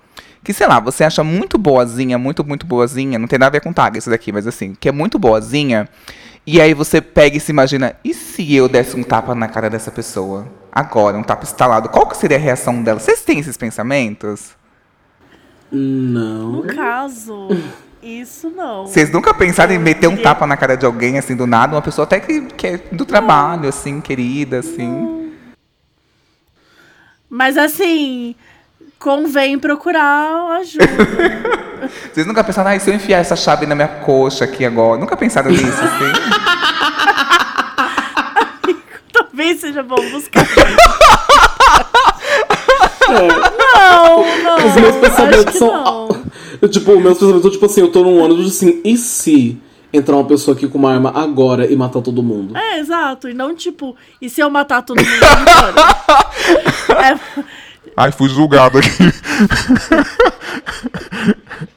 que, 0.43 0.53
sei 0.53 0.67
lá, 0.67 0.79
você 0.79 1.03
acha 1.03 1.23
muito 1.23 1.57
boazinha, 1.57 2.17
muito, 2.17 2.43
muito 2.43 2.67
boazinha, 2.67 3.17
não 3.17 3.27
tem 3.27 3.39
nada 3.39 3.47
a 3.47 3.51
ver 3.51 3.61
com 3.61 3.73
tag 3.73 3.97
isso 3.97 4.09
daqui, 4.09 4.31
mas 4.31 4.45
assim, 4.45 4.75
que 4.79 4.89
é 4.89 4.91
muito 4.91 5.17
boazinha. 5.17 5.89
E 6.45 6.59
aí 6.59 6.73
você 6.73 6.99
pega 6.99 7.37
e 7.37 7.39
se 7.39 7.51
imagina, 7.51 7.95
e 8.03 8.13
se 8.13 8.53
eu 8.53 8.67
desse 8.67 8.97
um 8.97 9.03
tapa 9.03 9.33
na 9.33 9.47
cara 9.47 9.69
dessa 9.69 9.89
pessoa? 9.89 10.45
Agora, 10.71 11.17
um 11.17 11.23
tapa 11.23 11.43
instalado, 11.43 11.87
qual 11.87 12.05
que 12.05 12.17
seria 12.17 12.35
a 12.35 12.39
reação 12.39 12.83
dela? 12.83 12.99
Vocês 12.99 13.21
têm 13.21 13.39
esses 13.39 13.55
pensamentos? 13.55 14.55
Não. 15.71 16.51
No 16.51 16.63
caso, 16.63 17.47
isso 18.01 18.49
não. 18.49 18.85
Vocês 18.85 19.09
nunca 19.09 19.33
pensaram 19.33 19.73
em 19.73 19.79
meter 19.79 20.07
um 20.07 20.17
tapa 20.17 20.45
na 20.45 20.57
cara 20.57 20.75
de 20.75 20.85
alguém, 20.85 21.17
assim, 21.17 21.35
do 21.35 21.47
nada? 21.47 21.75
Uma 21.75 21.81
pessoa 21.81 22.03
até 22.03 22.19
que, 22.19 22.41
que 22.41 22.67
é 22.67 22.77
do 22.91 23.05
trabalho, 23.05 23.69
assim, 23.69 24.01
querida, 24.01 24.59
assim. 24.59 25.31
Mas 27.29 27.57
assim, 27.57 28.35
convém 28.99 29.57
procurar 29.57 30.59
ajuda. 30.59 30.83
Vocês 32.13 32.27
nunca 32.27 32.43
pensaram, 32.43 32.69
ai, 32.69 32.79
se 32.79 32.89
eu 32.89 32.93
enfiar 32.95 33.19
essa 33.19 33.35
chave 33.35 33.65
na 33.65 33.75
minha 33.75 33.87
coxa 33.87 34.45
aqui 34.45 34.63
agora? 34.65 34.99
Nunca 34.99 35.17
pensaram 35.17 35.49
nisso, 35.51 35.65
assim? 35.65 36.13
Talvez 39.11 39.59
seja 39.61 39.81
bom 39.83 39.95
buscar. 40.11 40.45
Não, 43.09 44.43
não. 44.43 44.67
Os 44.67 44.75
meus 44.75 44.95
pensamentos 44.97 45.55
são. 45.55 45.67
não. 45.67 46.23
Eu, 46.61 46.69
tipo, 46.69 46.91
meus 46.99 47.17
pensamentos 47.17 47.41
são 47.41 47.51
tipo 47.51 47.65
assim, 47.65 47.81
eu 47.81 47.91
tô 47.91 48.03
num 48.03 48.21
ônibus 48.21 48.47
assim, 48.47 48.81
e 48.83 48.95
se 48.97 49.57
entrar 49.91 50.15
uma 50.15 50.25
pessoa 50.25 50.55
aqui 50.55 50.67
com 50.67 50.77
uma 50.77 50.93
arma 50.93 51.11
agora 51.15 51.71
e 51.71 51.75
matar 51.75 52.01
todo 52.01 52.21
mundo? 52.23 52.55
É, 52.57 52.79
exato. 52.79 53.27
E 53.29 53.33
não 53.33 53.55
tipo, 53.55 53.95
e 54.21 54.29
se 54.29 54.41
eu 54.41 54.49
matar 54.49 54.81
todo 54.81 54.97
mundo 54.99 55.23
agora? 55.23 55.73
É, 56.93 57.17
Ai, 57.95 58.11
fui 58.11 58.27
julgado 58.29 58.77
aqui. 58.77 58.89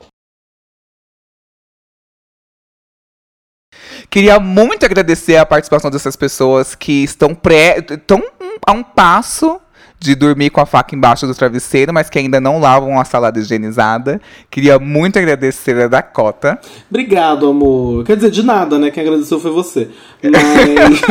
Queria 4.17 4.41
muito 4.41 4.83
agradecer 4.87 5.37
a 5.37 5.45
participação 5.45 5.91
dessas 5.91 6.17
pessoas 6.17 6.75
que 6.75 7.05
estão 7.05 7.35
pré. 7.35 7.85
estão 7.87 8.23
a 8.67 8.73
um 8.73 8.83
passo 8.83 9.61
de 10.01 10.15
dormir 10.15 10.49
com 10.49 10.59
a 10.59 10.65
faca 10.65 10.97
embaixo 10.97 11.27
do 11.27 11.35
travesseiro, 11.35 11.93
mas 11.93 12.09
que 12.09 12.19
ainda 12.19 12.41
não 12.41 12.59
lavam 12.59 12.99
a 12.99 13.05
salada 13.05 13.39
higienizada. 13.39 14.19
Queria 14.51 14.79
muito 14.79 15.19
agradecer 15.19 15.79
a 15.83 15.87
Dakota. 15.87 16.59
Obrigado, 16.89 17.47
amor. 17.47 18.05
Quer 18.07 18.17
dizer, 18.17 18.31
de 18.31 18.43
nada, 18.43 18.79
né? 18.79 18.91
Quem 18.91 19.03
agradeceu 19.03 19.39
foi 19.39 19.51
você. 19.51 19.91
Mas. 20.23 21.03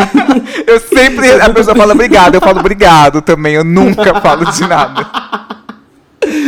Eu 0.66 0.80
sempre. 0.80 1.32
A 1.38 1.50
pessoa 1.50 1.76
fala 1.76 1.92
obrigado, 1.92 2.34
eu 2.34 2.40
falo 2.40 2.60
obrigado 2.60 3.20
também. 3.20 3.56
Eu 3.56 3.64
nunca 3.64 4.22
falo 4.22 4.50
de 4.50 4.66
nada. 4.66 5.06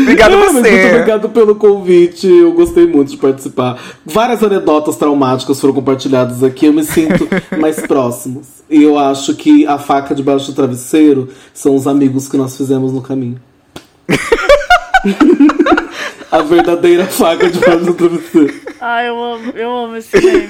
Obrigado 0.02 0.34
Ah, 0.34 0.46
você. 0.46 0.70
Muito 0.70 0.86
obrigado 0.94 1.28
pelo 1.30 1.54
convite. 1.54 2.26
Eu 2.26 2.52
gostei 2.52 2.86
muito 2.86 3.10
de 3.10 3.16
participar. 3.16 3.78
Várias 4.04 4.42
anedotas 4.42 4.96
traumáticas 4.96 5.60
foram 5.60 5.74
compartilhadas 5.74 6.42
aqui. 6.42 6.66
Eu 6.66 6.72
me 6.72 6.84
sinto 6.84 7.28
mais 7.58 7.80
próximos. 7.80 8.46
E 8.68 8.82
eu 8.82 8.98
acho 8.98 9.34
que 9.34 9.66
a 9.66 9.78
faca 9.78 10.14
debaixo 10.14 10.46
do 10.46 10.54
travesseiro 10.54 11.28
são 11.54 11.74
os 11.74 11.86
amigos 11.86 12.28
que 12.28 12.36
nós 12.36 12.56
fizemos 12.56 12.92
no 12.92 13.00
caminho. 13.00 13.40
a 16.30 16.42
verdadeira 16.42 17.06
faca 17.06 17.48
debaixo 17.48 17.84
do 17.86 17.94
travesseiro. 17.94 18.54
Ai, 18.80 19.08
eu 19.08 19.22
amo, 19.22 19.52
eu 19.54 19.70
amo 19.74 19.96
esse 19.96 20.20
meme. 20.20 20.48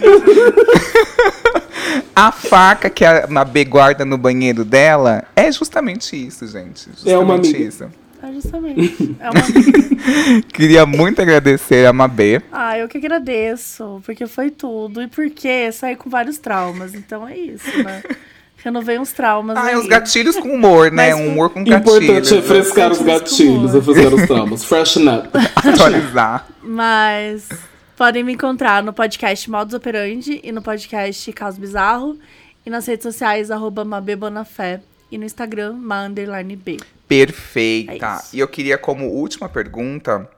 A 2.15 2.33
faca 2.33 2.91
que 2.91 3.05
a 3.05 3.27
Mabê 3.29 3.65
guarda 3.65 4.05
no 4.05 4.19
banheiro 4.19 4.65
dela 4.65 5.25
é 5.37 5.53
justamente 5.53 6.17
isso, 6.27 6.47
gente. 6.47 6.87
Justamente 6.91 7.11
É 7.11 7.19
uma 7.19 7.35
amiga. 7.35 7.59
isso. 7.59 7.85
É 8.27 8.33
justamente. 8.33 9.17
É 9.21 9.31
uma... 9.31 10.43
Queria 10.53 10.85
muito 10.85 11.23
agradecer 11.23 11.87
a 11.87 11.93
Mabê. 11.93 12.43
Ah, 12.51 12.77
eu 12.77 12.89
que 12.89 12.99
agradeço, 12.99 14.03
porque 14.05 14.27
foi 14.27 14.51
tudo. 14.51 15.01
E 15.01 15.07
porque 15.07 15.71
saí 15.71 15.95
com 15.95 16.11
vários 16.11 16.39
traumas. 16.39 16.95
Então 16.95 17.27
é 17.27 17.39
isso, 17.39 17.83
né? 17.85 18.03
Renovei 18.57 18.99
uns 18.99 19.13
traumas. 19.13 19.57
Ah, 19.57 19.67
aí. 19.67 19.77
os 19.77 19.87
gatilhos 19.87 20.37
com 20.37 20.49
humor, 20.49 20.91
né? 20.91 21.15
Mas 21.15 21.21
Um 21.21 21.29
humor 21.29 21.51
com 21.51 21.63
gatilhos. 21.63 22.03
Importante 22.03 22.35
é 22.35 22.37
refrescar 22.39 22.91
os 22.91 23.01
gatilhos, 23.01 23.73
refrescar 23.73 24.15
os 24.15 24.27
traumas. 24.27 24.65
Freshen 24.65 25.07
up. 25.09 25.29
Atualizar. 25.55 26.49
Mas 26.61 27.49
podem 27.97 28.25
me 28.25 28.33
encontrar 28.33 28.83
no 28.83 28.93
podcast 28.93 29.49
Modus 29.49 29.75
Operandi 29.75 30.41
e 30.43 30.51
no 30.51 30.63
podcast 30.63 31.33
Caos 31.33 31.57
Bizarro. 31.57 32.19
E 32.65 32.71
nas 32.71 32.87
redes 32.87 33.05
sociais, 33.05 33.53
arroba 33.53 33.85
Mabê 33.85 34.17
Bonafé. 34.17 34.81
E 35.11 35.19
no 35.19 35.25
Instagram, 35.25 35.75
ma 35.75 36.05
underline 36.05 36.57
B. 36.57 36.79
Perfeita. 37.07 38.23
É 38.33 38.37
e 38.37 38.41
eu 38.41 38.49
queria, 38.49 38.77
como 38.77 39.07
última 39.07 39.49
pergunta, 39.49 40.29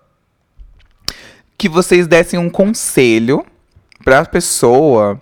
que 1.57 1.69
vocês 1.69 2.07
dessem 2.07 2.39
um 2.39 2.51
conselho 2.51 3.45
pra 4.05 4.25
pessoa 4.25 5.21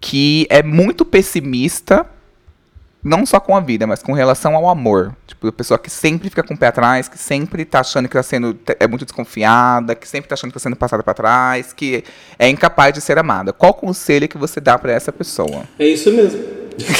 que 0.00 0.46
é 0.50 0.62
muito 0.62 1.04
pessimista, 1.04 2.06
não 3.02 3.24
só 3.24 3.38
com 3.38 3.56
a 3.56 3.60
vida, 3.60 3.86
mas 3.86 4.02
com 4.02 4.12
relação 4.12 4.56
ao 4.56 4.68
amor. 4.68 5.14
Tipo, 5.26 5.48
a 5.48 5.52
pessoa 5.52 5.78
que 5.78 5.88
sempre 5.88 6.28
fica 6.28 6.42
com 6.42 6.54
o 6.54 6.58
pé 6.58 6.66
atrás, 6.68 7.08
que 7.08 7.18
sempre 7.18 7.64
tá 7.64 7.80
achando 7.80 8.08
que 8.08 8.14
tá 8.14 8.22
sendo. 8.22 8.58
é 8.78 8.86
muito 8.86 9.04
desconfiada, 9.04 9.94
que 9.94 10.08
sempre 10.08 10.28
tá 10.28 10.34
achando 10.34 10.50
que 10.50 10.54
tá 10.54 10.60
sendo 10.60 10.76
passada 10.76 11.02
pra 11.02 11.14
trás, 11.14 11.72
que 11.72 12.02
é 12.38 12.48
incapaz 12.48 12.92
de 12.92 13.00
ser 13.00 13.18
amada. 13.18 13.52
Qual 13.52 13.72
conselho 13.72 14.28
que 14.28 14.36
você 14.36 14.60
dá 14.60 14.78
pra 14.78 14.92
essa 14.92 15.12
pessoa? 15.12 15.64
É 15.78 15.86
isso 15.86 16.12
mesmo. 16.12 16.59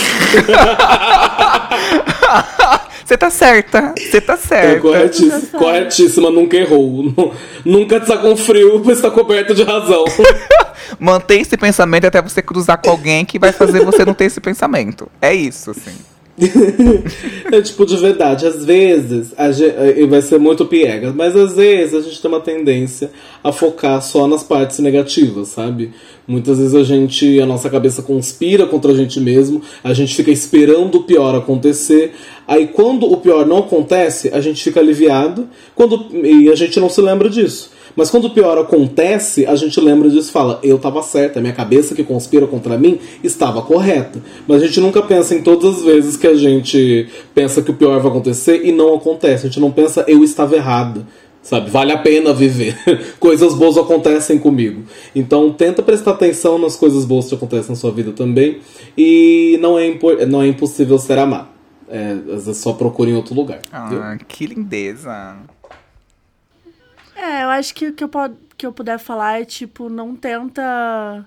Você 3.05 3.17
tá 3.17 3.29
certa. 3.31 3.93
Você 3.99 4.21
tá 4.21 4.35
É 4.35 4.37
certa. 4.37 4.81
corretíssima, 4.81 5.41
corretíssima, 5.59 6.31
nunca 6.31 6.57
errou. 6.57 7.03
Nu- 7.03 7.33
Nunca 7.65 7.97
está 7.97 8.17
com 8.17 8.37
frio, 8.37 8.83
está 8.91 9.11
coberta 9.11 9.53
de 9.55 9.63
razão. 9.65 10.05
Mantém 10.99 11.41
esse 11.43 11.57
pensamento 11.57 12.07
até 12.07 12.23
você 12.23 12.41
cruzar 12.41 12.79
com 12.81 12.89
alguém 12.91 13.25
que 13.25 13.39
vai 13.39 13.53
fazer 13.53 13.85
você 13.85 14.05
não 14.05 14.15
ter 14.15 14.27
esse 14.27 14.41
pensamento. 14.41 15.09
É 15.21 15.35
isso, 15.35 15.73
assim. 15.73 15.93
é 17.53 17.61
tipo, 17.61 17.85
de 17.85 17.97
verdade, 17.97 18.47
às 18.47 18.65
vezes, 18.65 19.33
a 19.37 19.51
ge- 19.53 19.67
eh, 19.77 20.07
vai 20.07 20.23
ser 20.23 20.39
muito 20.39 20.65
piegas, 20.67 21.15
mas 21.15 21.37
às 21.37 21.55
vezes 21.57 21.95
a 21.95 22.01
gente 22.01 22.21
tem 22.21 22.31
uma 22.31 22.41
tendência 22.41 23.11
a 23.43 23.53
focar 23.53 24.01
só 24.03 24.27
nas 24.27 24.43
partes 24.43 24.79
negativas, 24.79 25.49
sabe? 25.49 25.93
Muitas 26.27 26.59
vezes 26.59 26.75
a 26.75 26.83
gente, 26.85 27.41
a 27.41 27.47
nossa 27.47 27.69
cabeça 27.69 28.03
conspira 28.03 28.67
contra 28.67 28.93
a 28.93 28.95
gente 28.97 29.21
mesmo, 29.21 29.61
a 29.83 29.93
gente 29.93 30.15
fica 30.15 30.31
esperando 30.31 30.97
o 30.99 31.03
pior 31.03 31.35
acontecer, 31.35 32.13
aí 32.47 32.69
quando 32.69 33.11
o 33.11 33.17
pior 33.17 33.47
não 33.47 33.59
acontece, 33.59 34.31
a 34.33 34.41
gente 34.41 34.63
fica 34.63 34.81
aliviado, 34.81 35.49
quando, 35.75 36.07
e 36.25 36.49
a 36.51 36.55
gente 36.55 36.79
não 36.81 36.89
se 36.89 37.01
lembra 37.01 37.29
disso. 37.29 37.71
Mas 37.97 38.11
quando 38.11 38.27
o 38.27 38.31
pior 38.31 38.59
acontece, 38.59 39.47
a 39.47 39.55
gente 39.55 39.81
lembra 39.81 40.09
disso 40.09 40.31
e 40.31 40.33
fala: 40.33 40.59
eu 40.63 40.77
estava 40.77 41.03
certa, 41.03 41.39
a 41.39 41.43
minha 41.43 41.55
cabeça 41.55 41.95
que 41.95 42.05
conspira 42.05 42.47
contra 42.47 42.77
mim 42.79 42.99
estava 43.23 43.63
correta. 43.63 44.21
Mas 44.47 44.63
a 44.63 44.67
gente 44.67 44.81
nunca 44.81 45.03
pensa 45.03 45.35
em 45.35 45.43
todas 45.43 45.77
as 45.77 45.83
vezes 45.83 46.17
que 46.17 46.27
a 46.27 46.35
gente 46.35 47.09
pensa 47.35 47.63
que 47.63 47.71
o 47.71 47.75
pior 47.75 48.01
vai 48.01 48.11
acontecer 48.11 48.65
e 48.65 48.73
não 48.73 48.95
acontece. 48.95 49.47
A 49.47 49.49
gente 49.49 49.61
não 49.61 49.71
pensa: 49.71 50.05
eu 50.07 50.23
estava 50.23 50.57
errado. 50.57 51.07
Sabe, 51.43 51.71
vale 51.71 51.91
a 51.91 51.99
pena 51.99 52.35
viver. 52.35 52.77
coisas 53.19 53.55
boas 53.55 53.79
acontecem 53.79 54.39
comigo. 54.39 54.83
Então 55.15 55.51
tenta 55.53 55.83
prestar 55.83 56.11
atenção 56.11 56.59
nas 56.59 56.77
coisas 56.77 57.07
boas 57.07 57.29
que 57.29 57.35
acontecem 57.35 57.71
na 57.71 57.77
sua 57.77 57.91
vida 57.91 58.13
também. 58.13 58.59
E 58.97 59.59
não 59.61 59.79
é, 59.79 60.27
não 60.27 60.43
é 60.43 60.47
impossível 60.47 60.99
ser 60.99 61.19
amado. 61.19 61.49
É, 61.89 62.13
às 62.35 62.47
vezes 62.47 62.59
só 62.59 62.73
procure 62.73 63.11
em 63.11 63.15
outro 63.15 63.35
lugar. 63.35 63.61
viu? 63.89 64.01
Ah, 64.01 64.17
que 64.29 64.47
lindeza. 64.47 65.39
É, 67.23 67.45
eu 67.45 67.51
acho 67.51 67.75
que 67.75 67.89
o 67.89 67.93
que 67.93 68.03
eu, 68.03 68.11
que 68.57 68.67
eu 68.67 68.73
puder 68.73 68.99
falar 68.99 69.43
é, 69.43 69.45
tipo, 69.45 69.91
não 69.91 70.17
tenta 70.17 71.27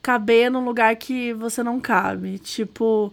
caber 0.00 0.50
num 0.50 0.64
lugar 0.64 0.96
que 0.96 1.34
você 1.34 1.62
não 1.62 1.78
cabe. 1.78 2.38
Tipo, 2.38 3.12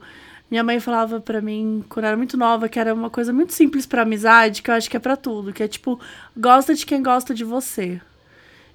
minha 0.49 0.63
mãe 0.63 0.79
falava 0.79 1.19
pra 1.19 1.41
mim, 1.41 1.83
quando 1.89 2.05
era 2.05 2.15
muito 2.15 2.37
nova, 2.37 2.69
que 2.69 2.79
era 2.79 2.93
uma 2.93 3.09
coisa 3.09 3.33
muito 3.33 3.53
simples 3.53 3.85
pra 3.85 4.03
amizade, 4.03 4.61
que 4.61 4.71
eu 4.71 4.75
acho 4.75 4.89
que 4.89 4.95
é 4.95 4.99
pra 5.01 5.17
tudo. 5.17 5.51
Que 5.51 5.63
é, 5.63 5.67
tipo, 5.67 5.99
gosta 6.35 6.73
de 6.73 6.85
quem 6.85 7.03
gosta 7.03 7.33
de 7.33 7.43
você. 7.43 7.99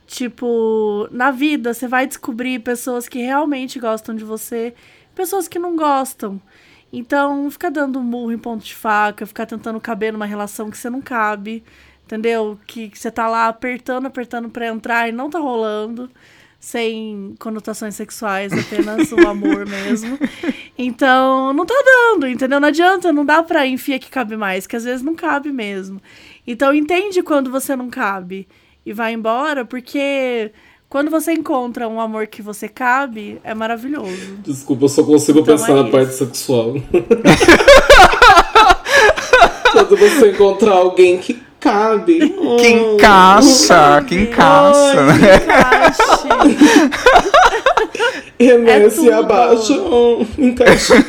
Tipo, 0.07 1.09
na 1.11 1.31
vida, 1.31 1.73
você 1.73 1.89
vai 1.89 2.07
descobrir 2.07 2.61
pessoas 2.61 3.09
que 3.09 3.19
realmente 3.21 3.79
gostam 3.81 4.15
de 4.15 4.25
você, 4.25 4.75
pessoas 5.15 5.49
que 5.49 5.59
não 5.59 5.75
gostam. 5.75 6.41
Então, 6.93 7.45
não 7.45 7.51
fica 7.51 7.71
dando 7.71 8.03
murro 8.03 8.33
em 8.33 8.39
ponto 8.39 8.65
de 8.65 8.75
faca, 8.75 9.27
ficar 9.27 9.47
tentando 9.47 9.81
caber 9.81 10.13
numa 10.13 10.27
relação 10.27 10.71
que 10.71 10.79
você 10.79 10.91
não 10.91 11.03
cabe, 11.03 11.65
entendeu? 12.09 12.59
Que, 12.67 12.89
que 12.89 12.99
você 12.99 13.11
tá 13.11 13.29
lá 13.29 13.49
apertando, 13.49 14.07
apertando 14.07 14.49
pra 14.49 14.67
entrar 14.69 15.09
e 15.09 15.13
não 15.13 15.29
tá 15.29 15.39
rolando, 15.39 16.11
sem 16.59 17.35
conotações 17.39 17.95
sexuais, 17.95 18.51
apenas 18.51 19.13
o 19.13 19.29
amor 19.29 19.67
mesmo. 19.69 20.19
Então, 20.77 21.53
não 21.53 21.67
tá 21.67 21.75
dando, 21.85 22.27
entendeu? 22.27 22.59
Não 22.59 22.69
adianta, 22.69 23.13
não 23.13 23.27
dá 23.27 23.43
pra 23.43 23.67
enfiar 23.67 23.99
que 23.99 24.11
cabe 24.11 24.37
mais, 24.39 24.67
que 24.67 24.75
às 24.75 24.85
vezes 24.85 25.03
não 25.03 25.15
cabe 25.15 25.53
mesmo. 25.53 26.01
Então, 26.47 26.73
entende 26.75 27.23
quando 27.23 27.51
você 27.51 27.77
não 27.77 27.91
cabe 27.91 28.49
e 28.87 28.93
vai 28.95 29.13
embora, 29.13 29.67
porque 29.67 30.51
quando 30.89 31.11
você 31.11 31.33
encontra 31.35 31.87
um 31.87 32.01
amor 32.01 32.27
que 32.27 32.41
você 32.41 32.67
cabe, 32.71 33.39
é 33.45 33.55
maravilhoso. 33.55 34.39
Desculpa, 34.43 34.85
eu 34.87 34.89
só 34.89 35.05
consigo 35.05 35.41
Então 35.41 35.55
pensar 35.59 35.73
é 35.73 35.75
na 35.75 35.83
isso. 35.83 35.91
parte 35.91 36.15
sexual. 36.15 36.75
Quando 39.71 39.97
você 39.99 40.31
encontrar 40.31 40.73
alguém 40.73 41.19
que 41.19 41.35
cabe. 41.61 42.19
Que 42.31 42.35
Hum. 42.39 42.95
encaixa, 42.95 44.03
que 44.07 44.15
encaixa. 44.15 45.03
né? 45.05 45.15
Encaixe. 45.37 46.29
Remesse 48.39 48.97
tudo. 48.97 49.13
abaixo. 49.15 49.73
Hum, 49.75 50.27
encaixa. 50.39 50.95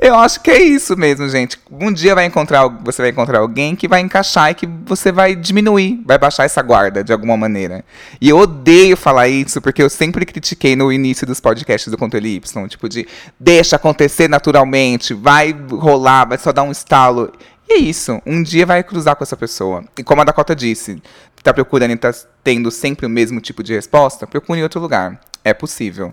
Eu 0.00 0.16
acho 0.16 0.40
que 0.42 0.50
é 0.50 0.60
isso 0.62 0.94
mesmo, 0.98 1.26
gente. 1.30 1.58
Um 1.70 1.90
dia 1.90 2.14
vai 2.14 2.26
encontrar, 2.26 2.68
você 2.68 3.00
vai 3.00 3.10
encontrar 3.10 3.38
alguém 3.38 3.74
que 3.74 3.88
vai 3.88 4.00
encaixar 4.02 4.50
e 4.50 4.54
que 4.54 4.66
você 4.84 5.10
vai 5.10 5.34
diminuir, 5.34 6.02
vai 6.04 6.18
baixar 6.18 6.44
essa 6.44 6.60
guarda 6.60 7.02
de 7.02 7.10
alguma 7.10 7.38
maneira. 7.38 7.82
E 8.20 8.28
eu 8.28 8.36
odeio 8.36 8.98
falar 8.98 9.28
isso, 9.28 9.62
porque 9.62 9.82
eu 9.82 9.88
sempre 9.88 10.26
critiquei 10.26 10.76
no 10.76 10.92
início 10.92 11.26
dos 11.26 11.40
podcasts 11.40 11.90
do 11.90 11.96
Controle 11.96 12.36
Y, 12.36 12.68
tipo 12.68 12.86
de 12.86 13.06
deixa 13.40 13.76
acontecer 13.76 14.28
naturalmente, 14.28 15.14
vai 15.14 15.56
rolar, 15.70 16.26
vai 16.26 16.36
só 16.38 16.52
dar 16.52 16.64
um 16.64 16.72
estalo. 16.72 17.32
E 17.68 17.74
é 17.74 17.76
isso, 17.78 18.20
um 18.26 18.42
dia 18.42 18.66
vai 18.66 18.82
cruzar 18.82 19.16
com 19.16 19.24
essa 19.24 19.36
pessoa. 19.36 19.84
E 19.98 20.02
como 20.02 20.20
a 20.20 20.24
Dakota 20.24 20.54
disse, 20.54 21.02
tá 21.42 21.52
procurando 21.52 21.92
e 21.92 21.96
tá 21.96 22.12
tendo 22.42 22.70
sempre 22.70 23.06
o 23.06 23.10
mesmo 23.10 23.40
tipo 23.40 23.62
de 23.62 23.74
resposta, 23.74 24.26
procure 24.26 24.60
em 24.60 24.62
outro 24.62 24.80
lugar. 24.80 25.20
É 25.42 25.52
possível. 25.52 26.12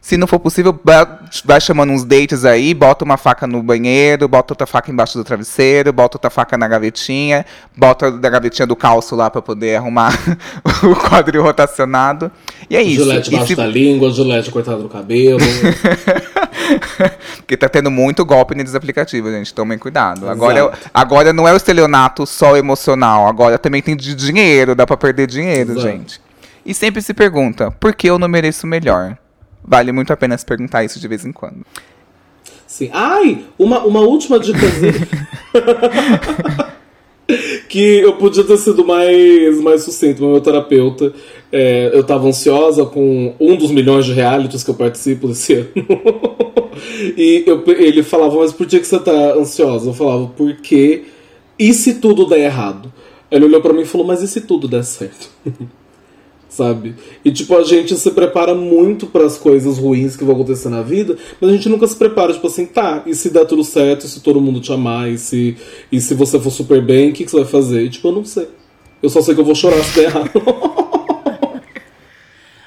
Se 0.00 0.16
não 0.16 0.26
for 0.26 0.38
possível, 0.40 0.78
vai 1.44 1.60
chamando 1.60 1.92
uns 1.92 2.04
dates 2.04 2.44
aí, 2.46 2.72
bota 2.72 3.04
uma 3.04 3.18
faca 3.18 3.46
no 3.46 3.62
banheiro, 3.62 4.26
bota 4.26 4.54
outra 4.54 4.66
faca 4.66 4.90
embaixo 4.90 5.16
do 5.18 5.22
travesseiro, 5.22 5.92
bota 5.92 6.16
outra 6.16 6.30
faca 6.30 6.56
na 6.56 6.66
gavetinha, 6.66 7.44
bota 7.76 8.10
da 8.10 8.30
gavetinha 8.30 8.66
do 8.66 8.74
calço 8.74 9.14
lá 9.14 9.28
pra 9.30 9.42
poder 9.42 9.76
arrumar 9.76 10.12
o 10.82 10.96
quadril 10.96 11.42
rotacionado. 11.42 12.32
E 12.68 12.76
é 12.76 12.82
isso. 12.82 13.04
Gilete 13.04 13.30
E 13.30 13.34
embaixo 13.34 13.48
se- 13.48 13.56
da 13.56 13.66
língua, 13.66 14.10
gilete 14.10 14.50
cortado 14.50 14.82
no 14.82 14.88
cabelo. 14.88 15.38
Porque 17.36 17.56
tá 17.56 17.68
tendo 17.68 17.90
muito 17.90 18.24
golpe 18.24 18.54
nesses 18.54 18.74
aplicativos, 18.74 19.30
gente. 19.32 19.52
Tomem 19.52 19.78
cuidado. 19.78 20.28
Agora, 20.28 20.58
é 20.60 20.70
agora 20.94 21.32
não 21.32 21.46
é 21.46 21.52
o 21.52 21.56
estelionato 21.56 22.26
só 22.26 22.56
emocional. 22.56 23.26
Agora 23.26 23.58
também 23.58 23.82
tem 23.82 23.96
de 23.96 24.14
dinheiro. 24.14 24.74
Dá 24.74 24.86
pra 24.86 24.96
perder 24.96 25.26
dinheiro, 25.26 25.72
Exato. 25.72 25.86
gente. 25.86 26.20
E 26.64 26.74
sempre 26.74 27.02
se 27.02 27.12
pergunta, 27.14 27.70
por 27.72 27.94
que 27.94 28.08
eu 28.08 28.18
não 28.18 28.28
mereço 28.28 28.66
melhor? 28.66 29.16
Vale 29.70 29.92
muito 29.92 30.12
a 30.12 30.16
pena 30.16 30.36
se 30.36 30.44
perguntar 30.44 30.82
isso 30.82 30.98
de 30.98 31.06
vez 31.06 31.24
em 31.24 31.30
quando. 31.30 31.64
Sim. 32.66 32.90
Ai, 32.92 33.44
uma, 33.56 33.84
uma 33.84 34.00
última 34.00 34.36
dicasinha. 34.40 34.92
que 37.68 37.98
eu 38.00 38.14
podia 38.14 38.42
ter 38.42 38.56
sido 38.58 38.84
mais, 38.84 39.60
mais 39.60 39.84
sucinto, 39.84 40.24
meu 40.26 40.40
terapeuta. 40.40 41.12
é, 41.52 41.88
eu 41.94 42.02
tava 42.02 42.26
ansiosa 42.26 42.84
com 42.84 43.32
um 43.38 43.54
dos 43.54 43.70
milhões 43.70 44.04
de 44.04 44.12
realities 44.12 44.64
que 44.64 44.70
eu 44.70 44.74
participo 44.74 45.30
esse 45.30 45.54
ano. 45.54 45.68
e 47.16 47.44
eu- 47.46 47.62
ele 47.68 48.02
falava, 48.02 48.36
mas 48.38 48.52
por 48.52 48.66
que, 48.66 48.80
que 48.80 48.86
você 48.86 48.98
tá 48.98 49.34
ansiosa? 49.34 49.90
Eu 49.90 49.94
falava, 49.94 50.26
porque 50.36 51.04
e 51.56 51.72
se 51.72 51.94
tudo 51.94 52.26
der 52.26 52.40
errado? 52.40 52.92
Ele 53.30 53.44
olhou 53.44 53.60
pra 53.60 53.72
mim 53.72 53.82
e 53.82 53.86
falou, 53.86 54.04
mas 54.04 54.20
e 54.22 54.26
se 54.26 54.40
tudo 54.40 54.66
der 54.66 54.82
certo? 54.82 55.30
Sabe? 56.50 56.96
E 57.24 57.30
tipo, 57.30 57.56
a 57.56 57.62
gente 57.62 57.94
se 57.96 58.10
prepara 58.10 58.54
muito 58.56 59.06
para 59.06 59.24
as 59.24 59.38
coisas 59.38 59.78
ruins 59.78 60.16
que 60.16 60.24
vão 60.24 60.34
acontecer 60.34 60.68
na 60.68 60.82
vida, 60.82 61.16
mas 61.40 61.48
a 61.48 61.52
gente 61.52 61.68
nunca 61.68 61.86
se 61.86 61.94
prepara, 61.94 62.32
tipo 62.32 62.46
assim, 62.48 62.66
tá, 62.66 63.04
e 63.06 63.14
se 63.14 63.30
der 63.30 63.46
tudo 63.46 63.62
certo, 63.62 64.04
e 64.04 64.08
se 64.08 64.20
todo 64.20 64.40
mundo 64.40 64.60
te 64.60 64.72
amar, 64.72 65.08
e 65.08 65.16
se, 65.16 65.56
e 65.92 66.00
se 66.00 66.12
você 66.12 66.40
for 66.40 66.50
super 66.50 66.84
bem, 66.84 67.10
o 67.10 67.12
que, 67.12 67.24
que 67.24 67.30
você 67.30 67.36
vai 67.36 67.46
fazer? 67.46 67.84
E, 67.84 67.88
tipo, 67.88 68.08
eu 68.08 68.12
não 68.12 68.24
sei. 68.24 68.48
Eu 69.00 69.08
só 69.08 69.22
sei 69.22 69.34
que 69.34 69.40
eu 69.40 69.44
vou 69.44 69.54
chorar 69.54 69.82
se 69.84 69.94
der 69.94 70.04
errado. 70.06 70.30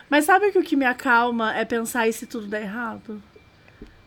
Mas 0.10 0.26
sabe 0.26 0.52
que 0.52 0.60
o 0.60 0.64
que 0.64 0.76
me 0.76 0.86
acalma 0.86 1.54
é 1.56 1.66
pensar 1.66 2.08
e 2.08 2.14
se 2.14 2.26
tudo 2.26 2.48
der 2.48 2.62
errado? 2.64 3.22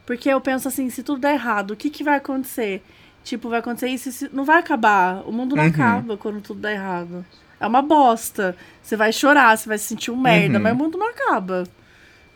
Porque 0.05 0.29
eu 0.29 0.41
penso 0.41 0.69
assim, 0.69 0.89
se 0.89 1.03
tudo 1.03 1.21
der 1.21 1.35
errado, 1.35 1.73
o 1.73 1.77
que, 1.77 1.91
que 1.91 2.05
vai 2.05 2.17
acontecer? 2.17 2.83
Tipo, 3.25 3.49
vai 3.49 3.59
acontecer 3.59 3.89
isso, 3.89 4.09
isso 4.09 4.29
não 4.33 4.45
vai 4.45 4.59
acabar. 4.59 5.23
O 5.27 5.33
mundo 5.33 5.57
não 5.57 5.65
Uhum. 5.65 5.69
acaba 5.69 6.17
quando 6.17 6.41
tudo 6.41 6.61
der 6.61 6.75
errado. 6.75 7.25
É 7.61 7.67
uma 7.67 7.83
bosta. 7.83 8.57
Você 8.83 8.97
vai 8.97 9.13
chorar, 9.13 9.57
você 9.57 9.69
vai 9.69 9.79
se 9.79 9.85
sentir 9.85 10.11
um 10.11 10.17
merda, 10.17 10.57
Uhum. 10.57 10.63
mas 10.63 10.73
o 10.73 10.77
mundo 10.77 10.99
não 10.99 11.09
acaba. 11.09 11.65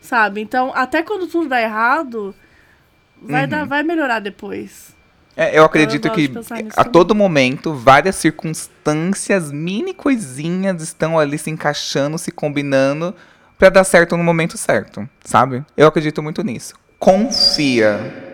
Sabe? 0.01 0.41
Então, 0.41 0.73
até 0.75 1.03
quando 1.03 1.27
tudo 1.27 1.49
der 1.49 1.65
errado, 1.65 2.35
vai, 3.23 3.47
dar, 3.47 3.67
vai 3.67 3.83
melhorar 3.83 4.19
depois. 4.21 4.95
É, 5.37 5.57
eu 5.59 5.65
acredito 5.65 6.09
gosto 6.09 6.17
que 6.17 6.39
a 6.71 6.75
também. 6.77 6.93
todo 6.93 7.15
momento, 7.15 7.73
várias 7.75 8.17
circunstâncias, 8.17 9.53
mini 9.53 9.95
coisinhas 9.95 10.83
estão 10.83 11.19
ali 11.19 11.39
se 11.39 11.51
encaixando, 11.51 12.19
se 12.19 12.31
combinando 12.31 13.15
pra 13.59 13.69
dar 13.69 13.85
certo 13.85 14.17
no 14.17 14.25
momento 14.25 14.57
certo, 14.59 15.09
sabe? 15.25 15.65
Eu 15.77 15.87
acredito 15.87 16.23
muito 16.23 16.43
nisso. 16.43 16.75
Confia. 16.99 18.30